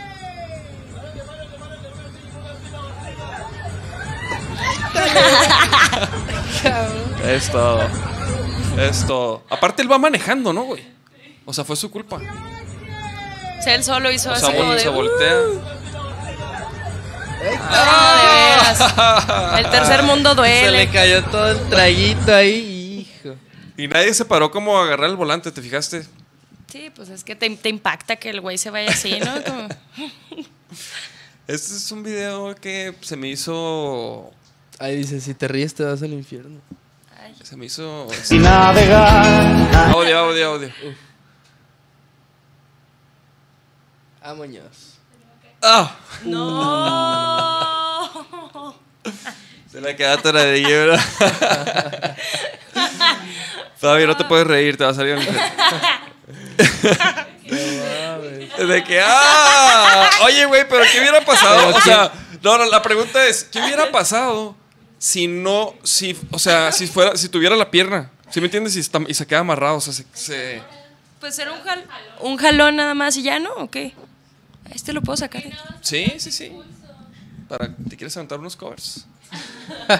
es 7.26 7.50
todo. 7.50 7.82
Es 8.78 9.06
todo. 9.06 9.42
Aparte 9.50 9.82
él 9.82 9.90
va 9.90 9.98
manejando, 9.98 10.52
¿no, 10.52 10.62
güey? 10.64 10.84
O 11.44 11.52
sea, 11.52 11.64
fue 11.64 11.74
su 11.76 11.90
culpa. 11.90 12.16
O 12.16 13.62
sea, 13.62 13.74
él 13.74 13.84
solo 13.84 14.10
hizo 14.10 14.30
O 14.32 14.36
sea, 14.36 14.48
vol- 14.50 14.74
de... 14.74 14.80
se 14.80 14.88
voltea. 14.88 15.36
No, 17.70 18.16
de 18.16 18.24
veras. 18.26 18.80
El 19.58 19.70
tercer 19.70 20.02
mundo 20.04 20.30
Se 20.34 20.42
le 20.42 20.60
duele. 20.62 20.88
cayó 20.90 21.24
todo 21.24 21.50
el 21.50 21.58
traguito 21.68 22.34
ahí, 22.34 23.08
hijo. 23.24 23.34
Y 23.76 23.88
nadie 23.88 24.14
se 24.14 24.24
paró 24.24 24.50
como 24.50 24.78
a 24.78 24.84
agarrar 24.84 25.10
el 25.10 25.16
volante, 25.16 25.50
¿te 25.50 25.60
fijaste? 25.62 26.06
Sí, 26.70 26.90
pues 26.94 27.08
es 27.08 27.24
que 27.24 27.34
te, 27.36 27.48
te 27.56 27.68
impacta 27.68 28.16
que 28.16 28.30
el 28.30 28.40
güey 28.40 28.56
se 28.58 28.70
vaya 28.70 28.90
así, 28.90 29.18
¿no? 29.20 29.42
Como- 29.44 29.68
Este 31.46 31.74
es 31.76 31.90
un 31.92 32.02
video 32.02 32.54
que 32.54 32.94
se 33.00 33.16
me 33.16 33.28
hizo. 33.28 34.30
Ahí 34.78 34.96
dice, 34.96 35.20
si 35.20 35.34
te 35.34 35.48
ríes 35.48 35.74
te 35.74 35.84
vas 35.84 36.02
al 36.02 36.12
infierno. 36.12 36.60
Se 37.42 37.56
me 37.56 37.66
hizo. 37.66 38.06
Navegar. 38.32 39.74
Audio, 39.94 40.18
audio, 40.18 40.46
audio. 40.54 40.70
Ah, 44.22 44.34
Muñoz. 44.34 44.98
¡Ah! 45.62 45.96
¡No! 46.24 47.60
Se 49.72 49.80
le 49.80 49.96
queda 49.96 50.16
toda 50.20 50.44
de 50.44 50.60
lleva. 50.60 50.98
Todavía 53.80 54.06
no 54.06 54.16
te 54.16 54.24
puedes 54.24 54.46
reír, 54.46 54.76
te 54.76 54.84
va 54.84 54.90
a 54.90 54.94
salir 54.94 55.14
el 55.18 55.24
De 58.66 58.84
que, 58.84 59.00
¡ah! 59.02 60.10
Oye, 60.24 60.44
güey, 60.46 60.68
pero 60.68 60.84
¿qué 60.92 61.00
hubiera 61.00 61.24
pasado? 61.24 61.66
¿Pero 61.66 61.76
O 61.76 61.80
sea, 61.80 62.12
no, 62.42 62.58
no, 62.58 62.64
la 62.66 62.82
pregunta 62.82 63.24
es, 63.26 63.44
¿qué 63.44 63.60
hubiera 63.60 63.90
pasado 63.90 64.54
si 64.98 65.26
no, 65.26 65.74
si, 65.82 66.16
o 66.30 66.38
sea, 66.38 66.70
si 66.72 66.86
fuera, 66.86 67.16
si 67.16 67.28
tuviera 67.28 67.56
la 67.56 67.70
pierna? 67.70 68.10
¿Sí 68.30 68.40
me 68.40 68.46
entiendes? 68.46 68.76
Y, 68.76 68.80
está- 68.80 69.00
y 69.08 69.14
se 69.14 69.26
queda 69.26 69.40
amarrado, 69.40 69.76
o 69.76 69.80
sea, 69.80 69.92
se- 69.92 70.04
se 70.12 70.62
Pues 71.20 71.38
era 71.38 71.52
un, 71.52 71.60
jal- 71.62 71.86
un 72.20 72.36
jalón 72.36 72.76
nada 72.76 72.94
más 72.94 73.16
y 73.16 73.22
ya, 73.22 73.38
¿no? 73.38 73.52
¿O 73.54 73.70
qué? 73.70 73.94
Este 74.74 74.92
lo 74.92 75.02
puedo 75.02 75.16
sacar. 75.16 75.42
Sí, 75.80 76.14
sí, 76.18 76.30
sí. 76.30 76.52
Para, 77.48 77.74
¿Te 77.88 77.96
quieres 77.96 78.16
aventar 78.16 78.38
unos 78.38 78.56
covers? 78.56 79.06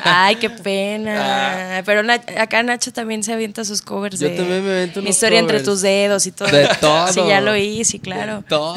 Ay, 0.04 0.36
qué 0.36 0.50
pena. 0.50 1.82
Pero 1.86 2.02
Na- 2.02 2.20
acá 2.38 2.62
Nacho 2.62 2.92
también 2.92 3.22
se 3.22 3.32
avienta 3.32 3.64
sus 3.64 3.82
covers 3.82 4.18
Yo 4.20 4.28
de 4.28 4.36
también 4.36 4.64
me 4.64 4.72
aviento 4.72 5.00
Mi 5.00 5.06
unos 5.06 5.16
historia 5.16 5.38
entre 5.38 5.60
tus 5.60 5.80
dedos 5.80 6.26
y 6.26 6.32
todo. 6.32 6.48
De 6.48 6.68
todo. 6.80 7.08
Sí, 7.12 7.20
ya 7.26 7.40
lo 7.40 7.52
oí, 7.52 7.84
sí, 7.84 7.98
claro. 7.98 8.44
Todo. 8.48 8.76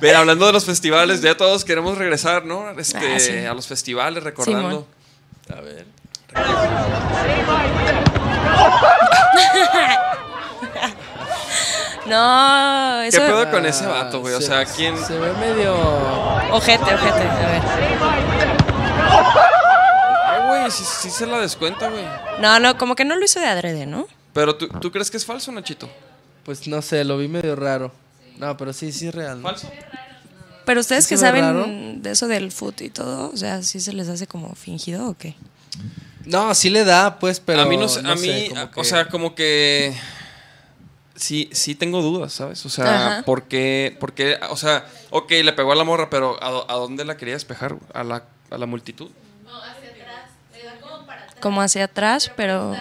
Ve, 0.00 0.14
hablando 0.14 0.46
de 0.46 0.52
los 0.52 0.64
festivales, 0.64 1.22
ya 1.22 1.36
todos 1.36 1.64
queremos 1.64 1.98
regresar, 1.98 2.44
¿no? 2.44 2.70
Este, 2.78 3.14
Ah, 3.14 3.18
sí. 3.18 3.44
A 3.44 3.54
los 3.54 3.66
festivales, 3.66 4.22
recordando. 4.22 4.86
Simón. 5.48 5.58
A 5.58 5.60
ver. 5.60 5.86
No, 12.06 12.98
¿Qué 13.02 13.08
eso. 13.08 13.18
pedo 13.18 13.50
con 13.50 13.64
ese 13.64 13.86
vato, 13.86 14.20
güey? 14.20 14.34
O 14.34 14.40
Se- 14.40 14.46
sea, 14.48 14.64
¿quién? 14.64 14.96
Se 14.98 15.16
ve 15.18 15.32
medio. 15.34 15.74
Ojete, 16.50 16.94
ojete. 16.94 17.28
A 17.28 17.48
ver. 17.48 18.61
Ay, 18.96 20.40
güey, 20.48 20.70
sí, 20.70 20.84
sí 20.84 21.10
se 21.10 21.26
la 21.26 21.38
descuenta, 21.40 21.88
güey. 21.90 22.04
No, 22.40 22.58
no, 22.60 22.76
como 22.78 22.94
que 22.96 23.04
no 23.04 23.16
lo 23.16 23.24
hizo 23.24 23.40
de 23.40 23.46
adrede, 23.46 23.86
¿no? 23.86 24.06
Pero 24.32 24.56
¿tú, 24.56 24.68
¿tú 24.68 24.90
crees 24.90 25.10
que 25.10 25.16
es 25.16 25.26
falso, 25.26 25.52
Nachito? 25.52 25.88
Pues 26.44 26.66
no 26.66 26.80
sé, 26.82 27.04
lo 27.04 27.18
vi 27.18 27.28
medio 27.28 27.54
raro. 27.56 27.92
No, 28.38 28.56
pero 28.56 28.72
sí, 28.72 28.92
sí 28.92 29.08
es 29.08 29.14
real. 29.14 29.40
¿no? 29.42 29.48
¿Falso? 29.48 29.70
Pero 30.64 30.80
ustedes 30.80 31.04
¿Sí 31.04 31.10
que 31.14 31.18
saben 31.18 31.42
raro? 31.44 31.66
de 31.66 32.10
eso 32.10 32.28
del 32.28 32.52
foot 32.52 32.80
y 32.82 32.90
todo, 32.90 33.30
o 33.32 33.36
sea, 33.36 33.62
¿sí 33.62 33.80
se 33.80 33.92
les 33.92 34.08
hace 34.08 34.26
como 34.26 34.54
fingido 34.54 35.08
o 35.08 35.14
qué? 35.16 35.34
No, 36.24 36.54
sí 36.54 36.70
le 36.70 36.84
da, 36.84 37.18
pues, 37.18 37.40
pero. 37.40 37.62
a 37.62 37.66
mí 37.66 37.76
no 37.76 37.88
sé, 37.88 38.00
a 38.06 38.16
sé, 38.16 38.26
mí, 38.26 38.48
como 38.48 38.62
o 38.62 38.70
que- 38.70 38.84
sea, 38.84 39.08
como 39.08 39.34
que 39.34 39.92
sí, 41.16 41.50
sí 41.52 41.74
tengo 41.74 42.00
dudas, 42.00 42.32
¿sabes? 42.32 42.64
O 42.64 42.68
sea, 42.68 43.06
Ajá. 43.16 43.22
¿por 43.24 43.42
qué, 43.44 43.96
por 43.98 44.12
qué? 44.12 44.38
O 44.50 44.56
sea, 44.56 44.86
ok, 45.10 45.30
le 45.42 45.52
pegó 45.52 45.72
a 45.72 45.74
la 45.74 45.82
morra, 45.84 46.08
pero 46.10 46.40
¿a, 46.40 46.72
a 46.72 46.76
dónde 46.76 47.04
la 47.04 47.16
quería 47.16 47.34
despejar? 47.34 47.76
¿A 47.92 48.04
la, 48.04 48.22
a 48.52 48.58
la 48.58 48.66
multitud? 48.66 49.10
Como 51.40 51.60
hacia 51.60 51.84
atrás, 51.84 52.30
pero. 52.36 52.76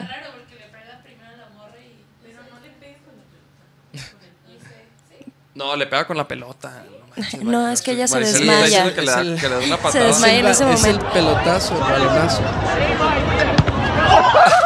No, 5.54 5.76
le 5.76 5.86
pega 5.88 6.06
con 6.08 6.18
la 6.18 6.28
pelota. 6.28 6.84
manches, 7.18 7.44
No, 7.44 7.60
Maricel. 7.64 7.74
es 7.74 7.82
que 7.82 7.92
ella 7.92 8.08
se 8.08 8.14
Maricel 8.16 8.40
desmaya. 8.48 8.64
está 8.64 8.66
diciendo 8.66 8.96
que 8.96 9.02
le, 9.02 9.12
da, 9.12 9.22
Es 9.22 9.28
el- 9.28 9.36
que 9.40 9.50
le 9.50 9.54
da 9.56 9.58
una 9.60 9.76
Se 9.78 9.82
patada. 9.84 10.06
desmaya 10.06 10.40
en 10.40 10.46
Es 10.48 10.52
ese 10.62 10.64
el- 10.64 10.70
Es 10.74 10.84
el 10.86 10.94
momento. 10.96 11.14
pelotazo, 11.14 11.74
el 11.76 11.80
balonazo. 11.82 12.42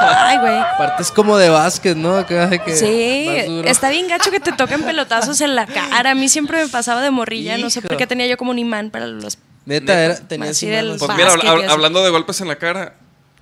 Ay, 0.07 0.37
güey. 0.37 0.57
Aparte 0.59 1.01
es 1.03 1.11
como 1.11 1.37
de 1.37 1.49
básquet, 1.49 1.97
¿no? 1.97 2.17
De 2.23 2.59
que 2.59 2.75
Sí, 2.75 3.27
está 3.65 3.89
bien 3.89 4.07
gacho 4.07 4.29
que 4.29 4.39
te 4.39 4.51
toquen 4.51 4.83
pelotazos 4.83 5.41
en 5.41 5.55
la 5.55 5.65
cara. 5.65 6.11
A 6.11 6.15
mí 6.15 6.29
siempre 6.29 6.61
me 6.63 6.69
pasaba 6.69 7.01
de 7.01 7.09
morrilla, 7.11 7.57
no 7.57 7.69
sé 7.69 7.79
Hijo. 7.79 7.87
por 7.87 7.97
qué 7.97 8.05
tenía 8.05 8.27
yo 8.27 8.37
como 8.37 8.51
un 8.51 8.59
imán 8.59 8.91
para 8.91 9.07
los. 9.07 9.37
Neta, 9.65 10.03
era, 10.03 10.15
tenía 10.15 10.51
Así 10.51 10.65
su 10.67 10.71
del 10.71 10.97
Pues 10.99 11.11
mira, 11.17 11.33
hab- 11.33 11.69
hablando 11.69 12.03
de 12.03 12.09
golpes 12.11 12.39
en 12.41 12.47
la 12.47 12.57
cara, 12.57 12.95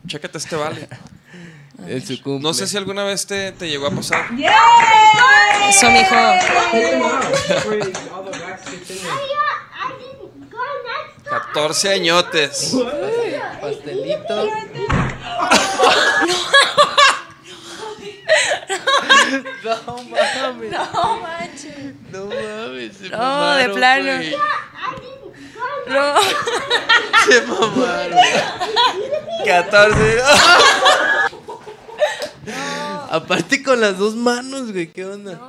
chécate 0.07 0.37
este 0.37 0.55
vale. 0.55 0.87
en 1.87 2.05
su 2.05 2.21
cumple. 2.21 2.47
No 2.47 2.53
sé 2.53 2.67
si 2.67 2.77
alguna 2.77 3.03
vez 3.03 3.25
te, 3.27 3.51
te 3.51 3.67
llegó 3.69 3.87
a 3.87 3.91
pasar. 3.91 4.25
Eso, 5.69 5.89
mijo. 5.91 6.15
14 11.29 11.89
añotes. 11.93 12.75
Pastelito. 13.61 14.47
no 19.63 20.03
mames. 20.03 20.71
No 20.71 21.17
manches. 21.19 21.93
No 22.11 22.25
mames. 22.25 22.97
se 22.97 23.09
No, 23.09 23.55
de 23.55 23.67
mamaron, 23.67 23.75
plano. 23.75 24.15
güey. 24.17 24.35
No. 25.88 26.14
Se 27.27 27.41
mamaron. 27.41 28.18
14. 29.45 30.18
Aparte 33.11 33.64
con 33.64 33.80
las 33.81 33.98
dos 33.98 34.15
manos, 34.15 34.72
güey. 34.72 34.91
¿Qué 34.91 35.06
onda? 35.06 35.40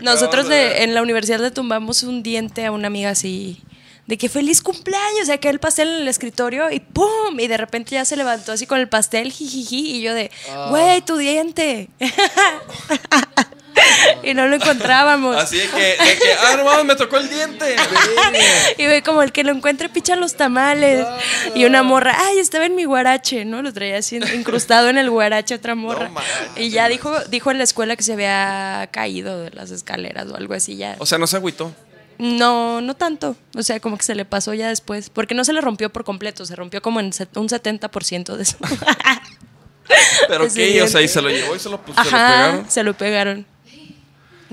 Nosotros 0.00 0.46
le- 0.48 0.82
en 0.82 0.94
la 0.94 1.02
universidad 1.02 1.38
le 1.40 1.50
tumbamos 1.50 2.02
un 2.02 2.22
diente 2.22 2.66
a 2.66 2.72
una 2.72 2.88
amiga 2.88 3.10
así. 3.10 3.62
De 4.06 4.18
que 4.18 4.28
feliz 4.28 4.60
cumpleaños, 4.60 5.22
o 5.22 5.24
sea, 5.26 5.38
que 5.38 5.48
el 5.48 5.58
pastel 5.60 5.88
en 5.88 5.94
el 6.02 6.08
escritorio 6.08 6.70
y 6.70 6.80
¡pum! 6.80 7.38
Y 7.40 7.46
de 7.46 7.56
repente 7.56 7.92
ya 7.92 8.04
se 8.04 8.16
levantó 8.16 8.52
así 8.52 8.66
con 8.66 8.78
el 8.78 8.86
pastel, 8.88 9.32
jijiji, 9.32 9.96
y 9.96 10.02
yo 10.02 10.12
de, 10.12 10.30
güey, 10.68 11.00
tu 11.00 11.16
diente. 11.16 11.88
y 14.22 14.34
no 14.34 14.46
lo 14.46 14.56
encontrábamos. 14.56 15.36
Así 15.36 15.58
de 15.58 15.68
que, 15.68 15.76
de 15.76 16.18
que, 16.18 16.32
ah, 16.40 16.56
no 16.56 16.64
mames, 16.64 16.84
me 16.84 16.96
tocó 16.96 17.16
el 17.18 17.28
diente. 17.28 17.76
Y 18.78 18.86
ve 18.86 19.02
como 19.02 19.22
el 19.22 19.32
que 19.32 19.44
lo 19.44 19.52
encuentre 19.52 19.88
picha 19.88 20.16
los 20.16 20.34
tamales. 20.34 21.06
Y 21.54 21.64
una 21.64 21.82
morra, 21.82 22.16
ay, 22.18 22.38
estaba 22.38 22.66
en 22.66 22.74
mi 22.74 22.84
guarache, 22.84 23.44
¿no? 23.44 23.62
Lo 23.62 23.72
traía 23.72 23.98
así 23.98 24.16
incrustado 24.34 24.88
en 24.88 24.98
el 24.98 25.10
guarache 25.10 25.54
otra 25.54 25.74
morra. 25.74 26.10
y 26.56 26.70
ya 26.70 26.88
dijo, 26.88 27.12
dijo 27.28 27.50
en 27.50 27.58
la 27.58 27.64
escuela 27.64 27.96
que 27.96 28.02
se 28.02 28.12
había 28.14 28.88
caído 28.90 29.40
de 29.40 29.50
las 29.50 29.70
escaleras 29.70 30.26
o 30.28 30.36
algo 30.36 30.54
así 30.54 30.76
ya. 30.76 30.96
O 30.98 31.06
sea, 31.06 31.18
no 31.18 31.26
se 31.26 31.36
agüitó. 31.36 31.72
No, 32.18 32.80
no 32.80 32.94
tanto. 32.94 33.36
O 33.56 33.62
sea, 33.62 33.80
como 33.80 33.96
que 33.98 34.04
se 34.04 34.14
le 34.14 34.24
pasó 34.24 34.54
ya 34.54 34.68
después. 34.68 35.10
Porque 35.10 35.34
no 35.34 35.44
se 35.44 35.52
le 35.52 35.60
rompió 35.60 35.90
por 35.90 36.04
completo, 36.04 36.44
se 36.46 36.54
rompió 36.56 36.80
como 36.82 37.00
en 37.00 37.06
un 37.06 37.12
70% 37.48 38.36
de 38.36 38.42
eso. 38.42 38.56
Pero 40.28 40.48
qué, 40.52 40.82
o 40.82 40.88
sea, 40.88 41.02
y 41.02 41.08
se 41.08 41.20
lo 41.20 41.28
llevó 41.28 41.54
y 41.54 41.58
se 41.58 41.68
lo, 41.68 41.80
pues, 41.80 41.96
se 41.96 42.02
lo 42.04 42.16
Ajá, 42.16 42.28
pegaron. 42.32 42.70
se 42.70 42.82
lo 42.82 42.94
pegaron. 42.94 43.46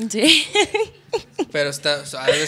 Sí. 0.10 0.48
Pero 1.52 1.70
está, 1.70 2.00
o 2.02 2.06
sea, 2.06 2.24
ha, 2.24 2.28
de 2.28 2.48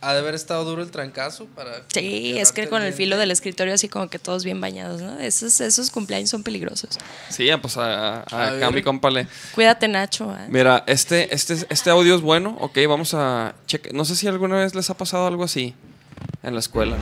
ha 0.00 0.12
de 0.14 0.18
haber 0.18 0.34
estado 0.34 0.64
duro 0.64 0.82
el 0.82 0.90
trancazo 0.90 1.46
para. 1.46 1.84
Sí, 1.94 2.36
es 2.36 2.50
que 2.50 2.68
con 2.68 2.78
el 2.78 2.88
diente. 2.88 2.96
filo 2.96 3.16
del 3.16 3.30
escritorio 3.30 3.72
así 3.74 3.88
como 3.88 4.08
que 4.10 4.18
todos 4.18 4.42
bien 4.44 4.60
bañados, 4.60 5.00
¿no? 5.00 5.18
Esos, 5.20 5.60
esos 5.60 5.90
cumpleaños 5.90 6.30
son 6.30 6.42
peligrosos. 6.42 6.98
Sí, 7.28 7.48
pues 7.62 7.76
a, 7.76 8.16
a, 8.16 8.24
A 8.30 8.46
acá 8.48 8.66
ver. 8.66 8.74
mi 8.74 8.82
compa 8.82 9.10
le. 9.10 9.28
Cuídate, 9.54 9.86
Nacho. 9.86 10.32
¿eh? 10.34 10.46
Mira, 10.48 10.82
este, 10.88 11.32
este, 11.32 11.54
este 11.68 11.90
audio 11.90 12.16
es 12.16 12.20
bueno. 12.20 12.56
Ok, 12.60 12.78
vamos 12.88 13.14
a 13.14 13.54
checar. 13.66 13.92
No 13.94 14.04
sé 14.04 14.16
si 14.16 14.26
alguna 14.26 14.56
vez 14.56 14.74
les 14.74 14.90
ha 14.90 14.96
pasado 14.96 15.26
algo 15.28 15.44
así 15.44 15.74
en 16.42 16.54
la 16.54 16.60
escuela. 16.60 16.96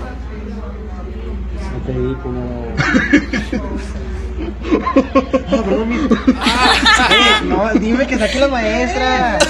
No, 1.86 2.74
dime 7.80 8.06
que 8.06 8.18
saque 8.18 8.38
la 8.40 8.48
maestra. 8.48 9.38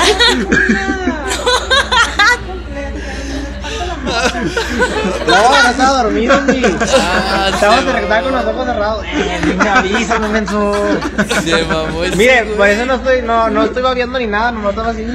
No, 5.26 5.62
no 5.62 5.70
estaba 5.70 6.02
dormido, 6.02 6.40
güey. 6.46 6.62
Ah, 6.98 7.50
Estaba, 7.52 8.22
con 8.22 8.32
los 8.32 8.44
ojos 8.44 8.66
cerrados. 8.66 9.04
Eh, 9.06 9.56
me 9.58 9.68
avisa, 9.68 10.18
no 10.18 10.28
menso. 10.28 10.72
Se 11.44 11.64
mamó 11.64 12.04
ese 12.04 12.16
Mire, 12.16 12.42
güey. 12.44 12.56
por 12.56 12.68
eso 12.68 12.86
no 12.86 12.94
estoy, 12.94 13.22
no, 13.22 13.50
no 13.50 13.64
estoy 13.64 13.82
babeando 13.82 14.18
ni 14.18 14.26
nada, 14.26 14.52
nomás 14.52 14.70
estaba 14.70 14.90
así. 14.90 15.06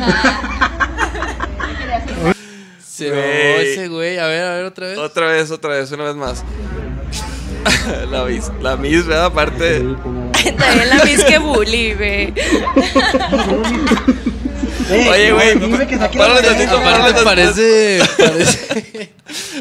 Se 2.79 3.09
mamó 3.09 3.21
Güey. 3.21 3.71
ese 3.73 3.87
güey. 3.87 4.19
A 4.19 4.27
ver, 4.27 4.45
a 4.45 4.53
ver, 4.55 4.65
otra 4.65 4.87
vez. 4.87 4.97
Otra 4.97 5.27
vez, 5.27 5.51
otra 5.51 5.69
vez, 5.71 5.91
una 5.91 6.03
vez 6.03 6.15
más. 6.15 6.43
la, 8.11 8.23
mis, 8.25 8.49
la 8.61 8.75
mis, 8.77 9.05
¿verdad? 9.05 9.25
Aparte. 9.25 9.79
También 10.57 10.89
la 10.89 11.03
mis 11.05 11.23
que 11.23 11.37
bully, 11.37 11.93
güey. 11.93 12.33
Eh, 14.89 15.07
Oye, 15.09 15.31
güey, 15.31 15.77
párale 16.17 16.41
tantito, 16.41 16.75
párale 16.81 17.03
tantito. 17.13 17.23
parece, 17.23 18.01
parece. 18.17 19.13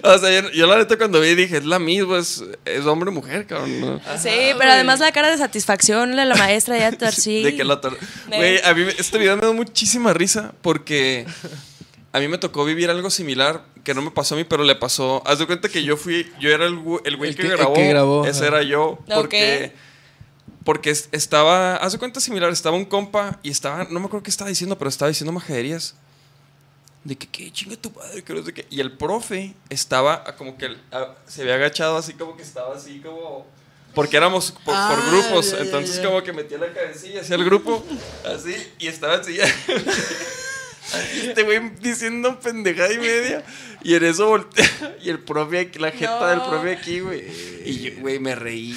O 0.03 0.19
sea, 0.19 0.41
yo, 0.43 0.51
yo 0.51 0.67
la 0.67 0.77
neta 0.79 0.99
cuando 0.99 1.21
vi 1.21 1.37
dije, 1.37 1.59
es 1.59 1.65
la 1.65 1.79
misma, 1.79 2.19
es, 2.19 2.43
es 2.65 2.85
hombre 2.87 3.11
o 3.11 3.13
mujer, 3.13 3.47
cabrón. 3.47 3.81
¿no? 3.81 4.01
Sí, 4.19 4.31
pero 4.59 4.73
además 4.73 4.99
la 4.99 5.13
cara 5.13 5.31
de 5.31 5.39
satisfacción 5.39 6.17
de 6.17 6.25
la 6.25 6.35
maestra 6.35 6.77
ya 6.77 7.07
así. 7.07 7.45
De 7.45 7.55
que 7.55 7.63
la 7.63 7.81
tor- 7.81 7.97
Güey, 8.27 8.61
a 8.65 8.75
mí 8.75 8.83
me- 8.85 8.95
este 8.99 9.17
video 9.19 9.37
me 9.37 9.47
da 9.47 9.53
muchísima 9.53 10.13
risa 10.13 10.53
porque 10.61 11.25
a 12.13 12.19
mí 12.19 12.27
me 12.27 12.39
tocó 12.39 12.65
vivir 12.65 12.91
algo 12.91 13.09
similar 13.09 13.63
que 13.85 13.95
no 13.95 14.03
me 14.03 14.11
pasó 14.11 14.35
a 14.35 14.39
mí, 14.39 14.45
pero 14.45 14.63
le 14.65 14.75
pasó. 14.77 15.23
Haz 15.27 15.39
de 15.39 15.47
cuenta 15.47 15.69
que 15.69 15.83
yo 15.83 15.97
fui, 15.97 16.31
yo 16.41 16.51
era 16.51 16.67
el, 16.67 16.77
güey- 16.79 17.01
el 17.05 17.17
güey 17.17 17.31
El 17.31 17.37
que, 17.37 17.43
que- 17.43 17.49
el 17.49 17.57
grabó, 17.57 17.75
que 17.75 17.89
grabó, 17.89 18.25
Ese 18.27 18.39
ajá. 18.47 18.47
era 18.59 18.63
yo. 18.63 18.99
Porque, 19.15 19.73
porque 20.65 20.91
es- 20.91 21.09
estaba, 21.13 21.77
haz 21.77 21.93
de 21.93 21.99
cuenta 21.99 22.21
similar, 22.21 22.51
estaba 22.53 22.77
un 22.77 22.85
compa 22.85 23.39
y 23.43 23.51
estaba, 23.51 23.85
no 23.91 23.99
me 24.01 24.07
acuerdo 24.07 24.23
qué 24.23 24.31
estaba 24.31 24.49
diciendo, 24.51 24.79
pero 24.79 24.89
estaba 24.89 25.09
diciendo 25.09 25.33
majaderías. 25.33 25.95
De 27.05 27.17
que, 27.17 27.27
¿qué 27.27 27.51
chinga 27.51 27.75
tu 27.77 27.93
padre? 27.93 28.23
Que 28.23 28.33
no 28.33 28.45
sé 28.45 28.55
qué. 28.55 28.65
Y 28.71 28.79
el 28.81 28.93
profe 28.93 29.55
estaba 29.69 30.23
como 30.37 30.57
que 30.57 30.77
ah, 30.93 31.09
se 31.27 31.43
había 31.43 31.55
agachado 31.57 31.97
así 31.97 32.13
como 32.13 32.37
que 32.37 32.45
estaba 32.45 32.77
así 32.77 33.01
como... 33.01 33.45
Porque 33.93 34.17
éramos 34.17 34.53
por, 34.53 34.63
por 34.65 34.75
Ah, 34.77 35.03
grupos, 35.11 35.51
ya, 35.51 35.57
ya, 35.59 35.65
entonces 35.65 35.97
ya. 35.97 36.05
como 36.05 36.23
que 36.23 36.33
metía 36.33 36.57
la 36.59 36.73
cabecilla 36.73 37.21
hacia 37.21 37.35
el 37.35 37.45
grupo, 37.45 37.85
así, 38.25 38.55
y 38.79 38.87
estaba 38.87 39.15
así. 39.17 39.37
Este 41.23 41.43
güey 41.45 41.71
diciendo 41.81 42.39
pendejada 42.41 42.93
y 42.93 42.99
media. 42.99 43.45
Y 43.83 43.95
en 43.95 44.05
eso 44.05 44.27
voltea. 44.29 44.97
Y 45.03 45.11
el 45.11 45.19
profe, 45.21 45.61
aquí- 45.61 45.79
la 45.79 45.91
jeta 45.91 46.29
del 46.31 46.41
profe 46.43 46.73
aquí, 46.73 47.01
güey. 47.01 47.25
Y 47.65 47.81
yo, 47.81 48.01
güey, 48.01 48.19
me 48.19 48.35
reí 48.35 48.77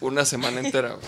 una 0.00 0.24
semana 0.24 0.60
entera, 0.60 0.90
güey. 0.94 1.06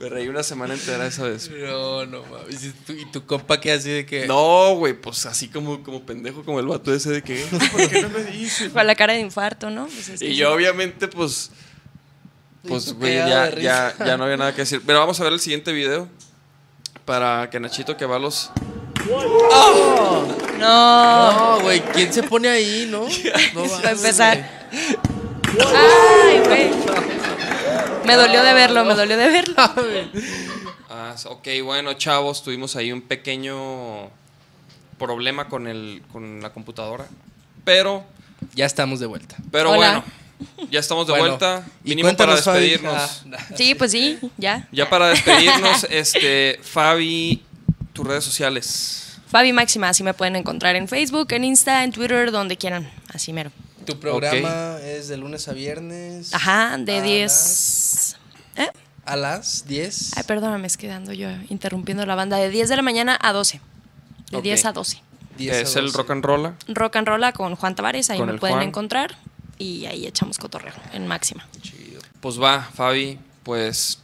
Me 0.00 0.08
reí 0.08 0.28
una 0.28 0.42
semana 0.42 0.74
entera 0.74 1.06
esa 1.06 1.22
vez. 1.22 1.48
No, 1.50 2.04
no 2.04 2.24
mames. 2.26 2.64
¿Y 2.64 2.70
tu, 2.70 2.92
y 2.92 3.06
tu 3.12 3.24
compa 3.26 3.60
que 3.60 3.72
así 3.72 3.90
de 3.90 4.04
que. 4.06 4.26
No, 4.26 4.74
güey, 4.74 4.92
pues 4.94 5.24
así 5.26 5.48
como, 5.48 5.82
como 5.82 6.04
pendejo, 6.04 6.44
como 6.44 6.58
el 6.60 6.66
vato 6.66 6.92
ese 6.92 7.10
de 7.10 7.22
que, 7.22 7.36
"¿por 7.72 7.88
qué 7.88 8.02
no 8.02 8.08
me 8.10 8.24
dices? 8.24 8.72
Con 8.72 8.86
la 8.86 8.94
cara 8.96 9.12
de 9.14 9.20
infarto, 9.20 9.70
¿no? 9.70 9.86
Pues 9.86 10.08
es 10.08 10.18
que 10.20 10.26
Y 10.26 10.30
sí. 10.30 10.36
yo 10.36 10.52
obviamente, 10.52 11.06
pues, 11.08 11.50
Pues, 12.66 12.92
güey, 12.94 13.14
ya, 13.14 13.54
ya, 13.54 13.94
ya 13.98 14.16
no 14.16 14.24
había 14.24 14.36
nada 14.36 14.52
que 14.54 14.62
decir. 14.62 14.82
Pero 14.84 14.98
vamos 14.98 15.20
a 15.20 15.24
ver 15.24 15.32
el 15.34 15.40
siguiente 15.40 15.72
video. 15.72 16.08
Para 17.04 17.50
que 17.50 17.60
Nachito 17.60 17.96
que 17.96 18.06
va 18.06 18.16
a 18.16 18.18
los. 18.18 18.50
No. 19.08 20.26
No, 20.58 21.60
güey, 21.60 21.80
¿quién 21.92 22.12
se 22.12 22.22
pone 22.22 22.48
ahí, 22.48 22.86
no? 22.90 23.06
No 23.54 23.62
Para 23.68 23.82
mames, 23.82 23.98
empezar. 24.00 24.68
Ay, 24.72 26.40
güey. 26.46 26.70
Me 28.06 28.14
dolió 28.14 28.42
de 28.42 28.54
verlo, 28.54 28.84
me 28.84 28.94
dolió 28.94 29.16
de 29.16 29.28
verlo. 29.28 29.54
Ah, 30.96 31.16
ok, 31.26 31.48
bueno, 31.64 31.94
chavos, 31.94 32.44
tuvimos 32.44 32.76
ahí 32.76 32.92
un 32.92 33.02
pequeño 33.02 34.10
problema 34.96 35.48
con, 35.48 35.66
el, 35.66 36.02
con 36.12 36.40
la 36.40 36.50
computadora. 36.52 37.06
Pero. 37.64 38.04
Ya 38.54 38.64
estamos 38.64 39.00
de 39.00 39.06
vuelta. 39.06 39.34
pero 39.50 39.72
Hola. 39.72 40.04
bueno, 40.38 40.68
ya 40.70 40.78
estamos 40.78 41.08
de 41.08 41.14
Bueno, 41.14 41.26
vuelta. 41.30 41.64
Mínimo 41.82 42.16
para 42.16 42.36
Fabi. 42.36 42.60
despedirnos. 42.70 43.24
Sí, 43.56 43.74
pues 43.74 43.90
sí, 43.90 44.20
ya. 44.38 44.68
Ya 44.70 44.88
para 44.88 45.08
despedirnos, 45.08 45.84
este, 45.90 46.60
Fabi, 46.62 47.42
tus 47.94 48.06
redes 48.06 48.24
sociales. 48.24 49.16
Fabi 49.28 49.52
Máxima, 49.54 49.88
así 49.88 50.02
me 50.02 50.12
pueden 50.12 50.36
encontrar 50.36 50.76
en 50.76 50.86
Facebook, 50.86 51.32
en 51.32 51.44
Insta, 51.44 51.82
en 51.84 51.92
Twitter, 51.92 52.30
donde 52.30 52.58
quieran. 52.58 52.90
Así 53.12 53.32
mero. 53.32 53.50
Tu 53.86 53.98
programa 53.98 54.78
es 54.82 55.08
de 55.08 55.16
lunes 55.16 55.48
a 55.48 55.52
viernes. 55.52 56.34
Ajá, 56.34 56.76
de 56.78 56.98
a 56.98 57.02
10. 57.02 58.16
¿Eh? 58.56 58.68
A 59.04 59.16
las 59.16 59.66
10. 59.66 60.16
Ay, 60.16 60.22
perdóname, 60.24 60.66
es 60.66 60.76
que 60.76 60.90
ando 60.90 61.12
yo 61.12 61.28
interrumpiendo 61.48 62.04
la 62.06 62.14
banda. 62.14 62.36
De 62.36 62.50
10 62.50 62.68
de 62.68 62.76
la 62.76 62.82
mañana 62.82 63.18
a 63.20 63.32
12. 63.32 63.60
De 64.30 64.36
Ok. 64.38 64.42
10 64.42 64.64
a 64.66 64.72
12. 64.72 65.02
10 65.36 65.52
a 65.56 65.60
es 65.60 65.76
el 65.76 65.86
12. 65.86 65.98
rock 65.98 66.10
and 66.10 66.24
roll. 66.24 66.54
Rock 66.68 66.96
and 66.96 67.08
Rolla 67.08 67.32
con 67.32 67.54
Juan 67.56 67.74
Tavares, 67.74 68.10
ahí 68.10 68.18
Con 68.18 68.28
me 68.28 68.38
pueden 68.38 68.56
Juan. 68.56 68.68
encontrar. 68.68 69.16
Y 69.58 69.86
ahí 69.86 70.06
echamos 70.06 70.38
cotorreo, 70.38 70.72
en 70.92 71.06
Máxima. 71.06 71.46
Pues 72.20 72.40
va, 72.40 72.62
Fabi, 72.74 73.18
pues, 73.42 73.98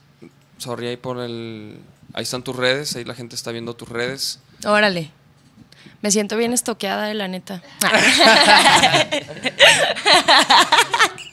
sorry 0.58 0.88
ahí 0.88 0.96
por 0.96 1.18
el... 1.18 1.78
Ahí 2.12 2.22
están 2.24 2.42
tus 2.42 2.56
redes, 2.56 2.96
ahí 2.96 3.04
la 3.04 3.14
gente 3.14 3.34
está 3.36 3.52
viendo 3.52 3.74
tus 3.74 3.88
redes. 3.88 4.40
Órale. 4.64 5.10
Me 6.02 6.10
siento 6.10 6.36
bien 6.36 6.52
estoqueada, 6.52 7.12
la 7.14 7.28
neta. 7.28 7.62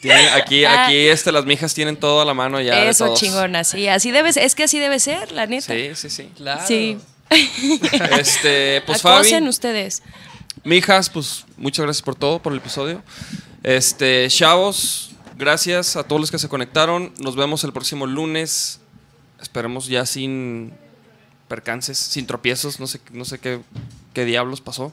Tienen- 0.01 0.29
aquí, 0.33 0.63
aquí 0.65 1.07
este, 1.07 1.31
las 1.31 1.45
mijas 1.45 1.73
tienen 1.73 1.97
todo 1.97 2.21
a 2.21 2.25
la 2.25 2.33
mano 2.33 2.61
ya. 2.61 2.75
de 2.75 2.81
Ah. 2.81 2.89
Eso, 2.89 3.05
todos. 3.05 3.19
chingona, 3.19 3.63
sí. 3.63 3.87
Así 3.87 4.11
debe 4.11 4.31
ser. 4.33 4.43
Es 4.43 4.55
que 4.55 4.63
así 4.63 4.77
debe 4.79 4.99
ser, 4.99 5.31
la 5.31 5.47
neta. 5.47 5.73
Sí, 5.73 5.91
sí, 5.95 6.09
sí. 6.09 6.29
Claro. 6.35 6.61
Sí. 6.67 6.97
Este, 8.19 8.81
pues 8.85 9.01
Fabi, 9.01 9.33
ustedes. 9.49 10.01
mijas, 10.63 11.09
pues 11.09 11.43
muchas 11.57 11.83
gracias 11.83 12.01
por 12.01 12.15
todo, 12.15 12.39
por 12.41 12.53
el 12.53 12.59
episodio. 12.59 13.01
Este, 13.63 14.27
chavos, 14.29 15.11
gracias 15.37 15.97
a 15.97 16.03
todos 16.03 16.21
los 16.21 16.31
que 16.31 16.39
se 16.39 16.47
conectaron. 16.47 17.13
Nos 17.19 17.35
vemos 17.35 17.63
el 17.65 17.73
próximo 17.73 18.05
lunes. 18.05 18.79
Esperemos 19.41 19.87
ya 19.87 20.05
sin 20.05 20.73
percances, 21.47 21.97
sin 21.97 22.25
tropiezos, 22.27 22.79
no 22.79 22.87
sé, 22.87 22.99
no 23.11 23.23
sé 23.25 23.39
qué, 23.39 23.59
qué 24.13 24.25
diablos 24.25 24.61
pasó. 24.61 24.91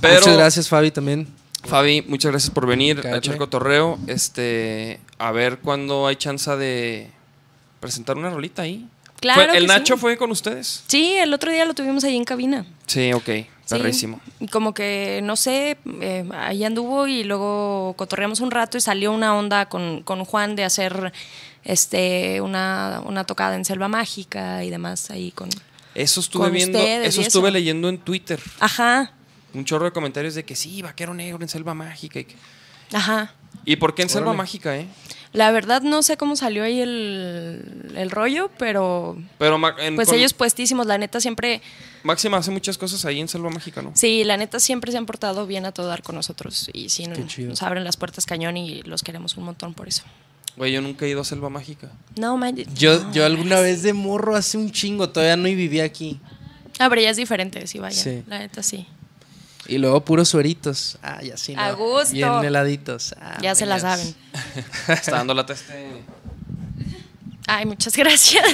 Pero, 0.00 0.20
Muchas 0.20 0.36
gracias, 0.36 0.68
Fabi, 0.68 0.90
también. 0.90 1.26
Fabi, 1.64 2.02
muchas 2.02 2.30
gracias 2.30 2.50
por 2.52 2.66
venir 2.66 2.98
a 3.00 3.02
Caerle. 3.02 3.18
echar 3.18 3.36
cotorreo. 3.36 3.98
Este, 4.06 5.00
a 5.18 5.32
ver 5.32 5.58
cuándo 5.58 6.06
hay 6.06 6.16
chance 6.16 6.54
de 6.56 7.10
presentar 7.80 8.16
una 8.16 8.30
rolita 8.30 8.62
ahí. 8.62 8.86
Claro 9.20 9.48
Fue- 9.50 9.58
¿El 9.58 9.66
Nacho 9.66 9.94
sí. 9.94 10.00
fue 10.00 10.16
con 10.16 10.30
ustedes? 10.30 10.84
Sí, 10.86 11.14
el 11.16 11.34
otro 11.34 11.50
día 11.50 11.64
lo 11.64 11.74
tuvimos 11.74 12.04
ahí 12.04 12.16
en 12.16 12.24
cabina. 12.24 12.64
Sí, 12.86 13.12
ok, 13.12 13.28
perrísimo. 13.68 14.20
Y 14.38 14.46
como 14.46 14.72
que, 14.72 15.18
no 15.24 15.34
sé, 15.34 15.76
eh, 16.00 16.28
ahí 16.32 16.62
anduvo 16.62 17.08
y 17.08 17.24
luego 17.24 17.94
cotorreamos 17.96 18.38
un 18.38 18.52
rato 18.52 18.78
y 18.78 18.80
salió 18.80 19.10
una 19.10 19.36
onda 19.36 19.66
con, 19.68 20.04
con 20.04 20.24
Juan 20.24 20.54
de 20.54 20.62
hacer 20.62 21.12
este 21.68 22.40
una, 22.40 23.00
una 23.04 23.24
tocada 23.24 23.54
en 23.54 23.64
Selva 23.64 23.86
Mágica 23.88 24.64
y 24.64 24.70
demás 24.70 25.10
ahí 25.10 25.30
con... 25.30 25.48
Eso 25.94 26.20
estuve 26.20 26.44
Con 26.44 26.52
viendo, 26.52 26.78
ustedes 26.78 27.08
eso 27.08 27.20
estuve 27.20 27.48
eso. 27.48 27.52
leyendo 27.54 27.88
en 27.88 27.98
Twitter. 27.98 28.40
Ajá, 28.60 29.12
Un 29.54 29.64
chorro 29.64 29.84
de 29.86 29.92
comentarios 29.92 30.34
de 30.34 30.44
que 30.44 30.54
sí, 30.56 30.80
vaquero 30.82 31.12
negro 31.14 31.42
en 31.42 31.48
Selva 31.48 31.74
Mágica. 31.74 32.20
¿Y, 32.20 32.24
que- 32.24 32.36
ajá. 32.92 33.34
¿Y 33.64 33.76
por 33.76 33.94
qué 33.94 34.02
en 34.02 34.08
Selva 34.08 34.28
Órale. 34.28 34.38
Mágica, 34.38 34.76
eh? 34.76 34.86
La 35.32 35.50
verdad 35.50 35.82
no 35.82 36.02
sé 36.02 36.16
cómo 36.16 36.36
salió 36.36 36.62
ahí 36.64 36.80
el, 36.80 37.92
el 37.96 38.10
rollo, 38.10 38.50
pero 38.58 39.18
Pero 39.38 39.56
en- 39.78 39.96
pues 39.96 40.08
con- 40.08 40.16
ellos 40.18 40.32
puestísimos, 40.34 40.86
la 40.86 40.96
neta 40.98 41.20
siempre, 41.20 41.60
Máxima 42.02 42.38
hace 42.38 42.50
muchas 42.50 42.78
cosas 42.78 43.04
ahí 43.04 43.20
en 43.20 43.28
Selva 43.28 43.50
Mágica, 43.50 43.82
¿no? 43.82 43.90
sí, 43.94 44.24
la 44.24 44.36
neta 44.38 44.58
siempre 44.60 44.90
se 44.92 44.96
han 44.98 45.04
portado 45.06 45.46
bien 45.46 45.66
a 45.66 45.72
todo 45.72 45.86
dar 45.88 46.02
con 46.02 46.14
nosotros 46.14 46.70
y 46.72 46.88
sí, 46.88 47.06
Qué 47.14 47.26
chido. 47.26 47.48
nos 47.50 47.62
abren 47.62 47.84
las 47.84 47.96
puertas 47.98 48.24
cañón 48.24 48.56
y 48.56 48.82
los 48.84 49.02
queremos 49.02 49.36
un 49.36 49.44
montón 49.44 49.74
por 49.74 49.88
eso. 49.88 50.04
Güey, 50.58 50.72
yo 50.72 50.82
nunca 50.82 51.06
he 51.06 51.08
ido 51.10 51.20
a 51.20 51.24
Selva 51.24 51.48
Mágica. 51.48 51.88
No, 52.16 52.36
man. 52.36 52.56
Yo, 52.74 52.98
no, 52.98 53.12
yo 53.12 53.24
alguna 53.24 53.56
no. 53.56 53.62
vez 53.62 53.82
de 53.82 53.92
morro 53.92 54.34
hace 54.34 54.58
un 54.58 54.72
chingo, 54.72 55.08
todavía 55.08 55.36
no 55.36 55.44
vivía 55.44 55.84
aquí. 55.84 56.20
Ah, 56.80 56.88
pero 56.88 57.00
ya 57.00 57.10
es 57.10 57.16
diferente, 57.16 57.64
sí, 57.68 57.78
vaya. 57.78 58.02
Sí. 58.02 58.24
La 58.26 58.40
neta 58.40 58.64
sí. 58.64 58.84
Y 59.68 59.78
luego 59.78 60.04
puros 60.04 60.28
sueritos. 60.28 60.98
Ah, 61.00 61.22
ya 61.22 61.36
sí. 61.36 61.54
¿no? 61.54 61.62
A 61.62 61.72
gusto. 61.72 62.12
Bien 62.12 62.44
heladitos. 62.44 63.14
Ah, 63.20 63.38
ya 63.40 63.54
se 63.54 63.66
la 63.66 63.78
saben. 63.78 64.12
Está 64.88 65.12
dando 65.12 65.32
lata 65.32 65.52
este. 65.52 66.02
Ay, 67.46 67.64
muchas 67.64 67.96
gracias. 67.96 68.44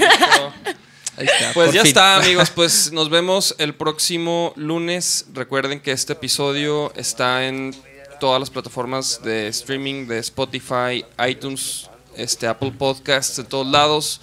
Ahí 1.16 1.26
está. 1.26 1.52
Pues 1.54 1.72
ya 1.72 1.82
fin. 1.82 1.88
está, 1.88 2.16
amigos. 2.22 2.50
Pues 2.50 2.92
nos 2.92 3.08
vemos 3.08 3.54
el 3.58 3.74
próximo 3.74 4.52
lunes. 4.56 5.26
Recuerden 5.32 5.80
que 5.80 5.92
este 5.92 6.12
episodio 6.12 6.92
está 6.96 7.46
en 7.46 7.74
todas 8.20 8.40
las 8.40 8.50
plataformas 8.50 9.22
de 9.22 9.48
streaming 9.48 10.06
de 10.06 10.18
Spotify, 10.18 11.04
iTunes, 11.28 11.88
este, 12.16 12.46
Apple 12.46 12.72
Podcasts, 12.72 13.36
de 13.36 13.44
todos 13.44 13.66
lados. 13.66 14.20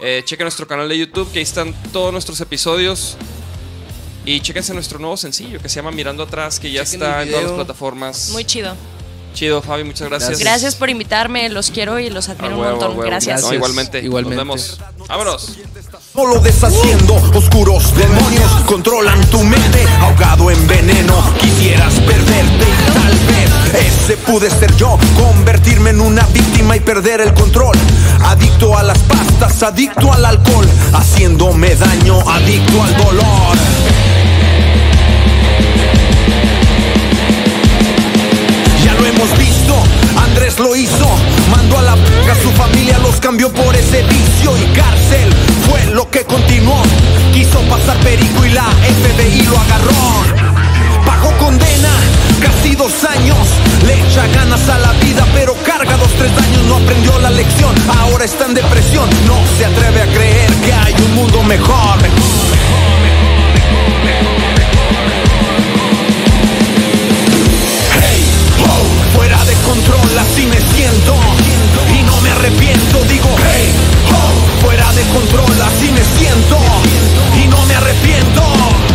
Eh, 0.00 0.22
chequen 0.24 0.44
nuestro 0.44 0.66
canal 0.66 0.88
de 0.88 0.98
YouTube, 0.98 1.30
que 1.32 1.38
ahí 1.38 1.42
están 1.44 1.74
todos 1.92 2.12
nuestros 2.12 2.40
episodios. 2.40 3.16
Y 4.26 4.40
chequense 4.40 4.72
nuestro 4.72 4.98
nuevo 4.98 5.16
sencillo 5.16 5.60
que 5.60 5.68
se 5.68 5.76
llama 5.76 5.90
Mirando 5.90 6.22
Atrás, 6.22 6.58
que 6.58 6.70
ya 6.72 6.84
Chequen 6.84 7.02
está 7.02 7.22
en 7.22 7.30
todas 7.30 7.44
las 7.44 7.52
plataformas. 7.52 8.30
Muy 8.30 8.44
chido. 8.44 8.74
chido, 9.34 9.60
Fabi, 9.60 9.84
muchas 9.84 10.08
gracias. 10.08 10.38
Gracias 10.38 10.74
por 10.76 10.88
invitarme, 10.88 11.48
los 11.50 11.70
quiero 11.70 11.98
y 11.98 12.08
los 12.08 12.28
admiro 12.30 12.54
un 12.54 12.60
huevo, 12.62 12.68
a 12.68 12.70
montón. 12.72 12.90
huevo. 12.96 13.02
Gracias. 13.02 13.42
No, 13.42 13.52
igualmente. 13.52 14.00
Igualmente. 14.00 14.44
Nos 14.44 14.78
vemos. 14.78 15.06
Vámonos. 15.08 15.58
Solo 16.14 16.38
deshaciendo 16.38 17.16
oscuros 17.34 17.92
demonios 17.96 18.48
controlan 18.66 19.20
tu 19.30 19.42
mente. 19.42 19.84
Ahogado 20.00 20.48
en 20.48 20.66
veneno 20.68 21.12
quisieras 21.40 21.94
perderte 21.94 22.64
y 22.64 22.92
tal 22.92 23.12
vez 23.26 23.84
ese 23.84 24.16
pude 24.18 24.48
ser 24.48 24.76
yo. 24.76 24.96
Convertirme 25.16 25.90
en 25.90 26.00
una 26.00 26.24
víctima 26.26 26.76
y 26.76 26.80
perder 26.80 27.20
el 27.20 27.34
control. 27.34 27.76
Adicto 28.26 28.78
a 28.78 28.84
las 28.84 28.98
pastas 29.00 29.60
adicto 29.64 30.12
al 30.12 30.24
alcohol 30.24 30.64
haciéndome 30.92 31.74
daño 31.74 32.20
adicto 32.30 32.80
al 32.80 32.96
dolor. 32.96 33.56
Ya 38.84 38.94
lo 38.94 39.04
hemos 39.04 39.36
visto, 39.36 39.74
Andrés 40.34 40.58
lo 40.58 40.74
hizo, 40.74 41.06
mandó 41.48 41.78
a 41.78 41.82
la 41.82 41.92
a 41.92 42.34
su 42.42 42.50
familia, 42.50 42.98
los 42.98 43.20
cambió 43.20 43.52
por 43.52 43.76
ese 43.76 44.02
vicio 44.02 44.58
y 44.58 44.64
cárcel 44.76 45.32
fue 45.70 45.94
lo 45.94 46.10
que 46.10 46.24
continuó. 46.24 46.82
Quiso 47.32 47.60
pasar 47.70 47.96
perico 47.98 48.44
y 48.44 48.50
la 48.50 48.64
FBI 48.64 49.42
lo 49.42 49.56
agarró. 49.56 49.94
Pagó 51.06 51.30
condena, 51.38 51.94
casi 52.40 52.74
dos 52.74 52.92
años, 53.04 53.38
le 53.86 53.94
echa 53.94 54.26
ganas 54.34 54.68
a 54.68 54.78
la 54.78 54.92
vida, 54.94 55.24
pero 55.34 55.54
carga 55.62 55.96
dos, 55.98 56.10
tres 56.18 56.32
años, 56.36 56.64
no 56.64 56.76
aprendió 56.78 57.16
la 57.20 57.30
lección, 57.30 57.72
ahora 58.00 58.24
está 58.24 58.46
en 58.46 58.54
depresión, 58.54 59.08
no 59.28 59.38
se 59.56 59.66
atreve 59.66 60.02
a 60.02 60.06
creer 60.06 60.50
que 60.64 60.72
hay 60.72 60.94
un 60.94 61.14
mundo 61.14 61.44
mejor. 61.44 61.98
Control, 69.62 70.18
así 70.18 70.46
me 70.46 70.60
siento 70.60 71.14
y 71.98 72.02
no 72.02 72.20
me 72.20 72.30
arrepiento. 72.30 73.04
Digo, 73.04 73.28
hey, 73.38 73.70
oh, 74.12 74.62
fuera 74.62 74.92
de 74.92 75.02
control, 75.12 75.62
así 75.62 75.90
me 75.92 76.02
siento 76.18 76.58
y 77.42 77.48
no 77.48 77.64
me 77.66 77.74
arrepiento. 77.74 78.93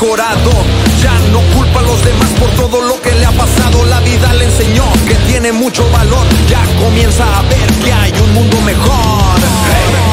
Mejorado. 0.00 0.50
Ya 1.02 1.12
no 1.32 1.40
culpa 1.56 1.80
a 1.80 1.82
los 1.82 2.04
demás 2.04 2.30
por 2.38 2.50
todo 2.50 2.80
lo 2.82 3.00
que 3.00 3.12
le 3.14 3.26
ha 3.26 3.32
pasado. 3.32 3.84
La 3.86 4.00
vida 4.00 4.32
le 4.34 4.44
enseñó 4.44 4.84
que 5.06 5.14
tiene 5.26 5.50
mucho 5.52 5.88
valor. 5.90 6.26
Ya 6.48 6.62
comienza 6.78 7.24
a 7.38 7.42
ver 7.42 7.68
que 7.84 7.92
hay 7.92 8.12
un 8.20 8.34
mundo 8.34 8.60
mejor. 8.60 10.07